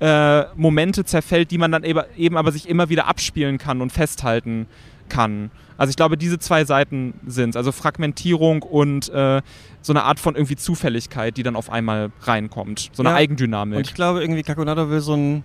äh, 0.00 0.44
Momente 0.56 1.04
zerfällt, 1.04 1.50
die 1.50 1.58
man 1.58 1.70
dann 1.70 1.84
eben, 1.84 2.02
eben 2.16 2.36
aber 2.36 2.52
sich 2.52 2.68
immer 2.68 2.88
wieder 2.88 3.06
abspielen 3.06 3.58
kann 3.58 3.82
und 3.82 3.92
festhalten 3.92 4.66
kann. 5.08 5.50
Also 5.80 5.88
ich 5.92 5.96
glaube, 5.96 6.18
diese 6.18 6.38
zwei 6.38 6.66
Seiten 6.66 7.14
sind 7.26 7.56
Also 7.56 7.72
Fragmentierung 7.72 8.62
und 8.62 9.08
äh, 9.08 9.40
so 9.80 9.94
eine 9.94 10.02
Art 10.02 10.20
von 10.20 10.34
irgendwie 10.34 10.56
Zufälligkeit, 10.56 11.38
die 11.38 11.42
dann 11.42 11.56
auf 11.56 11.70
einmal 11.70 12.12
reinkommt. 12.20 12.90
So 12.92 13.02
eine 13.02 13.08
Ja. 13.08 13.16
Eigendynamik. 13.16 13.78
Und 13.78 13.86
ich 13.86 13.94
glaube, 13.94 14.20
irgendwie 14.20 14.42
Kakonado 14.42 14.90
will 14.90 15.00
so 15.00 15.14
einen 15.14 15.42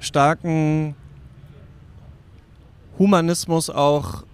starken 0.00 0.96
Humanismus 2.98 3.70
auch 3.70 4.24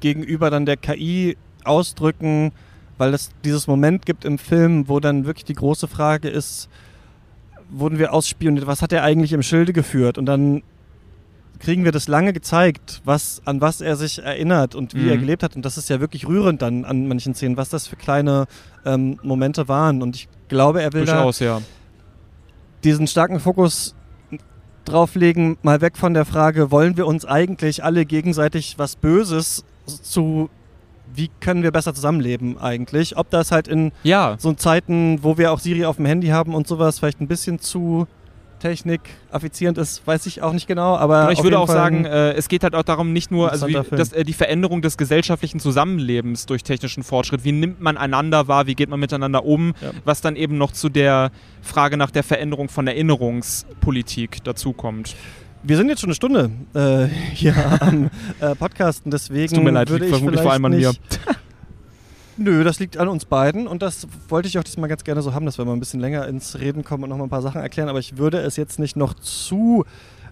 gegenüber 0.00 0.50
dann 0.50 0.66
der 0.66 0.76
KI 0.76 1.38
ausdrücken, 1.64 2.52
weil 2.98 3.14
es 3.14 3.30
dieses 3.46 3.66
Moment 3.66 4.04
gibt 4.04 4.26
im 4.26 4.36
Film, 4.36 4.90
wo 4.90 5.00
dann 5.00 5.24
wirklich 5.24 5.46
die 5.46 5.54
große 5.54 5.88
Frage 5.88 6.28
ist, 6.28 6.68
wurden 7.70 7.98
wir 7.98 8.12
ausspioniert, 8.12 8.66
was 8.66 8.82
hat 8.82 8.92
er 8.92 9.04
eigentlich 9.04 9.32
im 9.32 9.42
Schilde 9.42 9.72
geführt? 9.72 10.18
Und 10.18 10.26
dann 10.26 10.62
kriegen 11.64 11.84
wir 11.84 11.92
das 11.92 12.06
lange 12.08 12.32
gezeigt, 12.32 13.00
was, 13.04 13.40
an 13.46 13.60
was 13.60 13.80
er 13.80 13.96
sich 13.96 14.22
erinnert 14.22 14.74
und 14.74 14.94
wie 14.94 14.98
Mhm. 15.04 15.08
er 15.08 15.16
gelebt 15.16 15.42
hat. 15.42 15.56
Und 15.56 15.64
das 15.64 15.76
ist 15.78 15.88
ja 15.88 15.98
wirklich 16.00 16.26
rührend 16.28 16.62
dann 16.62 16.84
an 16.84 17.08
manchen 17.08 17.34
Szenen, 17.34 17.56
was 17.56 17.70
das 17.70 17.86
für 17.86 17.96
kleine 17.96 18.46
ähm, 18.84 19.18
Momente 19.22 19.66
waren. 19.66 20.02
Und 20.02 20.14
ich 20.16 20.28
glaube, 20.48 20.82
er 20.82 20.92
will 20.92 21.04
da 21.06 21.14
Durchaus, 21.14 21.38
ja. 21.40 21.60
diesen 22.84 23.06
starken 23.06 23.40
Fokus 23.40 23.94
drauflegen, 24.84 25.56
mal 25.62 25.80
weg 25.80 25.96
von 25.96 26.12
der 26.14 26.24
Frage, 26.26 26.70
wollen 26.70 26.96
wir 26.96 27.06
uns 27.06 27.24
eigentlich 27.24 27.82
alle 27.82 28.04
gegenseitig 28.04 28.74
was 28.78 28.96
Böses 28.96 29.64
zu, 29.86 30.50
wie 31.14 31.30
können 31.40 31.62
wir 31.62 31.70
besser 31.72 31.94
zusammenleben 31.94 32.58
eigentlich? 32.58 33.16
Ob 33.16 33.30
das 33.30 33.50
halt 33.50 33.66
in 33.68 33.92
Ja, 34.02 34.36
so 34.38 34.52
Zeiten, 34.52 35.20
wo 35.22 35.38
wir 35.38 35.52
auch 35.52 35.60
Siri 35.60 35.86
auf 35.86 35.96
dem 35.96 36.04
Handy 36.04 36.28
haben 36.28 36.54
und 36.54 36.66
sowas, 36.68 36.98
vielleicht 36.98 37.20
ein 37.22 37.28
bisschen 37.28 37.58
zu 37.60 38.06
technikaffizierend 38.64 39.76
ist, 39.76 40.06
weiß 40.06 40.24
ich 40.24 40.40
auch 40.40 40.54
nicht 40.54 40.66
genau, 40.66 40.96
aber 40.96 41.30
ich 41.32 41.42
würde 41.42 41.58
auch 41.58 41.66
Fall 41.66 41.76
sagen, 41.76 42.04
äh, 42.06 42.32
es 42.32 42.48
geht 42.48 42.62
halt 42.62 42.74
auch 42.74 42.82
darum, 42.82 43.12
nicht 43.12 43.30
nur 43.30 43.52
also 43.52 43.68
wie, 43.68 43.74
dass, 43.74 44.12
äh, 44.12 44.24
die 44.24 44.32
Veränderung 44.32 44.80
des 44.80 44.96
gesellschaftlichen 44.96 45.60
Zusammenlebens 45.60 46.46
durch 46.46 46.64
technischen 46.64 47.02
Fortschritt. 47.02 47.44
Wie 47.44 47.52
nimmt 47.52 47.82
man 47.82 47.98
einander 47.98 48.48
wahr? 48.48 48.66
Wie 48.66 48.74
geht 48.74 48.88
man 48.88 49.00
miteinander 49.00 49.44
um? 49.44 49.74
Ja. 49.82 49.90
Was 50.04 50.22
dann 50.22 50.34
eben 50.34 50.56
noch 50.56 50.72
zu 50.72 50.88
der 50.88 51.30
Frage 51.60 51.98
nach 51.98 52.10
der 52.10 52.22
Veränderung 52.22 52.70
von 52.70 52.86
Erinnerungspolitik 52.86 54.42
dazukommt. 54.44 55.14
wir 55.62 55.76
sind 55.76 55.90
jetzt 55.90 56.00
schon 56.00 56.08
eine 56.08 56.14
Stunde 56.14 56.50
äh, 56.74 57.06
hier 57.34 57.54
am 57.80 58.10
äh, 58.40 58.54
Podcasten, 58.54 59.10
deswegen 59.10 59.44
Es 59.44 59.52
tut 59.52 59.62
mir 59.62 59.72
leid, 59.72 59.90
würde 59.90 60.06
ich 60.06 60.10
vermutlich 60.10 60.40
vor 60.40 60.52
allem 60.52 60.64
an 60.64 60.72
mir. 60.76 60.92
Nö, 62.36 62.64
das 62.64 62.80
liegt 62.80 62.96
an 62.96 63.08
uns 63.08 63.24
beiden 63.26 63.66
und 63.68 63.82
das 63.82 64.08
wollte 64.28 64.48
ich 64.48 64.58
auch 64.58 64.64
diesmal 64.64 64.88
ganz 64.88 65.04
gerne 65.04 65.22
so 65.22 65.34
haben, 65.34 65.46
dass 65.46 65.58
wir 65.58 65.64
mal 65.64 65.72
ein 65.72 65.80
bisschen 65.80 66.00
länger 66.00 66.26
ins 66.26 66.58
Reden 66.58 66.82
kommen 66.82 67.04
und 67.04 67.10
noch 67.10 67.16
mal 67.16 67.24
ein 67.24 67.30
paar 67.30 67.42
Sachen 67.42 67.60
erklären, 67.60 67.88
aber 67.88 68.00
ich 68.00 68.18
würde 68.18 68.38
es 68.38 68.56
jetzt 68.56 68.78
nicht 68.78 68.96
noch 68.96 69.14
zu 69.14 69.84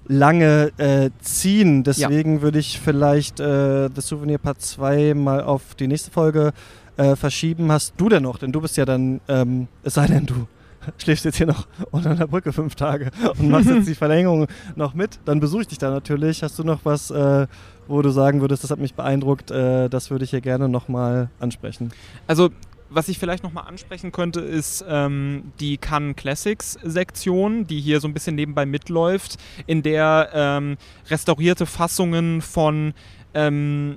lange 0.09 0.73
äh, 0.79 1.11
ziehen. 1.21 1.85
Deswegen 1.85 2.43
würde 2.43 2.59
ich 2.59 2.81
vielleicht 2.81 3.41
äh, 3.41 3.89
das 3.89 4.09
Souvenir 4.09 4.39
Part 4.39 4.61
2 4.61 5.15
mal 5.15 5.43
auf 5.43 5.75
die 5.77 5.87
nächste 5.87 6.11
Folge 6.11 6.53
äh, 6.97 7.17
verschieben. 7.17 7.71
Hast 7.71 7.95
du 7.97 8.09
denn 8.09 8.25
noch? 8.25 8.39
Denn 8.39 8.53
du 8.53 8.61
bist 8.61 8.77
ja 8.77 8.85
dann, 8.85 9.21
ähm, 9.29 9.69
es 9.85 9.95
sei 9.95 10.07
denn, 10.07 10.27
du 10.27 10.49
schläfst 10.99 11.25
jetzt 11.25 11.37
hier 11.37 11.47
noch 11.47 11.67
unter 11.91 12.11
einer 12.11 12.27
Brücke 12.27 12.53
fünf 12.53 12.75
Tage 12.75 13.11
und 13.39 13.49
machst 13.49 13.71
jetzt 13.71 13.89
die 13.89 13.95
Verlängerung 13.95 14.47
noch 14.75 14.95
mit, 14.95 15.21
dann 15.25 15.41
besuche 15.41 15.63
ich 15.63 15.69
dich 15.69 15.79
da 15.79 15.91
natürlich. 15.91 16.43
Hast 16.43 16.59
du 16.59 16.65
noch 16.65 16.81
was, 16.85 17.11
äh, 17.11 17.47
wo 17.89 18.03
du 18.03 18.11
sagen 18.11 18.41
würdest, 18.41 18.65
das 18.65 18.71
hat 18.71 18.79
mich 18.79 18.95
beeindruckt, 18.95 19.51
äh, 19.51 19.89
das 19.89 20.11
würde 20.11 20.25
ich 20.25 20.31
hier 20.31 20.41
gerne 20.41 20.69
nochmal 20.69 21.31
ansprechen? 21.41 21.93
Also, 22.27 22.51
was 22.91 23.09
ich 23.09 23.19
vielleicht 23.19 23.43
nochmal 23.43 23.67
ansprechen 23.67 24.13
könnte, 24.13 24.41
ist 24.41 24.85
ähm, 24.87 25.53
die 25.61 25.79
Cannes 25.79 26.15
Classics 26.17 26.79
Sektion, 26.83 27.67
die 27.67 27.81
hier 27.81 28.01
so 28.01 28.09
ein 28.09 28.13
bisschen 28.13 28.35
nebenbei 28.35 28.67
mitläuft, 28.67 29.39
in 29.67 29.83
der 29.83 30.29
ähm, 30.35 30.77
restaurierte 31.09 31.65
Fassungen 31.65 32.43
von 32.43 32.93
ähm, 33.35 33.97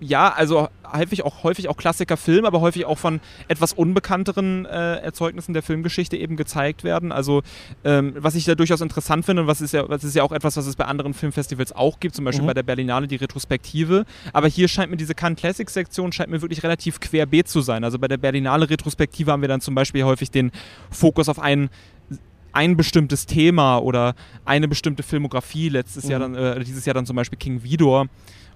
ja, 0.00 0.32
also 0.32 0.68
häufig 0.92 1.22
auch, 1.24 1.44
häufig 1.44 1.68
auch 1.68 1.76
Klassikerfilm, 1.76 2.44
aber 2.46 2.60
häufig 2.62 2.86
auch 2.86 2.98
von 2.98 3.20
etwas 3.48 3.72
unbekannteren 3.72 4.64
äh, 4.64 4.96
Erzeugnissen 4.96 5.52
der 5.52 5.62
Filmgeschichte 5.62 6.16
eben 6.16 6.36
gezeigt 6.36 6.84
werden. 6.84 7.12
Also 7.12 7.42
ähm, 7.84 8.14
was 8.18 8.34
ich 8.34 8.44
da 8.46 8.54
durchaus 8.54 8.80
interessant 8.80 9.24
finde 9.26 9.42
und 9.42 9.48
was 9.48 9.60
ist 9.60 9.72
ja, 9.72 9.88
was 9.88 10.02
ist 10.02 10.16
ja 10.16 10.22
auch 10.22 10.32
etwas, 10.32 10.56
was 10.56 10.66
es 10.66 10.74
bei 10.74 10.86
anderen 10.86 11.12
Filmfestivals 11.14 11.72
auch 11.72 12.00
gibt, 12.00 12.14
zum 12.16 12.24
Beispiel 12.24 12.42
Mhm. 12.42 12.46
bei 12.48 12.54
der 12.54 12.62
Berlinale 12.62 13.06
die 13.06 13.16
Retrospektive. 13.16 14.04
Aber 14.32 14.48
hier 14.48 14.68
scheint 14.68 14.90
mir 14.90 14.96
diese 14.96 15.14
Cannes 15.14 15.38
Classics 15.38 15.74
Sektion 15.74 16.12
scheint 16.12 16.30
mir 16.30 16.40
wirklich 16.42 16.62
relativ 16.62 16.98
querbeet 16.98 17.46
zu 17.46 17.60
sein. 17.60 17.84
Also 17.84 17.98
bei 17.98 18.08
der 18.08 18.16
Berlinale 18.16 18.68
Retrospektive 18.70 19.30
haben 19.30 19.42
wir 19.42 19.48
dann 19.48 19.60
zum 19.60 19.74
Beispiel 19.74 20.02
häufig 20.04 20.30
den 20.30 20.50
Fokus 20.90 21.28
auf 21.28 21.38
einen 21.38 21.68
ein 22.52 22.76
bestimmtes 22.76 23.26
Thema 23.26 23.78
oder 23.78 24.14
eine 24.44 24.66
bestimmte 24.66 25.02
Filmografie. 25.04 25.68
Letztes 25.68 26.04
Mhm. 26.06 26.10
Jahr 26.10 26.20
dann, 26.20 26.34
äh, 26.34 26.64
dieses 26.64 26.84
Jahr 26.84 26.94
dann 26.94 27.06
zum 27.06 27.14
Beispiel 27.14 27.38
King 27.38 27.62
Vidor. 27.62 28.06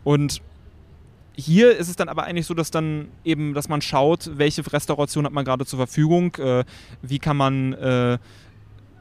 Und 0.02 0.40
hier 1.36 1.76
ist 1.76 1.88
es 1.88 1.96
dann 1.96 2.08
aber 2.08 2.24
eigentlich 2.24 2.46
so, 2.46 2.54
dass 2.54 2.70
dann 2.70 3.08
eben, 3.24 3.54
dass 3.54 3.68
man 3.68 3.82
schaut, 3.82 4.30
welche 4.36 4.62
Restauration 4.72 5.24
hat 5.24 5.32
man 5.32 5.44
gerade 5.44 5.66
zur 5.66 5.78
Verfügung, 5.78 6.34
äh, 6.36 6.64
wie 7.02 7.18
kann 7.18 7.36
man 7.36 7.72
äh, 7.74 8.18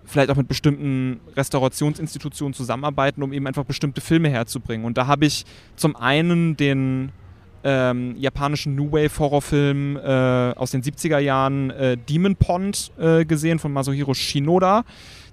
vielleicht 0.06 0.30
auch 0.30 0.36
mit 0.36 0.48
bestimmten 0.48 1.20
Restaurationsinstitutionen 1.36 2.54
zusammenarbeiten, 2.54 3.24
um 3.24 3.34
eben 3.34 3.48
einfach 3.48 3.64
bestimmte 3.64 4.02
Filme 4.02 4.30
herzubringen. 4.30 4.86
Und 4.86 4.98
da 4.98 5.08
habe 5.08 5.26
ich 5.26 5.46
zum 5.76 5.96
einen 5.96 6.58
den 6.58 7.12
ähm, 7.64 8.16
japanischen 8.18 8.76
New 8.76 8.92
Wave 8.92 9.18
Horrorfilm 9.20 9.98
äh, 9.98 10.54
aus 10.56 10.72
den 10.72 10.82
70er 10.82 11.20
Jahren 11.20 11.70
äh, 11.72 11.98
Demon 11.98 12.36
Pond 12.36 12.92
äh, 13.00 13.26
gesehen 13.26 13.60
von 13.60 13.72
Masahiro 13.72 14.14
Shinoda, 14.14 14.84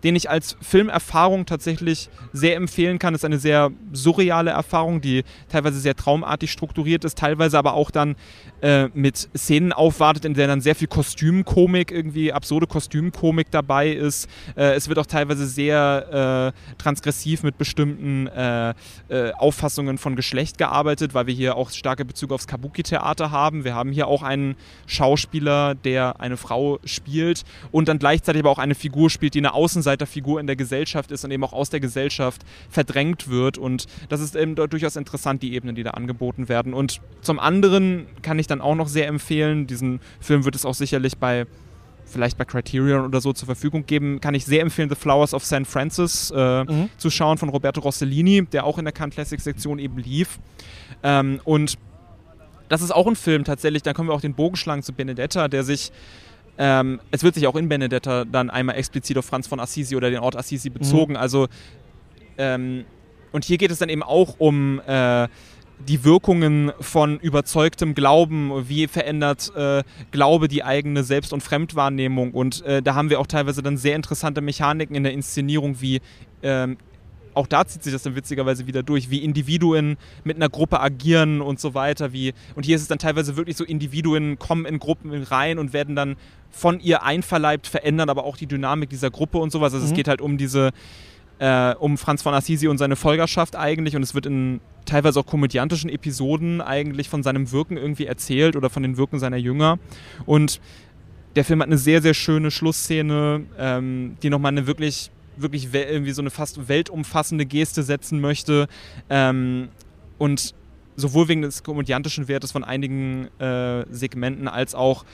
den 0.05 0.17
ich 0.17 0.31
als 0.31 0.57
Filmerfahrung 0.61 1.47
tatsächlich 1.47 2.09
sehr 2.33 2.57
empfehlen 2.57 2.99
kann. 2.99 3.15
Es 3.15 3.21
ist 3.21 3.25
eine 3.25 3.39
sehr 3.39 3.71
surreale 3.93 4.51
Erfahrung, 4.51 5.01
die 5.01 5.25
teilweise 5.49 5.81
sehr 5.81 5.97
traumartig 5.97 6.51
strukturiert 6.51 7.05
ist, 7.05 7.19
teilweise 7.19 7.59
aber 7.59 7.75
auch 7.75 7.91
dann 7.91 8.17
äh, 8.61 8.89
mit 8.95 9.29
Szenen 9.37 9.73
aufwartet, 9.73 10.25
in 10.25 10.35
der 10.35 10.47
dann 10.47 10.61
sehr 10.61 10.75
viel 10.75 10.89
Kostümkomik, 10.89 11.91
irgendwie 11.91 12.33
absurde 12.33 12.67
Kostümkomik 12.67 13.51
dabei 13.51 13.91
ist. 13.91 14.29
Äh, 14.57 14.75
es 14.75 14.89
wird 14.89 14.99
auch 14.99 15.07
teilweise 15.07 15.47
sehr 15.47 16.53
äh, 16.55 16.77
transgressiv 16.79 17.43
mit 17.43 17.59
bestimmten 17.59 18.27
äh, 18.29 18.75
äh, 19.09 19.33
Auffassungen 19.33 19.99
von 19.99 20.17
Geschlecht 20.17 20.59
gearbeitet, 20.59 21.15
weil 21.15 21.27
wir 21.27 21.35
hier 21.35 21.57
auch 21.57 21.71
starke 21.71 22.05
Bezüge 22.05 22.35
aufs 22.35 22.47
Kabuki-Theater 22.47 23.31
haben. 23.31 23.65
Wir 23.65 23.75
haben 23.75 23.93
hier 23.93 24.07
auch 24.07 24.23
einen 24.23 24.57
Schauspieler, 24.87 25.75
der 25.75 26.21
eine 26.21 26.37
Frau 26.37 26.79
spielt 26.85 27.45
und 27.73 27.89
dann 27.89 27.99
gleichzeitig 27.99 28.41
aber 28.41 28.51
auch 28.51 28.59
eine 28.59 28.75
Figur 28.75 29.11
spielt, 29.11 29.35
die 29.35 29.39
eine 29.39 29.55
Außenseiterfigur 29.91 30.41
in 30.41 30.47
der 30.47 30.57
Gesellschaft 30.57 31.11
ist 31.11 31.25
und 31.25 31.31
eben 31.31 31.43
auch 31.45 31.53
aus 31.53 31.71
der 31.71 31.81
Gesellschaft 31.81 32.43
verdrängt 32.69 33.29
wird. 33.29 33.59
Und 33.59 33.87
das 34.09 34.21
ist 34.21 34.37
eben 34.37 34.55
durchaus 34.55 34.97
interessant, 34.97 35.43
die 35.43 35.55
Ebenen, 35.55 35.75
die 35.75 35.83
da 35.83 35.91
angeboten 35.91 36.49
werden. 36.49 36.75
Und 36.75 37.01
zum 37.23 37.39
anderen 37.39 38.07
kann 38.23 38.39
ich 38.39 38.47
dann 38.47 38.61
auch 38.61 38.75
noch 38.75 38.89
sehr 38.89 39.09
empfehlen, 39.09 39.67
diesen 39.67 40.01
Film 40.21 40.45
wird 40.45 40.55
es 40.55 40.65
auch 40.65 40.75
sicherlich 40.75 41.19
bei 41.19 41.47
vielleicht 42.05 42.37
bei 42.39 42.45
Criterion 42.45 43.05
oder 43.05 43.21
so 43.21 43.33
zur 43.33 43.47
Verfügung 43.47 43.87
geben, 43.87 44.21
kann 44.21 44.35
ich 44.35 44.45
sehr 44.45 44.63
empfehlen, 44.63 44.89
The 44.89 44.97
Flowers 44.97 45.33
of 45.33 45.45
St. 45.45 45.65
Francis 45.65 46.33
äh, 46.35 46.65
Mhm. 46.65 46.89
zu 46.97 47.09
schauen 47.09 47.39
von 47.39 47.49
Roberto 47.51 47.81
Rossellini, 47.81 48.47
der 48.47 48.65
auch 48.65 48.79
in 48.79 48.85
der 48.85 48.93
Cannes 48.93 49.15
Classic 49.15 49.41
Sektion 49.41 49.79
eben 49.79 49.97
lief. 49.97 50.41
Ähm, 51.05 51.41
und 51.45 51.77
das 52.69 52.83
ist 52.83 52.91
auch 52.91 53.07
ein 53.07 53.15
Film 53.15 53.45
tatsächlich, 53.45 53.83
da 53.85 53.93
können 53.93 54.09
wir 54.09 54.15
auch 54.15 54.21
den 54.21 54.35
Bogen 54.35 54.57
schlagen 54.57 54.83
zu 54.83 54.93
Benedetta, 54.93 55.47
der 55.47 55.63
sich 55.63 55.93
ähm, 56.59 57.01
es 57.11 57.23
wird 57.23 57.35
sich 57.35 57.47
auch 57.47 57.57
in 57.57 57.69
Benedetta 57.69 58.25
dann 58.25 58.51
einmal 58.51 58.77
explizit 58.77 59.17
auf 59.19 59.25
Franz 59.25 59.47
von 59.47 59.61
Assisi 59.61 59.97
oder 59.97 60.11
den 60.11 60.21
Ort 60.21 60.37
Assisi 60.37 60.71
bezogen. 60.71 61.17
Also 61.17 61.49
ähm, 62.39 62.85
und 63.33 63.45
hier 63.45 63.59
geht 63.59 63.71
es 63.71 63.79
dann 63.79 63.89
eben 63.89 64.03
auch 64.03 64.37
um 64.39 64.81
äh, 64.87 65.29
die 65.89 66.05
Wirkungen 66.05 66.73
von 66.81 67.19
überzeugtem 67.19 67.95
Glauben, 67.95 68.69
wie 68.69 68.87
verändert 68.87 69.53
äh, 69.57 69.83
Glaube 70.11 70.49
die 70.49 70.63
eigene 70.63 71.05
Selbst- 71.05 71.33
und 71.33 71.43
Fremdwahrnehmung. 71.43 72.33
Und 72.33 72.63
äh, 72.65 72.83
da 72.83 72.95
haben 72.95 73.11
wir 73.11 73.21
auch 73.21 73.27
teilweise 73.27 73.63
dann 73.63 73.77
sehr 73.77 73.97
interessante 73.97 74.41
Mechaniken 74.41 74.95
in 74.95 75.05
der 75.05 75.13
Inszenierung, 75.13 75.81
wie 75.81 76.01
ähm, 76.43 76.77
auch 77.35 77.47
da 77.47 77.67
zieht 77.67 77.83
sich 77.83 77.93
das 77.93 78.03
dann 78.03 78.17
witzigerweise 78.17 78.67
wieder 78.67 78.83
durch, 78.83 79.11
wie 79.11 79.19
Individuen 79.19 79.97
mit 80.25 80.37
einer 80.37 80.49
Gruppe 80.49 80.81
agieren 80.81 81.41
und 81.41 81.61
so 81.61 81.75
weiter. 81.75 82.13
Wie, 82.13 82.33
und 82.55 82.65
hier 82.67 82.77
ist 82.77 82.83
es 82.83 82.89
dann 82.89 82.99
teilweise 82.99 83.37
wirklich 83.37 83.57
so, 83.57 83.65
Individuen 83.65 84.39
kommen 84.39 84.67
in 84.67 84.79
Gruppen 84.79 85.13
rein 85.25 85.59
und 85.59 85.73
werden 85.73 85.95
dann 85.97 86.17
von 86.51 86.81
ihr 86.81 87.03
einverleibt, 87.03 87.67
verändern 87.67 88.11
aber 88.11 88.25
auch 88.25 88.37
die 88.37 88.47
Dynamik 88.47 88.91
dieser 88.91 89.11
Gruppe 89.11 89.39
und 89.39 89.53
sowas. 89.53 89.73
Also 89.73 89.85
es 89.87 89.93
Mhm. 89.93 89.97
geht 89.97 90.09
halt 90.09 90.21
um 90.21 90.37
diese, 90.39 90.71
äh, 91.39 91.75
um 91.77 91.97
Franz 91.99 92.23
von 92.23 92.35
Assisi 92.35 92.69
und 92.69 92.79
seine 92.79 92.97
Folgerschaft 92.97 93.57
eigentlich 93.57 93.97
und 93.97 94.03
es 94.03 94.15
wird 94.15 94.27
in 94.27 94.61
teilweise 94.85 95.21
auch 95.21 95.27
komödiantischen 95.27 95.89
Episoden 95.89 96.61
eigentlich 96.61 97.09
von 97.09 97.23
seinem 97.23 97.53
Wirken 97.53 97.77
irgendwie 97.77 98.07
erzählt 98.07 98.57
oder 98.57 98.69
von 98.71 98.83
den 98.83 98.97
Wirken 98.97 99.19
seiner 99.19 99.37
Jünger 99.37 99.79
und 100.27 100.61
der 101.37 101.45
Film 101.45 101.61
hat 101.61 101.69
eine 101.69 101.79
sehr, 101.79 102.03
sehr 102.03 102.15
schöne 102.15 102.51
Schlussszene, 102.51 103.43
ähm, 103.57 104.17
die 104.23 104.31
nochmal 104.31 104.51
eine 104.51 104.67
wirklich, 104.67 105.13
wirklich 105.37 105.73
irgendwie 105.73 106.13
so 106.13 106.23
eine 106.23 106.31
fast 106.31 106.69
weltumfassende 106.69 107.47
Geste 107.47 107.83
setzen 107.83 108.21
möchte 108.21 108.69
ähm, 109.09 109.69
und 110.19 110.55
sowohl 110.97 111.29
wegen 111.29 111.43
des 111.43 111.63
komödiantischen 111.63 112.29
Wertes 112.29 112.53
von 112.53 112.65
einigen 112.65 113.29
äh, 113.39 113.85
Segmenten 113.91 114.49
als 114.49 114.75
auch 114.75 115.05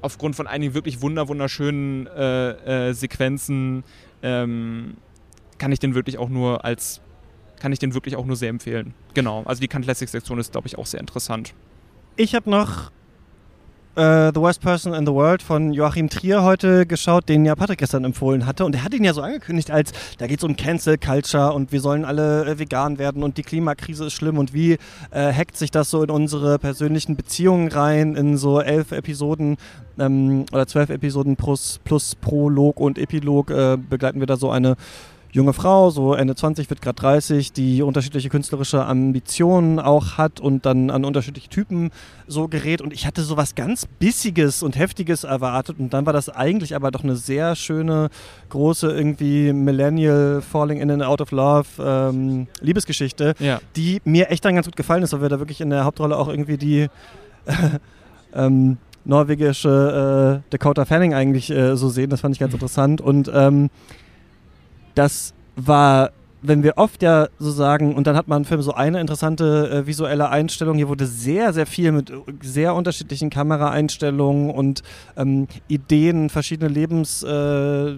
aufgrund 0.00 0.36
von 0.36 0.46
einigen 0.46 0.74
wirklich 0.74 1.00
wunder 1.00 1.28
wunderschönen 1.28 2.06
äh, 2.06 2.88
äh, 2.88 2.92
Sequenzen 2.92 3.84
ähm, 4.22 4.96
kann 5.58 5.72
ich 5.72 5.78
den 5.78 5.94
wirklich 5.94 6.18
auch 6.18 6.28
nur 6.28 6.64
als 6.64 7.00
kann 7.60 7.72
ich 7.72 7.78
den 7.78 7.94
wirklich 7.94 8.16
auch 8.16 8.26
nur 8.26 8.34
sehr 8.34 8.48
empfehlen. 8.48 8.92
Genau, 9.14 9.44
also 9.44 9.60
die 9.60 9.68
Cannes 9.68 9.86
Classic 9.86 10.08
Sektion 10.08 10.38
ist 10.38 10.52
glaube 10.52 10.66
ich 10.66 10.78
auch 10.78 10.86
sehr 10.86 11.00
interessant. 11.00 11.54
Ich 12.16 12.34
habe 12.34 12.50
noch 12.50 12.90
äh, 13.96 14.32
The 14.34 14.40
Worst 14.40 14.60
Person 14.60 14.94
in 14.94 15.06
the 15.06 15.12
World 15.12 15.42
von 15.42 15.72
Joachim 15.72 16.08
Trier 16.08 16.42
heute 16.42 16.86
geschaut, 16.86 17.28
den 17.28 17.44
ja 17.44 17.54
Patrick 17.54 17.78
gestern 17.78 18.04
empfohlen 18.04 18.46
hatte. 18.46 18.64
Und 18.64 18.74
er 18.74 18.84
hat 18.84 18.94
ihn 18.94 19.04
ja 19.04 19.12
so 19.12 19.20
angekündigt, 19.20 19.70
als 19.70 19.92
da 20.18 20.26
geht 20.26 20.38
es 20.38 20.44
um 20.44 20.56
Cancel 20.56 20.96
Culture 20.98 21.52
und 21.52 21.72
wir 21.72 21.80
sollen 21.80 22.04
alle 22.04 22.46
äh, 22.46 22.58
vegan 22.58 22.98
werden 22.98 23.22
und 23.22 23.36
die 23.36 23.42
Klimakrise 23.42 24.06
ist 24.06 24.14
schlimm 24.14 24.38
und 24.38 24.54
wie 24.54 24.78
äh, 25.10 25.32
hackt 25.32 25.56
sich 25.56 25.70
das 25.70 25.90
so 25.90 26.02
in 26.02 26.10
unsere 26.10 26.58
persönlichen 26.58 27.16
Beziehungen 27.16 27.68
rein, 27.68 28.16
in 28.16 28.36
so 28.36 28.60
elf 28.60 28.92
Episoden 28.92 29.56
ähm, 29.98 30.46
oder 30.52 30.66
zwölf 30.66 30.90
Episoden 30.90 31.36
plus, 31.36 31.80
plus 31.84 32.14
Prolog 32.14 32.80
und 32.80 32.98
Epilog 32.98 33.50
äh, 33.50 33.76
begleiten 33.76 34.20
wir 34.20 34.26
da 34.26 34.36
so 34.36 34.50
eine 34.50 34.76
junge 35.32 35.54
Frau, 35.54 35.88
so 35.88 36.12
Ende 36.14 36.34
20, 36.34 36.68
wird 36.68 36.82
gerade 36.82 36.96
30, 37.00 37.52
die 37.52 37.80
unterschiedliche 37.82 38.28
künstlerische 38.28 38.84
Ambitionen 38.84 39.80
auch 39.80 40.18
hat 40.18 40.40
und 40.40 40.66
dann 40.66 40.90
an 40.90 41.06
unterschiedliche 41.06 41.48
Typen 41.48 41.90
so 42.26 42.48
gerät. 42.48 42.82
Und 42.82 42.92
ich 42.92 43.06
hatte 43.06 43.22
so 43.22 43.36
was 43.38 43.54
ganz 43.54 43.86
Bissiges 43.98 44.62
und 44.62 44.78
Heftiges 44.78 45.24
erwartet. 45.24 45.76
Und 45.78 45.94
dann 45.94 46.04
war 46.04 46.12
das 46.12 46.28
eigentlich 46.28 46.76
aber 46.76 46.90
doch 46.90 47.02
eine 47.02 47.16
sehr 47.16 47.56
schöne, 47.56 48.10
große, 48.50 48.90
irgendwie 48.92 49.54
Millennial 49.54 50.42
Falling 50.42 50.80
in 50.80 50.90
and 50.90 51.02
Out 51.02 51.22
of 51.22 51.30
Love 51.30 51.66
ähm, 51.82 52.46
Liebesgeschichte, 52.60 53.34
Ja. 53.38 53.58
die 53.74 54.02
mir 54.04 54.30
echt 54.30 54.44
dann 54.44 54.54
ganz 54.54 54.66
gut 54.66 54.76
gefallen 54.76 55.02
ist, 55.02 55.14
weil 55.14 55.22
wir 55.22 55.30
da 55.30 55.38
wirklich 55.38 55.62
in 55.62 55.70
der 55.70 55.84
Hauptrolle 55.84 56.16
auch 56.18 56.28
irgendwie 56.28 56.58
die 56.58 56.88
ähm, 58.34 58.76
norwegische 59.04 60.42
äh, 60.44 60.50
Dakota 60.50 60.84
Fanning 60.84 61.14
eigentlich 61.14 61.50
äh, 61.50 61.74
so 61.76 61.88
sehen. 61.88 62.10
Das 62.10 62.20
fand 62.20 62.34
ich 62.34 62.38
ganz 62.40 62.52
interessant. 62.52 63.00
Und 63.00 63.30
ähm, 63.34 63.70
das 64.94 65.34
war, 65.56 66.10
wenn 66.42 66.62
wir 66.62 66.76
oft 66.76 67.02
ja 67.02 67.28
so 67.38 67.50
sagen, 67.50 67.94
und 67.94 68.06
dann 68.06 68.16
hat 68.16 68.28
man 68.28 68.42
im 68.42 68.44
Film 68.44 68.62
so 68.62 68.74
eine 68.74 69.00
interessante 69.00 69.70
äh, 69.70 69.86
visuelle 69.86 70.28
Einstellung. 70.28 70.76
Hier 70.76 70.88
wurde 70.88 71.06
sehr, 71.06 71.52
sehr 71.52 71.66
viel 71.66 71.92
mit 71.92 72.10
äh, 72.10 72.14
sehr 72.42 72.74
unterschiedlichen 72.74 73.30
Kameraeinstellungen 73.30 74.50
und 74.50 74.82
ähm, 75.16 75.48
Ideen, 75.68 76.30
verschiedene 76.30 76.68
Lebens. 76.68 77.22
Äh, 77.22 77.96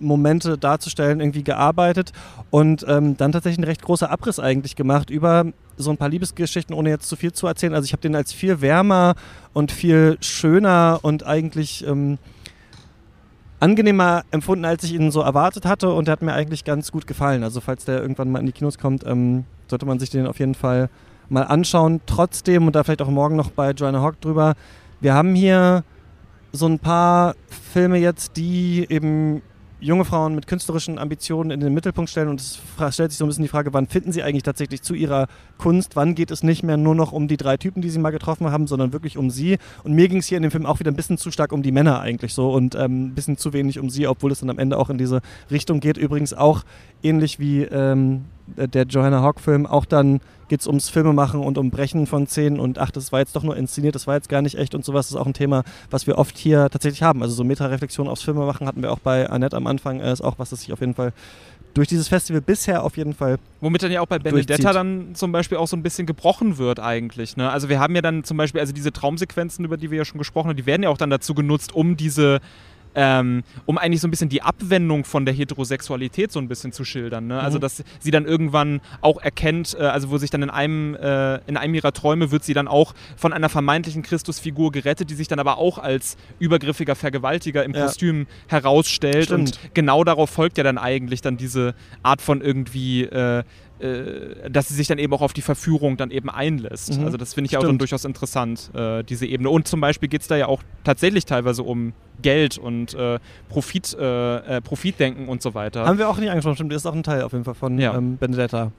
Momente 0.00 0.58
darzustellen, 0.58 1.20
irgendwie 1.20 1.44
gearbeitet 1.44 2.12
und 2.50 2.84
ähm, 2.88 3.16
dann 3.16 3.32
tatsächlich 3.32 3.58
ein 3.58 3.64
recht 3.64 3.82
großer 3.82 4.10
Abriss 4.10 4.38
eigentlich 4.38 4.76
gemacht 4.76 5.10
über 5.10 5.46
so 5.76 5.90
ein 5.90 5.96
paar 5.96 6.08
Liebesgeschichten, 6.08 6.74
ohne 6.74 6.90
jetzt 6.90 7.08
zu 7.08 7.16
viel 7.16 7.32
zu 7.32 7.46
erzählen. 7.46 7.74
Also 7.74 7.86
ich 7.86 7.92
habe 7.92 8.02
den 8.02 8.14
als 8.14 8.32
viel 8.32 8.60
wärmer 8.60 9.14
und 9.52 9.72
viel 9.72 10.18
schöner 10.20 11.00
und 11.02 11.24
eigentlich 11.24 11.86
ähm, 11.86 12.18
angenehmer 13.64 14.24
empfunden, 14.30 14.66
als 14.66 14.84
ich 14.84 14.92
ihn 14.92 15.10
so 15.10 15.22
erwartet 15.22 15.64
hatte 15.64 15.90
und 15.94 16.06
der 16.06 16.12
hat 16.12 16.22
mir 16.22 16.34
eigentlich 16.34 16.64
ganz 16.64 16.92
gut 16.92 17.06
gefallen. 17.06 17.42
Also 17.42 17.62
falls 17.62 17.86
der 17.86 18.02
irgendwann 18.02 18.30
mal 18.30 18.40
in 18.40 18.46
die 18.46 18.52
Kinos 18.52 18.76
kommt, 18.76 19.06
ähm, 19.06 19.44
sollte 19.68 19.86
man 19.86 19.98
sich 19.98 20.10
den 20.10 20.26
auf 20.26 20.38
jeden 20.38 20.54
Fall 20.54 20.90
mal 21.30 21.44
anschauen. 21.44 22.02
Trotzdem, 22.04 22.66
und 22.66 22.76
da 22.76 22.84
vielleicht 22.84 23.00
auch 23.00 23.08
morgen 23.08 23.36
noch 23.36 23.50
bei 23.50 23.70
Joanna 23.70 24.02
Hawk 24.02 24.20
drüber, 24.20 24.54
wir 25.00 25.14
haben 25.14 25.34
hier 25.34 25.82
so 26.52 26.66
ein 26.66 26.78
paar 26.78 27.36
Filme 27.72 27.96
jetzt, 27.96 28.36
die 28.36 28.86
eben 28.90 29.40
junge 29.84 30.04
Frauen 30.04 30.34
mit 30.34 30.46
künstlerischen 30.46 30.98
Ambitionen 30.98 31.50
in 31.50 31.60
den 31.60 31.74
Mittelpunkt 31.74 32.10
stellen 32.10 32.28
und 32.28 32.40
es 32.40 32.58
stellt 32.90 33.10
sich 33.10 33.18
so 33.18 33.24
ein 33.24 33.28
bisschen 33.28 33.42
die 33.42 33.48
Frage, 33.48 33.72
wann 33.74 33.86
finden 33.86 34.12
sie 34.12 34.22
eigentlich 34.22 34.42
tatsächlich 34.42 34.82
zu 34.82 34.94
ihrer 34.94 35.26
Kunst, 35.58 35.94
wann 35.94 36.14
geht 36.14 36.30
es 36.30 36.42
nicht 36.42 36.62
mehr 36.62 36.76
nur 36.76 36.94
noch 36.94 37.12
um 37.12 37.28
die 37.28 37.36
drei 37.36 37.58
Typen, 37.58 37.82
die 37.82 37.90
sie 37.90 37.98
mal 37.98 38.10
getroffen 38.10 38.50
haben, 38.50 38.66
sondern 38.66 38.92
wirklich 38.92 39.18
um 39.18 39.30
sie. 39.30 39.58
Und 39.82 39.92
mir 39.92 40.08
ging 40.08 40.18
es 40.18 40.26
hier 40.26 40.38
in 40.38 40.42
dem 40.42 40.50
Film 40.50 40.64
auch 40.64 40.80
wieder 40.80 40.90
ein 40.90 40.96
bisschen 40.96 41.18
zu 41.18 41.30
stark 41.30 41.52
um 41.52 41.62
die 41.62 41.72
Männer 41.72 42.00
eigentlich 42.00 42.32
so 42.32 42.50
und 42.52 42.74
ähm, 42.74 43.08
ein 43.08 43.14
bisschen 43.14 43.36
zu 43.36 43.52
wenig 43.52 43.78
um 43.78 43.90
sie, 43.90 44.06
obwohl 44.06 44.32
es 44.32 44.40
dann 44.40 44.50
am 44.50 44.58
Ende 44.58 44.78
auch 44.78 44.88
in 44.88 44.96
diese 44.96 45.20
Richtung 45.50 45.80
geht. 45.80 45.98
Übrigens 45.98 46.32
auch 46.32 46.64
ähnlich 47.02 47.38
wie 47.38 47.62
ähm, 47.62 48.24
der 48.46 48.86
Johanna 48.86 49.22
Hawk-Film, 49.22 49.66
auch 49.66 49.84
dann 49.84 50.20
geht 50.48 50.60
es 50.60 50.66
ums 50.66 50.88
Filmemachen 50.88 51.40
und 51.40 51.58
um 51.58 51.70
Brechen 51.70 52.06
von 52.06 52.26
Szenen 52.26 52.60
und 52.60 52.78
ach, 52.78 52.90
das 52.90 53.12
war 53.12 53.20
jetzt 53.20 53.34
doch 53.34 53.42
nur 53.42 53.56
inszeniert, 53.56 53.94
das 53.94 54.06
war 54.06 54.14
jetzt 54.14 54.28
gar 54.28 54.42
nicht 54.42 54.56
echt 54.56 54.74
und 54.74 54.84
sowas 54.84 55.10
ist 55.10 55.16
auch 55.16 55.26
ein 55.26 55.32
Thema, 55.32 55.64
was 55.90 56.06
wir 56.06 56.18
oft 56.18 56.36
hier 56.36 56.68
tatsächlich 56.70 57.02
haben. 57.02 57.22
Also 57.22 57.34
so 57.34 57.44
Meta-Reflexion 57.44 58.08
aufs 58.08 58.22
Filmemachen 58.22 58.66
hatten 58.66 58.82
wir 58.82 58.92
auch 58.92 58.98
bei 58.98 59.28
Annette 59.28 59.56
am 59.56 59.66
Anfang, 59.66 60.00
äh, 60.00 60.12
ist 60.12 60.20
auch 60.20 60.38
was, 60.38 60.50
das 60.50 60.60
sich 60.60 60.72
auf 60.72 60.80
jeden 60.80 60.94
Fall 60.94 61.12
durch 61.74 61.88
dieses 61.88 62.08
Festival 62.08 62.40
bisher 62.40 62.84
auf 62.84 62.96
jeden 62.96 63.14
Fall 63.14 63.38
Womit 63.60 63.82
dann 63.82 63.90
ja 63.90 64.00
auch 64.00 64.06
bei 64.06 64.18
Benedetta 64.18 64.54
Durchzieht. 64.54 64.74
dann 64.76 65.14
zum 65.14 65.32
Beispiel 65.32 65.58
auch 65.58 65.66
so 65.66 65.76
ein 65.76 65.82
bisschen 65.82 66.06
gebrochen 66.06 66.56
wird 66.56 66.78
eigentlich. 66.78 67.36
Ne? 67.36 67.50
Also 67.50 67.68
wir 67.68 67.80
haben 67.80 67.94
ja 67.96 68.02
dann 68.02 68.22
zum 68.22 68.36
Beispiel, 68.36 68.60
also 68.60 68.72
diese 68.72 68.92
Traumsequenzen, 68.92 69.64
über 69.64 69.76
die 69.76 69.90
wir 69.90 69.98
ja 69.98 70.04
schon 70.04 70.18
gesprochen 70.18 70.50
haben, 70.50 70.56
die 70.56 70.66
werden 70.66 70.84
ja 70.84 70.88
auch 70.88 70.98
dann 70.98 71.10
dazu 71.10 71.34
genutzt, 71.34 71.74
um 71.74 71.96
diese 71.96 72.40
ähm, 72.94 73.42
um 73.66 73.78
eigentlich 73.78 74.00
so 74.00 74.08
ein 74.08 74.10
bisschen 74.10 74.28
die 74.28 74.42
Abwendung 74.42 75.04
von 75.04 75.24
der 75.24 75.34
Heterosexualität 75.34 76.30
so 76.32 76.38
ein 76.38 76.48
bisschen 76.48 76.72
zu 76.72 76.84
schildern. 76.84 77.26
Ne? 77.26 77.40
Also, 77.40 77.58
Mhm. 77.58 77.62
dass 77.62 77.82
sie 78.00 78.10
dann 78.10 78.24
irgendwann 78.24 78.80
auch 79.00 79.20
erkennt, 79.20 79.76
äh, 79.78 79.82
also 79.82 80.10
wo 80.10 80.18
sich 80.18 80.30
dann 80.30 80.42
in 80.42 80.50
einem, 80.50 80.94
äh, 80.94 81.36
in 81.48 81.56
einem 81.56 81.74
ihrer 81.74 81.92
Träume 81.92 82.30
wird 82.30 82.44
sie 82.44 82.54
dann 82.54 82.68
auch 82.68 82.94
von 83.16 83.32
einer 83.32 83.48
vermeintlichen 83.48 84.02
Christusfigur 84.02 84.72
gerettet, 84.72 85.10
die 85.10 85.14
sich 85.14 85.28
dann 85.28 85.38
aber 85.38 85.58
auch 85.58 85.78
als 85.78 86.16
übergriffiger 86.38 86.94
Vergewaltiger 86.94 87.64
im 87.64 87.74
Ja. 87.74 87.84
Kostüm 87.86 88.26
herausstellt. 88.48 89.24
Stimmt. 89.26 89.40
Und 89.58 89.74
genau 89.74 90.04
darauf 90.04 90.30
folgt 90.30 90.58
ja 90.58 90.64
dann 90.64 90.78
eigentlich 90.78 91.20
dann 91.20 91.36
diese 91.36 91.74
Art 92.02 92.22
von 92.22 92.40
irgendwie. 92.40 93.04
Äh, 93.04 93.42
dass 93.80 94.68
sie 94.68 94.74
sich 94.74 94.86
dann 94.86 94.98
eben 94.98 95.12
auch 95.12 95.20
auf 95.20 95.32
die 95.32 95.42
Verführung 95.42 95.96
dann 95.96 96.10
eben 96.10 96.30
einlässt. 96.30 96.98
Mhm. 96.98 97.04
Also 97.06 97.16
das 97.16 97.34
finde 97.34 97.46
ich 97.50 97.56
auch 97.58 97.62
Stimmt. 97.62 97.80
durchaus 97.80 98.04
interessant, 98.04 98.70
äh, 98.74 99.02
diese 99.02 99.26
Ebene. 99.26 99.50
Und 99.50 99.66
zum 99.66 99.80
Beispiel 99.80 100.08
geht 100.08 100.22
es 100.22 100.28
da 100.28 100.36
ja 100.36 100.46
auch 100.46 100.62
tatsächlich 100.84 101.26
teilweise 101.26 101.64
um 101.64 101.92
Geld 102.22 102.56
und 102.56 102.94
äh, 102.94 103.18
Profit, 103.48 103.96
äh, 103.98 104.36
äh, 104.56 104.60
Profitdenken 104.60 105.28
und 105.28 105.42
so 105.42 105.54
weiter. 105.54 105.84
Haben 105.86 105.98
wir 105.98 106.08
auch 106.08 106.18
nicht 106.18 106.30
angesprochen, 106.30 106.54
stimmt, 106.54 106.72
ist 106.72 106.86
auch 106.86 106.94
ein 106.94 107.02
Teil 107.02 107.22
auf 107.22 107.32
jeden 107.32 107.44
Fall 107.44 107.54
von 107.54 107.78
Ja. 107.78 107.94
ähm, 107.96 108.16
Benedetta. 108.16 108.70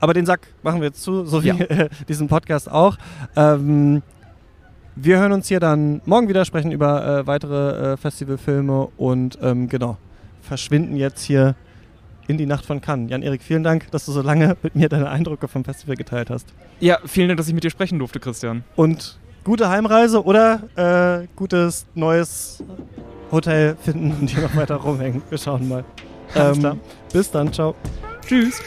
Aber 0.00 0.12
den 0.12 0.26
Sack 0.26 0.46
machen 0.62 0.80
wir 0.82 0.88
jetzt 0.88 1.02
zu, 1.02 1.24
so 1.24 1.42
wie 1.42 1.48
Ja. 1.48 1.54
äh, 1.56 1.88
diesen 2.08 2.28
Podcast 2.28 2.70
auch. 2.70 2.98
Ähm, 3.36 4.02
wir 4.94 5.18
hören 5.18 5.32
uns 5.32 5.48
hier 5.48 5.60
dann 5.60 6.02
morgen 6.04 6.28
wieder, 6.28 6.44
sprechen 6.44 6.72
über 6.72 7.20
äh, 7.20 7.26
weitere 7.26 7.92
äh, 7.92 7.96
Festivalfilme 7.96 8.88
und 8.98 9.38
ähm, 9.42 9.68
genau, 9.68 9.96
verschwinden 10.42 10.96
jetzt 10.96 11.22
hier 11.24 11.54
in 12.28 12.38
die 12.38 12.46
Nacht 12.46 12.66
von 12.66 12.80
Cannes. 12.80 13.10
Jan-Erik, 13.10 13.42
vielen 13.42 13.62
Dank, 13.62 13.90
dass 13.90 14.06
du 14.06 14.12
so 14.12 14.22
lange 14.22 14.56
mit 14.62 14.74
mir 14.74 14.88
deine 14.88 15.10
Eindrücke 15.10 15.48
vom 15.48 15.64
Festival 15.64 15.96
geteilt 15.96 16.30
hast. 16.30 16.46
ja, 16.80 16.98
vielen 17.06 17.28
Dank, 17.28 17.38
dass 17.38 17.48
ich 17.48 17.54
mit 17.54 17.64
dir 17.64 17.70
sprechen 17.70 17.98
durfte, 17.98 18.20
Christian. 18.20 18.64
Und 18.74 19.18
gute 19.44 19.68
Heimreise 19.68 20.24
oder 20.24 20.62
äh, 20.76 21.26
gutes 21.36 21.86
neues 21.94 22.62
Hotel 23.30 23.76
finden 23.82 24.12
und 24.20 24.30
hier 24.30 24.42
noch 24.42 24.56
weiter 24.56 24.76
rumhängen. 24.76 25.22
Wir 25.30 25.38
schauen 25.38 25.68
mal. 25.68 25.84
Klar. 26.32 26.76
Bis 27.12 27.30
dann, 27.30 27.52
ciao. 27.52 27.74
Tschüss. 28.26 28.60